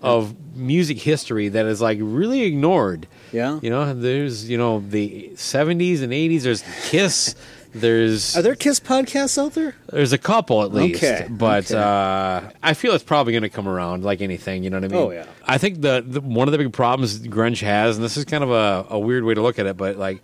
of 0.02 0.34
music 0.56 0.98
history 1.00 1.50
that 1.50 1.66
is 1.66 1.82
like 1.82 1.98
really 2.02 2.44
ignored. 2.44 3.06
Yeah. 3.34 3.60
You 3.62 3.70
know, 3.70 3.94
there's 3.94 4.50
you 4.50 4.58
know 4.58 4.80
the 4.80 5.32
'70s 5.36 6.02
and 6.02 6.14
'80s. 6.14 6.44
There's 6.44 6.64
Kiss. 6.90 7.36
There's 7.76 8.38
Are 8.38 8.44
there 8.44 8.54
Kiss 8.54 8.80
podcasts 8.80 9.44
out 9.44 9.56
there? 9.56 9.74
there's 9.92 10.14
a 10.14 10.18
couple 10.20 10.62
at 10.62 10.72
least, 10.72 11.04
Okay, 11.04 11.26
but 11.28 11.72
okay. 11.72 11.82
Uh, 11.82 12.52
I 12.62 12.76
feel 12.76 12.94
it's 12.94 13.04
probably 13.04 13.34
going 13.34 13.42
to 13.42 13.50
come 13.50 13.68
around 13.68 14.04
like 14.04 14.22
anything. 14.22 14.64
You 14.64 14.70
know 14.70 14.78
what 14.78 14.84
I 14.84 14.88
mean? 14.90 15.02
Oh, 15.08 15.10
yeah. 15.10 15.26
I 15.48 15.58
think 15.58 15.82
the, 15.82 16.06
the 16.08 16.22
one 16.22 16.48
of 16.48 16.52
the 16.52 16.60
big 16.60 16.72
problems 16.72 17.20
grunge 17.22 17.62
has, 17.62 17.96
and 17.96 18.06
this 18.06 18.16
is 18.16 18.26
kind 18.26 18.44
of 18.44 18.52
a, 18.52 18.86
a 18.92 19.00
weird 19.00 19.24
way 19.24 19.34
to 19.34 19.42
look 19.42 19.58
at 19.58 19.66
it, 19.66 19.76
but 19.76 19.98
like, 19.98 20.22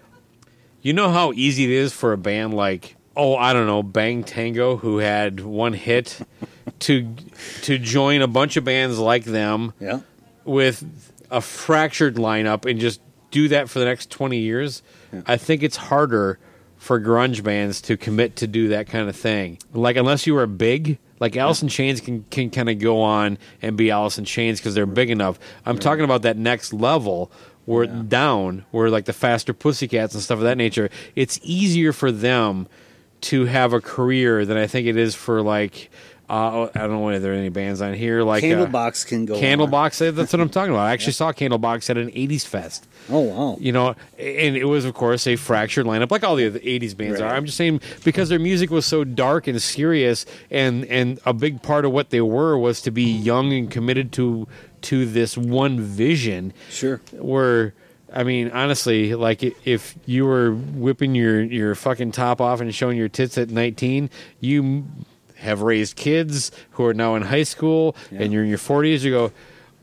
you 0.83 0.93
know 0.93 1.09
how 1.09 1.31
easy 1.33 1.63
it 1.63 1.71
is 1.71 1.91
for 1.91 2.13
a 2.13 2.17
band 2.19 2.53
like 2.53 2.95
oh 3.17 3.35
I 3.35 3.53
don't 3.53 3.65
know 3.65 3.81
Bang 3.81 4.23
Tango 4.23 4.77
who 4.77 4.99
had 4.99 5.39
one 5.39 5.73
hit 5.73 6.19
to 6.81 7.15
to 7.63 7.79
join 7.79 8.21
a 8.21 8.27
bunch 8.27 8.57
of 8.57 8.63
bands 8.63 8.99
like 8.99 9.23
them 9.25 9.73
Yeah. 9.79 10.01
with 10.45 10.83
a 11.31 11.41
fractured 11.41 12.15
lineup 12.15 12.69
and 12.69 12.79
just 12.79 13.01
do 13.31 13.47
that 13.49 13.69
for 13.69 13.79
the 13.79 13.85
next 13.85 14.09
20 14.09 14.37
years, 14.37 14.81
I 15.25 15.37
think 15.37 15.63
it's 15.63 15.77
harder 15.77 16.39
for 16.77 16.99
grunge 16.99 17.43
bands 17.43 17.81
to 17.81 17.97
commit 17.97 18.37
to 18.37 18.47
do 18.47 18.69
that 18.69 18.87
kind 18.87 19.09
of 19.09 19.15
thing. 19.15 19.59
Like, 19.73 19.97
unless 19.97 20.25
you 20.25 20.37
are 20.37 20.47
big, 20.47 20.97
like 21.19 21.35
Alice 21.35 21.61
in 21.61 21.67
Chains 21.67 21.99
can, 21.99 22.25
can 22.31 22.49
kind 22.49 22.69
of 22.69 22.79
go 22.79 23.01
on 23.01 23.37
and 23.61 23.77
be 23.77 23.91
Alice 23.91 24.17
in 24.17 24.25
Chains 24.25 24.59
because 24.59 24.73
they're 24.75 24.85
big 24.85 25.09
enough. 25.09 25.39
I'm 25.65 25.77
talking 25.77 26.05
about 26.05 26.21
that 26.21 26.37
next 26.37 26.73
level 26.73 27.31
where 27.65 27.85
down, 27.85 28.65
where 28.71 28.89
like 28.89 29.05
the 29.05 29.13
faster 29.13 29.53
Pussycats 29.53 30.13
and 30.13 30.23
stuff 30.23 30.37
of 30.37 30.43
that 30.43 30.57
nature, 30.57 30.89
it's 31.15 31.39
easier 31.43 31.93
for 31.93 32.11
them 32.11 32.67
to 33.21 33.45
have 33.45 33.73
a 33.73 33.81
career 33.81 34.45
than 34.45 34.57
I 34.57 34.65
think 34.65 34.87
it 34.87 34.97
is 34.97 35.13
for 35.15 35.41
like. 35.41 35.91
Uh, 36.29 36.69
I 36.75 36.79
don't 36.81 36.91
know 36.91 37.09
if 37.09 37.21
there 37.23 37.31
are 37.33 37.35
any 37.35 37.49
bands 37.49 37.81
on 37.81 37.93
here 37.95 38.21
like 38.21 38.43
uh, 38.43 38.47
Candlebox 38.47 39.07
can 39.07 39.25
go. 39.25 39.33
Candlebox. 39.39 39.99
eh, 40.05 40.11
That's 40.11 40.31
what 40.31 40.39
I'm 40.39 40.49
talking 40.49 40.71
about. 40.71 40.83
I 40.85 40.91
actually 40.91 41.13
saw 41.21 41.31
Candlebox 41.33 41.89
at 41.89 41.97
an 41.97 42.11
'80s 42.11 42.45
fest. 42.45 42.87
Oh 43.09 43.21
wow. 43.21 43.57
You 43.59 43.71
know, 43.71 43.95
and 44.19 44.55
it 44.55 44.65
was 44.65 44.85
of 44.85 44.93
course 44.93 45.25
a 45.25 45.35
fractured 45.35 45.87
lineup, 45.87 46.11
like 46.11 46.23
all 46.23 46.35
the 46.35 46.45
other 46.45 46.59
'80s 46.59 46.95
bands 46.95 47.19
Right. 47.19 47.31
are. 47.31 47.35
I'm 47.35 47.45
just 47.45 47.57
saying 47.57 47.81
because 48.03 48.29
their 48.29 48.37
music 48.39 48.69
was 48.69 48.85
so 48.85 49.03
dark 49.03 49.47
and 49.47 49.59
serious, 49.59 50.27
and 50.51 50.85
and 50.85 51.19
a 51.25 51.33
big 51.33 51.63
part 51.63 51.83
of 51.83 51.91
what 51.91 52.11
they 52.11 52.21
were 52.21 52.57
was 52.57 52.81
to 52.83 52.91
be 52.91 53.03
young 53.03 53.51
and 53.51 53.71
committed 53.71 54.11
to 54.13 54.47
to 54.83 55.05
this 55.05 55.35
one 55.35 55.79
vision. 55.81 56.53
Sure. 56.69 57.01
Where. 57.13 57.73
I 58.11 58.23
mean, 58.23 58.49
honestly, 58.49 59.13
like 59.13 59.43
if 59.67 59.93
you 60.07 60.25
were 60.25 60.51
whipping 60.53 61.13
your, 61.13 61.43
your 61.43 61.75
fucking 61.75 62.11
top 62.11 62.41
off 62.41 62.59
and 62.59 62.73
showing 62.73 62.97
your 62.97 63.07
tits 63.07 63.37
at 63.37 63.51
19, 63.51 64.09
you 64.39 64.87
have 65.39 65.61
raised 65.61 65.95
kids 65.95 66.51
who 66.71 66.85
are 66.85 66.93
now 66.93 67.15
in 67.15 67.23
high 67.23 67.43
school 67.43 67.95
and 68.11 68.31
you're 68.33 68.43
in 68.43 68.49
your 68.49 68.57
40s, 68.57 69.01
you 69.01 69.11
go, 69.11 69.31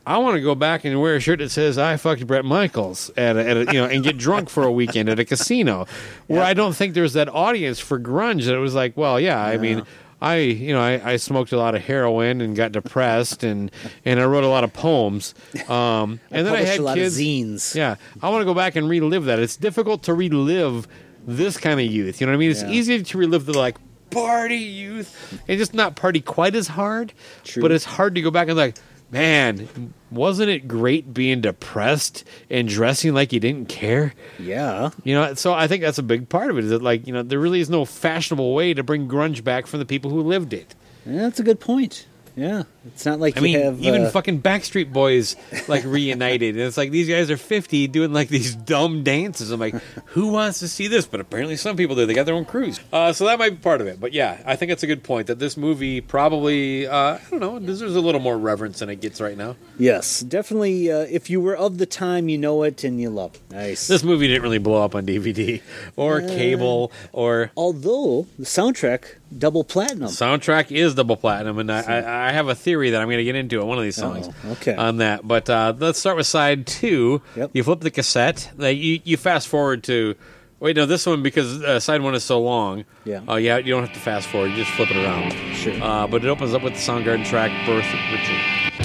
I 0.07 0.18
want 0.18 0.36
to 0.36 0.40
go 0.40 0.54
back 0.54 0.84
and 0.84 1.00
wear 1.00 1.16
a 1.16 1.20
shirt 1.20 1.40
that 1.40 1.50
says 1.50 1.78
I 1.78 1.96
fucked 1.96 2.24
Bret 2.26 2.44
Michaels 2.44 3.11
at 3.16 3.36
a, 3.36 3.48
at 3.48 3.57
a, 3.57 3.61
you 3.72 3.80
know 3.80 3.86
and 3.86 4.04
get 4.04 4.16
drunk 4.16 4.48
for 4.48 4.62
a 4.62 4.70
weekend 4.70 5.09
at 5.09 5.18
a 5.18 5.24
casino. 5.24 5.86
Where 6.28 6.42
I 6.42 6.54
don't 6.54 6.74
think 6.76 6.94
there's 6.94 7.14
that 7.14 7.28
audience 7.28 7.80
for 7.80 7.98
grunge 7.98 8.44
that 8.46 8.54
it 8.54 8.59
was 8.59 8.74
like, 8.74 8.96
well, 8.96 9.18
yeah, 9.18 9.42
I 9.42 9.57
mean, 9.57 9.82
I 10.22 10.36
you 10.36 10.72
know 10.72 10.80
I, 10.80 11.12
I 11.12 11.16
smoked 11.16 11.50
a 11.50 11.57
lot 11.59 11.74
of 11.74 11.82
heroin 11.82 12.40
and 12.40 12.54
got 12.54 12.70
depressed 12.70 13.42
and 13.42 13.70
and 14.04 14.20
I 14.20 14.24
wrote 14.26 14.44
a 14.44 14.48
lot 14.48 14.62
of 14.62 14.72
poems. 14.72 15.34
Um, 15.68 16.20
and 16.30 16.46
then 16.46 16.54
I 16.54 16.62
had 16.62 16.78
a 16.78 16.82
lot 16.84 16.94
kids. 16.96 17.16
of 17.16 17.22
zines. 17.24 17.74
Yeah, 17.74 17.96
I 18.22 18.28
want 18.30 18.42
to 18.42 18.44
go 18.44 18.54
back 18.54 18.76
and 18.76 18.88
relive 18.88 19.24
that. 19.24 19.40
It's 19.40 19.57
difficult 19.57 20.04
to 20.04 20.14
relive 20.14 20.86
this 21.26 21.57
kind 21.57 21.80
of 21.80 21.86
youth. 21.86 22.20
You 22.20 22.28
know 22.28 22.32
what 22.32 22.36
I 22.36 22.38
mean? 22.38 22.52
It's 22.52 22.62
Yeah. 22.62 22.70
easy 22.70 23.02
to 23.02 23.18
relive 23.18 23.46
the 23.46 23.59
like 23.59 23.76
party 24.11 24.57
youth 24.57 25.42
and 25.48 25.59
just 25.59 25.74
not 25.74 25.96
party 25.96 26.20
quite 26.20 26.54
as 26.54 26.68
hard. 26.68 27.12
True. 27.44 27.62
But 27.62 27.72
it's 27.72 27.84
hard 27.84 28.14
to 28.14 28.22
go 28.22 28.30
back 28.30 28.48
and 28.48 28.57
like, 28.57 28.76
man, 29.11 29.92
wasn't 30.11 30.50
it 30.50 30.68
great 30.68 31.12
being 31.12 31.40
depressed 31.40 32.24
and 32.50 32.68
dressing 32.68 33.14
like 33.14 33.32
you 33.32 33.40
didn't 33.40 33.68
care? 33.68 34.14
Yeah. 34.38 34.90
You 35.04 35.14
know, 35.14 35.34
so 35.34 35.52
I 35.52 35.66
think 35.66 35.82
that's 35.82 35.98
a 35.98 36.02
big 36.02 36.28
part 36.28 36.50
of 36.50 36.59
it. 36.59 36.64
Is 36.64 36.70
that 36.70 36.82
like 36.82 37.07
you 37.07 37.12
know 37.12 37.22
there 37.22 37.38
really 37.38 37.61
is 37.61 37.70
no 37.70 37.84
fashionable 37.84 38.54
way 38.54 38.74
to 38.74 38.82
bring 38.82 39.09
grunge 39.09 39.44
back 39.44 39.66
from 39.66 39.80
the 39.80 39.86
people 39.86 40.11
who 40.11 40.22
lived 40.22 40.52
it. 40.52 40.74
Yeah, 41.04 41.22
that's 41.22 41.40
a 41.40 41.44
good 41.44 41.61
point. 41.61 42.07
Yeah. 42.37 42.64
It's 42.87 43.05
not 43.07 43.18
like 43.18 43.37
I 43.37 43.41
you 43.41 43.45
mean, 43.45 43.61
have 43.61 43.80
even 43.82 44.03
uh, 44.05 44.11
fucking 44.11 44.43
Backstreet 44.43 44.93
Boys 44.93 45.37
like 45.68 45.84
reunited, 45.84 46.55
and 46.55 46.64
it's 46.64 46.76
like 46.76 46.91
these 46.91 47.09
guys 47.09 47.30
are 47.30 47.37
fifty 47.37 47.89
doing 47.89 48.12
like 48.12 48.28
these 48.28 48.55
dumb 48.55 49.03
dances. 49.03 49.51
I'm 49.51 49.59
like, 49.59 49.74
who 50.07 50.28
wants 50.28 50.61
to 50.61 50.68
see 50.68 50.87
this? 50.87 51.07
But 51.07 51.20
apparently, 51.20 51.57
some 51.57 51.76
people 51.76 51.97
do. 51.97 52.07
They 52.07 52.14
got 52.14 52.26
their 52.26 52.34
own 52.34 52.45
crews, 52.45 52.78
uh, 52.93 53.12
so 53.12 53.24
that 53.24 53.39
might 53.39 53.51
be 53.51 53.57
part 53.57 53.80
of 53.80 53.87
it. 53.87 53.99
But 53.99 54.12
yeah, 54.12 54.41
I 54.47 54.55
think 54.55 54.70
it's 54.70 54.82
a 54.82 54.87
good 54.87 55.03
point 55.03 55.26
that 55.26 55.39
this 55.39 55.57
movie 55.57 56.01
probably, 56.01 56.87
uh, 56.87 56.95
I 57.16 57.20
don't 57.30 57.41
know, 57.41 57.59
deserves 57.59 57.97
a 57.97 58.01
little 58.01 58.20
more 58.20 58.39
reverence 58.39 58.78
than 58.78 58.91
it 58.91 59.01
gets 59.01 59.20
right 59.20 59.37
now. 59.37 59.57
Yes, 59.78 60.20
definitely. 60.20 60.93
Uh, 60.93 61.07
if 61.11 61.28
you 61.30 61.41
were 61.41 61.57
of 61.57 61.78
the 61.78 61.87
time, 61.87 62.28
you 62.28 62.39
know 62.39 62.62
it 62.62 62.84
and 62.84 63.01
you 63.01 63.11
love 63.11 63.34
it. 63.34 63.41
Nice. 63.51 63.89
This 63.89 64.05
movie 64.05 64.28
didn't 64.28 64.43
really 64.43 64.59
blow 64.59 64.82
up 64.84 64.95
on 64.95 65.07
DVD 65.07 65.61
or 65.97 66.20
cable 66.20 66.93
or 67.12 67.51
Although 67.57 68.26
the 68.39 68.45
soundtrack 68.45 69.14
double 69.36 69.64
platinum. 69.64 70.08
soundtrack 70.08 70.70
is 70.70 70.94
double 70.94 71.16
platinum, 71.16 71.58
and 71.58 71.70
I, 71.70 71.82
I, 71.82 72.28
I 72.28 72.32
have 72.32 72.48
a 72.48 72.54
theory 72.54 72.90
that 72.90 73.00
I'm 73.00 73.08
going 73.08 73.18
to 73.18 73.24
get 73.24 73.36
into 73.36 73.60
on 73.60 73.66
one 73.66 73.78
of 73.78 73.84
these 73.84 73.96
songs. 73.96 74.28
Oh, 74.44 74.52
okay. 74.52 74.74
On 74.74 74.98
that, 74.98 75.26
but 75.26 75.48
uh, 75.48 75.74
let's 75.78 75.98
start 75.98 76.16
with 76.16 76.26
side 76.26 76.66
two. 76.66 77.22
Yep. 77.36 77.50
You 77.52 77.62
flip 77.62 77.80
the 77.80 77.90
cassette. 77.90 78.50
Like, 78.56 78.78
you 78.78 79.00
you 79.04 79.16
fast 79.16 79.48
forward 79.48 79.84
to 79.84 80.16
Wait, 80.58 80.74
no, 80.74 80.86
this 80.86 81.04
one 81.04 81.22
because 81.22 81.62
uh, 81.62 81.78
side 81.78 82.00
one 82.00 82.14
is 82.14 82.24
so 82.24 82.40
long. 82.40 82.86
Yeah. 83.04 83.20
Uh, 83.28 83.34
yeah, 83.34 83.58
you 83.58 83.72
don't 83.72 83.84
have 83.84 83.92
to 83.92 84.00
fast 84.00 84.26
forward. 84.28 84.48
You 84.52 84.56
just 84.56 84.70
flip 84.70 84.90
it 84.90 84.96
around. 84.96 85.32
Sure. 85.54 85.74
Uh, 85.82 86.06
but 86.06 86.24
it 86.24 86.28
opens 86.28 86.54
up 86.54 86.62
with 86.62 86.72
the 86.72 86.78
Soundgarden 86.78 87.26
track 87.26 87.50
"Birth 87.66 87.84
Ritual." 88.10 88.75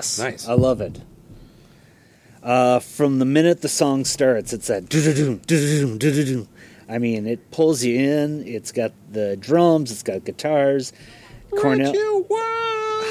Yes. 0.00 0.18
Nice. 0.18 0.48
I 0.48 0.54
love 0.54 0.80
it. 0.80 1.00
Uh, 2.42 2.78
from 2.80 3.18
the 3.18 3.26
minute 3.26 3.60
the 3.60 3.68
song 3.68 4.06
starts, 4.06 4.54
it's 4.54 4.68
that 4.68 4.88
do-do-do, 4.88 5.40
do-do-do, 5.46 5.98
do-do-do. 5.98 6.48
I 6.88 6.96
mean, 6.98 7.26
it 7.26 7.50
pulls 7.50 7.84
you 7.84 7.98
in. 8.00 8.46
It's 8.46 8.72
got 8.72 8.92
the 9.12 9.36
drums. 9.36 9.92
It's 9.92 10.02
got 10.02 10.24
guitars. 10.24 10.92
Cornell. 11.50 11.92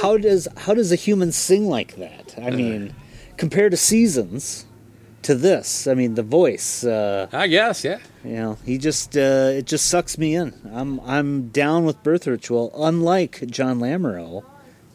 How 0.02 0.18
does 0.18 0.48
how 0.58 0.74
does 0.74 0.92
a 0.92 0.96
human 0.96 1.32
sing 1.32 1.70
like 1.70 1.96
that? 1.98 2.36
I 2.42 2.50
mean, 2.50 2.96
compared 3.38 3.72
to 3.72 3.78
Seasons, 3.78 4.66
to 5.24 5.36
this, 5.36 5.88
I 5.88 5.94
mean, 5.94 6.16
the 6.16 6.24
voice. 6.24 6.84
Uh, 6.84 7.28
I 7.32 7.48
guess, 7.48 7.84
yeah. 7.84 8.00
You 8.24 8.34
know, 8.34 8.58
he 8.66 8.78
just 8.78 9.16
uh, 9.16 9.52
it 9.54 9.66
just 9.66 9.88
sucks 9.88 10.18
me 10.18 10.36
in. 10.36 10.54
I'm 10.74 11.00
I'm 11.02 11.50
down 11.50 11.86
with 11.86 12.02
Birth 12.02 12.28
Ritual. 12.28 12.72
Unlike 12.76 13.46
John 13.48 13.80
Lamoureux, 13.80 14.44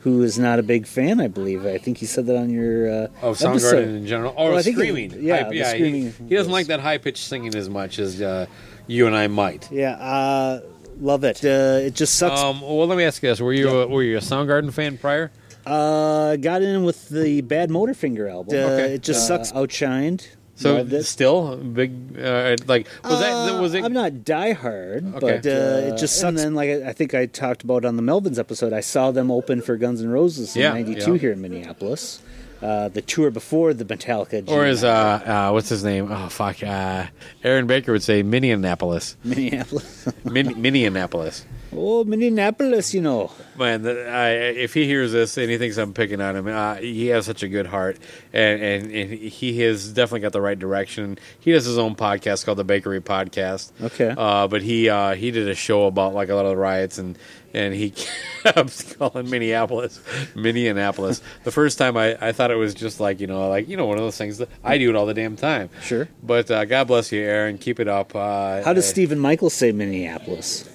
who 0.05 0.23
is 0.23 0.39
not 0.39 0.59
a 0.59 0.63
big 0.63 0.87
fan. 0.87 1.21
I 1.21 1.27
believe. 1.29 1.67
I 1.67 1.77
think 1.79 1.99
he 1.99 2.07
said 2.07 2.27
that 2.27 2.37
on 2.37 2.49
your 2.51 2.89
uh, 2.89 3.07
Oh, 3.23 3.31
episode. 3.31 3.57
Soundgarden 3.57 3.97
in 3.97 4.07
general. 4.07 4.33
Or 4.37 4.51
Well, 4.51 4.59
I 4.59 4.63
think 4.63 4.77
it- 4.77 4.81
screaming. 4.81 5.23
yeah, 5.23 5.45
High- 5.45 5.51
yeah. 5.53 5.73
he- 5.73 5.79
screaming 5.79 6.15
He, 6.29 6.35
doesn't 6.37 6.53
like 6.53 6.67
that 6.69 6.79
high 6.81 6.99
pitched 6.99 7.25
singing 7.25 7.55
as 7.57 7.69
much 7.69 7.99
as 7.99 8.23
uh, 8.23 8.47
you 8.87 9.07
and 9.09 9.17
I 9.17 9.27
might. 9.29 9.71
Yeah, 9.73 9.93
uh, 9.97 10.61
love 11.01 11.25
it. 11.25 11.45
Uh, 11.45 11.81
it 11.87 11.95
just 11.95 12.15
sucks. 12.17 12.41
Um, 12.41 12.61
well, 12.61 12.87
let 12.87 12.97
me 12.97 13.05
ask 13.05 13.23
you 13.23 13.29
this: 13.31 13.41
Were 13.41 13.53
you 13.53 13.69
a, 13.69 13.87
were 13.89 14.03
you 14.03 14.17
a 14.17 14.21
Soundgarden 14.21 14.73
fan 14.73 14.97
prior? 14.99 15.33
Uh, 15.67 16.37
got 16.37 16.61
in 16.61 16.85
with 16.85 17.09
the 17.09 17.41
Bad 17.41 17.71
Motorfinger 17.71 18.31
album. 18.31 18.55
Uh, 18.59 18.61
Okay. 18.73 18.95
It 18.95 19.03
just 19.03 19.31
Uh, 19.31 19.43
sucks. 19.43 19.53
Outshined. 19.53 20.27
So 20.65 20.77
Loved 20.77 20.93
it. 20.95 21.05
still 21.05 21.57
big, 21.57 21.93
uh, 22.19 22.57
like 22.67 22.87
was 23.05 23.21
that 23.21 23.33
Uh, 23.55 23.61
was 23.61 23.75
it? 23.75 23.85
I'm 23.85 23.93
not 23.93 24.13
diehard, 24.13 25.15
Okay. 25.17 25.21
but 25.21 25.47
uh, 25.47 25.93
it 25.95 25.99
just 25.99 26.15
sucks. 26.17 26.29
And 26.31 26.39
then, 26.39 26.55
like 26.55 26.71
I 26.71 26.89
I 26.89 26.93
think 26.93 27.13
I 27.15 27.27
talked 27.27 27.63
about 27.65 27.85
on 27.85 27.97
the 27.97 28.03
Melvins 28.03 28.39
episode, 28.39 28.73
I 28.73 28.81
saw 28.81 29.11
them 29.11 29.31
open 29.31 29.61
for 29.63 29.77
Guns 29.77 30.01
N' 30.01 30.09
Roses 30.09 30.57
in 30.57 30.63
Yeah, 30.63 30.73
'92 30.73 31.13
yeah. 31.13 31.19
here 31.19 31.33
in 31.33 31.41
Minneapolis. 31.43 32.21
Uh, 32.63 32.89
the 32.89 33.03
tour 33.03 33.31
before 33.31 33.75
the 33.75 33.85
Metallica. 33.85 34.49
Or 34.49 34.65
is 34.65 34.85
uh, 34.85 34.89
uh 34.89 35.51
what's 35.53 35.69
his 35.69 35.85
name? 35.85 36.09
Oh 36.11 36.29
fuck, 36.31 36.63
uh, 36.63 37.07
Aaron 37.43 37.67
Baker 37.67 37.93
would 37.93 38.03
say 38.03 38.23
Minneapolis. 38.23 39.17
Minneapolis. 39.23 40.09
Min- 40.25 40.61
Minneapolis. 40.63 41.45
Oh 41.77 42.05
Minneapolis, 42.05 42.95
you 42.95 43.01
know. 43.01 43.31
Man, 43.57 43.83
the, 43.83 44.09
I, 44.09 44.31
if 44.31 44.75
he 44.75 44.85
hears 44.85 45.13
this 45.13 45.37
and 45.37 45.51
he 45.51 45.59
thinks 45.59 45.77
I'm 45.77 45.93
picking 45.93 46.21
on 46.21 46.37
him, 46.37 46.47
uh, 46.49 46.77
he 46.77 47.07
has 47.09 47.27
such 47.27 47.43
a 47.43 47.49
good 47.49 47.67
heart, 47.67 47.99
and, 48.33 48.63
and, 48.63 48.93
and 48.93 49.13
he 49.13 49.61
has 49.61 49.93
definitely 49.93 50.21
got 50.21 50.33
the 50.33 50.41
right 50.41 50.59
direction. 50.59 51.19
He 51.41 51.53
does 51.53 51.65
his 51.65 51.79
own 51.79 51.95
podcast 51.95 52.45
called 52.45 52.59
the 52.59 52.65
Bakery 52.65 53.01
Podcast. 53.01 53.73
Okay. 53.83 54.15
uh, 54.17 54.49
but 54.49 54.63
he 54.63 54.89
uh, 54.89 55.15
he 55.15 55.31
did 55.31 55.49
a 55.49 55.55
show 55.55 55.87
about 55.87 56.15
like 56.15 56.29
a 56.29 56.35
lot 56.35 56.45
of 56.45 56.51
the 56.51 56.57
riots, 56.57 56.99
and 56.99 57.19
and 57.53 57.73
he 57.75 57.91
kept 58.43 58.99
calling 58.99 59.31
Minneapolis 59.31 60.01
Minneapolis. 60.35 61.23
the 61.45 61.53
first 61.53 61.79
time 61.79 61.97
I, 61.97 62.17
I 62.21 62.33
thought 62.33 62.51
it 62.51 62.57
was 62.57 62.75
just 62.75 62.99
like 63.01 63.21
you 63.21 63.27
know 63.29 63.49
like 63.49 63.69
you 63.69 63.77
know 63.77 63.87
one 63.87 63.97
of 63.97 64.03
those 64.05 64.19
things 64.19 64.39
that 64.39 64.49
I 64.63 64.79
do 64.79 64.91
it 64.91 64.97
all 64.97 65.07
the 65.07 65.15
damn 65.15 65.37
time. 65.37 65.71
Sure. 65.83 66.09
But 66.23 66.51
uh, 66.51 66.65
God 66.65 66.89
bless 66.89 67.13
you, 67.13 67.21
Aaron. 67.23 67.59
Keep 67.59 67.81
it 67.81 67.89
up. 67.89 68.15
Uh, 68.15 68.63
How 68.63 68.73
does 68.73 68.87
uh, 68.87 68.91
Stephen 68.91 69.19
Michael 69.19 69.51
say 69.51 69.71
Minneapolis? 69.73 70.69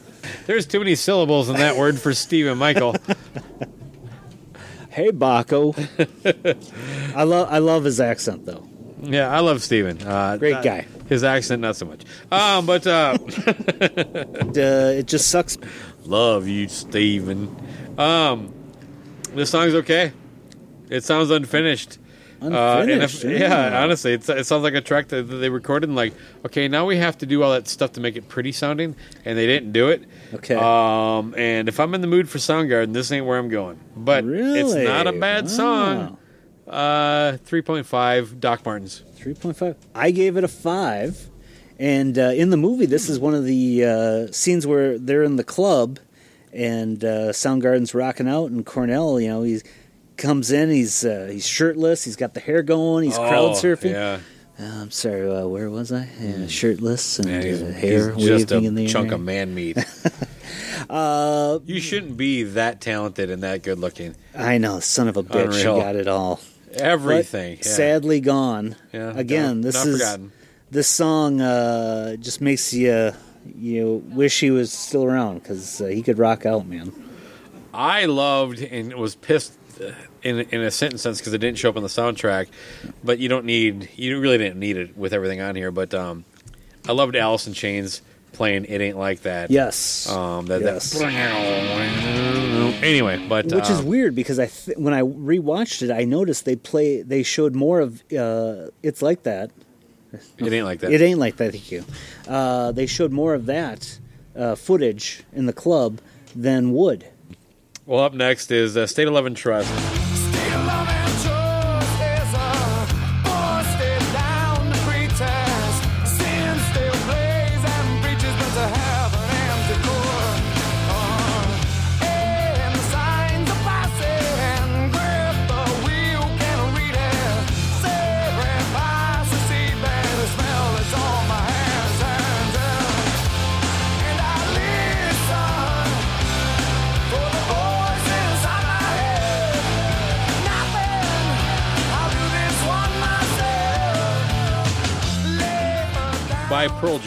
There's 0.49 0.65
too 0.65 0.80
many 0.80 0.95
syllables 0.95 1.47
in 1.47 1.57
that 1.57 1.77
word 1.77 1.99
for 1.99 2.11
Stephen 2.11 2.57
Michael. 2.57 2.95
Hey, 4.89 5.11
Baco. 5.11 5.76
I 7.15 7.21
love 7.21 7.49
I 7.51 7.59
love 7.59 7.84
his 7.84 8.01
accent 8.01 8.47
though. 8.47 8.67
Yeah, 9.03 9.30
I 9.30 9.41
love 9.41 9.61
Steven. 9.61 10.01
Uh, 10.01 10.38
Great 10.38 10.55
uh, 10.55 10.61
guy. 10.63 10.88
His 11.07 11.23
accent, 11.23 11.61
not 11.61 11.76
so 11.76 11.85
much. 11.85 12.01
Um, 12.31 12.65
but 12.65 12.88
uh, 12.88 13.15
uh, 13.19 14.95
it 14.97 15.05
just 15.05 15.27
sucks. 15.27 15.59
Love 16.05 16.47
you, 16.47 16.67
Steven. 16.67 17.55
Um, 17.99 18.51
this 19.35 19.51
song's 19.51 19.76
okay. 19.76 20.13
It 20.89 21.03
sounds 21.03 21.30
unfinished. 21.30 21.99
Uh, 22.41 22.45
and 22.45 22.90
if- 22.91 23.24
Unfinished, 23.24 23.24
yeah, 23.41 23.84
honestly, 23.84 24.14
it's, 24.14 24.30
it 24.30 24.45
sounds 24.45 24.64
like 24.64 24.74
a 24.74 24.82
track 24.82 25.10
that, 25.10 25.24
they 25.24 25.49
recorded 25.49 25.90
and 25.90 25.95
like, 25.95 26.14
okay, 26.45 26.68
now 26.68 26.86
we 26.86 26.95
have 26.98 27.18
to 27.18 27.26
do 27.26 27.44
all 27.44 27.52
that 27.52 27.68
stuff 27.68 27.91
to 27.94 28.02
make 28.02 28.16
it 28.16 28.30
pretty 28.30 28.52
sounding, 28.52 28.95
and 29.26 29.38
they 29.38 29.45
didn't 29.45 29.72
do 29.74 29.90
it. 29.90 30.03
Okay. 30.34 30.56
Um, 30.56 31.36
and 31.38 31.68
if 31.68 31.80
I'm 31.80 31.94
in 31.94 32.02
the 32.02 32.07
mood 32.07 32.30
for 32.30 32.38
Soundgarden, 32.38 32.94
this 32.94 33.11
ain't 33.11 33.26
where 33.26 33.38
I'm 33.38 33.49
going. 33.49 33.80
But 33.95 34.24
it's 34.26 34.74
not 34.74 35.07
a 35.07 35.10
Really? 35.10 35.20
bad 35.20 35.49
song. 35.49 36.18
Uh, 36.68 37.34
3.5 37.45 38.40
Doc 38.40 38.66
Martens. 38.66 39.03
3.5. 39.18 39.76
I 39.95 40.11
gave 40.11 40.38
it 40.38 40.44
a 40.44 40.48
5. 40.48 41.30
And 41.80 42.18
uh, 42.20 42.24
in 42.36 42.49
the 42.52 42.57
movie, 42.57 42.86
this 42.86 43.10
is 43.10 43.20
one 43.20 43.34
of 43.34 43.45
the 43.45 43.86
uh, 43.86 44.32
scenes 44.32 44.68
where 44.68 44.98
they're 44.99 45.24
in 45.24 45.36
the 45.38 45.44
club 45.44 45.99
and 46.53 47.03
uh, 47.03 47.30
Soundgarden's 47.32 47.94
rocking 47.94 48.28
out, 48.28 48.49
and 48.52 48.66
Cornell, 48.66 49.20
you 49.20 49.28
know, 49.30 49.44
he 49.44 49.61
comes 50.19 50.51
in, 50.51 50.69
he's 50.69 51.03
uh, 51.03 51.27
he's 51.31 51.47
shirtless, 51.47 52.03
he's 52.03 52.15
got 52.15 52.33
the 52.35 52.39
hair 52.39 52.61
going, 52.61 53.05
he's 53.05 53.17
crowd 53.17 53.51
Oh, 53.51 53.53
surfing. 53.53 53.91
yeah. 53.91 54.19
Uh, 54.59 54.81
I'm 54.81 54.91
sorry, 54.91 55.27
uh, 55.29 55.47
where 55.47 55.69
was 55.69 55.91
I? 55.91 56.07
Yeah, 56.19 56.45
shirtless 56.47 57.17
and 57.19 57.29
Yeah, 57.29 57.41
he's, 57.41 57.61
uh, 57.63 57.65
hair 57.71 58.13
he's 58.13 58.25
just 58.27 58.51
a 58.51 58.57
in 58.57 58.75
the 58.75 58.87
chunk 58.87 59.07
air. 59.09 59.15
of 59.15 59.21
man 59.21 59.55
meat. 59.55 59.77
Uh, 60.89 61.59
you 61.65 61.79
shouldn't 61.79 62.17
be 62.17 62.41
that 62.43 62.81
talented 62.81 63.29
and 63.29 63.43
that 63.43 63.61
good 63.61 63.77
looking. 63.77 64.15
I 64.35 64.57
know, 64.57 64.79
son 64.79 65.07
of 65.07 65.17
a 65.17 65.23
bitch, 65.23 65.45
Unreal. 65.45 65.75
he 65.75 65.81
got 65.81 65.95
it 65.95 66.07
all. 66.07 66.39
Everything, 66.73 67.57
yeah. 67.57 67.63
sadly 67.63 68.19
gone. 68.21 68.75
Yeah, 68.91 69.13
Again, 69.15 69.57
not- 69.61 69.63
this 69.65 69.75
not 69.75 69.87
is 69.87 69.97
forgotten. 69.99 70.31
this 70.71 70.87
song 70.87 71.41
uh, 71.41 72.15
just 72.15 72.41
makes 72.41 72.73
you 72.73 73.11
you 73.55 74.03
wish 74.07 74.39
he 74.39 74.49
was 74.51 74.71
still 74.71 75.03
around 75.03 75.39
because 75.43 75.79
uh, 75.81 75.85
he 75.85 76.01
could 76.01 76.17
rock 76.17 76.45
out, 76.45 76.65
man. 76.65 76.91
I 77.73 78.05
loved 78.05 78.59
and 78.59 78.93
was 78.95 79.15
pissed 79.15 79.57
uh, 79.83 79.91
in 80.23 80.39
in 80.39 80.61
a 80.61 80.71
sentence 80.71 81.01
sense 81.01 81.19
because 81.19 81.33
it 81.33 81.39
didn't 81.39 81.57
show 81.57 81.69
up 81.69 81.77
on 81.77 81.83
the 81.83 81.89
soundtrack. 81.89 82.47
But 83.03 83.19
you 83.19 83.29
don't 83.29 83.45
need 83.45 83.89
you 83.95 84.19
really 84.19 84.37
didn't 84.37 84.59
need 84.59 84.77
it 84.77 84.97
with 84.97 85.13
everything 85.13 85.41
on 85.41 85.55
here. 85.55 85.71
But 85.71 85.93
um, 85.93 86.25
I 86.87 86.91
loved 86.91 87.15
Alice 87.15 87.47
in 87.47 87.53
Chains 87.53 88.01
playing 88.33 88.65
"It 88.65 88.81
Ain't 88.81 88.97
Like 88.97 89.21
That." 89.21 89.51
Yes. 89.51 90.09
Um, 90.09 90.45
that, 90.47 90.61
Yes. 90.61 90.97
that 90.99 91.11
anyway, 92.83 93.25
but 93.27 93.45
Which 93.45 93.69
is 93.69 93.79
uh, 93.79 93.83
weird 93.83 94.15
because 94.15 94.39
I 94.39 94.47
th- 94.47 94.77
when 94.77 94.93
I 94.93 95.01
rewatched 95.01 95.81
it, 95.81 95.91
I 95.91 96.05
noticed 96.05 96.45
they 96.45 96.55
play 96.55 97.01
they 97.01 97.23
showed 97.23 97.55
more 97.55 97.79
of 97.79 98.01
uh, 98.13 98.67
it's 98.83 99.01
like 99.01 99.23
that. 99.23 99.51
It 100.37 100.51
ain't 100.51 100.65
like 100.65 100.79
that. 100.79 100.91
It 100.91 101.01
ain't 101.01 101.19
like 101.19 101.37
that. 101.37 101.51
Thank 101.51 101.71
you. 101.71 101.85
Uh, 102.27 102.71
they 102.71 102.87
showed 102.87 103.11
more 103.11 103.35
of 103.35 103.45
that 103.45 103.99
uh, 104.35 104.55
footage 104.55 105.23
in 105.33 105.45
the 105.45 105.53
club 105.53 105.99
than 106.35 106.73
would. 106.73 107.05
Well, 107.85 107.99
up 108.03 108.13
next 108.13 108.51
is 108.51 108.75
uh, 108.75 108.87
State 108.87 109.07
of 109.07 109.13
Love 109.13 109.25
and 109.25 109.37
Trust. 109.37 110.09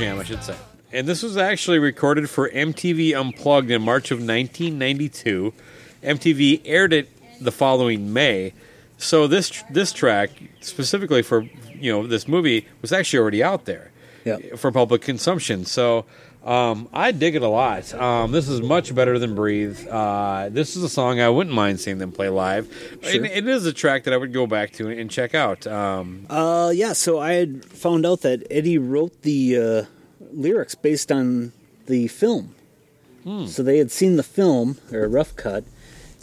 Jam, 0.03 0.19
I 0.19 0.25
should 0.25 0.43
say. 0.43 0.57
And 0.93 1.07
this 1.07 1.23
was 1.23 1.37
actually 1.37 1.79
recorded 1.79 2.29
for 2.29 2.49
MTV 2.51 3.15
Unplugged 3.15 3.71
in 3.71 3.83
March 3.83 4.11
of 4.11 4.19
1992. 4.19 5.53
MTV 6.03 6.61
aired 6.65 6.93
it 6.93 7.09
the 7.41 7.53
following 7.53 8.13
May. 8.13 8.53
So 8.99 9.29
this 9.29 9.63
this 9.71 9.93
track 9.93 10.31
specifically 10.61 11.23
for 11.23 11.43
you 11.75 11.93
know 11.93 12.07
this 12.09 12.27
movie 12.27 12.67
was 12.81 12.93
actually 12.93 13.21
already 13.21 13.45
out 13.45 13.65
there 13.65 13.93
for 14.57 14.73
public 14.73 15.03
consumption. 15.03 15.65
So 15.65 16.05
um, 16.45 16.89
I 16.93 17.13
dig 17.13 17.37
it 17.37 17.43
a 17.43 17.49
lot. 17.49 17.95
Um, 17.95 18.33
this 18.33 18.49
is 18.49 18.61
much 18.61 18.93
better 18.95 19.19
than 19.19 19.35
Breathe. 19.37 19.87
Uh, 19.89 20.49
this 20.51 20.75
is 20.77 20.83
a 20.83 20.89
song 20.89 21.21
I 21.21 21.29
wouldn't 21.29 21.55
mind 21.55 21.79
seeing 21.81 21.99
them 21.99 22.11
play 22.11 22.29
live. 22.29 22.67
Sure. 23.03 23.15
And 23.15 23.27
it 23.27 23.47
is 23.47 23.65
a 23.67 23.73
track 23.73 24.05
that 24.05 24.15
I 24.15 24.17
would 24.17 24.33
go 24.33 24.47
back 24.49 24.73
to 24.75 24.89
and 24.89 25.09
check 25.09 25.35
out. 25.35 25.67
Um, 25.67 26.27
Uh, 26.29 26.73
yeah, 26.75 26.93
so 26.93 27.21
I 27.21 27.35
had 27.35 27.65
found 27.65 28.05
out 28.05 28.23
that 28.23 28.45
Eddie 28.51 28.79
wrote 28.79 29.23
the 29.23 29.57
uh, 29.57 29.85
lyrics 30.33 30.75
based 30.75 31.11
on 31.13 31.53
the 31.87 32.09
film. 32.09 32.55
Hmm. 33.25 33.47
So 33.47 33.63
they 33.63 33.79
had 33.79 33.91
seen 33.91 34.17
the 34.17 34.23
film, 34.23 34.79
or 34.93 35.05
a 35.05 35.09
rough 35.09 35.37
cut, 35.37 35.65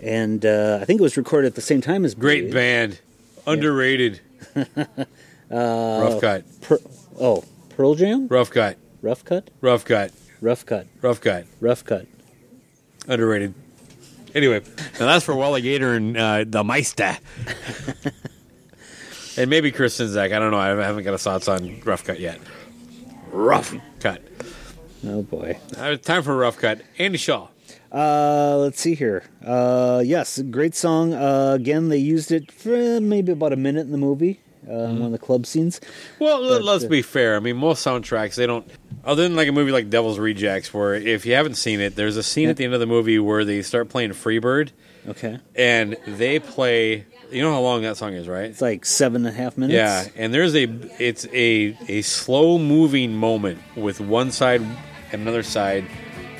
and 0.03 0.45
uh, 0.45 0.79
I 0.81 0.85
think 0.85 0.99
it 0.99 1.03
was 1.03 1.15
recorded 1.15 1.47
at 1.47 1.55
the 1.55 1.61
same 1.61 1.81
time 1.81 2.03
as 2.03 2.15
great 2.15 2.51
band, 2.51 2.99
underrated. 3.45 4.21
Uh, 5.51 5.99
Rough 6.03 6.21
Cut. 6.21 6.61
Per- 6.61 6.79
oh, 7.19 7.43
Pearl 7.75 7.95
Jam? 7.95 8.27
Rough 8.27 8.51
Cut. 8.51 8.77
Rough 9.01 9.25
Cut? 9.25 9.49
Rough 9.61 9.83
Cut. 9.83 10.11
Rough 10.41 10.65
Cut. 10.65 10.85
Rough 11.01 11.21
Cut. 11.21 11.45
Rough 11.59 11.83
Cut. 11.83 12.05
Underrated. 13.07 13.53
Anyway, 14.35 14.61
now 14.99 15.07
that's 15.07 15.25
for 15.25 15.33
Wally 15.35 15.61
Gator 15.61 15.95
and 15.95 16.15
uh, 16.15 16.43
the 16.45 16.63
Meister. 16.63 17.17
and 19.37 19.49
maybe 19.49 19.71
Chris 19.71 19.95
Zach. 19.95 20.31
I 20.31 20.37
don't 20.37 20.51
know. 20.51 20.59
I 20.59 20.67
haven't 20.67 21.03
got 21.03 21.15
a 21.15 21.17
thoughts 21.17 21.47
on 21.47 21.81
Rough 21.81 22.03
Cut 22.03 22.19
yet. 22.19 22.39
Rough 23.39 23.73
Cut. 24.01 24.21
Oh 25.07 25.21
boy. 25.23 25.57
Uh, 25.77 25.95
time 25.95 26.23
for 26.23 26.33
a 26.33 26.35
Rough 26.35 26.57
Cut. 26.57 26.81
Andy 26.97 27.17
Shaw. 27.17 27.47
Uh, 27.91 28.57
let's 28.59 28.79
see 28.79 28.95
here. 28.95 29.23
Uh, 29.43 30.03
yes, 30.05 30.39
great 30.51 30.75
song. 30.75 31.13
Uh, 31.13 31.53
again, 31.53 31.89
they 31.89 31.97
used 31.97 32.31
it 32.31 32.51
for 32.51 32.75
uh, 32.75 32.99
maybe 33.01 33.31
about 33.31 33.53
a 33.53 33.55
minute 33.55 33.81
in 33.81 33.91
the 33.91 33.97
movie, 33.97 34.41
uh, 34.69 34.73
in 34.73 34.99
one 34.99 35.05
of 35.07 35.11
the 35.11 35.17
club 35.17 35.45
scenes. 35.45 35.79
Well, 36.19 36.47
But, 36.47 36.63
let's 36.63 36.83
uh, 36.83 36.87
be 36.89 37.01
fair. 37.01 37.35
I 37.35 37.39
mean, 37.39 37.55
most 37.55 37.83
soundtracks 37.83 38.35
they 38.35 38.45
don't. 38.45 38.69
Other 39.05 39.23
than 39.23 39.35
like 39.35 39.47
a 39.47 39.51
movie 39.53 39.71
like 39.71 39.89
Devil's 39.89 40.19
Rejects, 40.19 40.73
where 40.73 40.93
if 40.93 41.25
you 41.25 41.33
haven't 41.33 41.55
seen 41.55 41.79
it, 41.79 41.95
there's 41.95 42.17
a 42.17 42.23
scene 42.23 42.49
at 42.49 42.57
the 42.57 42.65
end 42.65 42.73
of 42.73 42.79
the 42.81 42.85
movie 42.85 43.17
where 43.17 43.45
they 43.45 43.61
start 43.61 43.89
playing 43.89 44.11
Freebird, 44.11 44.69
Okay. 45.07 45.39
and 45.55 45.97
they 46.07 46.39
play. 46.39 47.05
You 47.31 47.43
know 47.43 47.51
how 47.51 47.61
long 47.61 47.83
that 47.83 47.95
song 47.95 48.13
is, 48.13 48.27
right? 48.27 48.45
It's 48.45 48.61
like 48.61 48.85
seven 48.85 49.25
and 49.25 49.35
a 49.35 49.37
half 49.37 49.57
minutes. 49.57 49.75
Yeah, 49.75 50.05
and 50.15 50.33
there's 50.33 50.55
a 50.55 50.63
it's 50.97 51.25
a 51.27 51.77
a 51.87 52.01
slow 52.01 52.57
moving 52.57 53.13
moment 53.15 53.59
with 53.75 54.01
one 54.01 54.31
side 54.31 54.61
and 55.11 55.21
another 55.21 55.43
side 55.43 55.85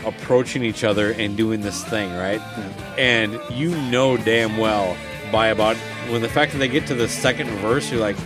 approaching 0.06 0.64
each 0.64 0.84
other 0.84 1.12
and 1.12 1.38
doing 1.38 1.62
this 1.62 1.84
thing, 1.84 2.12
right? 2.16 2.42
And 2.98 3.40
you 3.52 3.76
know 3.92 4.18
damn 4.18 4.58
well 4.58 4.98
by 5.32 5.48
about 5.48 5.76
when 6.10 6.22
the 6.22 6.30
fact 6.30 6.54
that 6.54 6.58
they 6.58 6.68
get 6.68 6.88
to 6.88 6.96
the 6.96 7.08
second 7.08 7.50
verse, 7.58 7.92
you're 7.92 8.00
like, 8.02 8.18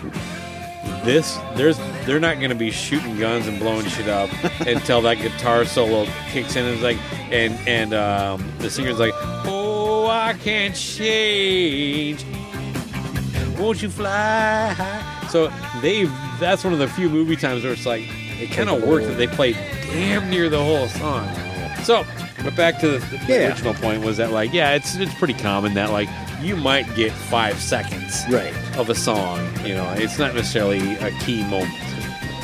this 1.03 1.37
there's 1.55 1.77
they're 2.05 2.19
not 2.19 2.37
going 2.37 2.49
to 2.49 2.55
be 2.55 2.71
shooting 2.71 3.17
guns 3.17 3.47
and 3.47 3.59
blowing 3.59 3.85
shit 3.87 4.07
up 4.07 4.29
until 4.67 5.01
that 5.01 5.15
guitar 5.17 5.65
solo 5.65 6.05
kicks 6.29 6.55
in 6.55 6.65
and 6.65 6.75
it's 6.75 6.83
like 6.83 6.97
and 7.31 7.53
and 7.67 7.93
um, 7.93 8.51
the 8.59 8.69
singer's 8.69 8.99
like 8.99 9.13
oh 9.15 9.62
i 10.07 10.33
can't 10.33 10.75
change 10.75 12.23
won't 13.57 13.81
you 13.81 13.89
fly 13.89 14.73
high? 14.75 15.27
So 15.29 15.51
they 15.81 16.03
that's 16.39 16.63
one 16.63 16.73
of 16.73 16.79
the 16.79 16.87
few 16.87 17.07
movie 17.09 17.35
times 17.35 17.63
where 17.63 17.71
it's 17.71 17.85
like 17.85 18.03
it 18.41 18.51
kind 18.51 18.67
of 18.69 18.83
worked 18.83 19.07
that 19.07 19.13
they 19.17 19.27
played 19.27 19.55
damn 19.83 20.29
near 20.29 20.49
the 20.49 20.61
whole 20.61 20.87
song. 20.87 21.29
So, 21.83 22.03
but 22.43 22.55
back 22.55 22.79
to 22.81 22.97
the, 22.97 22.97
the 22.99 23.19
Yeah. 23.27 23.47
original 23.49 23.73
point 23.75 24.03
was 24.03 24.17
that 24.17 24.31
like 24.31 24.51
yeah, 24.53 24.73
it's 24.73 24.95
it's 24.95 25.13
pretty 25.13 25.35
common 25.35 25.75
that 25.75 25.91
like 25.91 26.09
you 26.41 26.55
might 26.57 26.93
get 26.95 27.11
five 27.13 27.59
seconds 27.61 28.23
Right. 28.29 28.53
of 28.75 28.89
a 28.89 28.95
song. 28.95 29.39
You 29.63 29.75
know, 29.75 29.89
it's 29.97 30.17
not 30.19 30.33
necessarily 30.35 30.95
a 30.95 31.11
key 31.19 31.43
moment. 31.43 31.71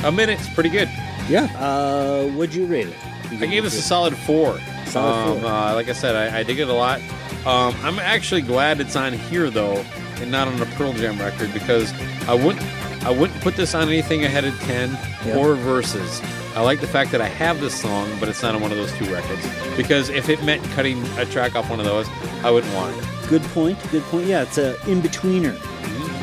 A 0.06 0.12
minute's 0.12 0.48
pretty 0.54 0.70
good. 0.70 0.88
Yeah. 1.28 1.46
Uh, 1.58 2.32
would 2.36 2.54
you 2.54 2.66
rate 2.66 2.88
it? 2.88 2.96
I 3.32 3.46
gave 3.46 3.64
this 3.64 3.78
a 3.78 3.82
solid 3.82 4.16
four. 4.18 4.60
Solid 4.86 5.14
Um, 5.14 5.40
four. 5.42 5.50
Uh, 5.50 5.74
like 5.76 5.90
I 5.90 5.94
said, 5.94 6.16
I, 6.16 6.40
I 6.40 6.44
dig 6.44 6.60
it 6.60 6.68
a 6.68 6.74
lot. 6.74 7.00
Um, 7.46 7.76
I'm 7.84 8.00
actually 8.00 8.42
glad 8.42 8.82
it's 8.82 8.96
on 8.96 9.14
here 9.14 9.50
though, 9.50 9.84
and 10.18 10.32
not 10.32 10.48
on 10.48 10.62
a 10.62 10.66
Pearl 10.78 10.94
Jam 10.94 11.18
record 11.20 11.54
because 11.54 11.94
I 12.28 12.34
wouldn't 12.34 12.66
I 13.06 13.12
wouldn't 13.12 13.40
put 13.42 13.56
this 13.56 13.74
on 13.76 13.88
anything 13.88 14.26
ahead 14.26 14.44
of 14.44 14.60
ten 14.62 14.92
Yeah. 15.26 15.38
or 15.38 15.56
verses. 15.56 16.22
I 16.56 16.62
like 16.62 16.82
the 16.82 16.88
fact 16.88 17.12
that 17.12 17.22
I 17.22 17.28
have 17.30 17.62
this 17.62 17.80
song, 17.80 18.10
but 18.20 18.28
it's 18.28 18.42
not 18.42 18.56
on 18.56 18.62
one 18.62 18.72
of 18.72 18.78
those 18.78 18.92
two 18.98 19.06
records. 19.14 19.48
Because 19.78 20.10
if 20.10 20.28
it 20.28 20.44
meant 20.44 20.62
cutting 20.72 21.02
a 21.18 21.26
track 21.26 21.56
off 21.56 21.70
one 21.70 21.80
of 21.80 21.86
those, 21.86 22.08
I 22.44 22.52
wouldn't 22.52 22.74
want 22.74 22.94
it. 22.98 23.06
Good 23.30 23.44
point. 23.44 23.78
Good 23.92 24.04
point. 24.04 24.26
Yeah, 24.28 24.42
it's 24.42 24.58
a 24.58 24.72
in 24.90 25.02
betweener. 25.02 25.56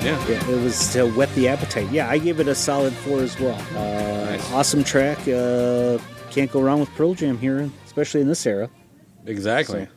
Yeah. 0.05 0.23
Yeah, 0.29 0.51
it 0.51 0.63
was 0.63 0.93
to 0.93 1.07
whet 1.09 1.33
the 1.35 1.49
appetite. 1.49 1.91
Yeah, 1.91 2.11
I 2.11 2.19
gave 2.19 2.41
it 2.41 2.49
a 2.49 2.55
solid 2.55 2.93
four 2.93 3.21
as 3.21 3.41
well. 3.41 3.59
Uh, 3.75 4.37
Awesome 4.53 4.85
track. 4.85 5.19
Uh, 5.27 5.97
can't 6.37 6.53
go 6.53 6.61
wrong 6.61 6.81
with 6.81 6.95
Pearl 6.97 7.15
Jam 7.15 7.39
here, 7.39 7.71
especially 7.87 8.21
in 8.21 8.29
this 8.29 8.45
era. 8.45 8.69
Exactly. 9.25 9.89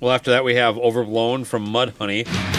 Well, 0.00 0.10
after 0.10 0.32
that, 0.32 0.42
we 0.42 0.56
have 0.56 0.76
Overblown 0.76 1.44
from 1.44 1.68
Mudhoney. 1.68 2.53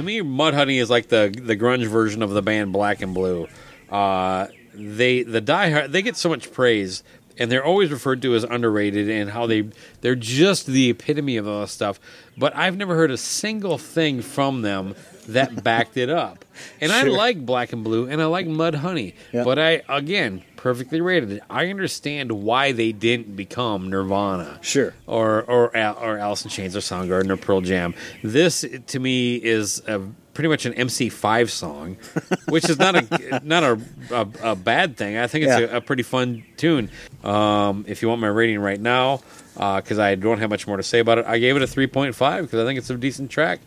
To 0.00 0.06
me, 0.06 0.20
Mudhoney 0.20 0.80
is 0.80 0.90
like 0.90 1.08
the 1.08 1.32
the 1.36 1.56
grunge 1.56 1.86
version 1.86 2.22
of 2.22 2.30
the 2.30 2.42
band 2.42 2.72
Black 2.72 3.02
and 3.02 3.14
Blue. 3.14 3.48
Uh, 3.90 4.46
they 4.74 5.22
the 5.22 5.42
diehard 5.42 5.92
they 5.92 6.02
get 6.02 6.16
so 6.16 6.28
much 6.28 6.52
praise, 6.52 7.02
and 7.38 7.50
they're 7.50 7.64
always 7.64 7.90
referred 7.90 8.22
to 8.22 8.34
as 8.34 8.44
underrated, 8.44 9.08
and 9.08 9.30
how 9.30 9.46
they 9.46 9.68
they're 10.00 10.14
just 10.14 10.66
the 10.66 10.90
epitome 10.90 11.36
of 11.36 11.46
all 11.46 11.60
this 11.62 11.72
stuff. 11.72 12.00
But 12.36 12.56
I've 12.56 12.76
never 12.76 12.94
heard 12.94 13.10
a 13.10 13.16
single 13.16 13.78
thing 13.78 14.22
from 14.22 14.62
them 14.62 14.94
that 15.32 15.62
backed 15.64 15.96
it 15.96 16.10
up. 16.10 16.44
And 16.80 16.92
I 16.92 17.02
like 17.04 17.44
Black 17.44 17.72
and 17.72 17.82
Blue, 17.84 18.06
and 18.08 18.20
I 18.20 18.26
like 18.26 18.46
Mudhoney, 18.46 19.14
Yeah. 19.32 19.44
but 19.44 19.58
I 19.58 19.82
again 19.88 20.42
perfectly 20.56 21.00
rated. 21.00 21.32
It. 21.32 21.42
I 21.48 21.68
understand 21.70 22.30
why 22.32 22.72
they 22.72 22.92
didn't 22.92 23.34
become 23.36 23.88
Nirvana 23.90 24.58
Sure. 24.62 24.94
or 25.06 25.42
or 25.42 25.66
or 25.76 26.18
Alice 26.18 26.44
in 26.44 26.50
Chains 26.50 26.76
or 26.76 26.80
Soundgarden 26.80 27.30
or 27.30 27.36
Pearl 27.36 27.60
Jam. 27.62 27.94
This 28.22 28.64
to 28.88 28.98
me 29.00 29.36
is 29.36 29.82
a, 29.86 30.00
pretty 30.34 30.48
much 30.48 30.64
an 30.66 30.72
MC5 30.74 31.48
song, 31.50 31.96
which 32.48 32.68
is 32.68 32.78
not 32.78 32.94
a 32.96 33.40
not 33.42 33.62
a, 33.64 33.80
a, 34.10 34.28
a 34.52 34.56
bad 34.56 34.96
thing. 34.96 35.16
I 35.16 35.26
think 35.26 35.44
it's 35.46 35.58
Yeah. 35.60 35.66
a, 35.74 35.76
a 35.78 35.80
pretty 35.80 36.02
fun 36.02 36.44
tune. 36.56 36.90
Um, 37.24 37.84
if 37.88 38.02
you 38.02 38.08
want 38.08 38.20
my 38.20 38.28
rating 38.28 38.58
right 38.60 38.80
now, 38.80 39.20
because 39.54 39.98
I 39.98 40.14
don't 40.14 40.38
have 40.38 40.50
much 40.50 40.66
more 40.66 40.76
to 40.76 40.82
say 40.82 40.98
about 41.00 41.18
it, 41.18 41.26
I 41.26 41.38
gave 41.38 41.56
it 41.56 41.62
a 41.62 41.66
3.5 41.66 42.42
because 42.42 42.60
I 42.60 42.64
think 42.66 42.78
it's 42.78 42.90
a 42.90 42.96
decent 42.96 43.30
track. 43.30 43.60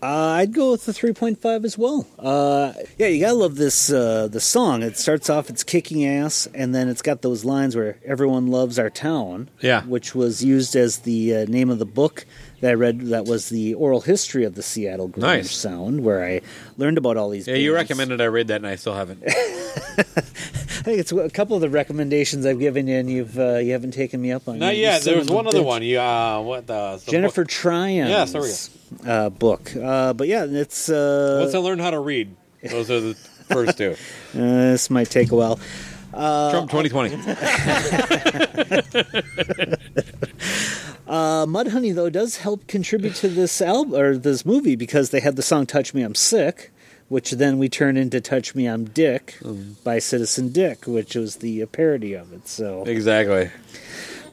Uh, 0.00 0.06
I'd 0.06 0.52
go 0.52 0.70
with 0.72 0.84
the 0.86 0.92
3.5 0.92 1.64
as 1.64 1.76
well. 1.76 2.06
Uh, 2.18 2.72
yeah, 2.98 3.08
you 3.08 3.20
gotta 3.20 3.34
love 3.34 3.56
this 3.56 3.90
uh, 3.92 4.28
the 4.28 4.38
song. 4.40 4.82
It 4.84 4.96
starts 4.96 5.28
off, 5.28 5.50
it's 5.50 5.64
kicking 5.64 6.06
ass, 6.06 6.46
and 6.54 6.72
then 6.72 6.88
it's 6.88 7.02
got 7.02 7.22
those 7.22 7.44
lines 7.44 7.74
where 7.74 7.98
everyone 8.04 8.46
loves 8.46 8.78
our 8.78 8.90
town. 8.90 9.48
Yeah. 9.60 9.82
which 9.82 10.14
was 10.14 10.44
used 10.44 10.76
as 10.76 10.98
the 11.00 11.36
uh, 11.38 11.44
name 11.46 11.68
of 11.68 11.80
the 11.80 11.84
book 11.84 12.26
that 12.60 12.70
I 12.70 12.74
read. 12.74 13.00
That 13.08 13.24
was 13.24 13.48
the 13.48 13.74
oral 13.74 14.00
history 14.02 14.44
of 14.44 14.54
the 14.54 14.62
Seattle 14.62 15.08
grunge 15.08 15.20
Nice. 15.20 15.50
sound, 15.56 16.04
where 16.04 16.24
I 16.24 16.42
learned 16.76 16.98
about 16.98 17.16
all 17.16 17.30
these. 17.30 17.48
Yeah, 17.48 17.56
you 17.56 17.74
recommended 17.74 18.20
I 18.20 18.26
read 18.26 18.46
that, 18.48 18.56
and 18.56 18.66
I 18.68 18.76
still 18.76 18.94
haven't. 18.94 19.22
I 20.08 20.82
think 20.82 21.00
it's 21.00 21.12
a 21.12 21.28
couple 21.30 21.56
of 21.56 21.60
the 21.60 21.70
recommendations 21.70 22.46
I've 22.46 22.58
given 22.58 22.86
you, 22.86 22.96
and 22.96 23.10
you've 23.10 23.38
uh, 23.38 23.56
you 23.58 23.72
haven't 23.72 23.92
taken 23.92 24.20
me 24.20 24.32
up 24.32 24.48
on. 24.48 24.58
Not 24.58 24.76
yet. 24.76 25.02
There 25.02 25.18
was 25.18 25.28
one 25.28 25.46
other 25.46 25.60
bitch. 25.60 25.64
one. 25.64 25.82
You 25.82 26.00
uh, 26.00 26.40
what 26.40 26.66
the 26.66 27.00
the 27.04 27.10
Jennifer 27.10 27.42
book- 27.42 27.50
Tryon's 27.50 28.10
Yes, 28.10 28.32
there 28.32 29.12
uh, 29.12 29.30
book. 29.30 29.74
Uh, 29.76 30.12
but 30.12 30.28
yeah, 30.28 30.46
it's 30.48 30.88
uh, 30.88 31.38
Once 31.42 31.54
I 31.54 31.58
learn 31.58 31.78
how 31.78 31.90
to 31.90 32.00
read, 32.00 32.34
those 32.62 32.90
are 32.90 33.00
the 33.00 33.14
first 33.50 33.78
two. 33.78 33.96
Uh, 34.34 34.38
this 34.72 34.90
might 34.90 35.10
take 35.10 35.30
a 35.30 35.36
while. 35.36 35.58
Uh, 36.14 36.50
Trump 36.50 36.70
2020. 36.70 37.16
Uh, 41.08 41.46
Mudhoney 41.46 41.94
though 41.94 42.10
does 42.10 42.36
help 42.36 42.66
contribute 42.66 43.14
to 43.14 43.28
this 43.28 43.62
album 43.62 43.98
or 43.98 44.18
this 44.18 44.44
movie 44.44 44.76
because 44.76 45.08
they 45.08 45.20
had 45.20 45.36
the 45.36 45.42
song 45.42 45.64
"Touch 45.64 45.94
Me, 45.94 46.02
I'm 46.02 46.14
Sick," 46.14 46.70
which 47.08 47.32
then 47.32 47.58
we 47.58 47.68
turned 47.68 47.98
into 47.98 48.20
"Touch 48.20 48.54
Me, 48.54 48.66
I'm 48.66 48.84
Dick" 48.84 49.36
Mm. 49.42 49.82
by 49.84 49.98
Citizen 49.98 50.50
Dick, 50.52 50.86
which 50.86 51.14
was 51.14 51.36
the 51.36 51.62
uh, 51.62 51.66
parody 51.66 52.14
of 52.14 52.32
it. 52.32 52.48
So 52.48 52.84
Exactly. 52.84 53.50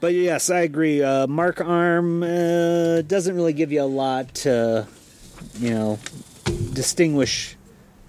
But 0.01 0.13
yes, 0.13 0.49
I 0.49 0.59
agree. 0.59 1.01
Uh, 1.01 1.25
Mark 1.27 1.61
Arm 1.61 2.21
uh, 2.21 3.01
doesn't 3.01 3.35
really 3.35 3.53
give 3.53 3.71
you 3.71 3.81
a 3.81 3.83
lot 3.83 4.33
to, 4.35 4.87
you 5.59 5.69
know, 5.69 5.99
distinguish 6.73 7.55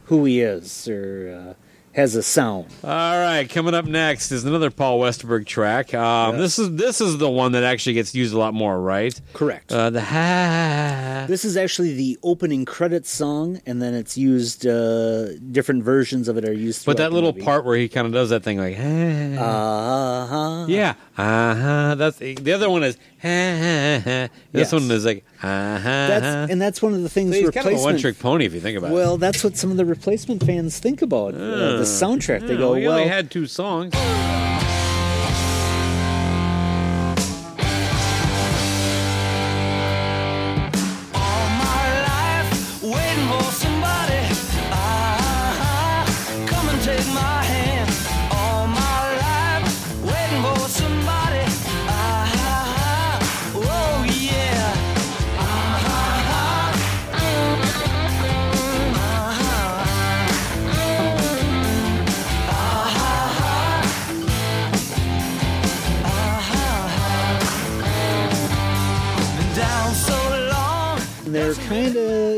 who 0.07 0.25
he 0.25 0.41
is 0.41 0.89
or 0.89 1.55
uh, 1.57 1.66
has 1.97 2.15
a 2.15 2.23
sound. 2.23 2.67
All 2.85 2.91
right, 2.91 3.49
coming 3.49 3.73
up 3.73 3.87
next 3.87 4.31
is 4.31 4.45
another 4.45 4.71
Paul 4.71 5.01
Westerberg 5.01 5.47
track. 5.47 5.95
Um, 5.95 6.37
This 6.37 6.59
is 6.59 6.77
this 6.77 7.01
is 7.01 7.17
the 7.17 7.31
one 7.31 7.53
that 7.53 7.65
actually 7.65 7.95
gets 7.95 8.15
used 8.15 8.35
a 8.35 8.39
lot 8.39 8.53
more, 8.53 8.79
right? 8.79 9.19
Correct. 9.33 9.73
Uh, 9.73 9.89
the 9.89 10.03
ha. 10.03 11.25
This 11.27 11.47
is 11.47 11.57
actually 11.57 11.95
the 11.95 12.19
opening 12.23 12.67
credits 12.67 13.11
song, 13.11 13.63
and 13.65 13.81
then 13.81 13.95
it's 13.95 14.19
used. 14.19 14.67
Uh, 14.67 15.39
different 15.51 15.85
versions 15.85 16.29
of 16.29 16.37
it 16.37 16.45
are 16.45 16.53
used. 16.53 16.85
But 16.85 16.99
that 16.99 17.13
little 17.13 17.33
movie. 17.33 17.45
part 17.45 17.65
where 17.65 17.77
he 17.77 17.89
kind 17.89 18.07
of 18.07 18.13
does 18.13 18.29
that 18.29 18.43
thing 18.43 18.59
like, 18.59 18.79
uh-huh. 18.79 20.67
yeah, 20.69 20.95
uh-huh. 21.17 21.95
That's 21.97 22.19
the 22.19 22.53
other 22.53 22.69
one 22.69 22.83
is, 22.85 22.97
ha 23.23 23.29
ha 23.29 24.01
ha. 24.05 24.29
this 24.53 24.71
Yes. 24.71 24.73
one 24.73 24.91
is 24.91 25.05
like, 25.05 25.25
uh-huh. 25.43 25.81
That's 25.83 26.51
and 26.53 26.61
that's 26.61 26.83
one 26.83 26.95
of 26.95 27.03
the 27.03 27.09
things. 27.09 27.35
So 27.35 27.41
he's 27.41 27.51
kind 27.51 27.67
of 27.67 27.73
a 27.75 27.83
one-trick 27.83 28.19
pony 28.19 28.45
if 28.45 28.53
you 28.55 28.61
think 28.61 28.77
about 28.79 28.91
it. 28.91 28.95
Well, 28.95 29.17
that's 29.17 29.43
what 29.43 29.57
some 29.57 29.71
of 29.71 29.77
the 29.77 29.85
replacement 29.85 30.45
fans 30.45 30.79
think 30.79 31.03
about 31.03 31.35
uh, 31.35 31.39
the 31.39 31.79
Uh, 31.81 31.85
soundtrack. 31.85 32.47
They 32.47 32.57
go, 32.57 32.75
we 32.75 32.87
well, 32.87 32.99
only 32.99 33.09
had 33.09 33.31
two 33.31 33.47
songs. 33.47 33.95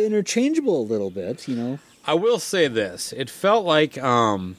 Interchangeable 0.08 0.80
a 0.80 0.86
little 0.86 1.10
bit. 1.10 1.46
You 1.46 1.56
know, 1.56 1.78
I 2.04 2.14
will 2.14 2.38
say 2.38 2.68
this: 2.68 3.12
it 3.12 3.30
felt 3.30 3.64
like, 3.64 3.98
um, 3.98 4.56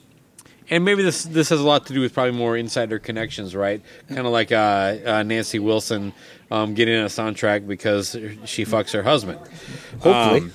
and 0.70 0.86
maybe 0.86 1.04
this 1.04 1.24
this 1.24 1.50
has 1.50 1.60
a 1.60 1.64
lot 1.64 1.86
to 1.88 1.94
do 1.94 2.02
with 2.02 2.14
probably 2.14 2.34
more 2.34 2.56
insider 2.56 3.00
connections, 3.00 3.56
right? 3.56 3.82
Kind 4.08 4.26
of 4.26 4.28
like 4.28 4.52
uh, 4.52 4.98
uh, 5.06 5.24
Nancy 5.24 5.60
Wilson 5.60 6.14
um, 6.52 6.74
getting 6.74 6.96
a 6.96 7.06
soundtrack 7.06 7.68
because 7.68 8.12
she 8.46 8.66
fucks 8.66 8.94
her 8.94 9.04
husband. 9.04 9.40
Hopefully. 10.00 10.42
Um, 10.42 10.54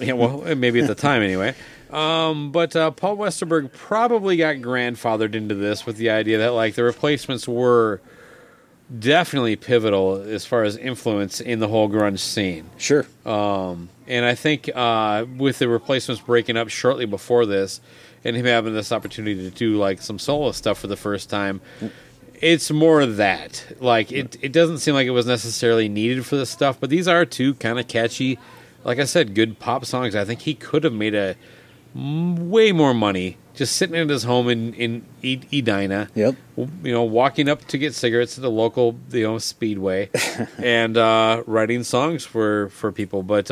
yeah, 0.00 0.14
well, 0.14 0.54
maybe 0.56 0.80
at 0.80 0.86
the 0.86 0.94
time 0.94 1.22
anyway. 1.22 1.54
Um, 1.90 2.52
but 2.52 2.74
uh, 2.76 2.92
Paul 2.92 3.16
Westerberg 3.16 3.72
probably 3.72 4.36
got 4.36 4.56
grandfathered 4.56 5.34
into 5.34 5.54
this 5.54 5.84
with 5.84 5.96
the 5.96 6.10
idea 6.10 6.38
that 6.38 6.50
like 6.50 6.74
the 6.74 6.84
replacements 6.84 7.48
were 7.48 8.00
definitely 8.98 9.56
pivotal 9.56 10.16
as 10.16 10.44
far 10.44 10.64
as 10.64 10.76
influence 10.76 11.40
in 11.40 11.60
the 11.60 11.68
whole 11.68 11.88
grunge 11.88 12.18
scene. 12.18 12.68
Sure. 12.76 13.06
Um, 13.24 13.88
and 14.06 14.24
I 14.24 14.34
think 14.34 14.68
uh, 14.74 15.26
with 15.36 15.58
the 15.58 15.68
replacements 15.68 16.20
breaking 16.20 16.56
up 16.56 16.68
shortly 16.68 17.06
before 17.06 17.46
this, 17.46 17.80
and 18.24 18.36
him 18.36 18.44
having 18.46 18.74
this 18.74 18.92
opportunity 18.92 19.48
to 19.48 19.50
do 19.50 19.76
like 19.76 20.02
some 20.02 20.18
solo 20.18 20.52
stuff 20.52 20.78
for 20.78 20.88
the 20.88 20.96
first 20.96 21.30
time, 21.30 21.60
it's 22.34 22.70
more 22.70 23.00
of 23.00 23.16
that. 23.16 23.64
Like 23.80 24.12
it, 24.12 24.36
it 24.42 24.52
doesn't 24.52 24.78
seem 24.78 24.94
like 24.94 25.06
it 25.06 25.10
was 25.10 25.26
necessarily 25.26 25.88
needed 25.88 26.26
for 26.26 26.36
this 26.36 26.50
stuff, 26.50 26.78
but 26.78 26.90
these 26.90 27.08
are 27.08 27.24
two 27.24 27.54
kind 27.54 27.78
of 27.78 27.88
catchy, 27.88 28.38
like 28.84 28.98
I 28.98 29.04
said, 29.04 29.34
good 29.34 29.58
pop 29.58 29.84
songs. 29.84 30.14
I 30.14 30.24
think 30.24 30.40
he 30.40 30.54
could 30.54 30.84
have 30.84 30.92
made 30.92 31.14
a 31.14 31.36
m- 31.94 32.50
way 32.50 32.72
more 32.72 32.92
money 32.94 33.38
just 33.54 33.76
sitting 33.76 33.96
in 33.96 34.08
his 34.08 34.24
home 34.24 34.48
in 34.48 34.74
in 34.74 35.06
Edina. 35.22 36.08
Yep. 36.14 36.36
You 36.56 36.92
know, 36.92 37.04
walking 37.04 37.48
up 37.48 37.64
to 37.66 37.78
get 37.78 37.94
cigarettes 37.94 38.38
at 38.38 38.42
the 38.42 38.50
local 38.50 38.98
you 39.10 39.24
know 39.24 39.38
speedway, 39.38 40.10
and 40.58 40.96
uh, 40.96 41.42
writing 41.46 41.84
songs 41.84 42.24
for 42.24 42.68
for 42.70 42.92
people. 42.92 43.22
But 43.22 43.48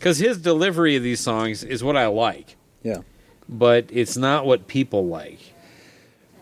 because 0.00 0.18
his 0.18 0.38
delivery 0.38 0.96
of 0.96 1.02
these 1.02 1.20
songs 1.20 1.62
is 1.62 1.84
what 1.84 1.96
I 1.96 2.06
like, 2.06 2.56
yeah. 2.82 2.98
but 3.48 3.86
it's 3.90 4.16
not 4.16 4.46
what 4.46 4.66
people 4.66 5.06
like. 5.06 5.54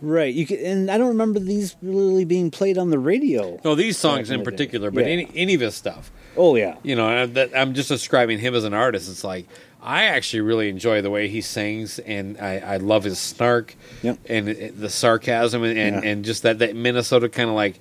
Right. 0.01 0.33
You 0.33 0.47
can, 0.47 0.59
and 0.59 0.91
I 0.91 0.99
don't 0.99 1.09
remember 1.09 1.41
these 1.41 1.77
really 1.83 2.25
being 2.25 2.51
played 2.51 2.79
on 2.79 2.91
the 2.91 2.99
radio. 2.99 3.61
No, 3.65 3.75
these 3.75 3.97
songs 3.99 4.31
in 4.31 4.35
in 4.37 4.41
the 4.45 4.51
day. 4.51 4.57
particular, 4.57 4.91
but 4.91 5.05
Yeah. 5.07 5.13
any 5.13 5.29
any 5.35 5.55
of 5.55 5.61
his 5.61 5.75
stuff. 5.75 6.11
Oh 6.37 6.55
yeah. 6.57 6.77
You 6.83 6.95
know, 6.97 7.09
and 7.09 7.35
that, 7.35 7.51
I'm 7.57 7.75
just 7.75 7.89
describing 7.89 8.39
him 8.39 8.55
as 8.55 8.65
an 8.65 8.75
artist. 8.75 9.11
It's 9.11 9.25
like 9.25 9.47
I 9.83 10.05
actually 10.05 10.41
really 10.43 10.69
enjoy 10.69 11.03
the 11.03 11.11
way 11.11 11.29
he 11.29 11.41
sings, 11.41 11.99
and 12.01 12.37
I, 12.39 12.59
I 12.59 12.77
love 12.79 13.05
his 13.05 13.19
snark 13.19 13.75
Yep. 14.03 14.19
and 14.29 14.49
uh, 14.49 14.55
the 14.77 14.89
sarcasm, 14.91 15.63
and 15.65 15.79
and, 15.79 16.03
Yeah. 16.05 16.11
and 16.11 16.25
just 16.25 16.43
that 16.45 16.59
that 16.61 16.77
Minnesota 16.77 17.29
kind 17.29 17.49
of 17.49 17.55
like. 17.57 17.79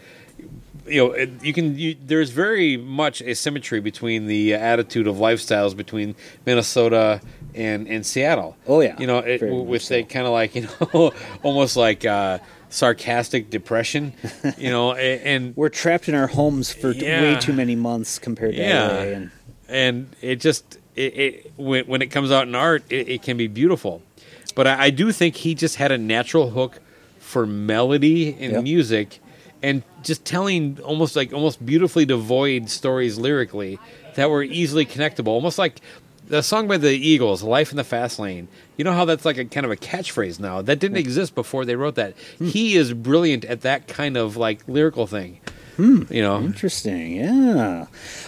You 0.89 1.09
know, 1.09 1.27
you 1.43 1.51
can. 1.51 1.77
You, 1.77 1.97
there's 2.01 2.29
very 2.29 2.77
much 2.77 3.19
a 3.21 3.33
symmetry 3.35 3.81
between 3.81 4.25
the 4.27 4.53
uh, 4.53 4.57
attitude 4.57 5.05
of 5.05 5.17
lifestyles 5.17 5.75
between 5.75 6.15
Minnesota 6.45 7.19
and 7.57 7.87
and 7.87 8.05
Seattle. 8.05 8.55
Oh, 8.67 8.79
yeah. 8.81 8.95
you 8.99 9.07
know, 9.07 9.17
it, 9.19 9.41
with 9.41 9.91
a 9.91 10.03
kind 10.03 10.25
of 10.27 10.33
like 10.33 10.55
you 10.59 10.67
know, 10.93 11.11
almost 11.43 11.75
like 11.75 12.05
uh, 12.05 12.39
sarcastic 12.69 13.49
depression. 13.49 14.13
You 14.57 14.69
know, 14.69 14.93
a- 14.95 15.19
and 15.23 15.55
We're 15.57 15.69
trapped 15.69 16.07
in 16.09 16.15
our 16.15 16.27
homes 16.27 16.71
for 16.71 16.93
t- 16.93 17.01
way 17.03 17.37
too 17.39 17.53
many 17.53 17.75
months 17.75 18.19
compared 18.19 18.55
to 18.55 18.61
Yeah. 18.61 18.87
LA. 18.87 18.93
And 19.03 19.31
and 19.69 20.15
it 20.21 20.37
just 20.37 20.77
it, 20.95 21.17
it 21.17 21.51
when, 21.57 21.85
when 21.85 22.01
it 22.01 22.07
comes 22.07 22.31
out 22.31 22.47
in 22.47 22.55
art 22.55 22.83
it, 22.89 23.09
it 23.09 23.21
can 23.21 23.35
be 23.37 23.47
beautiful 23.47 24.01
but 24.55 24.65
I, 24.65 24.85
I 24.85 24.89
do 24.89 25.11
think 25.11 25.35
he 25.35 25.53
just 25.55 25.75
had 25.75 25.91
a 25.91 25.97
natural 25.97 26.49
hook 26.51 26.79
for 27.19 27.45
melody 27.45 28.33
and 28.39 28.53
Yep. 28.53 28.63
music 28.63 29.19
and 29.61 29.83
just 30.03 30.23
telling 30.23 30.79
almost 30.83 31.15
like 31.17 31.33
almost 31.33 31.63
beautifully 31.65 32.05
devoid 32.05 32.69
stories 32.69 33.17
lyrically 33.19 33.77
that 34.15 34.29
were 34.29 34.41
easily 34.43 34.85
connectable 34.85 35.27
almost 35.35 35.57
like 35.59 35.81
the 36.27 36.41
song 36.41 36.67
by 36.67 36.77
the 36.77 36.91
eagles 36.91 37.43
life 37.43 37.71
in 37.71 37.77
the 37.77 37.83
fast 37.83 38.19
lane 38.19 38.47
you 38.77 38.83
know 38.83 38.93
how 38.93 39.05
that's 39.05 39.25
like 39.25 39.37
a 39.37 39.45
kind 39.45 39.65
of 39.65 39.71
a 39.71 39.75
catchphrase 39.75 40.39
now 40.39 40.61
that 40.61 40.79
didn't 40.79 40.97
exist 40.97 41.35
before 41.35 41.65
they 41.65 41.75
wrote 41.75 41.95
that 41.95 42.13
he 42.39 42.75
is 42.75 42.93
brilliant 42.93 43.45
at 43.45 43.61
that 43.61 43.87
kind 43.87 44.17
of 44.17 44.37
like 44.37 44.67
lyrical 44.67 45.07
thing 45.07 45.39
you 45.77 46.21
know 46.23 46.37
interesting. 46.41 47.17
Yeah. 47.17 47.85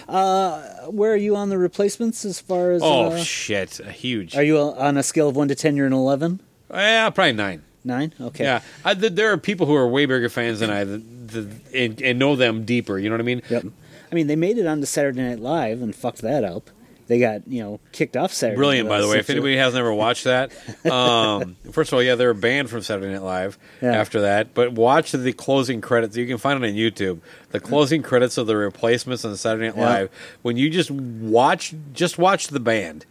Uh, 0.08 0.62
where 0.88 1.12
are 1.14 1.18
you 1.18 1.36
on 1.36 1.50
the 1.50 1.58
replacements 1.58 2.24
as 2.24 2.40
far 2.40 2.72
as? 2.72 2.82
oh 2.84 3.12
uh, 3.12 3.18
shit 3.18 3.78
huge 3.88 4.36
Are 4.36 4.44
you 4.44 4.60
on 4.60 4.98
a 4.98 5.04
scale 5.04 5.30
of 5.30 5.36
one 5.36 5.48
to 5.48 5.56
ten? 5.56 5.76
You're 5.76 5.88
an 5.88 5.94
eleven. 5.94 6.42
Yeah, 6.72 7.10
probably 7.10 7.34
nine. 7.34 7.64
Nine. 7.84 8.14
Okay. 8.22 8.44
Yeah, 8.44 8.62
I, 8.86 8.94
th- 8.94 9.14
there 9.14 9.32
are 9.32 9.38
people 9.38 9.66
who 9.66 9.74
are 9.74 9.88
way 9.88 10.06
bigger 10.06 10.30
fans 10.30 10.60
than 10.60 10.70
I, 10.70 10.84
th 10.84 11.02
th 11.32 11.48
and, 11.74 12.02
and 12.02 12.20
know 12.20 12.36
them 12.36 12.66
deeper. 12.66 13.00
You 13.00 13.10
know 13.10 13.14
what 13.14 13.22
I 13.22 13.24
mean? 13.24 13.42
Yep. 13.50 13.66
I 14.12 14.16
mean, 14.16 14.28
they 14.28 14.36
made 14.36 14.58
it 14.58 14.68
onto 14.68 14.86
Saturday 14.86 15.22
Night 15.22 15.40
Live 15.40 15.82
and 15.82 15.96
fucked 15.96 16.22
that 16.22 16.44
up. 16.44 16.70
They 17.10 17.20
got 17.20 17.48
you 17.48 17.62
know 17.64 17.80
kicked 17.92 18.16
off 18.16 18.32
Saturday. 18.32 18.56
Brilliant, 18.56 18.88
by 18.88 19.02
the 19.02 19.08
way. 19.08 19.18
If 19.18 19.30
anybody 19.32 19.58
hasn't 19.58 19.80
ever 19.80 19.92
watched 19.92 20.24
that, 20.26 20.52
um, 20.90 21.58
first 21.72 21.92
of 21.92 21.96
all, 21.96 22.04
yeah, 22.04 22.14
they're 22.16 22.34
banned 22.36 22.70
from 22.70 22.82
Saturday 22.84 23.12
Night 23.12 23.24
Live 23.24 23.58
Yeah. 23.82 23.94
after 23.94 24.22
that. 24.22 24.54
But 24.54 24.74
watch 24.74 25.12
the 25.12 25.34
closing 25.34 25.82
credits. 25.82 26.16
You 26.16 26.28
can 26.28 26.38
find 26.38 26.64
it 26.64 26.68
on 26.70 26.76
YouTube. 26.76 27.20
The 27.50 27.60
closing 27.60 28.04
credits 28.04 28.38
of 28.38 28.46
the 28.46 28.56
replacements 28.56 29.26
on 29.26 29.36
Saturday 29.36 29.70
Night 29.70 29.78
Yeah. 29.78 29.90
Live. 29.90 30.10
When 30.44 30.56
you 30.56 30.70
just 30.70 30.92
watch, 30.92 31.74
just 31.94 32.18
watch 32.20 32.48
the 32.48 32.60
band. 32.60 33.06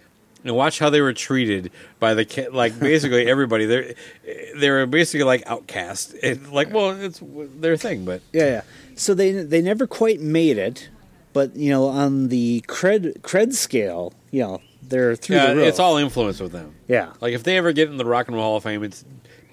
And 0.44 0.54
watch 0.54 0.78
how 0.78 0.88
they 0.88 1.00
were 1.00 1.12
treated 1.12 1.72
by 1.98 2.14
the 2.14 2.48
like 2.52 2.78
basically 2.78 3.26
everybody. 3.30 3.66
They're 3.66 3.94
they 4.54 4.70
were 4.70 4.86
basically 4.86 5.24
like 5.24 5.42
outcast. 5.46 6.14
It, 6.22 6.52
like 6.52 6.72
well, 6.72 6.90
it's 6.92 7.20
their 7.58 7.76
thing, 7.76 8.04
but 8.04 8.22
Yeah, 8.32 8.44
yeah. 8.46 8.62
So 8.94 9.14
they 9.14 9.32
they 9.32 9.60
never 9.60 9.88
quite 9.88 10.20
made 10.20 10.56
it, 10.56 10.88
but 11.38 11.54
you 11.54 11.70
know, 11.70 11.86
on 11.86 12.26
the 12.30 12.64
cred 12.66 13.20
cred 13.20 13.52
scale, 13.52 14.12
you 14.32 14.42
know, 14.42 14.60
they're 14.82 15.14
through 15.14 15.36
yeah, 15.36 15.46
the 15.46 15.56
roof. 15.56 15.68
it's 15.68 15.78
all 15.78 15.96
influence 15.96 16.40
with 16.40 16.50
them. 16.50 16.74
Yeah. 16.88 17.12
Like 17.20 17.32
if 17.32 17.44
they 17.44 17.56
ever 17.56 17.70
get 17.70 17.88
in 17.88 17.96
the 17.96 18.04
Rock 18.04 18.26
and 18.26 18.34
Roll 18.34 18.44
Hall 18.44 18.56
of 18.56 18.64
Fame, 18.64 18.82
it's 18.82 19.04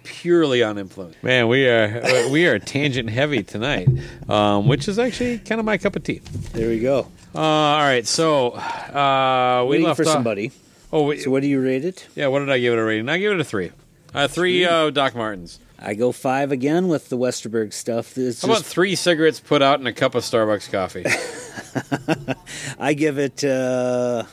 purely 0.04 0.64
on 0.64 0.80
influence. 0.80 1.16
Man, 1.22 1.48
we 1.48 1.68
are 1.68 2.02
we 2.32 2.48
are 2.48 2.58
tangent 2.58 3.12
heavy 3.12 3.44
tonight, 3.44 3.88
um, 4.28 4.68
which 4.68 4.88
is 4.88 4.98
actually 4.98 5.38
kind 5.38 5.60
of 5.60 5.66
my 5.66 5.78
cup 5.78 5.96
of 5.96 6.02
tea. 6.02 6.22
There 6.54 6.70
we 6.70 6.80
go. 6.80 7.08
Uh, 7.36 7.40
all 7.40 7.82
right, 7.82 8.08
so 8.08 8.54
uh, 8.54 9.62
we 9.66 9.72
Waiting 9.72 9.86
left 9.86 9.98
for 9.98 10.08
off- 10.08 10.14
somebody. 10.14 10.52
Oh, 10.92 11.04
wait, 11.04 11.22
So 11.22 11.30
what 11.30 11.44
do 11.44 11.48
you 11.48 11.62
rate 11.62 11.86
it? 11.86 12.08
yeah. 12.16 12.28
What 12.28 12.40
did 12.40 12.50
I 12.50 12.58
give 12.58 12.74
it 12.74 12.80
a 12.80 12.84
rating? 12.84 13.10
I 13.10 13.20
give 13.20 13.32
it 13.32 13.40
a 13.40 13.44
three. 13.44 13.74
Uh, 14.12 14.28
three 14.28 14.66
uh, 14.66 14.90
Doc 14.90 15.14
Martens. 15.14 15.60
I 15.78 15.94
go 15.94 16.12
five 16.12 16.52
again 16.52 16.88
with 16.88 17.10
the 17.10 17.18
Westerberg 17.18 17.74
stuff. 17.74 18.18
It's 18.18 18.42
How 18.42 18.48
about 18.48 18.60
just, 18.60 18.72
three 18.72 18.96
cigarettes 18.96 19.40
put 19.40 19.62
out 19.62 19.80
in 19.80 19.86
a 19.86 19.94
cup 19.94 20.16
of 20.16 20.24
Starbucks 20.24 20.72
coffee? 20.72 21.06
I 22.80 22.94
give 22.94 23.18
it. 23.18 23.44
Uh, 23.44 24.24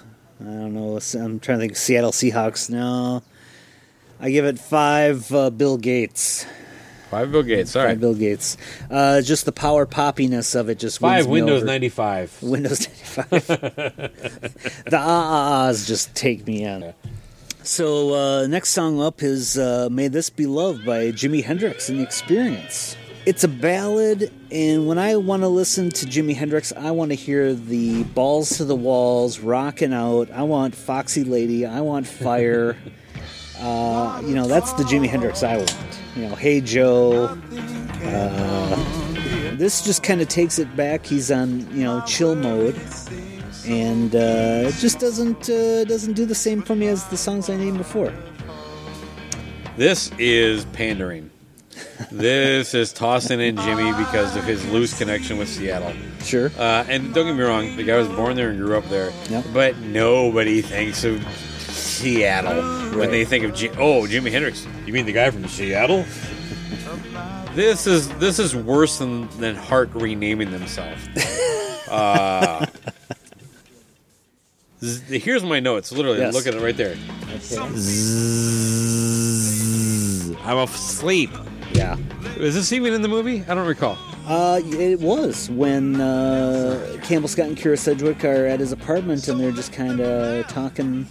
I 0.40 0.44
don't 0.44 0.74
know. 0.74 0.98
I'm 1.14 1.40
trying 1.40 1.58
to 1.58 1.62
think. 1.62 1.76
Seattle 1.76 2.12
Seahawks. 2.12 2.70
No, 2.70 3.22
I 4.20 4.30
give 4.30 4.44
it 4.44 4.58
five. 4.58 5.32
Uh, 5.32 5.50
Bill 5.50 5.76
Gates. 5.76 6.46
Five 7.10 7.30
Bill 7.30 7.42
Gates. 7.42 7.76
All 7.76 7.84
right. 7.84 7.90
Five 7.90 8.00
Bill 8.00 8.14
Gates. 8.14 8.56
Uh, 8.90 9.20
just 9.20 9.44
the 9.44 9.52
power 9.52 9.84
poppiness 9.84 10.58
of 10.58 10.70
it 10.70 10.78
just 10.78 10.98
Five 10.98 11.26
Windows 11.26 11.62
ninety 11.62 11.90
five. 11.90 12.34
Windows 12.42 12.88
95. 12.88 13.30
the 14.86 14.96
ah 14.96 14.98
ah 14.98 15.68
ahs 15.68 15.86
just 15.86 16.14
take 16.14 16.46
me 16.46 16.64
in. 16.64 16.94
So, 17.64 18.14
uh, 18.14 18.46
next 18.48 18.70
song 18.70 19.00
up 19.00 19.22
is 19.22 19.56
uh, 19.56 19.88
May 19.90 20.08
This 20.08 20.30
Be 20.30 20.46
Love 20.46 20.84
by 20.84 21.12
Jimi 21.12 21.44
Hendrix 21.44 21.88
and 21.88 22.00
the 22.00 22.02
Experience. 22.02 22.96
It's 23.24 23.44
a 23.44 23.48
ballad, 23.48 24.32
and 24.50 24.86
when 24.88 24.98
I 24.98 25.16
want 25.16 25.42
to 25.42 25.48
listen 25.48 25.90
to 25.90 26.06
Jimi 26.06 26.34
Hendrix, 26.34 26.72
I 26.72 26.90
want 26.90 27.12
to 27.12 27.14
hear 27.14 27.54
the 27.54 28.02
balls 28.02 28.56
to 28.56 28.64
the 28.64 28.74
walls, 28.74 29.38
rocking 29.38 29.92
out. 29.92 30.30
I 30.32 30.42
want 30.42 30.74
Foxy 30.74 31.22
Lady. 31.22 31.64
I 31.64 31.82
want 31.82 32.06
fire. 32.06 32.76
uh, 33.60 34.20
you 34.24 34.34
know, 34.34 34.48
that's 34.48 34.72
the 34.72 34.82
Jimi 34.82 35.08
Hendrix 35.08 35.42
I 35.42 35.58
want. 35.58 35.98
You 36.16 36.28
know, 36.28 36.34
Hey 36.34 36.60
Joe. 36.60 37.38
Uh, 38.02 39.54
this 39.56 39.82
just 39.82 40.02
kind 40.02 40.20
of 40.20 40.28
takes 40.28 40.58
it 40.58 40.74
back. 40.74 41.06
He's 41.06 41.30
on, 41.30 41.60
you 41.76 41.84
know, 41.84 42.02
chill 42.06 42.34
mode 42.34 42.74
and 43.66 44.14
uh, 44.14 44.68
it 44.68 44.74
just 44.74 44.98
doesn't 44.98 45.48
uh, 45.48 45.84
doesn't 45.84 46.14
do 46.14 46.26
the 46.26 46.34
same 46.34 46.62
for 46.62 46.74
me 46.74 46.88
as 46.88 47.04
the 47.08 47.16
songs 47.16 47.48
I 47.48 47.56
named 47.56 47.78
before. 47.78 48.12
This 49.76 50.10
is 50.18 50.64
pandering. 50.66 51.31
This 52.10 52.74
is 52.74 52.92
tossing 52.92 53.40
in 53.40 53.56
Jimi 53.56 53.96
because 53.96 54.36
of 54.36 54.44
his 54.44 54.64
loose 54.70 54.96
connection 54.96 55.38
with 55.38 55.48
Seattle. 55.48 55.92
Sure. 56.22 56.50
Uh, 56.58 56.84
and 56.88 57.14
don't 57.14 57.26
get 57.26 57.34
me 57.36 57.42
wrong, 57.42 57.76
the 57.76 57.84
guy 57.84 57.96
was 57.96 58.08
born 58.08 58.36
there 58.36 58.50
and 58.50 58.58
grew 58.58 58.76
up 58.76 58.84
there. 58.88 59.12
Yep. 59.30 59.44
But 59.54 59.78
nobody 59.78 60.60
thinks 60.62 61.04
of 61.04 61.22
Seattle 61.58 62.62
when 62.98 63.10
they 63.10 63.24
think 63.24 63.44
of 63.44 63.54
Ji- 63.54 63.70
oh 63.70 64.02
Jimi 64.06 64.30
Hendrix. 64.30 64.66
You 64.86 64.92
mean 64.92 65.06
the 65.06 65.12
guy 65.12 65.30
from 65.30 65.46
Seattle? 65.48 66.04
this 67.54 67.86
is 67.86 68.08
this 68.16 68.38
is 68.38 68.54
worse 68.54 68.98
than 68.98 69.28
than 69.38 69.54
Heart 69.56 69.90
renaming 69.94 70.50
themselves. 70.50 71.08
uh, 71.90 72.66
z- 74.82 75.18
here's 75.18 75.42
my 75.44 75.60
notes. 75.60 75.90
Literally, 75.92 76.18
Yes. 76.18 76.34
look 76.34 76.46
at 76.46 76.54
it 76.54 76.60
right 76.60 76.76
there. 76.76 76.96
I'm 80.44 80.58
asleep. 80.58 81.30
Yeah. 81.82 81.96
Is 82.36 82.54
this 82.54 82.72
even 82.72 82.92
in 82.94 83.02
the 83.02 83.08
movie? 83.08 83.42
I 83.48 83.54
don't 83.54 83.66
recall. 83.66 83.98
Uh, 84.26 84.60
it 84.64 85.00
was 85.00 85.50
when 85.50 86.00
uh, 86.00 86.96
Campbell 87.02 87.28
Scott 87.28 87.46
and 87.48 87.56
Kyra 87.58 87.76
Sedgwick 87.76 88.24
are 88.24 88.46
at 88.46 88.60
his 88.60 88.70
apartment 88.70 89.26
and 89.26 89.40
they're 89.40 89.50
just 89.50 89.72
kind 89.72 90.00
of 90.00 90.46
talking. 90.46 91.06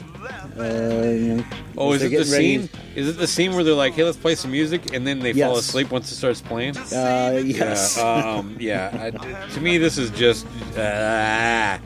Uh, 0.57 0.63
you 0.63 1.35
know, 1.35 1.43
Oh, 1.77 1.91
is 1.93 2.01
it 2.03 2.09
the 2.11 2.17
ready- 2.31 2.59
scene? 2.67 2.69
Is 2.95 3.09
it 3.09 3.17
the 3.17 3.27
scene 3.27 3.53
where 3.53 3.63
they're 3.63 3.73
like, 3.73 3.93
"Hey, 3.93 4.03
let's 4.03 4.17
play 4.17 4.35
some 4.35 4.51
music," 4.51 4.93
and 4.93 5.05
then 5.07 5.19
they 5.19 5.33
fall 5.33 5.57
asleep 5.57 5.91
once 5.91 6.11
it 6.11 6.15
starts 6.15 6.41
playing? 6.41 6.77
Uh, 6.77 7.41
yes. 7.43 7.97
Yeah. 7.97 8.03
Um, 8.37 8.57
yeah. 8.59 9.11
I, 9.13 9.47
to 9.53 9.61
me, 9.61 9.77
this 9.77 9.97
is 9.97 10.09
just. 10.11 10.45
Uh, 10.77 11.77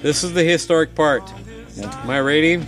this 0.00 0.24
is 0.24 0.32
the 0.32 0.42
historic 0.44 0.94
part. 0.94 1.22
My 2.06 2.18
rating. 2.18 2.66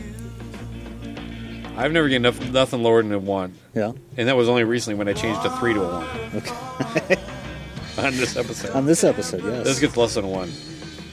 I've 1.76 1.92
never 1.92 2.08
enough, 2.08 2.40
nothing 2.50 2.82
lower 2.82 3.02
than 3.02 3.12
a 3.12 3.18
one. 3.18 3.54
Yeah. 3.74 3.92
And 4.16 4.28
that 4.28 4.36
was 4.36 4.48
only 4.48 4.64
recently 4.64 4.98
when 4.98 5.08
I 5.08 5.12
changed 5.14 5.42
to 5.42 5.50
three 5.56 5.74
to 5.74 5.82
a 5.82 5.88
one. 6.00 6.06
Okay. 6.36 7.16
On 7.98 8.16
this 8.16 8.36
episode. 8.36 8.70
On 8.70 8.86
this 8.86 9.04
episode, 9.04 9.42
yes. 9.44 9.64
This 9.64 9.78
gets 9.80 9.96
less 9.96 10.14
than 10.14 10.24
a 10.24 10.28
one. 10.28 10.50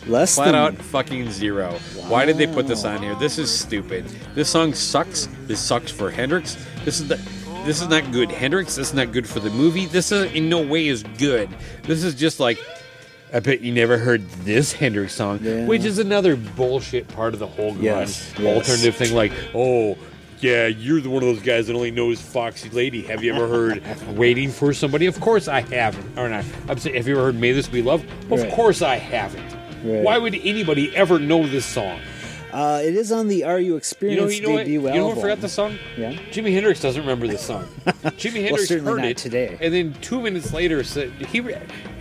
Less 0.07 0.35
Flat 0.35 0.45
than 0.45 0.55
out 0.55 0.75
fucking 0.75 1.29
zero. 1.29 1.73
Why 2.07 2.25
did 2.25 2.37
they 2.37 2.47
put 2.47 2.67
this 2.67 2.85
on 2.85 3.03
here? 3.03 3.15
This 3.15 3.37
is 3.37 3.51
stupid. 3.51 4.05
This 4.33 4.49
song 4.49 4.73
sucks. 4.73 5.27
This 5.45 5.59
sucks 5.59 5.91
for 5.91 6.09
Hendrix. 6.09 6.55
This 6.85 6.99
is 7.01 7.07
the. 7.09 7.15
This 7.65 7.81
is 7.81 7.89
not 7.89 8.11
good, 8.13 8.31
Hendrix. 8.31 8.75
This 8.77 8.87
is 8.89 8.93
not 8.93 9.11
good 9.11 9.27
for 9.27 9.41
the 9.41 9.49
movie. 9.49 9.85
This 9.87 10.11
is 10.13 10.31
in 10.33 10.47
no 10.49 10.65
way 10.65 10.87
is 10.87 11.03
good. 11.17 11.49
This 11.83 12.03
is 12.05 12.15
just 12.15 12.39
like, 12.39 12.57
I 13.33 13.41
bet 13.41 13.59
you 13.59 13.73
never 13.73 13.97
heard 13.97 14.27
this 14.45 14.71
Hendrix 14.71 15.13
song, 15.13 15.39
Yeah. 15.43 15.65
which 15.65 15.83
is 15.83 15.99
another 15.99 16.37
bullshit 16.37 17.09
part 17.09 17.33
of 17.33 17.39
the 17.41 17.47
whole 17.47 17.75
Yes, 17.75 18.33
yes. 18.39 18.55
alternative 18.57 18.95
thing. 18.95 19.13
Like, 19.13 19.33
oh, 19.53 19.97
yeah, 20.39 20.67
you're 20.67 21.01
the 21.01 21.09
one 21.09 21.23
of 21.23 21.29
those 21.29 21.41
guys 21.43 21.67
that 21.67 21.75
only 21.75 21.91
knows 21.91 22.21
Foxy 22.21 22.69
Lady. 22.69 23.01
Have 23.03 23.23
you 23.23 23.33
ever 23.33 23.47
heard 23.47 23.83
Waiting 24.15 24.49
for 24.51 24.73
Somebody? 24.73 25.05
Of 25.05 25.19
course 25.19 25.47
I 25.47 25.61
haven't. 25.61 26.17
Or 26.17 26.29
not. 26.29 26.45
I'm 26.67 26.77
saying, 26.77 26.95
have 26.95 27.07
you 27.07 27.15
ever 27.15 27.25
heard 27.25 27.35
May 27.39 27.51
This 27.51 27.67
Be 27.67 27.81
Love? 27.81 28.03
Of 28.31 28.41
Right. 28.41 28.51
course 28.51 28.81
I 28.81 28.95
haven't. 28.95 29.43
Right. 29.83 30.03
Why 30.03 30.17
would 30.17 30.35
anybody 30.35 30.95
ever 30.95 31.19
know 31.19 31.47
this 31.47 31.65
song? 31.65 31.99
Uh, 32.51 32.81
it 32.83 32.95
is 32.95 33.11
on 33.11 33.27
the 33.27 33.43
Are 33.43 33.59
You 33.59 33.65
You 33.65 33.71
know, 33.71 33.77
Experience 33.77 34.39
you 34.39 34.47
know 34.47 34.53
what? 34.53 34.65
debut 34.65 34.81
You 34.81 34.95
know 34.95 35.11
who 35.11 35.21
forgot 35.21 35.39
the 35.39 35.47
song? 35.49 35.77
Yeah. 35.95 36.13
Jimi 36.31 36.51
Hendrix 36.51 36.81
doesn't 36.81 36.99
remember 37.01 37.27
the 37.27 37.37
song. 37.37 37.65
Jimi 38.17 38.41
Hendrix 38.41 38.67
certainly 38.69 38.91
heard 38.91 39.05
it 39.11 39.17
today. 39.17 39.55
and 39.61 39.71
then 39.71 39.93
two 40.01 40.19
minutes 40.19 40.51
later 40.51 40.83
said 40.83 41.11
he 41.11 41.43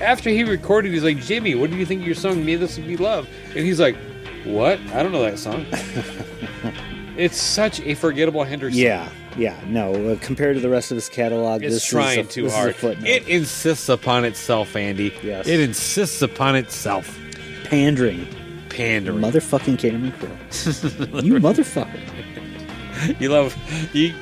after 0.01 0.31
he 0.31 0.45
recorded, 0.45 0.93
he's 0.93 1.05
like, 1.05 1.19
Jimi, 1.19 1.59
what 1.59 1.71
do 1.71 1.77
you 1.77 1.85
think 1.85 2.01
of 2.01 2.07
your 2.07 2.15
song 2.17 2.47
"May 2.47 2.57
This 2.57 2.79
Be 2.79 2.97
Love"? 2.97 3.29
And 3.55 3.59
he's 3.59 3.79
like, 3.79 3.97
What? 4.45 4.81
I 4.95 5.03
don't 5.03 5.13
know 5.13 5.23
that 5.23 5.39
song. 5.39 5.67
it's 7.19 7.37
such 7.37 7.81
a 7.81 7.95
forgettable 7.95 8.45
Hendrix. 8.45 8.75
song. 8.75 8.83
Yeah, 8.85 9.09
yeah, 9.37 9.61
no. 9.67 10.13
Uh, 10.13 10.17
compared 10.23 10.55
to 10.57 10.61
the 10.63 10.71
rest 10.71 10.91
of 10.91 10.95
his 10.97 11.09
catalog, 11.11 11.63
It's 11.63 11.75
this 11.75 11.85
trying 11.87 12.21
is 12.21 12.27
a, 12.27 12.31
too 12.31 12.43
this 12.45 12.53
is 12.53 12.57
a 12.59 12.61
hard. 12.63 12.75
footnote. 12.77 13.07
It 13.09 13.29
insists 13.29 13.89
upon 13.91 14.25
itself, 14.25 14.75
Andy. 14.77 15.13
Yes. 15.23 15.47
It 15.47 15.61
insists 15.61 16.23
upon 16.23 16.57
itself. 16.57 17.19
pandering, 17.65 18.27
Pandering. 18.71 19.21
motherfucking 19.21 19.79
Cameron 19.79 20.13
Crowe. 20.13 20.29
you 21.21 21.35
motherfucker. 21.35 23.21
you 23.21 23.29
love 23.29 23.55
you. 23.93 24.15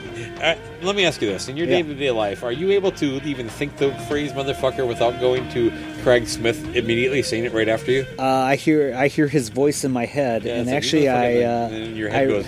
Uh, 0.43 0.55
let 0.83 0.95
me 0.97 1.05
ask 1.07 1.23
you 1.23 1.29
this: 1.29 1.49
In 1.49 1.57
your 1.57 1.67
Yeah. 1.67 1.77
day-to-day 1.83 2.11
life, 2.11 2.43
are 2.43 2.53
you 2.53 2.71
able 2.73 2.91
to 2.93 3.23
even 3.25 3.49
think 3.49 3.77
the 3.79 3.93
phrase 4.09 4.33
"motherfucker" 4.33 4.87
without 4.87 5.19
going 5.21 5.49
to 5.51 5.73
Craig 6.03 6.27
Smith 6.29 6.63
immediately 6.77 7.23
saying 7.23 7.45
it 7.45 7.53
right 7.55 7.69
after 7.69 7.91
you? 7.91 8.05
Uh, 8.19 8.23
I 8.23 8.57
hear 8.57 8.95
I 8.95 9.09
hear 9.09 9.29
his 9.29 9.49
voice 9.49 9.85
in 9.85 9.93
my 9.93 10.05
head, 10.05 10.45
Yeah, 10.45 10.53
and 10.53 10.61
it's 10.63 10.67
like, 10.69 10.77
actually, 10.77 11.09
I 11.09 11.43
uh, 11.43 11.69
and 11.71 11.97
your 11.97 12.11
head 12.11 12.25
I, 12.25 12.27
goes- 12.27 12.47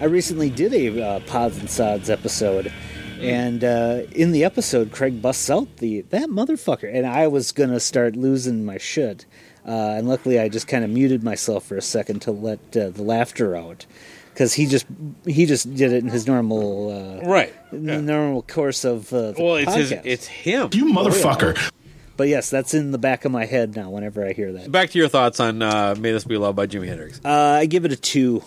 I 0.00 0.04
recently 0.04 0.50
did 0.50 0.72
a 0.74 1.02
uh, 1.02 1.20
Pods 1.20 1.58
and 1.58 1.68
Sods 1.68 2.08
episode, 2.08 2.72
and 3.20 3.64
uh, 3.64 4.02
in 4.12 4.30
the 4.32 4.44
episode, 4.44 4.92
Craig 4.92 5.20
busts 5.20 5.50
out 5.50 5.78
the 5.78 6.02
that 6.10 6.28
motherfucker, 6.28 6.92
and 6.94 7.04
I 7.06 7.26
was 7.26 7.50
gonna 7.52 7.80
start 7.80 8.14
losing 8.14 8.64
my 8.64 8.78
shit, 8.78 9.26
uh, 9.66 9.70
and 9.96 10.08
luckily, 10.08 10.38
I 10.38 10.48
just 10.48 10.68
kind 10.68 10.84
of 10.84 10.90
muted 10.90 11.24
myself 11.24 11.64
for 11.64 11.76
a 11.76 11.82
second 11.82 12.22
to 12.22 12.30
let 12.30 12.60
uh, 12.76 12.90
the 12.90 13.02
laughter 13.02 13.56
out. 13.56 13.86
Because 14.32 14.54
he 14.54 14.66
just 14.66 14.86
he 15.26 15.46
just 15.46 15.74
did 15.74 15.92
it 15.92 16.04
in 16.04 16.10
his 16.10 16.28
normal 16.28 16.90
uh, 17.24 17.28
Right. 17.28 17.52
in 17.72 17.86
the 17.86 18.00
normal 18.00 18.42
course 18.42 18.84
of 18.84 19.12
uh, 19.12 19.32
the 19.32 19.42
Well, 19.42 19.56
it's 19.56 19.74
his, 19.74 19.90
it's 20.04 20.26
him. 20.28 20.68
You 20.72 20.84
motherfucker. 20.84 21.72
But 22.16 22.28
yes, 22.28 22.48
that's 22.48 22.72
in 22.72 22.92
the 22.92 22.98
back 22.98 23.24
of 23.24 23.32
my 23.32 23.46
head 23.46 23.74
now. 23.74 23.90
Whenever 23.90 24.24
I 24.24 24.32
hear 24.34 24.52
that, 24.52 24.70
Back 24.70 24.90
to 24.90 24.98
your 24.98 25.08
thoughts 25.08 25.40
on 25.40 25.60
uh, 25.60 25.96
"May 25.98 26.12
This 26.12 26.22
Be 26.22 26.36
Love" 26.36 26.54
by 26.54 26.68
Jimi 26.68 26.86
Hendrix. 26.86 27.20
uh, 27.24 27.28
I 27.30 27.66
give 27.66 27.84
it 27.84 27.90
a 27.90 27.96
two. 27.96 28.44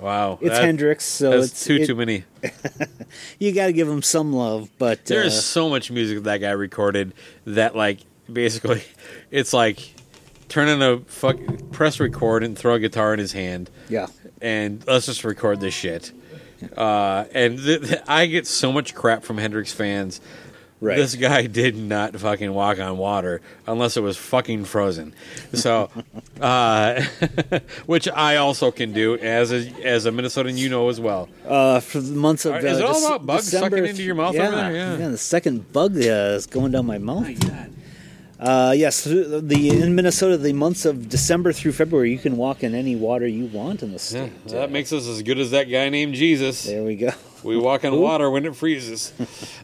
Wow, 0.00 0.38
It's 0.42 0.50
that- 0.50 0.64
Hendrix, 0.64 1.04
so 1.04 1.32
it's 1.32 1.64
too 1.64 1.76
it- 1.76 1.86
too 1.86 1.94
many. 1.94 2.24
You 3.38 3.52
got 3.52 3.66
to 3.66 3.72
give 3.72 3.88
him 3.88 4.02
some 4.02 4.32
love, 4.32 4.68
but 4.78 5.04
There 5.06 5.22
uh, 5.22 5.26
is 5.26 5.44
so 5.44 5.68
much 5.70 5.90
music 5.90 6.24
that 6.24 6.38
guy 6.38 6.50
recorded 6.50 7.14
that, 7.46 7.74
like, 7.76 8.00
basically, 8.30 8.82
it's 9.30 9.52
like 9.52 9.94
turning 10.48 10.82
a 10.82 10.98
fuck 11.06 11.36
press 11.72 11.98
record 12.00 12.42
and 12.44 12.56
throw 12.58 12.74
a 12.74 12.78
guitar 12.78 13.12
in 13.14 13.18
his 13.18 13.32
hand. 13.32 13.70
Yeah. 13.88 14.06
and 14.42 14.84
let's 14.86 15.06
just 15.06 15.24
record 15.24 15.60
this 15.60 15.72
shit. 15.74 16.12
Uh, 16.76 17.24
and 17.32 17.58
th- 17.58 17.82
th- 17.82 18.00
I 18.08 18.26
get 18.26 18.46
so 18.46 18.72
much 18.72 18.94
crap 18.94 19.22
from 19.24 19.38
Hendrix 19.38 19.72
fans. 19.72 20.20
Right. 20.80 20.96
This 20.98 21.14
guy 21.14 21.46
did 21.62 21.74
not 21.76 22.14
fucking 22.16 22.52
walk 22.52 22.78
on 22.78 22.98
water 22.98 23.40
unless 23.66 23.96
it 23.96 24.02
was 24.02 24.16
fucking 24.18 24.66
frozen. 24.66 25.14
So, 25.54 25.88
uh, 26.40 27.00
which 27.86 28.08
I 28.08 28.36
also 28.36 28.70
can 28.70 28.92
do 28.92 29.16
as 29.16 29.52
a 29.52 29.68
as 29.82 30.04
a 30.04 30.10
Minnesotan, 30.10 30.56
you 30.58 30.68
know 30.68 30.88
as 30.90 31.00
well. 31.00 31.28
uh, 31.48 31.80
for 31.80 32.00
the 32.00 32.14
months 32.14 32.44
of 32.44 32.54
uh, 32.54 32.58
is 32.58 32.78
it 32.78 32.84
all 32.84 32.94
Dec- 32.94 33.06
about 33.06 33.26
bugs 33.26 33.44
December, 33.50 33.76
sucking 33.78 33.90
into 33.90 34.02
your 34.02 34.14
mouth 34.16 34.34
yeah, 34.34 34.46
over 34.48 34.56
there? 34.56 34.72
Yeah. 34.98 35.08
the 35.08 35.16
second 35.18 35.72
bug 35.72 35.96
uh, 35.96 36.36
is 36.36 36.46
going 36.46 36.72
down 36.72 36.84
my 36.86 36.98
mouth. 36.98 37.26
Uh, 38.38 38.74
yes, 38.76 39.02
the 39.04 39.68
in 39.82 39.94
Minnesota, 39.94 40.36
the 40.36 40.52
months 40.52 40.84
of 40.84 41.08
December 41.08 41.54
through 41.54 41.72
February, 41.72 42.10
you 42.12 42.18
can 42.18 42.36
walk 42.36 42.62
in 42.62 42.74
any 42.74 42.94
water 42.94 43.26
you 43.26 43.46
want 43.46 43.82
in 43.82 43.88
the 43.88 43.94
Yeah, 43.94 44.26
state. 44.28 44.48
that 44.48 44.70
makes 44.70 44.92
us 44.92 45.06
as 45.08 45.22
good 45.22 45.38
as 45.38 45.52
that 45.52 45.70
guy 45.70 45.88
named 45.88 46.14
Jesus. 46.14 46.64
There 46.64 46.82
we 46.84 46.96
go. 46.96 47.12
We 47.42 47.56
walk 47.56 47.84
in 47.84 47.94
water 47.98 48.30
when 48.30 48.44
it 48.44 48.56
freezes. 48.56 49.12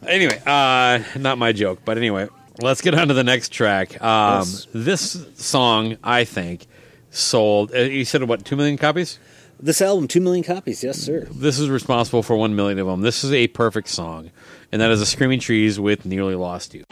anyway, 0.07 0.41
uh, 0.45 0.99
not 1.19 1.37
my 1.37 1.51
joke, 1.51 1.79
but 1.85 1.97
anyway, 1.97 2.27
let's 2.61 2.81
get 2.81 2.93
on 2.95 3.07
to 3.09 3.13
the 3.13 3.23
next 3.23 3.49
track. 3.51 4.01
Um, 4.01 4.39
Yes. 4.39 4.67
This 4.73 5.25
song, 5.35 5.97
I 6.03 6.23
think, 6.23 6.67
sold. 7.09 7.73
Uh, 7.73 7.79
you 7.79 8.05
said 8.05 8.23
what? 8.23 8.45
Two 8.45 8.55
million 8.55 8.77
copies. 8.77 9.19
This 9.59 9.81
album, 9.81 10.07
two 10.07 10.19
million 10.21 10.43
copies. 10.43 10.83
Yes, 10.83 10.97
sir. 10.97 11.27
This 11.31 11.57
is 11.59 11.69
responsible 11.69 12.23
for 12.23 12.35
one 12.35 12.55
million 12.55 12.79
of 12.79 12.87
them. 12.87 13.01
This 13.01 13.23
is 13.23 13.31
a 13.31 13.47
perfect 13.47 13.87
song, 13.87 14.31
and 14.71 14.81
that 14.81 14.91
is 14.91 14.99
the 14.99 15.05
Screaming 15.05 15.39
Trees" 15.39 15.79
with 15.79 16.05
"Nearly 16.05 16.35
Lost 16.35 16.73
You." 16.73 16.83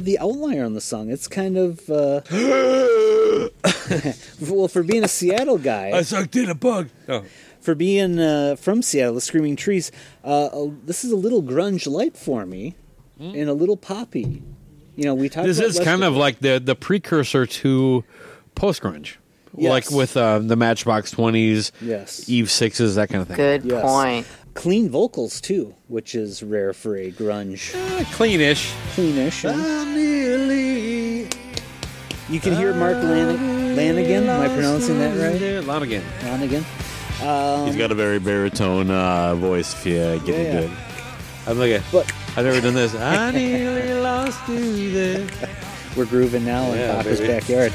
Uh, 0.00 0.04
the 0.04 0.18
outlier 0.18 0.64
on 0.64 0.74
the 0.74 0.80
song. 0.80 1.10
It's 1.10 1.28
kind 1.28 1.56
of 1.56 1.88
uh, 1.90 2.20
well 4.40 4.68
for 4.68 4.82
being 4.82 5.04
a 5.04 5.08
Seattle 5.08 5.58
guy. 5.58 5.90
I 5.94 6.02
sucked 6.02 6.36
in 6.36 6.48
a 6.50 6.54
bug. 6.54 6.88
Oh. 7.08 7.24
For 7.60 7.74
being 7.74 8.18
uh, 8.18 8.56
from 8.56 8.82
Seattle, 8.82 9.14
the 9.14 9.20
Screaming 9.20 9.56
Trees, 9.56 9.90
uh, 10.24 10.46
uh, 10.46 10.70
this 10.84 11.04
is 11.04 11.12
a 11.12 11.16
little 11.16 11.42
grunge 11.42 11.90
light 11.90 12.16
for 12.16 12.46
me, 12.46 12.74
and 13.18 13.48
a 13.48 13.52
little 13.52 13.76
poppy. 13.76 14.42
You 14.96 15.04
know, 15.04 15.14
we 15.14 15.28
talked. 15.28 15.46
This 15.46 15.58
about 15.58 15.70
is 15.70 15.80
kind 15.80 16.04
of 16.04 16.16
like 16.16 16.38
the 16.40 16.60
the 16.64 16.74
precursor 16.74 17.46
to 17.46 18.04
post 18.54 18.82
grunge, 18.82 19.16
like 19.52 19.90
with 19.90 20.16
uh, 20.16 20.38
the 20.38 20.56
Matchbox 20.56 21.10
Twenties, 21.10 21.72
Yes. 21.82 22.28
Eve 22.28 22.50
Sixes, 22.50 22.94
that 22.94 23.08
kind 23.10 23.22
of 23.22 23.28
thing. 23.28 23.36
Good 23.36 23.64
Yes. 23.64 23.82
point. 23.82 24.26
Clean 24.58 24.90
vocals 24.90 25.40
too, 25.40 25.72
which 25.86 26.16
is 26.16 26.42
rare 26.42 26.72
for 26.72 26.96
a 26.96 27.12
grunge. 27.12 27.72
Cleanish. 28.16 28.72
Cleanish. 28.96 29.48
and- 29.48 31.32
You 32.28 32.40
can 32.40 32.56
hear 32.56 32.74
Mark 32.74 32.96
Lan- 32.96 33.76
Lanegan. 33.76 34.26
Am 34.26 34.40
I 34.40 34.48
pronouncing 34.48 34.98
that 34.98 35.16
right? 35.16 35.40
Lanegan. 35.64 36.02
Lanegan. 36.22 36.64
Um, 37.24 37.66
He's 37.68 37.76
got 37.76 37.92
a 37.92 37.94
very 37.94 38.18
baritone 38.18 38.90
uh, 38.90 39.36
voice. 39.36 39.72
If 39.74 39.86
you 39.86 39.94
get 39.94 40.26
Yeah, 40.26 40.34
into 40.34 40.62
yeah. 40.62 40.68
it, 40.68 40.70
I'm 41.46 41.58
like, 41.58 41.70
a, 41.70 41.82
But- 41.92 42.12
I've 42.36 42.44
never 42.44 42.60
done 42.60 42.74
this. 42.74 42.94
I 42.96 43.30
nearly 43.34 43.94
lost 43.94 44.48
you 44.48 44.90
there. 44.92 45.26
We're 45.96 46.04
grooving 46.06 46.44
now 46.44 46.72
in 46.72 46.78
Yeah, 46.80 46.96
Papa's 46.96 47.20
baby. 47.20 47.32
backyard. 47.32 47.72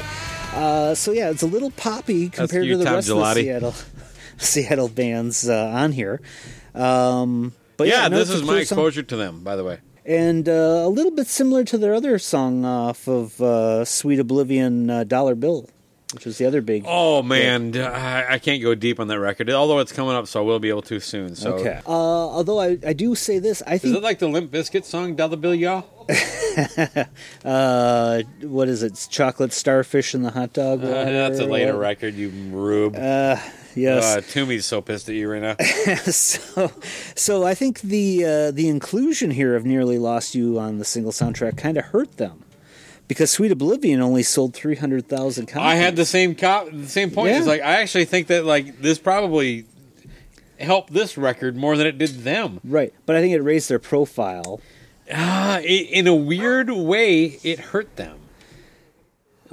Uh, 0.52 0.94
so 0.94 1.12
yeah, 1.12 1.30
it's 1.30 1.42
a 1.42 1.46
little 1.46 1.70
poppy 1.70 2.28
compared 2.28 2.66
you, 2.66 2.72
to 2.72 2.78
the 2.78 2.84
Tom 2.84 2.94
rest 2.96 3.08
of 3.08 3.16
Gelati. 3.16 3.34
the 3.34 3.42
Seattle 3.42 3.74
Seattle 4.38 4.88
bands 4.88 5.48
uh, 5.48 5.66
on 5.74 5.92
here. 5.92 6.20
Um, 6.74 7.52
but 7.76 7.88
yeah, 7.88 8.08
no, 8.08 8.18
this 8.18 8.30
is 8.30 8.42
my 8.42 8.54
song. 8.54 8.58
exposure 8.60 9.02
to 9.02 9.16
them, 9.16 9.42
by 9.44 9.56
the 9.56 9.64
way. 9.64 9.78
and 10.04 10.48
uh, 10.48 10.52
a 10.84 10.88
little 10.88 11.12
bit 11.12 11.26
similar 11.26 11.64
to 11.64 11.78
their 11.78 11.94
other 11.94 12.18
song 12.18 12.64
off 12.64 13.08
of 13.08 13.40
uh, 13.40 13.84
Sweet 13.84 14.18
Oblivion, 14.18 14.90
uh, 14.90 15.04
Dollar 15.04 15.34
Bill, 15.34 15.68
which 16.12 16.24
was 16.26 16.38
the 16.38 16.46
other 16.46 16.60
big. 16.60 16.84
Oh 16.86 17.22
man, 17.22 17.76
I 17.76 18.38
can't 18.38 18.62
go 18.62 18.74
deep 18.74 19.00
on 19.00 19.08
that 19.08 19.18
record, 19.18 19.50
although 19.50 19.78
it's 19.80 19.92
coming 19.92 20.14
up, 20.14 20.26
so 20.26 20.40
I 20.40 20.44
will 20.44 20.58
be 20.60 20.68
able 20.68 20.82
to 20.82 21.00
soon. 21.00 21.34
So, 21.34 21.54
Okay. 21.54 21.80
Uh, 21.86 21.90
although 21.90 22.60
I, 22.60 22.78
I 22.86 22.92
do 22.92 23.14
say 23.14 23.38
this, 23.38 23.62
I 23.66 23.74
is 23.74 23.82
think 23.82 23.96
it 23.96 24.02
like 24.02 24.18
the 24.18 24.28
Limp 24.28 24.50
Bizkit 24.52 24.84
song 24.84 25.14
"Dollar 25.16 25.36
Bill 25.36 25.54
Y'all"? 25.54 25.86
uh, 27.44 28.22
what 28.42 28.68
is 28.68 28.82
it? 28.82 28.92
It's 28.92 29.06
chocolate 29.08 29.52
starfish 29.52 30.14
and 30.14 30.24
the 30.24 30.30
hot 30.30 30.52
dog. 30.52 30.84
Uh, 30.84 30.88
that's 31.04 31.38
a 31.40 31.46
later 31.46 31.76
record, 31.76 32.14
you 32.14 32.28
rube. 32.28 32.94
Uh, 32.96 33.36
yes. 33.76 34.04
Uh, 34.04 34.20
Toomey's 34.20 34.66
so 34.66 34.80
pissed 34.80 35.08
at 35.08 35.14
you 35.14 35.30
right 35.30 35.42
now. 35.42 35.56
so, 36.04 36.70
so 37.14 37.44
I 37.44 37.54
think 37.54 37.80
the 37.80 38.24
uh, 38.24 38.50
the 38.50 38.68
inclusion 38.68 39.30
here 39.30 39.54
of 39.56 39.64
"Nearly 39.64 39.98
Lost 39.98 40.34
You" 40.34 40.58
on 40.58 40.78
the 40.78 40.84
single 40.84 41.12
soundtrack 41.12 41.56
kind 41.56 41.76
of 41.76 41.86
hurt 41.86 42.16
them 42.16 42.44
because 43.08 43.30
"Sweet 43.30 43.52
Oblivion" 43.52 44.00
only 44.00 44.22
sold 44.22 44.54
three 44.54 44.76
hundred 44.76 45.08
thousand 45.08 45.46
copies. 45.46 45.66
I 45.66 45.74
had 45.74 45.96
the 45.96 46.06
same 46.06 46.34
cop, 46.34 46.70
the 46.70 46.88
same 46.88 47.10
point. 47.10 47.36
It's 47.36 47.46
like 47.46 47.62
I 47.62 47.80
actually 47.80 48.06
think 48.06 48.28
that 48.28 48.44
like 48.44 48.80
this 48.80 48.98
probably 48.98 49.66
helped 50.58 50.92
this 50.92 51.18
record 51.18 51.56
more 51.56 51.76
than 51.76 51.86
it 51.86 51.98
did 51.98 52.10
them. 52.22 52.60
right, 52.64 52.92
but 53.06 53.16
I 53.16 53.20
think 53.20 53.34
it 53.34 53.40
raised 53.40 53.68
their 53.68 53.78
profile. 53.78 54.60
Ah, 55.12 55.56
i 55.56 55.60
in 55.60 56.06
a 56.06 56.14
weird 56.14 56.70
way, 56.70 57.38
it 57.42 57.58
hurt 57.60 57.96
them. 57.96 58.18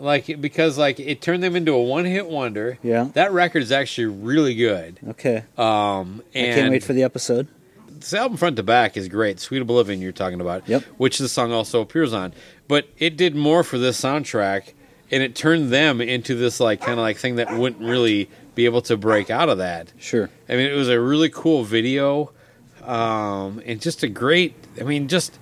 Like 0.01 0.41
because 0.41 0.77
like 0.79 0.99
it 0.99 1.21
turned 1.21 1.43
them 1.43 1.55
into 1.55 1.73
a 1.73 1.81
one-hit 1.81 2.27
wonder. 2.27 2.79
Yeah. 2.81 3.09
that 3.13 3.31
record 3.31 3.61
is 3.61 3.71
actually 3.71 4.07
really 4.07 4.55
good. 4.55 4.99
Okay, 5.09 5.43
Um, 5.57 6.23
and 6.33 6.51
I 6.51 6.55
can't 6.55 6.71
wait 6.71 6.83
for 6.83 6.93
the 6.93 7.03
episode. 7.03 7.47
this 7.87 8.13
album 8.13 8.37
front 8.37 8.55
to 8.55 8.63
back 8.63 8.97
is 8.97 9.07
great. 9.07 9.39
Sweet 9.39 9.61
Oblivion, 9.61 10.01
you're 10.01 10.11
talking 10.11 10.41
about, 10.41 10.67
Yep. 10.67 10.83
which 10.97 11.19
the 11.19 11.29
song 11.29 11.51
also 11.51 11.81
appears 11.81 12.13
on. 12.13 12.33
But 12.67 12.87
it 12.97 13.15
did 13.15 13.35
more 13.35 13.63
for 13.63 13.77
this 13.77 14.01
soundtrack, 14.01 14.73
and 15.11 15.21
it 15.21 15.35
turned 15.35 15.69
them 15.71 16.01
into 16.01 16.33
this 16.35 16.59
like 16.59 16.81
kind 16.81 16.93
of 16.93 17.03
like 17.03 17.17
thing 17.17 17.35
that 17.35 17.55
wouldn't 17.55 17.81
really 17.87 18.27
be 18.55 18.65
able 18.65 18.81
to 18.81 18.97
break 18.97 19.29
out 19.29 19.49
of 19.49 19.59
that. 19.59 19.93
Sure. 19.99 20.29
I 20.49 20.55
mean, 20.55 20.65
it 20.65 20.73
was 20.75 20.89
a 20.89 20.99
really 20.99 21.29
cool 21.29 21.63
video, 21.63 22.31
um, 22.83 23.61
and 23.67 23.79
just 23.79 24.01
a 24.03 24.07
great. 24.07 24.55
I 24.79 24.83
mean, 24.83 25.07
just 25.07 25.37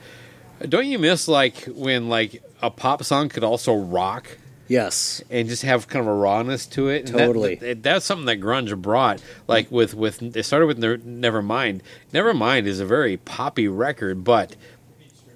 don't 0.67 0.85
you 0.85 0.99
miss 0.99 1.29
like 1.29 1.63
when 1.65 2.09
like 2.09 2.43
a 2.61 2.69
pop 2.69 3.03
song 3.05 3.29
could 3.29 3.45
also 3.45 3.73
rock? 3.73 4.37
Yes. 4.69 5.21
and 5.29 5.49
just 5.49 5.63
have 5.63 5.87
kind 5.89 6.07
of 6.07 6.07
a 6.07 6.15
rawness 6.15 6.65
to 6.67 6.87
it. 6.87 7.09
And 7.09 7.19
that- 7.19 7.25
Totally. 7.25 7.55
that- 7.55 7.83
that's 7.83 8.05
something 8.05 8.27
that 8.27 8.39
grunge 8.39 8.73
brought. 8.81 9.21
Like 9.47 9.69
with 9.71 9.93
with 9.93 10.21
it 10.37 10.43
started 10.43 10.67
with 10.67 10.77
Ne- 10.77 10.97
Nevermind. 11.29 11.81
Nevermind 12.13 12.65
is 12.67 12.79
a 12.79 12.85
very 12.85 13.17
poppy 13.17 13.67
record, 13.67 14.23
but 14.23 14.55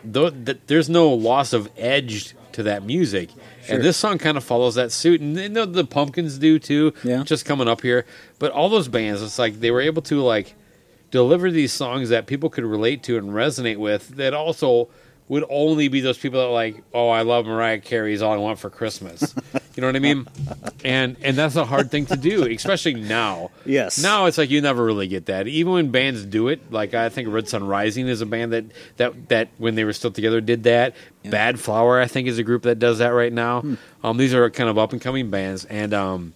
though 0.06 0.30
th- 0.30 0.60
there's 0.68 0.88
no 0.90 1.10
loss 1.10 1.52
of 1.52 1.70
edge 1.78 2.36
to 2.54 2.64
that 2.64 2.84
music. 2.86 3.30
Sure. 3.66 3.76
And 3.76 3.84
this 3.84 3.98
song 3.98 4.18
kind 4.20 4.38
of 4.38 4.44
follows 4.44 4.76
that 4.76 4.92
suit, 4.92 5.20
and 5.22 5.36
you 5.36 5.50
know, 5.50 5.66
the 5.66 5.84
Pumpkins 5.86 6.38
do 6.38 6.60
too. 6.60 6.94
Yeah. 7.04 7.24
just 7.24 7.46
coming 7.46 7.68
up 7.68 7.82
here, 7.82 8.06
but 8.38 8.52
all 8.52 8.70
those 8.70 8.88
bands, 8.88 9.22
it's 9.24 9.40
like 9.40 9.60
they 9.60 9.72
were 9.72 9.82
able 9.82 10.02
to 10.04 10.22
like 10.22 10.54
deliver 11.10 11.50
these 11.50 11.72
songs 11.74 12.10
that 12.10 12.26
people 12.28 12.50
could 12.50 12.64
relate 12.66 13.02
to 13.04 13.18
and 13.18 13.30
resonate 13.32 13.78
with. 13.78 14.10
That 14.18 14.34
also 14.34 14.90
would 15.30 15.46
only 15.50 15.88
be 15.88 16.02
those 16.02 16.18
people 16.18 16.42
that 16.42 16.48
like, 16.48 16.84
oh, 16.94 17.10
I 17.10 17.22
love 17.22 17.46
Mariah 17.46 17.80
Carey 17.80 18.14
is 18.14 18.22
all 18.22 18.34
I 18.34 18.38
want 18.38 18.60
for 18.60 18.70
Christmas. 18.70 19.34
you 19.76 19.82
know 19.82 19.88
what 19.88 19.96
I 19.96 20.00
mean? 20.00 20.28
And 20.86 21.16
and 21.22 21.38
that's 21.38 21.56
a 21.56 21.64
hard 21.64 21.90
thing 21.92 22.08
to 22.08 22.18
do, 22.18 22.44
especially 22.44 22.96
now. 22.96 23.52
Yes. 23.66 24.04
Now 24.04 24.26
it's 24.26 24.38
like 24.38 24.50
you 24.50 24.60
never 24.60 24.84
really 24.84 25.08
get 25.08 25.28
that. 25.28 25.48
Even 25.48 25.72
when 25.72 25.92
bands 25.92 26.26
do 26.26 26.50
it, 26.50 26.74
like 26.74 26.94
I 26.94 27.08
think 27.08 27.30
Red 27.30 27.48
Sun 27.48 27.66
Rising 27.66 28.10
is 28.10 28.20
a 28.20 28.26
band 28.26 28.52
that 28.52 28.66
that 28.98 29.30
that 29.30 29.48
when 29.60 29.76
they 29.76 29.86
were 29.86 29.94
still 29.94 30.12
together 30.12 30.42
did 30.42 30.64
that. 30.64 30.94
Badflower, 31.24 32.02
I 32.02 32.08
think, 32.08 32.28
is 32.28 32.38
a 32.38 32.44
group 32.44 32.64
that 32.64 32.80
does 32.80 32.98
that 32.98 33.10
right 33.12 33.32
now. 33.32 33.62
Hmm. 33.62 33.76
Um, 34.04 34.18
these 34.18 34.34
are 34.34 34.50
kind 34.50 34.70
of 34.70 34.78
up 34.78 34.92
and 34.92 35.02
coming 35.02 35.30
bands, 35.30 35.64
and 35.64 35.94
um, 35.94 36.34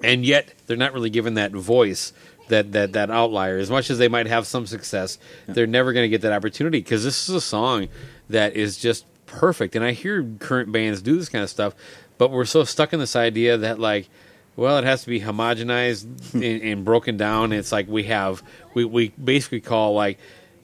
and 0.00 0.24
yet 0.24 0.54
they're 0.68 0.76
not 0.76 0.92
really 0.92 1.10
given 1.10 1.34
that 1.34 1.50
voice 1.50 2.12
that 2.48 2.72
that 2.72 2.92
that 2.92 3.10
outlier. 3.10 3.58
As 3.58 3.70
much 3.70 3.90
as 3.90 3.98
they 3.98 4.08
might 4.08 4.26
have 4.26 4.46
some 4.46 4.66
success 4.66 5.18
they're 5.46 5.66
never 5.66 5.92
going 5.92 6.04
to 6.04 6.08
get 6.08 6.22
that 6.22 6.32
opportunity 6.32 6.78
because 6.78 7.04
this 7.04 7.28
is 7.28 7.34
a 7.34 7.40
song 7.40 7.88
that 8.28 8.54
is 8.54 8.76
just 8.76 9.04
perfect. 9.26 9.74
And 9.74 9.84
i 9.84 9.92
hear 9.92 10.24
current 10.38 10.72
bands 10.72 11.02
do 11.02 11.16
this 11.18 11.28
kind 11.28 11.42
of 11.42 11.50
stuff 11.50 11.74
but 12.18 12.30
we're 12.30 12.44
so 12.44 12.64
stuck 12.64 12.92
in 12.92 13.00
this 13.00 13.16
idea 13.16 13.56
that 13.56 13.78
like 13.78 14.08
well 14.56 14.78
it 14.78 14.84
has 14.84 15.02
to 15.02 15.08
be 15.08 15.20
homogenized 15.20 16.32
hmm. 16.32 16.42
and, 16.42 16.62
and 16.62 16.84
broken 16.84 17.16
down. 17.16 17.52
It's 17.52 17.72
like 17.72 17.88
we 17.88 18.04
have 18.04 18.42
we, 18.74 18.84
we 18.84 19.08
basically 19.10 19.60
call 19.60 19.94
like 19.94 20.18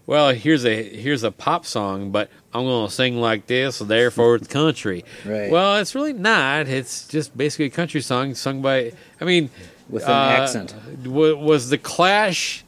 well 0.06 0.30
here's 0.30 0.64
a 0.64 0.82
here's 0.82 1.22
a 1.22 1.30
pop 1.30 1.64
song 1.64 2.10
but 2.10 2.28
i'm 2.52 2.64
going 2.64 2.88
to 2.88 2.92
sing 2.92 3.20
like 3.20 3.46
this 3.46 3.76
so 3.76 3.84
therefore 3.84 4.36
it's 4.36 4.48
country. 4.48 5.04
Right. 5.24 5.50
well 5.50 5.76
it's 5.76 5.94
really 5.94 6.12
not. 6.12 6.68
It's 6.68 7.06
just 7.06 7.36
basically 7.36 7.66
a 7.66 7.70
country 7.70 8.00
song 8.00 8.34
sung 8.34 8.62
by 8.62 8.92
i 9.20 9.24
mean 9.24 9.50
With 9.88 10.04
an 10.04 10.10
uh, 10.10 10.36
accent. 10.42 10.74
wa- 11.04 11.34
was 11.34 11.68
the 11.70 11.78
Clash 11.78 12.64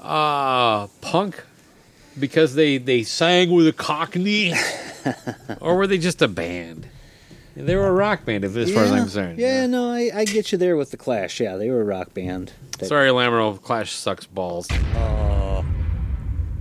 uh, 0.00 0.86
punk 1.00 1.44
because 2.18 2.54
they 2.54 2.78
they 2.78 3.02
sang 3.02 3.50
with 3.50 3.66
a 3.66 3.72
Cockney, 3.72 4.52
or 5.60 5.76
were 5.76 5.86
they 5.86 5.98
just 5.98 6.20
a 6.22 6.28
band? 6.28 6.86
They 7.56 7.76
were 7.76 7.88
a 7.88 7.92
rock 7.92 8.24
band, 8.24 8.44
as 8.44 8.72
far 8.72 8.84
as 8.84 8.92
I'm 8.92 9.02
concerned. 9.02 9.38
Yeah, 9.38 9.66
no, 9.66 9.90
I, 9.90 10.10
I 10.14 10.24
get 10.24 10.52
you 10.52 10.56
there 10.58 10.76
with 10.76 10.92
the 10.92 10.96
Clash. 10.96 11.40
Yeah, 11.40 11.56
they 11.56 11.68
were 11.68 11.80
a 11.80 11.84
rock 11.84 12.14
band. 12.14 12.52
Sorry, 12.80 13.08
Lamoureux, 13.10 13.60
Clash 13.60 13.92
sucks 13.92 14.24
balls. 14.24 14.68
Oh, 14.70 15.49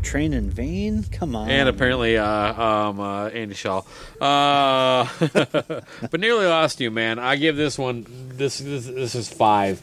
Train 0.01 0.33
in 0.33 0.49
Vain? 0.49 1.03
Come 1.11 1.35
on. 1.35 1.49
And 1.49 1.69
apparently, 1.69 2.17
uh, 2.17 2.25
um, 2.61 2.99
uh, 2.99 3.27
Andy 3.27 3.53
Shaw. 3.55 3.81
Uh, 4.19 5.07
but 5.19 6.19
nearly 6.19 6.45
lost 6.45 6.79
you, 6.79 6.91
man. 6.91 7.19
I 7.19 7.35
give 7.35 7.55
this 7.55 7.77
one. 7.77 8.05
This 8.29 8.59
this, 8.59 8.85
this 8.85 9.15
is 9.15 9.31
five. 9.31 9.81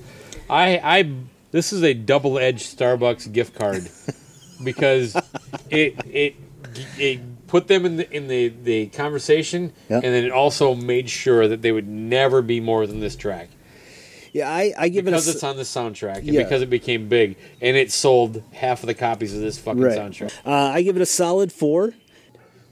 I 0.49 0.79
I 0.79 1.13
this 1.51 1.73
is 1.73 1.83
a 1.83 1.95
double 1.95 2.39
edged 2.39 2.77
Starbucks 2.77 3.33
gift 3.33 3.55
card 3.55 3.89
because 4.65 5.17
it 5.71 5.95
it 6.07 6.37
it 6.99 7.47
put 7.47 7.69
them 7.69 7.87
in 7.87 7.97
the 7.97 8.11
in 8.15 8.29
the, 8.29 8.49
the 8.49 8.87
conversation, 8.89 9.73
Yep. 9.89 10.05
and 10.05 10.15
then 10.15 10.25
it 10.25 10.33
also 10.33 10.75
made 10.75 11.09
sure 11.09 11.47
that 11.49 11.63
they 11.63 11.73
would 11.73 11.89
never 11.89 12.43
be 12.43 12.61
more 12.61 12.87
than 12.87 13.01
this 13.01 13.17
track 13.17 13.49
Yeah, 14.37 14.51
I, 14.51 14.75
I 14.77 14.89
give 14.91 15.07
because 15.07 15.27
it 15.29 15.33
a. 15.33 15.35
it's 15.37 15.45
on 15.45 15.57
the 15.57 15.63
soundtrack 15.63 16.19
and 16.19 16.27
Yeah. 16.27 16.43
because 16.43 16.61
it 16.61 16.69
became 16.69 17.09
big 17.09 17.37
and 17.63 17.75
it 17.77 17.91
sold 17.91 18.43
half 18.53 18.83
of 18.83 18.87
the 18.87 18.95
copies 18.95 19.35
of 19.35 19.41
this 19.41 19.59
fucking 19.59 19.81
right. 19.81 19.99
soundtrack. 19.99 20.33
Uh, 20.45 20.51
I 20.53 20.83
give 20.83 20.95
it 20.97 21.01
a 21.03 21.07
solid 21.07 21.53
four. 21.53 21.95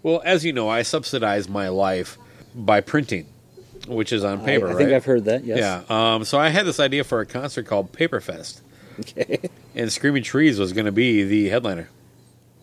Well, 0.03 0.21
as 0.27 0.45
you 0.45 0.53
know, 0.53 0.69
I 0.69 0.83
subsidize 0.83 1.49
my 1.49 1.69
life 1.69 2.19
by 2.55 2.83
printing, 2.83 3.27
which 3.89 4.13
is 4.13 4.23
on 4.25 4.45
paper. 4.45 4.69
I, 4.69 4.73
I 4.73 4.75
think 4.75 4.89
right? 4.91 4.97
I've 4.97 5.07
heard 5.07 5.25
that. 5.25 5.45
Yes. 5.45 5.59
Yeah. 5.89 6.15
Um, 6.15 6.25
so 6.27 6.39
I 6.39 6.51
had 6.51 6.67
this 6.67 6.79
idea 6.79 7.03
for 7.03 7.21
a 7.21 7.27
concert 7.27 7.67
called 7.67 7.93
Paperfest, 7.93 8.61
Okay. 9.01 9.49
and 9.75 9.91
Screaming 9.91 10.23
Trees 10.23 10.59
was 10.59 10.75
going 10.75 10.85
to 10.87 10.93
be 10.93 11.25
the 11.25 11.49
headliner. 11.49 11.89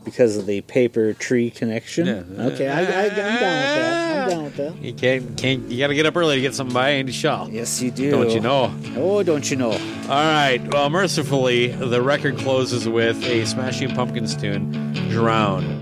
Because 0.04 0.36
of 0.36 0.48
the 0.48 0.62
paper 0.62 1.14
tree 1.14 1.52
connection. 1.52 2.08
Yeah. 2.08 2.46
Okay, 2.48 2.68
I, 2.68 2.80
I, 2.80 3.04
I'm 3.04 3.10
down 3.10 3.10
with 3.10 3.40
that. 3.40 4.24
I'm 4.24 4.30
down 4.30 4.44
with 4.46 4.58
that. 4.58 4.78
You 4.82 4.94
can't, 4.94 5.38
can't 5.38 5.70
you 5.70 5.78
got 5.78 5.88
to 5.88 5.96
get 5.96 6.06
up 6.08 6.16
early 6.18 6.36
to 6.36 6.42
get 6.42 6.56
something 6.56 6.74
by 6.74 6.90
Andy 6.92 7.12
Shaw. 7.12 7.48
Yes, 7.48 7.82
you 7.82 7.92
do. 7.92 8.10
Don't 8.10 8.32
you 8.32 8.40
know? 8.40 8.74
Oh, 8.96 9.22
don't 9.22 9.50
you 9.50 9.58
know? 9.58 9.72
All 9.72 10.08
right. 10.10 10.60
Well, 10.72 10.90
mercifully, 10.90 11.68
the 11.68 12.02
record 12.02 12.38
closes 12.38 12.90
with 12.90 13.24
a 13.26 13.46
Smashing 13.46 13.94
Pumpkins 13.94 14.36
tune, 14.36 14.72
"Drown." 15.10 15.80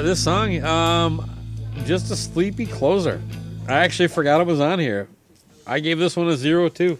Yeah, 0.00 0.06
this 0.06 0.24
song, 0.24 0.64
um, 0.64 1.30
just 1.84 2.10
a 2.10 2.16
sleepy 2.16 2.64
closer. 2.64 3.20
I 3.68 3.80
actually 3.80 4.08
forgot 4.08 4.40
it 4.40 4.46
was 4.46 4.58
on 4.58 4.78
here. 4.78 5.10
I 5.66 5.78
gave 5.80 5.98
this 5.98 6.16
one 6.16 6.26
a 6.28 6.38
zero 6.38 6.70
too. 6.70 6.98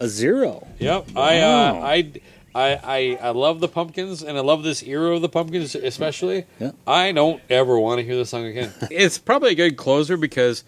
A 0.00 0.06
zero. 0.06 0.68
Yep. 0.78 1.16
I 1.16 1.38
uh, 1.38 1.72
I. 1.82 2.12
I, 2.54 2.78
I, 2.84 3.18
I 3.28 3.30
love 3.30 3.60
the 3.60 3.68
pumpkins 3.68 4.22
and 4.22 4.36
I 4.36 4.42
love 4.42 4.62
this 4.62 4.82
era 4.82 5.14
of 5.14 5.22
the 5.22 5.30
pumpkins 5.30 5.74
especially. 5.74 6.44
Yeah. 6.60 6.72
I 6.86 7.12
don't 7.12 7.40
ever 7.48 7.78
want 7.78 8.00
to 8.00 8.04
hear 8.04 8.16
this 8.16 8.28
song 8.28 8.44
again. 8.44 8.70
it's 8.90 9.16
probably 9.16 9.52
a 9.52 9.54
good 9.54 9.78
closer 9.78 10.18
because 10.18 10.62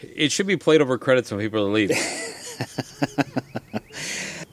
it 0.00 0.32
should 0.32 0.46
be 0.46 0.56
played 0.56 0.80
over 0.80 0.96
credits 0.96 1.30
when 1.30 1.38
people 1.38 1.60
are 1.60 1.70
leaving. 1.70 1.98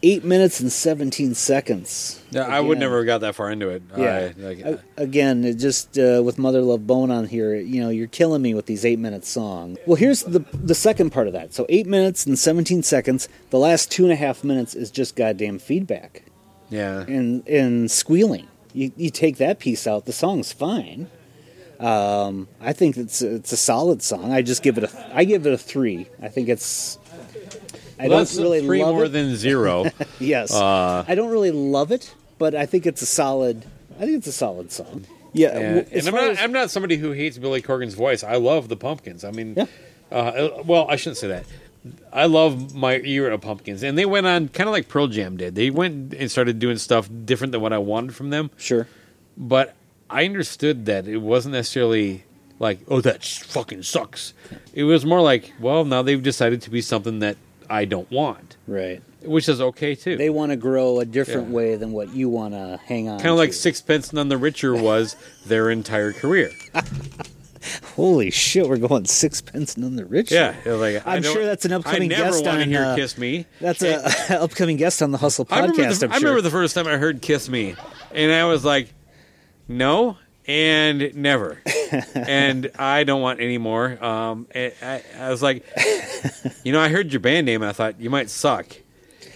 Eight 0.03 0.23
minutes 0.23 0.59
and 0.59 0.71
seventeen 0.71 1.33
seconds. 1.33 2.21
Yeah, 2.29 2.43
I 2.43 2.59
would 2.59 2.77
never 2.77 2.97
have 2.97 3.07
got 3.07 3.21
that 3.21 3.33
far 3.33 3.49
into 3.49 3.69
it. 3.69 3.81
Yeah. 3.97 4.31
I, 4.37 4.39
like, 4.39 4.59
A- 4.59 4.83
Again, 4.95 5.43
it 5.43 5.55
just 5.55 5.97
uh, 5.97 6.21
with 6.23 6.37
Mother 6.37 6.61
Love 6.61 6.85
Bone 6.85 7.09
on 7.09 7.25
here, 7.25 7.55
you 7.55 7.81
know, 7.81 7.89
you're 7.89 8.07
killing 8.07 8.43
me 8.43 8.53
with 8.53 8.67
these 8.67 8.85
eight 8.85 8.99
minute 8.99 9.25
songs. 9.25 9.79
Well, 9.87 9.95
here's 9.95 10.21
the 10.21 10.45
the 10.53 10.75
second 10.75 11.09
part 11.09 11.25
of 11.25 11.33
that. 11.33 11.53
So 11.55 11.65
eight 11.67 11.87
minutes 11.87 12.27
and 12.27 12.37
seventeen 12.37 12.83
seconds. 12.83 13.27
The 13.49 13.57
last 13.57 13.89
two 13.89 14.03
and 14.03 14.11
a 14.11 14.15
half 14.15 14.43
minutes 14.43 14.75
is 14.75 14.91
just 14.91 15.15
goddamn 15.15 15.57
feedback 15.57 16.23
yeah. 16.69 16.99
and 17.01 17.47
and 17.47 17.89
squealing. 17.89 18.47
You 18.73 18.91
you 18.95 19.09
take 19.09 19.37
that 19.37 19.57
piece 19.57 19.87
out, 19.87 20.05
the 20.05 20.13
song's 20.13 20.51
fine. 20.51 21.09
Um, 21.79 22.47
I 22.61 22.73
think 22.73 22.97
it's 22.97 23.23
it's 23.23 23.51
a 23.51 23.57
solid 23.57 24.03
song. 24.03 24.31
I 24.31 24.43
just 24.43 24.61
give 24.61 24.77
it 24.77 24.83
a 24.83 25.15
I 25.15 25.23
give 25.23 25.47
it 25.47 25.53
a 25.53 25.57
three. 25.57 26.07
I 26.21 26.27
think 26.27 26.49
it's. 26.49 26.99
I 27.99 28.03
Well, 28.03 28.09
don't 28.09 28.19
that's 28.19 28.37
really 28.37 28.61
three 28.61 28.83
love 28.83 28.95
more 28.95 29.05
it. 29.05 29.09
than 29.13 29.35
zero. 29.35 29.85
yes, 30.19 30.53
Uh, 30.53 31.03
I 31.07 31.15
don't 31.15 31.29
really 31.29 31.51
love 31.51 31.91
it, 31.91 32.13
but 32.37 32.53
I 32.55 32.65
think 32.65 32.85
it's 32.85 33.01
a 33.01 33.05
solid. 33.07 33.65
I 33.97 34.01
think 34.01 34.17
it's 34.17 34.27
a 34.27 34.31
solid 34.31 34.71
song. 34.71 35.05
Yeah, 35.33 35.57
And, 35.57 35.87
and 35.91 36.07
I'm 36.07 36.13
not, 36.15 36.23
as- 36.29 36.39
I'm 36.39 36.51
not 36.51 36.71
somebody 36.71 36.97
who 36.97 37.11
hates 37.11 37.37
Billy 37.37 37.61
Corgan's 37.61 37.93
voice. 37.95 38.23
I 38.23 38.35
love 38.35 38.69
the 38.69 38.77
Pumpkins. 38.77 39.23
I 39.23 39.31
mean, 39.31 39.55
Yeah. 39.57 39.65
uh, 40.11 40.63
well, 40.65 40.87
I 40.89 40.95
shouldn't 40.95 41.17
say 41.17 41.27
that. 41.27 41.45
I 42.11 42.25
love 42.25 42.75
my 42.75 42.95
era 42.99 43.33
of 43.33 43.41
Pumpkins, 43.41 43.81
and 43.83 43.97
they 43.97 44.05
went 44.05 44.25
on 44.27 44.49
kind 44.49 44.67
of 44.67 44.73
like 44.73 44.87
Pearl 44.89 45.07
Jam 45.07 45.37
did. 45.37 45.55
They 45.55 45.69
went 45.69 46.13
and 46.13 46.29
started 46.29 46.59
doing 46.59 46.77
stuff 46.77 47.09
different 47.25 47.51
than 47.51 47.61
what 47.61 47.71
I 47.71 47.77
wanted 47.77 48.13
from 48.15 48.29
them. 48.29 48.51
Sure. 48.57 48.87
But 49.37 49.75
I 50.09 50.25
understood 50.25 50.85
that 50.87 51.07
it 51.07 51.17
wasn't 51.17 51.53
necessarily 51.53 52.23
like, 52.59 52.79
oh, 52.87 52.99
that 53.01 53.23
fucking 53.23 53.83
sucks. 53.83 54.33
It 54.73 54.83
was 54.83 55.05
more 55.05 55.21
like, 55.21 55.53
well, 55.59 55.85
now 55.85 56.01
they've 56.01 56.21
decided 56.21 56.61
to 56.63 56.69
be 56.69 56.81
something 56.81 57.19
that 57.19 57.37
I 57.69 57.85
don't 57.85 58.09
want, 58.11 58.57
Right. 58.67 59.01
which 59.21 59.47
is 59.49 59.59
okay 59.61 59.95
too. 59.95 60.17
They 60.17 60.29
want 60.29 60.51
to 60.51 60.55
grow 60.55 60.99
a 60.99 61.05
different 61.05 61.47
Yeah. 61.49 61.53
way 61.55 61.75
than 61.75 61.91
what 61.91 62.13
you 62.13 62.29
want 62.29 62.53
to 62.53 62.79
hang 62.85 63.07
on. 63.09 63.19
kind 63.19 63.31
of 63.31 63.37
like. 63.37 63.53
Sixpence 63.53 64.13
None 64.13 64.29
the 64.29 64.37
Richer 64.37 64.73
was 64.75 65.15
their 65.45 65.69
entire 65.69 66.13
career. 66.13 66.51
Holy 67.95 68.29
shit, 68.31 68.69
we're 68.69 68.77
going 68.77 69.03
sixpence 69.05 69.75
none 69.75 69.95
the 69.97 70.05
richer. 70.05 70.35
Yeah, 70.65 70.73
like, 70.73 71.05
I'm 71.05 71.23
sure 71.23 71.43
that's 71.43 71.65
an 71.65 71.73
upcoming 71.73 72.13
I 72.13 72.17
never 72.17 72.31
guest 72.31 72.47
on. 72.47 72.59
to 72.59 72.65
hear 72.65 72.83
uh, 72.85 72.95
"Kiss 72.95 73.17
Me." 73.17 73.45
That's 73.59 73.81
an 73.81 74.01
upcoming 74.37 74.77
guest 74.77 75.01
on 75.01 75.11
the 75.11 75.17
Hustle 75.17 75.45
I 75.49 75.61
remember, 75.61 75.81
podcast. 75.83 75.99
the, 75.99 76.05
I 76.07 76.19
sure. 76.19 76.29
remember 76.29 76.41
the 76.41 76.51
first 76.51 76.75
time 76.75 76.87
I 76.87 76.95
heard 76.97 77.21
"Kiss 77.21 77.49
Me," 77.49 77.75
and 78.13 78.31
I 78.31 78.45
was 78.45 78.63
like, 78.63 78.93
"No." 79.67 80.17
And 80.47 81.13
never, 81.13 81.59
and 82.15 82.71
I 82.79 83.03
don't 83.03 83.21
want 83.21 83.41
any 83.41 83.57
more. 83.57 84.01
Um, 84.03 84.47
I, 84.55 85.03
I 85.19 85.29
was 85.29 85.43
like, 85.43 85.65
you 86.63 86.71
know, 86.71 86.79
I 86.79 86.87
heard 86.87 87.11
your 87.11 87.19
band 87.19 87.45
name, 87.45 87.61
and 87.61 87.69
I 87.69 87.73
thought 87.73 87.99
you 87.99 88.09
might 88.09 88.29
suck, 88.29 88.65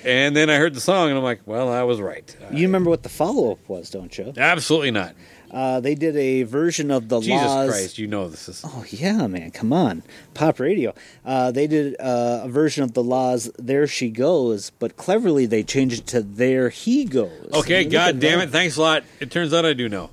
and 0.05 0.35
then 0.35 0.49
I 0.49 0.55
heard 0.55 0.73
the 0.73 0.79
song, 0.79 1.09
and 1.09 1.17
I'm 1.17 1.23
like, 1.23 1.41
well, 1.45 1.69
I 1.69 1.83
was 1.83 1.99
right. 1.99 2.33
you 2.51 2.61
remember 2.61 2.89
what 2.89 3.03
the 3.03 3.09
follow 3.09 3.51
up 3.51 3.67
was, 3.67 3.89
don't 3.89 4.17
you? 4.17 4.31
Absolutely 4.37 4.91
not. 4.91 5.15
Uh, 5.51 5.81
they 5.81 5.95
did 5.95 6.15
a 6.15 6.43
version 6.43 6.89
of 6.91 7.09
the 7.09 7.19
Jesus 7.19 7.43
La's. 7.43 7.69
Christ, 7.69 7.97
you 7.97 8.07
know 8.07 8.29
this 8.29 8.47
is. 8.47 8.63
Oh 8.65 8.85
yeah, 8.89 9.27
man, 9.27 9.51
come 9.51 9.73
on, 9.73 10.01
pop 10.33 10.59
radio. 10.59 10.93
Uh, 11.25 11.51
they 11.51 11.67
did 11.67 11.99
uh, 11.99 12.41
a 12.43 12.49
version 12.49 12.83
of 12.83 12.93
the 12.93 13.03
La's. 13.03 13.51
There 13.59 13.85
she 13.85 14.09
goes, 14.09 14.69
but 14.79 14.95
cleverly 14.95 15.45
they 15.45 15.63
changed 15.63 15.99
it 15.99 16.07
to 16.07 16.21
there 16.21 16.69
he 16.69 17.03
goes. 17.03 17.49
Okay, 17.53 17.83
God 17.83 18.19
damn 18.21 18.39
it! 18.39 18.49
Thanks 18.49 18.77
a 18.77 18.81
lot. 18.81 19.03
It 19.19 19.29
turns 19.29 19.53
out 19.53 19.65
I 19.65 19.73
do 19.73 19.89
know. 19.89 20.09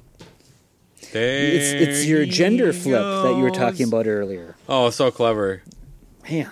It's 1.15 1.89
it's 1.89 2.07
your 2.07 2.25
gender 2.27 2.73
he 2.73 2.79
flip 2.79 3.01
that 3.01 3.35
you 3.37 3.43
were 3.43 3.51
talking 3.51 3.87
about 3.89 4.07
earlier. 4.07 4.57
Oh, 4.69 4.91
so 4.91 5.11
clever. 5.11 5.63
Man, 6.29 6.51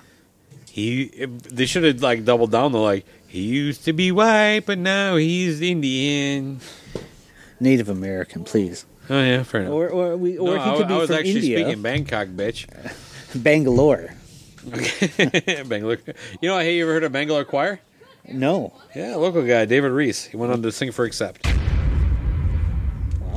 He 0.70 1.06
they 1.06 1.66
should 1.66 1.84
have 1.84 2.02
like 2.02 2.24
doubled 2.24 2.52
down 2.52 2.72
though. 2.72 2.82
Like 2.82 3.04
he 3.26 3.42
used 3.42 3.84
to 3.84 3.92
be 3.92 4.12
white, 4.12 4.62
but 4.66 4.78
now 4.78 5.16
he's 5.16 5.60
Indian. 5.60 6.60
Native 7.60 7.88
American, 7.88 8.44
please. 8.44 8.86
Oh 9.08 9.22
yeah, 9.22 9.42
fair 9.42 9.62
enough. 9.62 9.72
Or 9.72 9.88
or 9.88 10.16
we 10.16 10.38
or 10.38 10.56
no, 10.56 10.62
he 10.62 10.70
I, 10.70 10.76
could 10.76 10.88
be 10.88 10.94
I 10.94 10.98
was 10.98 11.06
from 11.08 11.16
actually 11.16 11.34
India, 11.36 11.58
speaking 11.64 11.82
Bangkok, 11.82 12.28
bitch. 12.28 12.66
Bangalore. 13.42 14.14
Bangalore. 15.68 15.98
You 16.40 16.48
know, 16.48 16.58
hey, 16.58 16.76
you 16.76 16.84
ever 16.84 16.92
heard 16.94 17.04
of 17.04 17.12
Bangalore 17.12 17.44
Choir? 17.44 17.80
No. 18.28 18.74
Yeah, 18.94 19.14
local 19.16 19.42
guy, 19.46 19.64
David 19.66 19.92
Reece. 19.92 20.24
He 20.24 20.36
went 20.36 20.52
on 20.52 20.62
to 20.62 20.72
sing 20.72 20.90
for 20.90 21.04
Accept. 21.04 21.46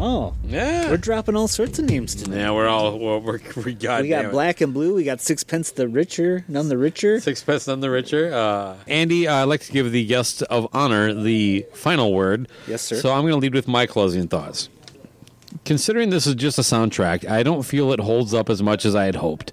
Oh, 0.01 0.33
Yeah. 0.47 0.89
we're 0.89 0.97
dropping 0.97 1.35
all 1.35 1.47
sorts 1.47 1.77
of 1.79 1.85
names 1.85 2.15
tonight. 2.15 2.37
Yeah, 2.37 2.51
we're 2.51 2.67
all 2.67 2.97
well, 2.97 3.19
we're 3.19 3.39
we 3.63 3.73
got 3.73 4.01
we 4.01 4.09
got 4.09 4.31
black 4.31 4.61
and 4.61 4.73
blue. 4.73 4.93
We 4.95 5.03
got 5.03 5.19
sixpence 5.21 5.71
the 5.71 5.87
richer, 5.87 6.45
none 6.47 6.69
the 6.69 6.77
richer. 6.77 7.19
Sixpence 7.19 7.67
none 7.67 7.81
the 7.81 7.89
richer. 7.89 8.33
Uh, 8.33 8.75
Andy, 8.87 9.27
uh, 9.27 9.35
I'd 9.41 9.43
like 9.43 9.61
to 9.61 9.71
give 9.71 9.91
the 9.91 10.05
guest 10.05 10.41
of 10.43 10.67
honor 10.73 11.13
the 11.13 11.65
final 11.73 12.13
word. 12.13 12.47
Yes, 12.67 12.81
sir. 12.81 12.95
So 12.95 13.11
I'm 13.11 13.21
going 13.23 13.33
to 13.33 13.37
lead 13.39 13.53
with 13.53 13.67
my 13.67 13.85
closing 13.85 14.27
thoughts. 14.27 14.69
Considering 15.65 16.09
this 16.11 16.27
is 16.27 16.35
just 16.35 16.57
a 16.59 16.61
soundtrack, 16.61 17.27
I 17.29 17.43
don't 17.43 17.63
feel 17.63 17.91
it 17.91 17.99
holds 17.99 18.33
up 18.33 18.49
as 18.49 18.61
much 18.63 18.85
as 18.85 18.95
I 18.95 19.05
had 19.05 19.15
hoped. 19.15 19.51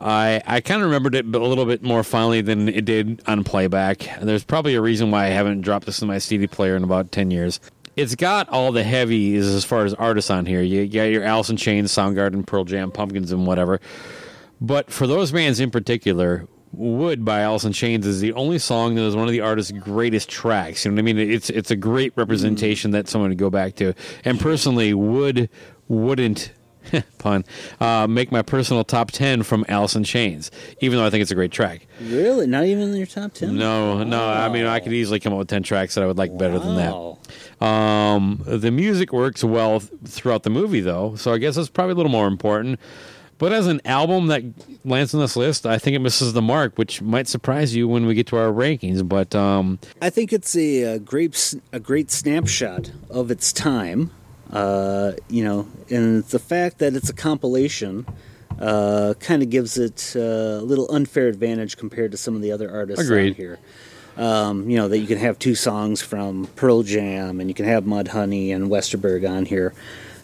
I 0.00 0.42
I 0.46 0.60
kind 0.60 0.80
of 0.82 0.86
remembered 0.86 1.14
it 1.14 1.24
a 1.24 1.38
little 1.38 1.66
bit 1.66 1.82
more 1.82 2.02
fondly 2.02 2.40
than 2.40 2.68
it 2.68 2.84
did 2.84 3.22
on 3.26 3.44
playback. 3.44 4.10
And 4.18 4.28
there's 4.28 4.44
probably 4.44 4.74
a 4.74 4.80
reason 4.80 5.10
why 5.10 5.26
I 5.26 5.28
haven't 5.28 5.60
dropped 5.62 5.86
this 5.86 6.02
in 6.02 6.08
my 6.08 6.18
CD 6.18 6.46
player 6.46 6.74
in 6.76 6.84
about 6.84 7.12
10 7.12 7.30
years. 7.30 7.60
It's 8.00 8.14
got 8.14 8.48
all 8.48 8.72
the 8.72 8.82
heavies 8.82 9.46
as 9.46 9.64
far 9.64 9.84
as 9.84 9.92
artists 9.94 10.30
on 10.30 10.46
here. 10.46 10.62
You 10.62 10.86
got 10.88 11.04
your 11.04 11.22
Alice 11.22 11.50
in 11.50 11.56
Chains, 11.56 11.92
Soundgarden, 11.92 12.46
Pearl 12.46 12.64
Jam, 12.64 12.90
Pumpkins, 12.90 13.30
and 13.30 13.46
whatever. 13.46 13.80
But 14.60 14.90
for 14.90 15.06
those 15.06 15.32
bands 15.32 15.60
in 15.60 15.70
particular, 15.70 16.46
Wood 16.72 17.24
by 17.24 17.40
Alice 17.40 17.64
in 17.64 17.72
Chains 17.72 18.06
is 18.06 18.20
the 18.20 18.32
only 18.34 18.58
song 18.58 18.94
that 18.94 19.02
is 19.02 19.16
one 19.16 19.26
of 19.26 19.32
the 19.32 19.40
artist's 19.40 19.72
greatest 19.72 20.28
tracks. 20.28 20.84
You 20.84 20.92
know 20.92 20.94
what 20.94 21.10
I 21.10 21.12
mean? 21.12 21.18
It's 21.18 21.50
it's 21.50 21.70
a 21.70 21.76
great 21.76 22.12
representation 22.16 22.92
that 22.92 23.08
someone 23.08 23.30
would 23.30 23.38
go 23.38 23.50
back 23.50 23.74
to. 23.76 23.92
And 24.24 24.38
personally, 24.38 24.94
Wood 24.94 25.50
wouldn't 25.88 26.52
pun 27.18 27.44
uh, 27.80 28.06
make 28.08 28.30
my 28.30 28.42
personal 28.42 28.84
top 28.84 29.10
ten 29.10 29.42
from 29.42 29.64
Alice 29.68 29.96
in 29.96 30.04
Chains, 30.04 30.50
even 30.80 30.98
though 30.98 31.04
I 31.06 31.10
think 31.10 31.22
it's 31.22 31.30
a 31.30 31.34
great 31.34 31.50
track. 31.50 31.86
Really, 32.00 32.46
not 32.46 32.64
even 32.64 32.90
in 32.90 32.96
your 32.96 33.06
top 33.06 33.34
ten. 33.34 33.56
No, 33.56 34.04
no. 34.04 34.28
I 34.28 34.48
mean, 34.48 34.66
I 34.66 34.80
could 34.80 34.92
easily 34.92 35.18
come 35.18 35.32
up 35.32 35.40
with 35.40 35.48
ten 35.48 35.62
tracks 35.62 35.96
that 35.96 36.04
I 36.04 36.06
would 36.06 36.18
like 36.18 36.36
better 36.38 36.58
than 36.58 36.76
that. 36.76 37.16
Um, 37.60 38.42
the 38.46 38.70
music 38.70 39.12
works 39.12 39.44
well 39.44 39.80
th- 39.80 39.92
throughout 40.06 40.44
the 40.44 40.50
movie, 40.50 40.80
though, 40.80 41.14
so 41.16 41.32
I 41.32 41.38
guess 41.38 41.56
that's 41.56 41.68
probably 41.68 41.92
a 41.92 41.96
little 41.96 42.12
more 42.12 42.26
important. 42.26 42.80
But 43.40 43.54
as 43.54 43.66
an 43.66 43.80
album 43.86 44.26
that 44.26 44.42
lands 44.84 45.14
on 45.14 45.20
this 45.20 45.34
list, 45.34 45.64
I 45.64 45.78
think 45.78 45.96
it 45.96 46.00
misses 46.00 46.34
the 46.34 46.42
mark, 46.42 46.76
which 46.76 47.00
might 47.00 47.26
surprise 47.26 47.74
you 47.74 47.88
when 47.88 48.04
we 48.04 48.14
get 48.14 48.26
to 48.28 48.36
our 48.36 48.52
rankings. 48.52 49.06
But 49.08 49.34
um, 49.34 49.78
I 50.02 50.10
think 50.10 50.32
it's 50.32 50.54
a, 50.54 50.82
a 50.82 50.98
great 50.98 51.54
a 51.72 51.80
great 51.80 52.10
snapshot 52.10 52.90
of 53.08 53.30
its 53.30 53.52
time. 53.52 54.10
Uh, 54.52 55.12
you 55.28 55.42
know, 55.42 55.66
and 55.88 56.22
the 56.24 56.38
fact 56.38 56.78
that 56.78 56.94
it's 56.94 57.08
a 57.08 57.14
compilation 57.14 58.04
uh, 58.58 59.14
kind 59.20 59.42
of 59.42 59.48
gives 59.48 59.78
it 59.78 60.12
uh, 60.16 60.20
a 60.20 60.62
little 60.62 60.90
unfair 60.94 61.28
advantage 61.28 61.78
compared 61.78 62.10
to 62.10 62.18
some 62.18 62.36
of 62.36 62.42
the 62.42 62.52
other 62.52 62.70
artists 62.70 63.04
Agreed. 63.04 63.36
here. 63.36 63.58
Um, 64.16 64.68
you 64.68 64.76
know 64.76 64.88
that 64.88 64.98
you 64.98 65.06
can 65.06 65.18
have 65.18 65.38
two 65.38 65.54
songs 65.54 66.02
from 66.02 66.46
Pearl 66.56 66.82
Jam, 66.82 67.40
and 67.40 67.48
you 67.48 67.54
can 67.54 67.64
have 67.64 67.84
Mudhoney 67.84 68.54
and 68.54 68.68
Westerberg 68.68 69.28
on 69.28 69.46
here. 69.46 69.72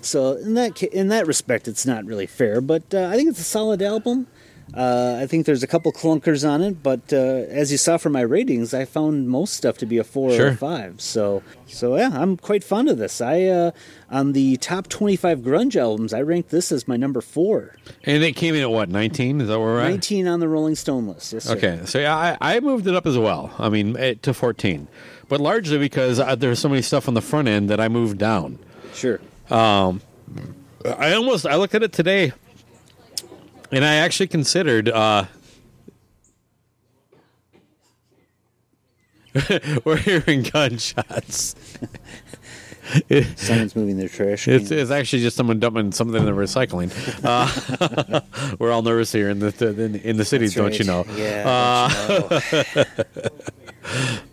So 0.00 0.34
in 0.36 0.54
that 0.54 0.82
in 0.82 1.08
that 1.08 1.26
respect, 1.26 1.66
it's 1.68 1.86
not 1.86 2.04
really 2.04 2.26
fair. 2.26 2.60
But 2.60 2.94
uh, 2.94 3.08
I 3.08 3.16
think 3.16 3.28
it's 3.28 3.40
a 3.40 3.44
solid 3.44 3.82
album. 3.82 4.26
Uh, 4.74 5.18
I 5.22 5.26
think 5.26 5.47
there's 5.47 5.62
a 5.62 5.66
couple 5.66 5.93
clunkers 5.93 6.48
on 6.48 6.60
it, 6.60 6.82
but 6.82 7.12
uh, 7.12 7.16
as 7.16 7.70
you 7.70 7.78
saw 7.78 7.97
from 7.98 8.12
my 8.12 8.22
ratings, 8.22 8.74
I 8.74 8.84
found 8.84 9.28
most 9.28 9.55
stuff 9.55 9.78
to 9.78 9.86
be 9.86 9.97
a 9.98 10.05
four 10.05 10.32
or 10.32 10.47
a 10.48 10.56
five. 10.56 11.01
So, 11.01 11.43
so 11.68 11.97
yeah, 11.97 12.10
I'm 12.12 12.36
quite 12.36 12.64
fond 12.64 12.88
of 12.88 12.98
this. 12.98 13.20
I 13.20 13.44
uh, 13.44 13.70
on 14.10 14.32
the 14.32 14.56
top 14.56 14.88
25 14.88 15.38
grunge 15.38 15.76
albums, 15.76 16.12
I 16.12 16.20
ranked 16.22 16.51
this 16.51 16.72
as 16.72 16.88
my 16.88 16.97
number 16.97 17.20
four. 17.20 17.76
and 18.05 18.24
it 18.24 18.32
came 18.32 18.55
in 18.56 18.62
at 18.62 18.70
what 18.70 18.88
nineteen? 18.88 19.40
Is 19.40 19.48
that 19.48 19.59
where 19.59 19.68
we're 19.68 19.80
at? 19.80 19.90
19 19.90 20.26
on 20.26 20.40
the 20.40 20.48
Rolling 20.48 20.74
Stone 20.74 21.06
list. 21.06 21.32
Yes. 21.32 21.48
Okay, 21.48 21.80
so 21.84 21.98
yeah, 22.01 22.16
I, 22.16 22.36
I 22.56 22.60
moved 22.60 22.88
it 22.88 22.94
up 22.97 23.06
as 23.06 23.16
well. 23.16 23.55
I 23.59 23.68
mean, 23.68 23.97
eh, 23.97 24.14
to 24.22 24.34
fourteen, 24.34 24.88
but 25.28 25.40
largely 25.40 25.78
because 25.78 26.18
uh, 26.18 26.34
there's 26.34 26.59
so 26.59 26.68
many 26.68 26.82
stuff 26.82 27.06
on 27.06 27.14
the 27.14 27.22
front 27.22 27.47
end 27.47 27.70
that 27.70 27.78
I 27.80 27.88
moved 27.88 28.18
down. 28.18 28.59
Sure. 28.94 29.20
Um, 29.48 30.01
I 30.84 31.12
almost 31.14 31.47
I 31.47 31.55
looked 31.55 31.74
at 31.76 31.84
it 31.84 31.93
today, 31.93 32.32
and 33.76 33.84
I 33.84 33.96
actually 33.96 34.28
considered. 34.28 34.88
Uh, 34.88 35.26
we're 39.84 39.98
hearing 39.98 40.42
gunshots. 40.42 41.54
Someone's 43.36 43.76
moving 43.76 43.98
their 43.98 44.08
trash. 44.08 44.48
It's, 44.48 44.70
it's 44.70 44.90
actually 44.90 45.20
just 45.20 45.36
someone 45.36 45.60
dumping 45.60 45.92
something 45.92 46.16
in 46.16 46.24
the 46.24 46.32
recycling. 46.32 46.90
Uh, 47.22 48.20
we're 48.58 48.72
all 48.72 48.80
nervous 48.80 49.12
here 49.12 49.28
in 49.28 49.40
the 49.40 49.68
in, 49.78 49.96
in 49.96 50.16
the 50.16 50.24
cities, 50.24 50.54
That's 50.54 50.78
don't 50.78 50.78
you 50.78 50.86
know? 50.86 51.04
Yeah, 51.14 51.90
Uh, 52.32 52.40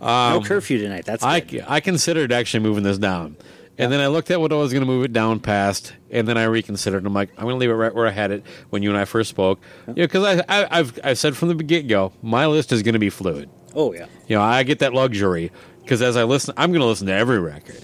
no 0.00 0.36
um, 0.38 0.42
curfew 0.44 0.78
tonight. 0.78 1.04
That's 1.04 1.22
I. 1.22 1.44
I 1.66 1.80
considered 1.80 2.32
actually 2.32 2.62
moving 2.62 2.82
this 2.82 2.96
down. 2.96 3.36
And 3.76 3.90
then 3.90 4.00
I 4.00 4.06
looked 4.06 4.30
at 4.30 4.40
what 4.40 4.52
I 4.52 4.56
was 4.56 4.72
going 4.72 4.82
to 4.82 4.86
move 4.86 5.04
it 5.04 5.12
down 5.12 5.40
past, 5.40 5.94
and 6.10 6.28
then 6.28 6.38
I 6.38 6.44
reconsidered. 6.44 7.04
I'm 7.04 7.12
like, 7.12 7.30
I'm 7.36 7.44
going 7.44 7.54
to 7.54 7.58
leave 7.58 7.70
it 7.70 7.74
right 7.74 7.92
where 7.94 8.06
I 8.06 8.10
had 8.10 8.30
it 8.30 8.44
when 8.70 8.82
you 8.82 8.90
and 8.90 8.98
I 8.98 9.04
first 9.04 9.30
spoke. 9.30 9.60
Yeah, 9.88 9.94
because 9.94 10.24
I, 10.24 10.44
I, 10.48 10.78
I've 10.78 10.98
I've 11.02 11.18
said 11.18 11.36
from 11.36 11.48
the 11.48 11.54
get 11.54 11.88
go, 11.88 12.12
my 12.22 12.46
list 12.46 12.72
is 12.72 12.82
going 12.82 12.92
to 12.92 12.98
be 13.00 13.10
fluid. 13.10 13.50
Oh 13.74 13.92
yeah. 13.92 14.06
You 14.28 14.36
know, 14.36 14.42
I 14.42 14.62
get 14.62 14.78
that 14.78 14.94
luxury 14.94 15.50
because 15.82 16.02
as 16.02 16.16
I 16.16 16.22
listen, 16.24 16.54
I'm 16.56 16.70
going 16.70 16.80
to 16.80 16.86
listen 16.86 17.08
to 17.08 17.12
every 17.12 17.40
record. 17.40 17.82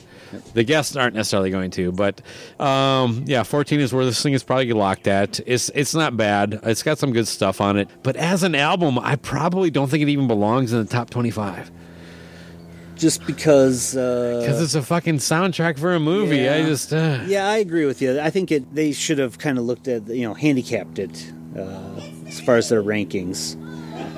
The 0.55 0.63
guests 0.63 0.95
aren't 0.95 1.17
necessarily 1.17 1.51
going 1.51 1.73
to, 1.73 1.91
but 1.91 2.23
um, 2.61 3.25
yeah, 3.27 3.43
14 3.43 3.81
is 3.81 3.93
where 3.93 4.05
this 4.05 4.23
thing 4.23 4.33
is 4.33 4.45
probably 4.45 4.73
locked 4.73 5.09
at. 5.09 5.41
It's 5.45 5.71
it's 5.75 5.93
not 5.93 6.17
bad. 6.17 6.61
It's 6.63 6.85
got 6.85 6.99
some 6.99 7.13
good 7.13 7.27
stuff 7.27 7.61
on 7.61 7.77
it, 7.77 7.89
but 8.05 8.15
as 8.15 8.45
an 8.45 8.55
album, 8.55 8.97
I 9.01 9.17
probably 9.17 9.71
don't 9.71 9.89
think 9.89 10.03
it 10.05 10.09
even 10.09 10.29
belongs 10.29 10.73
in 10.73 10.79
the 10.79 10.85
top 10.85 11.11
25 11.11 11.73
Just 13.01 13.27
because. 13.27 13.93
because 13.95 14.61
Uh, 14.61 14.63
it's 14.63 14.75
a 14.75 14.83
fucking 14.83 15.17
soundtrack 15.19 15.79
for 15.79 15.95
a 15.95 15.99
movie. 16.01 16.47
I 16.49 16.59
Yeah. 16.59 16.67
just 16.67 16.93
uh, 16.93 17.21
yeah, 17.27 17.49
I 17.49 17.57
agree 17.57 17.87
with 17.87 18.01
you. 18.03 18.21
I 18.21 18.31
think 18.31 18.53
it. 18.53 18.75
They 18.75 18.93
should 18.93 19.19
have 19.19 19.39
kind 19.39 19.57
of 19.59 19.65
looked 19.65 19.89
at 19.89 20.07
you 20.09 20.27
know 20.29 20.35
handicapped 20.35 20.99
it 20.99 21.33
uh, 21.59 22.01
as 22.29 22.41
far 22.41 22.57
as 22.57 22.69
their 22.69 22.83
rankings, 22.83 23.57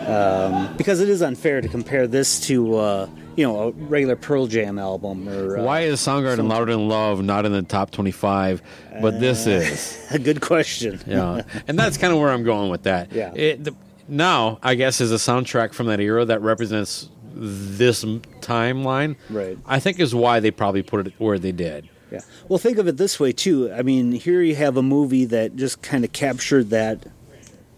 um, 0.09 0.75
because 0.77 1.01
it 1.01 1.09
is 1.09 1.23
unfair 1.23 1.61
to 1.61 1.69
compare 1.69 2.07
this 2.07 2.41
to 2.49 2.77
uh, 2.77 3.07
you 3.37 3.47
know 3.47 3.69
a 3.69 3.71
regular 3.71 4.17
Pearl 4.17 4.47
Jam 4.49 4.79
album 4.79 5.29
or. 5.29 5.59
Uh, 5.59 5.63
why 5.63 5.81
is 5.83 6.01
Soundgarden 6.01 6.49
Louder 6.49 6.73
Than 6.73 6.89
Love 6.89 7.23
not 7.23 7.47
in 7.47 7.53
the 7.53 7.63
top 7.63 7.91
25, 7.93 8.63
but 9.01 9.21
this 9.21 9.47
Uh, 9.47 9.51
is? 9.51 10.07
a 10.11 10.19
good 10.19 10.41
question. 10.41 11.01
Yeah, 11.07 11.43
and 11.69 11.79
that's 11.79 11.97
kind 11.99 12.13
of 12.13 12.19
where 12.19 12.31
I'm 12.31 12.43
going 12.45 12.71
with 12.71 12.83
that. 12.83 13.13
Yeah. 13.15 13.33
It, 13.35 13.65
the, 13.65 13.75
now, 14.09 14.59
I 14.63 14.75
guess, 14.75 15.01
is 15.01 15.13
a 15.13 15.17
soundtrack 15.17 15.73
from 15.73 15.87
that 15.87 16.01
era 16.01 16.25
that 16.25 16.43
represents 16.43 17.09
this 17.35 18.05
timeline. 18.05 19.17
Right. 19.31 19.59
I 19.67 19.81
think 19.81 20.01
is 20.01 20.15
why 20.15 20.41
they 20.41 20.51
probably 20.51 20.83
put 20.83 21.07
it 21.07 21.15
where 21.19 21.39
they 21.39 21.53
did. 21.53 21.89
Yeah. 22.11 22.21
Well, 22.49 22.59
think 22.59 22.79
of 22.79 22.87
it 22.87 22.99
this 22.99 23.19
way 23.19 23.33
too. 23.33 23.73
I 23.73 23.83
mean, 23.83 24.13
here 24.13 24.43
you 24.43 24.55
have 24.57 24.77
a 24.77 24.83
movie 24.83 25.25
that 25.27 25.57
just 25.57 25.81
kind 25.81 26.05
of 26.05 26.13
captured 26.13 26.71
that 26.71 27.07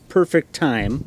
perfect 0.09 0.53
time. 0.53 1.05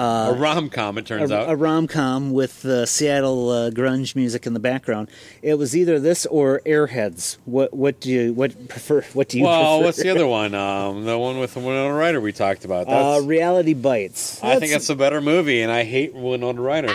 Uh, 0.00 0.32
a 0.34 0.38
rom 0.38 0.70
com, 0.70 0.96
it 0.96 1.04
turns 1.04 1.30
a, 1.30 1.40
out. 1.40 1.50
a 1.50 1.56
rom 1.56 1.86
com 1.86 2.32
with 2.32 2.64
uh, 2.64 2.86
Seattle 2.86 3.50
uh, 3.50 3.70
grunge 3.70 4.16
music 4.16 4.46
in 4.46 4.54
the 4.54 4.60
background. 4.60 5.10
It 5.42 5.56
was 5.56 5.76
either 5.76 6.00
this 6.00 6.24
or 6.24 6.62
Airheads. 6.64 7.36
What 7.44 7.74
what 7.74 8.00
do 8.00 8.10
you 8.10 8.32
what 8.32 8.68
prefer? 8.68 9.02
What 9.12 9.28
do 9.28 9.36
you? 9.36 9.44
well, 9.44 9.76
prefer? 9.76 9.84
what's 9.84 10.02
the 10.02 10.08
other 10.08 10.26
one? 10.40 10.54
Um, 10.54 11.04
the 11.04 11.18
one 11.18 11.38
with 11.38 11.52
the 11.52 11.60
Winona 11.60 11.92
Ryder 11.92 12.18
we 12.18 12.32
talked 12.32 12.64
about. 12.64 12.88
Uh, 12.88 13.16
That's, 13.16 13.26
reality 13.26 13.74
bites. 13.74 14.42
I 14.42 14.58
think 14.58 14.72
that's 14.72 14.88
a 14.88 14.96
better 14.96 15.20
movie, 15.20 15.60
and 15.60 15.70
I 15.70 15.84
hate 15.84 16.14
Winona 16.14 16.62
Ryder. 16.62 16.88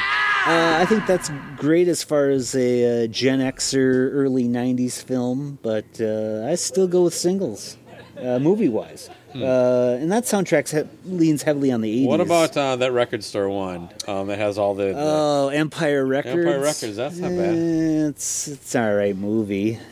Uh, 0.48 0.77
I 0.80 0.86
think 0.86 1.06
that's 1.06 1.30
great 1.57 1.88
as 1.88 2.03
far 2.03 2.30
as 2.30 2.56
a 2.56 3.06
uh, 3.06 3.07
Gen 3.07 3.40
Xer 3.40 4.10
early 4.14 4.45
'90s 4.45 5.03
film, 5.03 5.60
but 5.61 5.86
uh, 6.02 6.48
I 6.49 6.56
still 6.56 6.88
go 6.88 7.03
with 7.03 7.14
singles, 7.14 7.77
uh, 8.22 8.40
movie 8.40 8.70
wise. 8.70 9.10
Uh, 9.36 9.98
and 10.00 10.10
that 10.12 10.24
soundtrack 10.24 10.70
he- 10.70 10.88
leans 11.10 11.44
heavily 11.44 11.72
on 11.72 11.82
the 11.82 11.94
'80s. 11.94 12.04
Hmm. 12.04 12.08
What 12.10 12.22
about 12.22 12.56
uh, 12.58 12.76
that 12.78 12.92
record 12.94 13.24
store 13.24 13.50
one 13.50 13.90
um, 14.08 14.28
that 14.28 14.38
has 14.40 14.58
all 14.58 14.74
the, 14.76 14.86
the 14.86 14.94
Oh, 14.98 15.50
Empire 15.50 16.06
Records. 16.06 16.38
Empire 16.38 16.60
Records? 16.62 16.96
That's 16.96 17.18
not 17.18 17.32
bad. 17.32 17.56
Eh, 17.56 18.08
It's 18.10 18.48
it's 18.48 18.76
all 18.76 18.94
right 18.94 19.16
movie. 19.16 19.80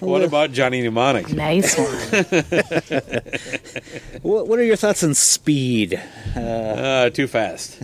What 0.00 0.22
about 0.22 0.52
Johnny 0.52 0.82
Mnemonic? 0.82 1.32
Nice 1.32 1.78
one. 1.78 1.88
What 4.22 4.46
What 4.48 4.58
are 4.58 4.64
your 4.64 4.76
thoughts 4.76 5.02
on 5.02 5.14
Speed? 5.14 5.98
Uh, 6.36 6.40
Uh, 6.40 7.08
too 7.10 7.26
fast. 7.26 7.80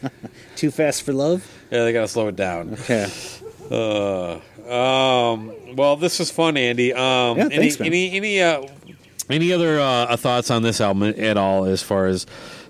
Too 0.56 0.70
Fast 0.70 1.02
for 1.04 1.14
Love. 1.14 1.50
Yeah, 1.70 1.84
they 1.84 1.92
gotta 1.94 2.08
slow 2.08 2.28
it 2.28 2.36
down. 2.36 2.74
Okay. 2.74 3.06
Uh, 3.70 4.40
um. 4.70 5.52
Well, 5.76 5.96
this 5.96 6.18
was 6.18 6.30
fun, 6.30 6.56
Andy. 6.56 6.92
Um. 6.92 7.36
Yeah, 7.38 7.48
any, 7.52 7.68
man. 7.68 7.76
any 7.80 8.12
any 8.16 8.40
uh 8.40 8.66
any 9.28 9.52
other 9.52 9.78
uh, 9.80 10.16
thoughts 10.16 10.50
on 10.50 10.62
this 10.62 10.80
album 10.80 11.02
at 11.16 11.36
all, 11.36 11.64
as 11.64 11.82
far 11.82 12.06
as 12.06 12.26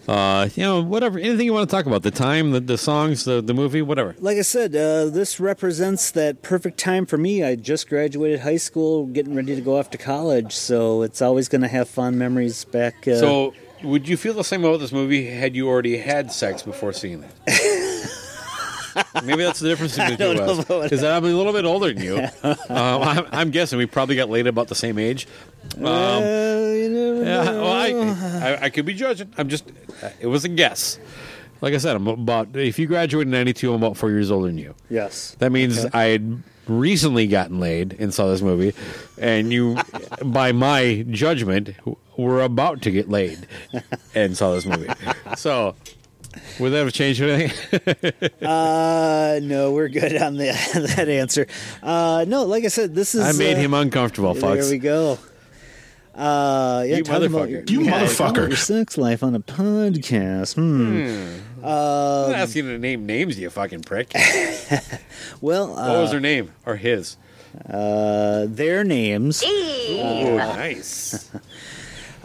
uh 0.08 0.48
you 0.54 0.62
know 0.62 0.82
whatever 0.82 1.18
anything 1.18 1.44
you 1.46 1.52
want 1.52 1.68
to 1.68 1.74
talk 1.76 1.84
about 1.84 2.02
the 2.02 2.10
time 2.10 2.52
the, 2.52 2.60
the 2.60 2.78
songs 2.78 3.24
the 3.24 3.40
the 3.42 3.52
movie 3.54 3.82
whatever. 3.82 4.14
Like 4.18 4.38
I 4.38 4.42
said, 4.42 4.74
uh, 4.74 5.06
this 5.06 5.38
represents 5.38 6.10
that 6.12 6.42
perfect 6.42 6.78
time 6.78 7.04
for 7.06 7.18
me. 7.18 7.44
I 7.44 7.54
just 7.54 7.88
graduated 7.88 8.40
high 8.40 8.56
school, 8.56 9.06
getting 9.06 9.34
ready 9.34 9.54
to 9.54 9.60
go 9.60 9.78
off 9.78 9.90
to 9.90 9.98
college, 9.98 10.54
so 10.54 11.02
it's 11.02 11.20
always 11.22 11.48
going 11.48 11.62
to 11.62 11.68
have 11.68 11.88
fond 11.88 12.18
memories 12.18 12.64
back. 12.64 13.06
Uh, 13.06 13.16
So, 13.16 13.54
would 13.84 14.08
you 14.08 14.16
feel 14.16 14.32
the 14.34 14.42
same 14.44 14.64
about 14.64 14.80
this 14.80 14.92
movie 14.92 15.26
had 15.26 15.54
you 15.54 15.68
already 15.68 15.98
had 15.98 16.32
sex 16.32 16.62
before 16.62 16.92
seeing 16.92 17.22
it? 17.22 17.30
Maybe 19.24 19.42
that's 19.42 19.60
the 19.60 19.68
difference 19.68 19.96
between 19.96 20.16
the 20.18 20.34
two 20.34 20.42
of 20.42 20.70
us. 20.70 20.92
Is 20.92 21.00
that 21.02 21.12
I'm 21.16 21.24
a 21.24 21.28
little 21.28 21.52
bit 21.52 21.64
older 21.64 21.92
than 21.92 22.02
you. 22.02 22.16
um, 22.42 22.56
I'm, 22.68 23.26
I'm 23.32 23.50
guessing 23.50 23.78
we 23.78 23.86
probably 23.86 24.16
got 24.16 24.28
laid 24.30 24.46
about 24.46 24.68
the 24.68 24.74
same 24.74 24.98
age. 24.98 25.26
Um, 25.76 25.84
uh, 25.86 26.20
you 26.20 27.22
Yeah, 27.22 27.44
well, 27.52 27.72
I, 27.72 27.88
I, 28.46 28.64
I 28.64 28.70
could 28.70 28.86
be 28.86 28.94
judging. 28.94 29.32
I'm 29.38 29.48
just, 29.48 29.64
it 30.20 30.26
was 30.26 30.44
a 30.44 30.48
guess. 30.48 30.98
Like 31.60 31.74
I 31.74 31.76
said, 31.78 31.94
I'm 31.96 32.06
about, 32.06 32.56
if 32.56 32.78
you 32.78 32.86
graduated 32.86 33.28
in 33.28 33.32
92, 33.32 33.72
I'm 33.74 33.82
about 33.82 33.96
four 33.96 34.10
years 34.10 34.30
older 34.30 34.46
than 34.46 34.56
you. 34.58 34.74
yes. 34.88 35.36
That 35.40 35.52
means 35.52 35.84
Okay. 35.84 35.90
I 35.98 36.04
had 36.06 36.42
recently 36.66 37.26
gotten 37.26 37.60
laid 37.60 37.96
and 37.98 38.14
saw 38.14 38.28
this 38.28 38.40
movie, 38.42 38.72
and 39.20 39.52
you, 39.52 39.76
by 40.24 40.52
my 40.52 41.04
judgment, 41.10 41.74
were 42.16 42.40
about 42.42 42.80
to 42.82 42.90
get 42.90 43.08
laid 43.10 43.46
and 44.14 44.36
saw 44.36 44.54
this 44.54 44.64
movie. 44.66 44.88
So, 45.36 45.74
would 46.58 46.70
that 46.70 46.84
have 46.84 46.92
changed 46.92 47.20
anything? 47.22 48.30
Uh, 48.46 49.38
no, 49.42 49.72
we're 49.72 49.88
good 49.88 50.16
on 50.16 50.36
the, 50.36 50.46
that 50.96 51.08
answer. 51.08 51.46
Uh, 51.82 52.24
no, 52.26 52.44
like 52.44 52.64
I 52.64 52.68
said, 52.68 52.94
this 52.94 53.14
is. 53.14 53.22
I 53.22 53.32
made 53.38 53.54
uh, 53.56 53.60
him 53.60 53.74
uncomfortable, 53.74 54.34
There 54.34 54.68
we 54.70 54.78
go. 54.78 55.18
Uh, 56.14 56.84
yeah, 56.86 56.96
You 56.96 57.04
talking 57.04 57.26
about 57.26 57.48
motherfucker. 57.48 57.50
your- 57.50 57.64
You 57.80 57.82
yeah, 57.82 58.00
motherfucker. 58.04 58.48
Your 58.48 58.56
sex 58.56 58.98
life 58.98 59.22
on 59.22 59.34
a 59.34 59.40
podcast. 59.40 60.54
Hmm. 60.56 61.62
I'm 61.64 61.70
not 61.70 62.28
Um, 62.28 62.34
asking 62.34 62.64
you 62.66 62.72
to 62.72 62.78
name 62.78 63.06
names, 63.06 63.38
you 63.38 63.48
fucking 63.50 63.82
prick. 63.82 64.12
well, 65.40 65.78
uh, 65.78 65.88
what 65.92 66.00
was 66.02 66.12
her 66.12 66.20
name 66.20 66.50
or 66.66 66.76
his? 66.76 67.16
Uh, 67.68 68.46
their 68.48 68.84
names. 68.84 69.42
Ooh, 69.44 70.36
nice. 70.36 71.30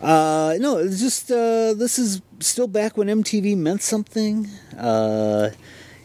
Uh, 0.05 0.55
no, 0.59 0.77
it's 0.77 0.99
just 0.99 1.31
uh, 1.31 1.73
this 1.73 1.97
is 1.97 2.21
still 2.39 2.67
back 2.67 2.95
when 2.95 3.07
MTV 3.07 3.57
meant 3.57 3.81
something. 3.81 4.47
Uh, 4.77 5.49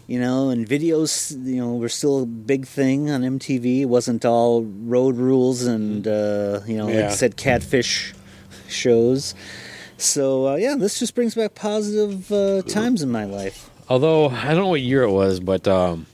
you 0.07 0.19
know, 0.19 0.49
and 0.49 0.67
videos, 0.67 1.31
you 1.45 1.57
know, 1.61 1.75
were 1.75 1.87
still 1.87 2.23
a 2.23 2.25
big 2.25 2.65
thing 2.65 3.11
on 3.11 3.21
MTV. 3.21 3.81
It 3.81 3.85
wasn't 3.85 4.25
all 4.25 4.63
road 4.63 5.17
rules 5.17 5.63
and 5.63 6.07
uh, 6.07 6.61
you 6.65 6.77
know, 6.77 6.87
like 6.87 6.95
Yeah. 6.95 7.07
I 7.07 7.11
said, 7.11 7.37
catfish 7.37 8.13
shows. 8.67 9.35
So 9.97 10.47
uh, 10.47 10.55
yeah, 10.55 10.75
this 10.77 10.97
just 10.97 11.13
brings 11.13 11.35
back 11.35 11.53
positive 11.53 12.31
uh, 12.31 12.63
times 12.63 13.03
in 13.03 13.11
my 13.11 13.25
life. 13.25 13.69
Although 13.87 14.29
I 14.29 14.47
don't 14.55 14.63
know 14.63 14.69
what 14.69 14.81
year 14.81 15.03
it 15.03 15.11
was, 15.11 15.39
but 15.39 15.67
um, 15.67 16.07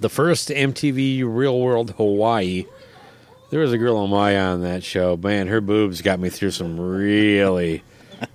the 0.00 0.08
first 0.08 0.48
MTV 0.48 1.22
Real 1.24 1.60
World 1.60 1.92
Hawaii, 1.92 2.64
there 3.50 3.60
was 3.60 3.72
a 3.72 3.78
girl 3.78 3.96
on 3.96 4.10
my 4.10 4.38
on 4.38 4.62
that 4.62 4.82
show. 4.84 5.16
Man, 5.16 5.46
her 5.48 5.60
boobs 5.60 6.02
got 6.02 6.18
me 6.20 6.28
through 6.28 6.50
some 6.52 6.78
really, 6.80 7.82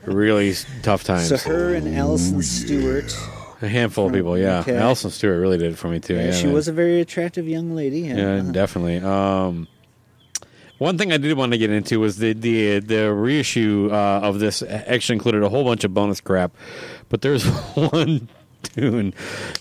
really 0.06 0.54
tough 0.84 1.04
times. 1.04 1.28
So 1.30 1.38
her 1.50 1.74
and 1.76 1.96
Alison 1.96 2.42
Stewart. 2.42 3.16
a 3.62 3.68
handful 3.68 4.08
of 4.08 4.14
people, 4.14 4.38
yeah. 4.38 4.60
Okay. 4.60 4.76
Alison 4.78 5.10
Stewart 5.12 5.40
really 5.40 5.58
did 5.58 5.72
it 5.74 5.78
for 5.78 5.88
me 5.88 6.00
too. 6.00 6.16
Yeah, 6.16 6.26
Yeah, 6.26 6.32
she 6.34 6.46
man. 6.46 6.54
was 6.54 6.68
a 6.68 6.74
very 6.74 7.00
attractive 7.02 7.48
young 7.48 7.76
lady. 7.76 8.02
Yeah, 8.02 8.36
uh, 8.36 8.42
definitely. 8.52 8.98
Um, 8.98 9.68
one 10.78 10.98
thing 10.98 11.14
I 11.14 11.18
did 11.18 11.38
want 11.38 11.54
to 11.54 11.58
get 11.58 11.70
into 11.70 12.00
was 12.02 12.18
the 12.18 12.34
the 12.34 12.80
the 12.80 13.14
reissue 13.14 13.90
uh, 13.92 14.20
of 14.22 14.40
this 14.40 14.62
actually 14.62 15.14
included 15.16 15.42
a 15.44 15.50
whole 15.50 15.64
bunch 15.64 15.86
of 15.86 15.94
bonus 15.94 16.20
crap, 16.20 16.52
but 17.08 17.22
there's 17.22 17.46
one 17.76 18.28
tune 18.64 19.14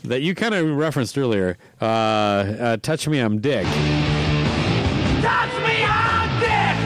that 0.03 0.23
you 0.23 0.35
kind 0.35 0.55
of 0.57 0.69
referenced 0.77 1.17
earlier. 1.17 1.57
Uh, 1.81 1.85
uh, 1.85 2.77
"Touch 2.79 3.07
Me, 3.07 3.21
I'm 3.21 3.39
Dick." 3.41 3.65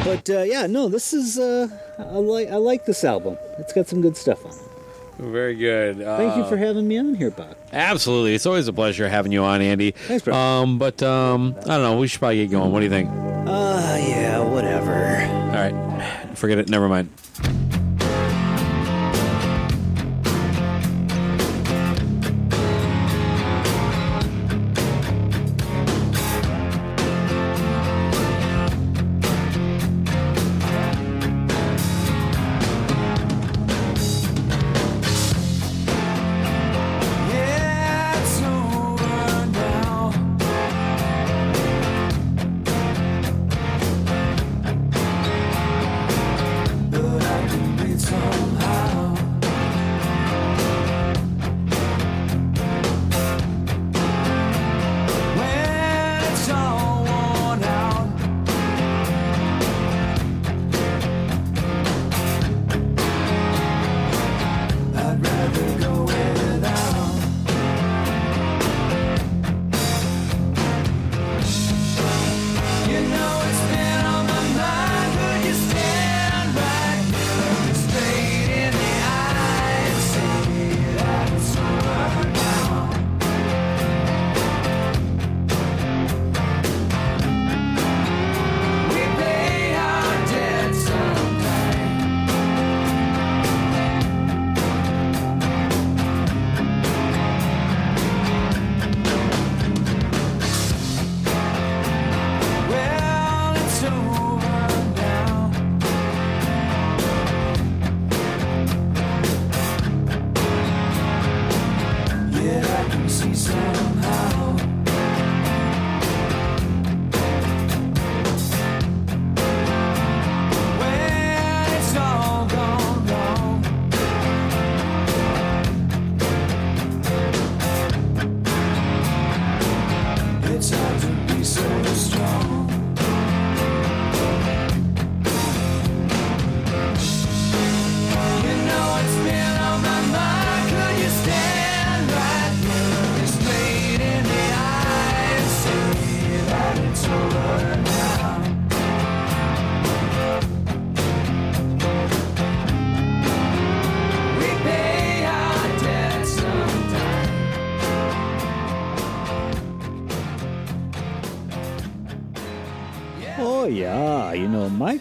But 0.04 0.30
uh, 0.30 0.42
yeah, 0.42 0.66
no, 0.66 0.88
this 0.88 1.12
is 1.12 1.38
uh, 1.38 1.68
I 1.98 2.02
like 2.02 2.48
I 2.48 2.56
like 2.56 2.86
this 2.86 3.04
album. 3.04 3.36
It's 3.58 3.72
got 3.72 3.88
some 3.88 4.00
good 4.00 4.16
stuff 4.16 4.44
on 4.44 4.52
it. 4.52 4.58
Very 5.18 5.54
good. 5.56 6.00
Uh, 6.00 6.16
Thank 6.16 6.36
you 6.36 6.44
for 6.48 6.56
having 6.56 6.86
me 6.86 6.96
on 6.96 7.14
here, 7.14 7.30
Bob. 7.30 7.56
Absolutely, 7.72 8.34
it's 8.34 8.46
always 8.46 8.68
a 8.68 8.72
pleasure 8.72 9.08
having 9.08 9.32
you 9.32 9.42
on, 9.42 9.60
Andy. 9.60 9.90
Thanks, 9.90 10.24
bro. 10.24 10.34
Um, 10.34 10.78
but 10.78 11.02
um, 11.02 11.56
I 11.60 11.76
don't 11.76 11.82
know. 11.82 11.98
We 11.98 12.06
should 12.06 12.20
probably 12.20 12.36
get 12.38 12.52
going. 12.52 12.72
What 12.72 12.78
do 12.80 12.84
you 12.84 12.90
think? 12.90 13.10
Uh, 13.10 13.96
yeah, 14.00 14.38
whatever. 14.40 14.92
All 14.94 15.70
right, 15.72 16.38
forget 16.38 16.58
it. 16.58 16.68
Never 16.68 16.88
mind. 16.88 17.10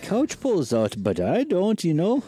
Couch 0.07 0.39
pulls 0.39 0.71
out, 0.71 0.95
but 0.97 1.19
I 1.19 1.43
don't, 1.43 1.83
you 1.83 1.93
know. 1.93 2.23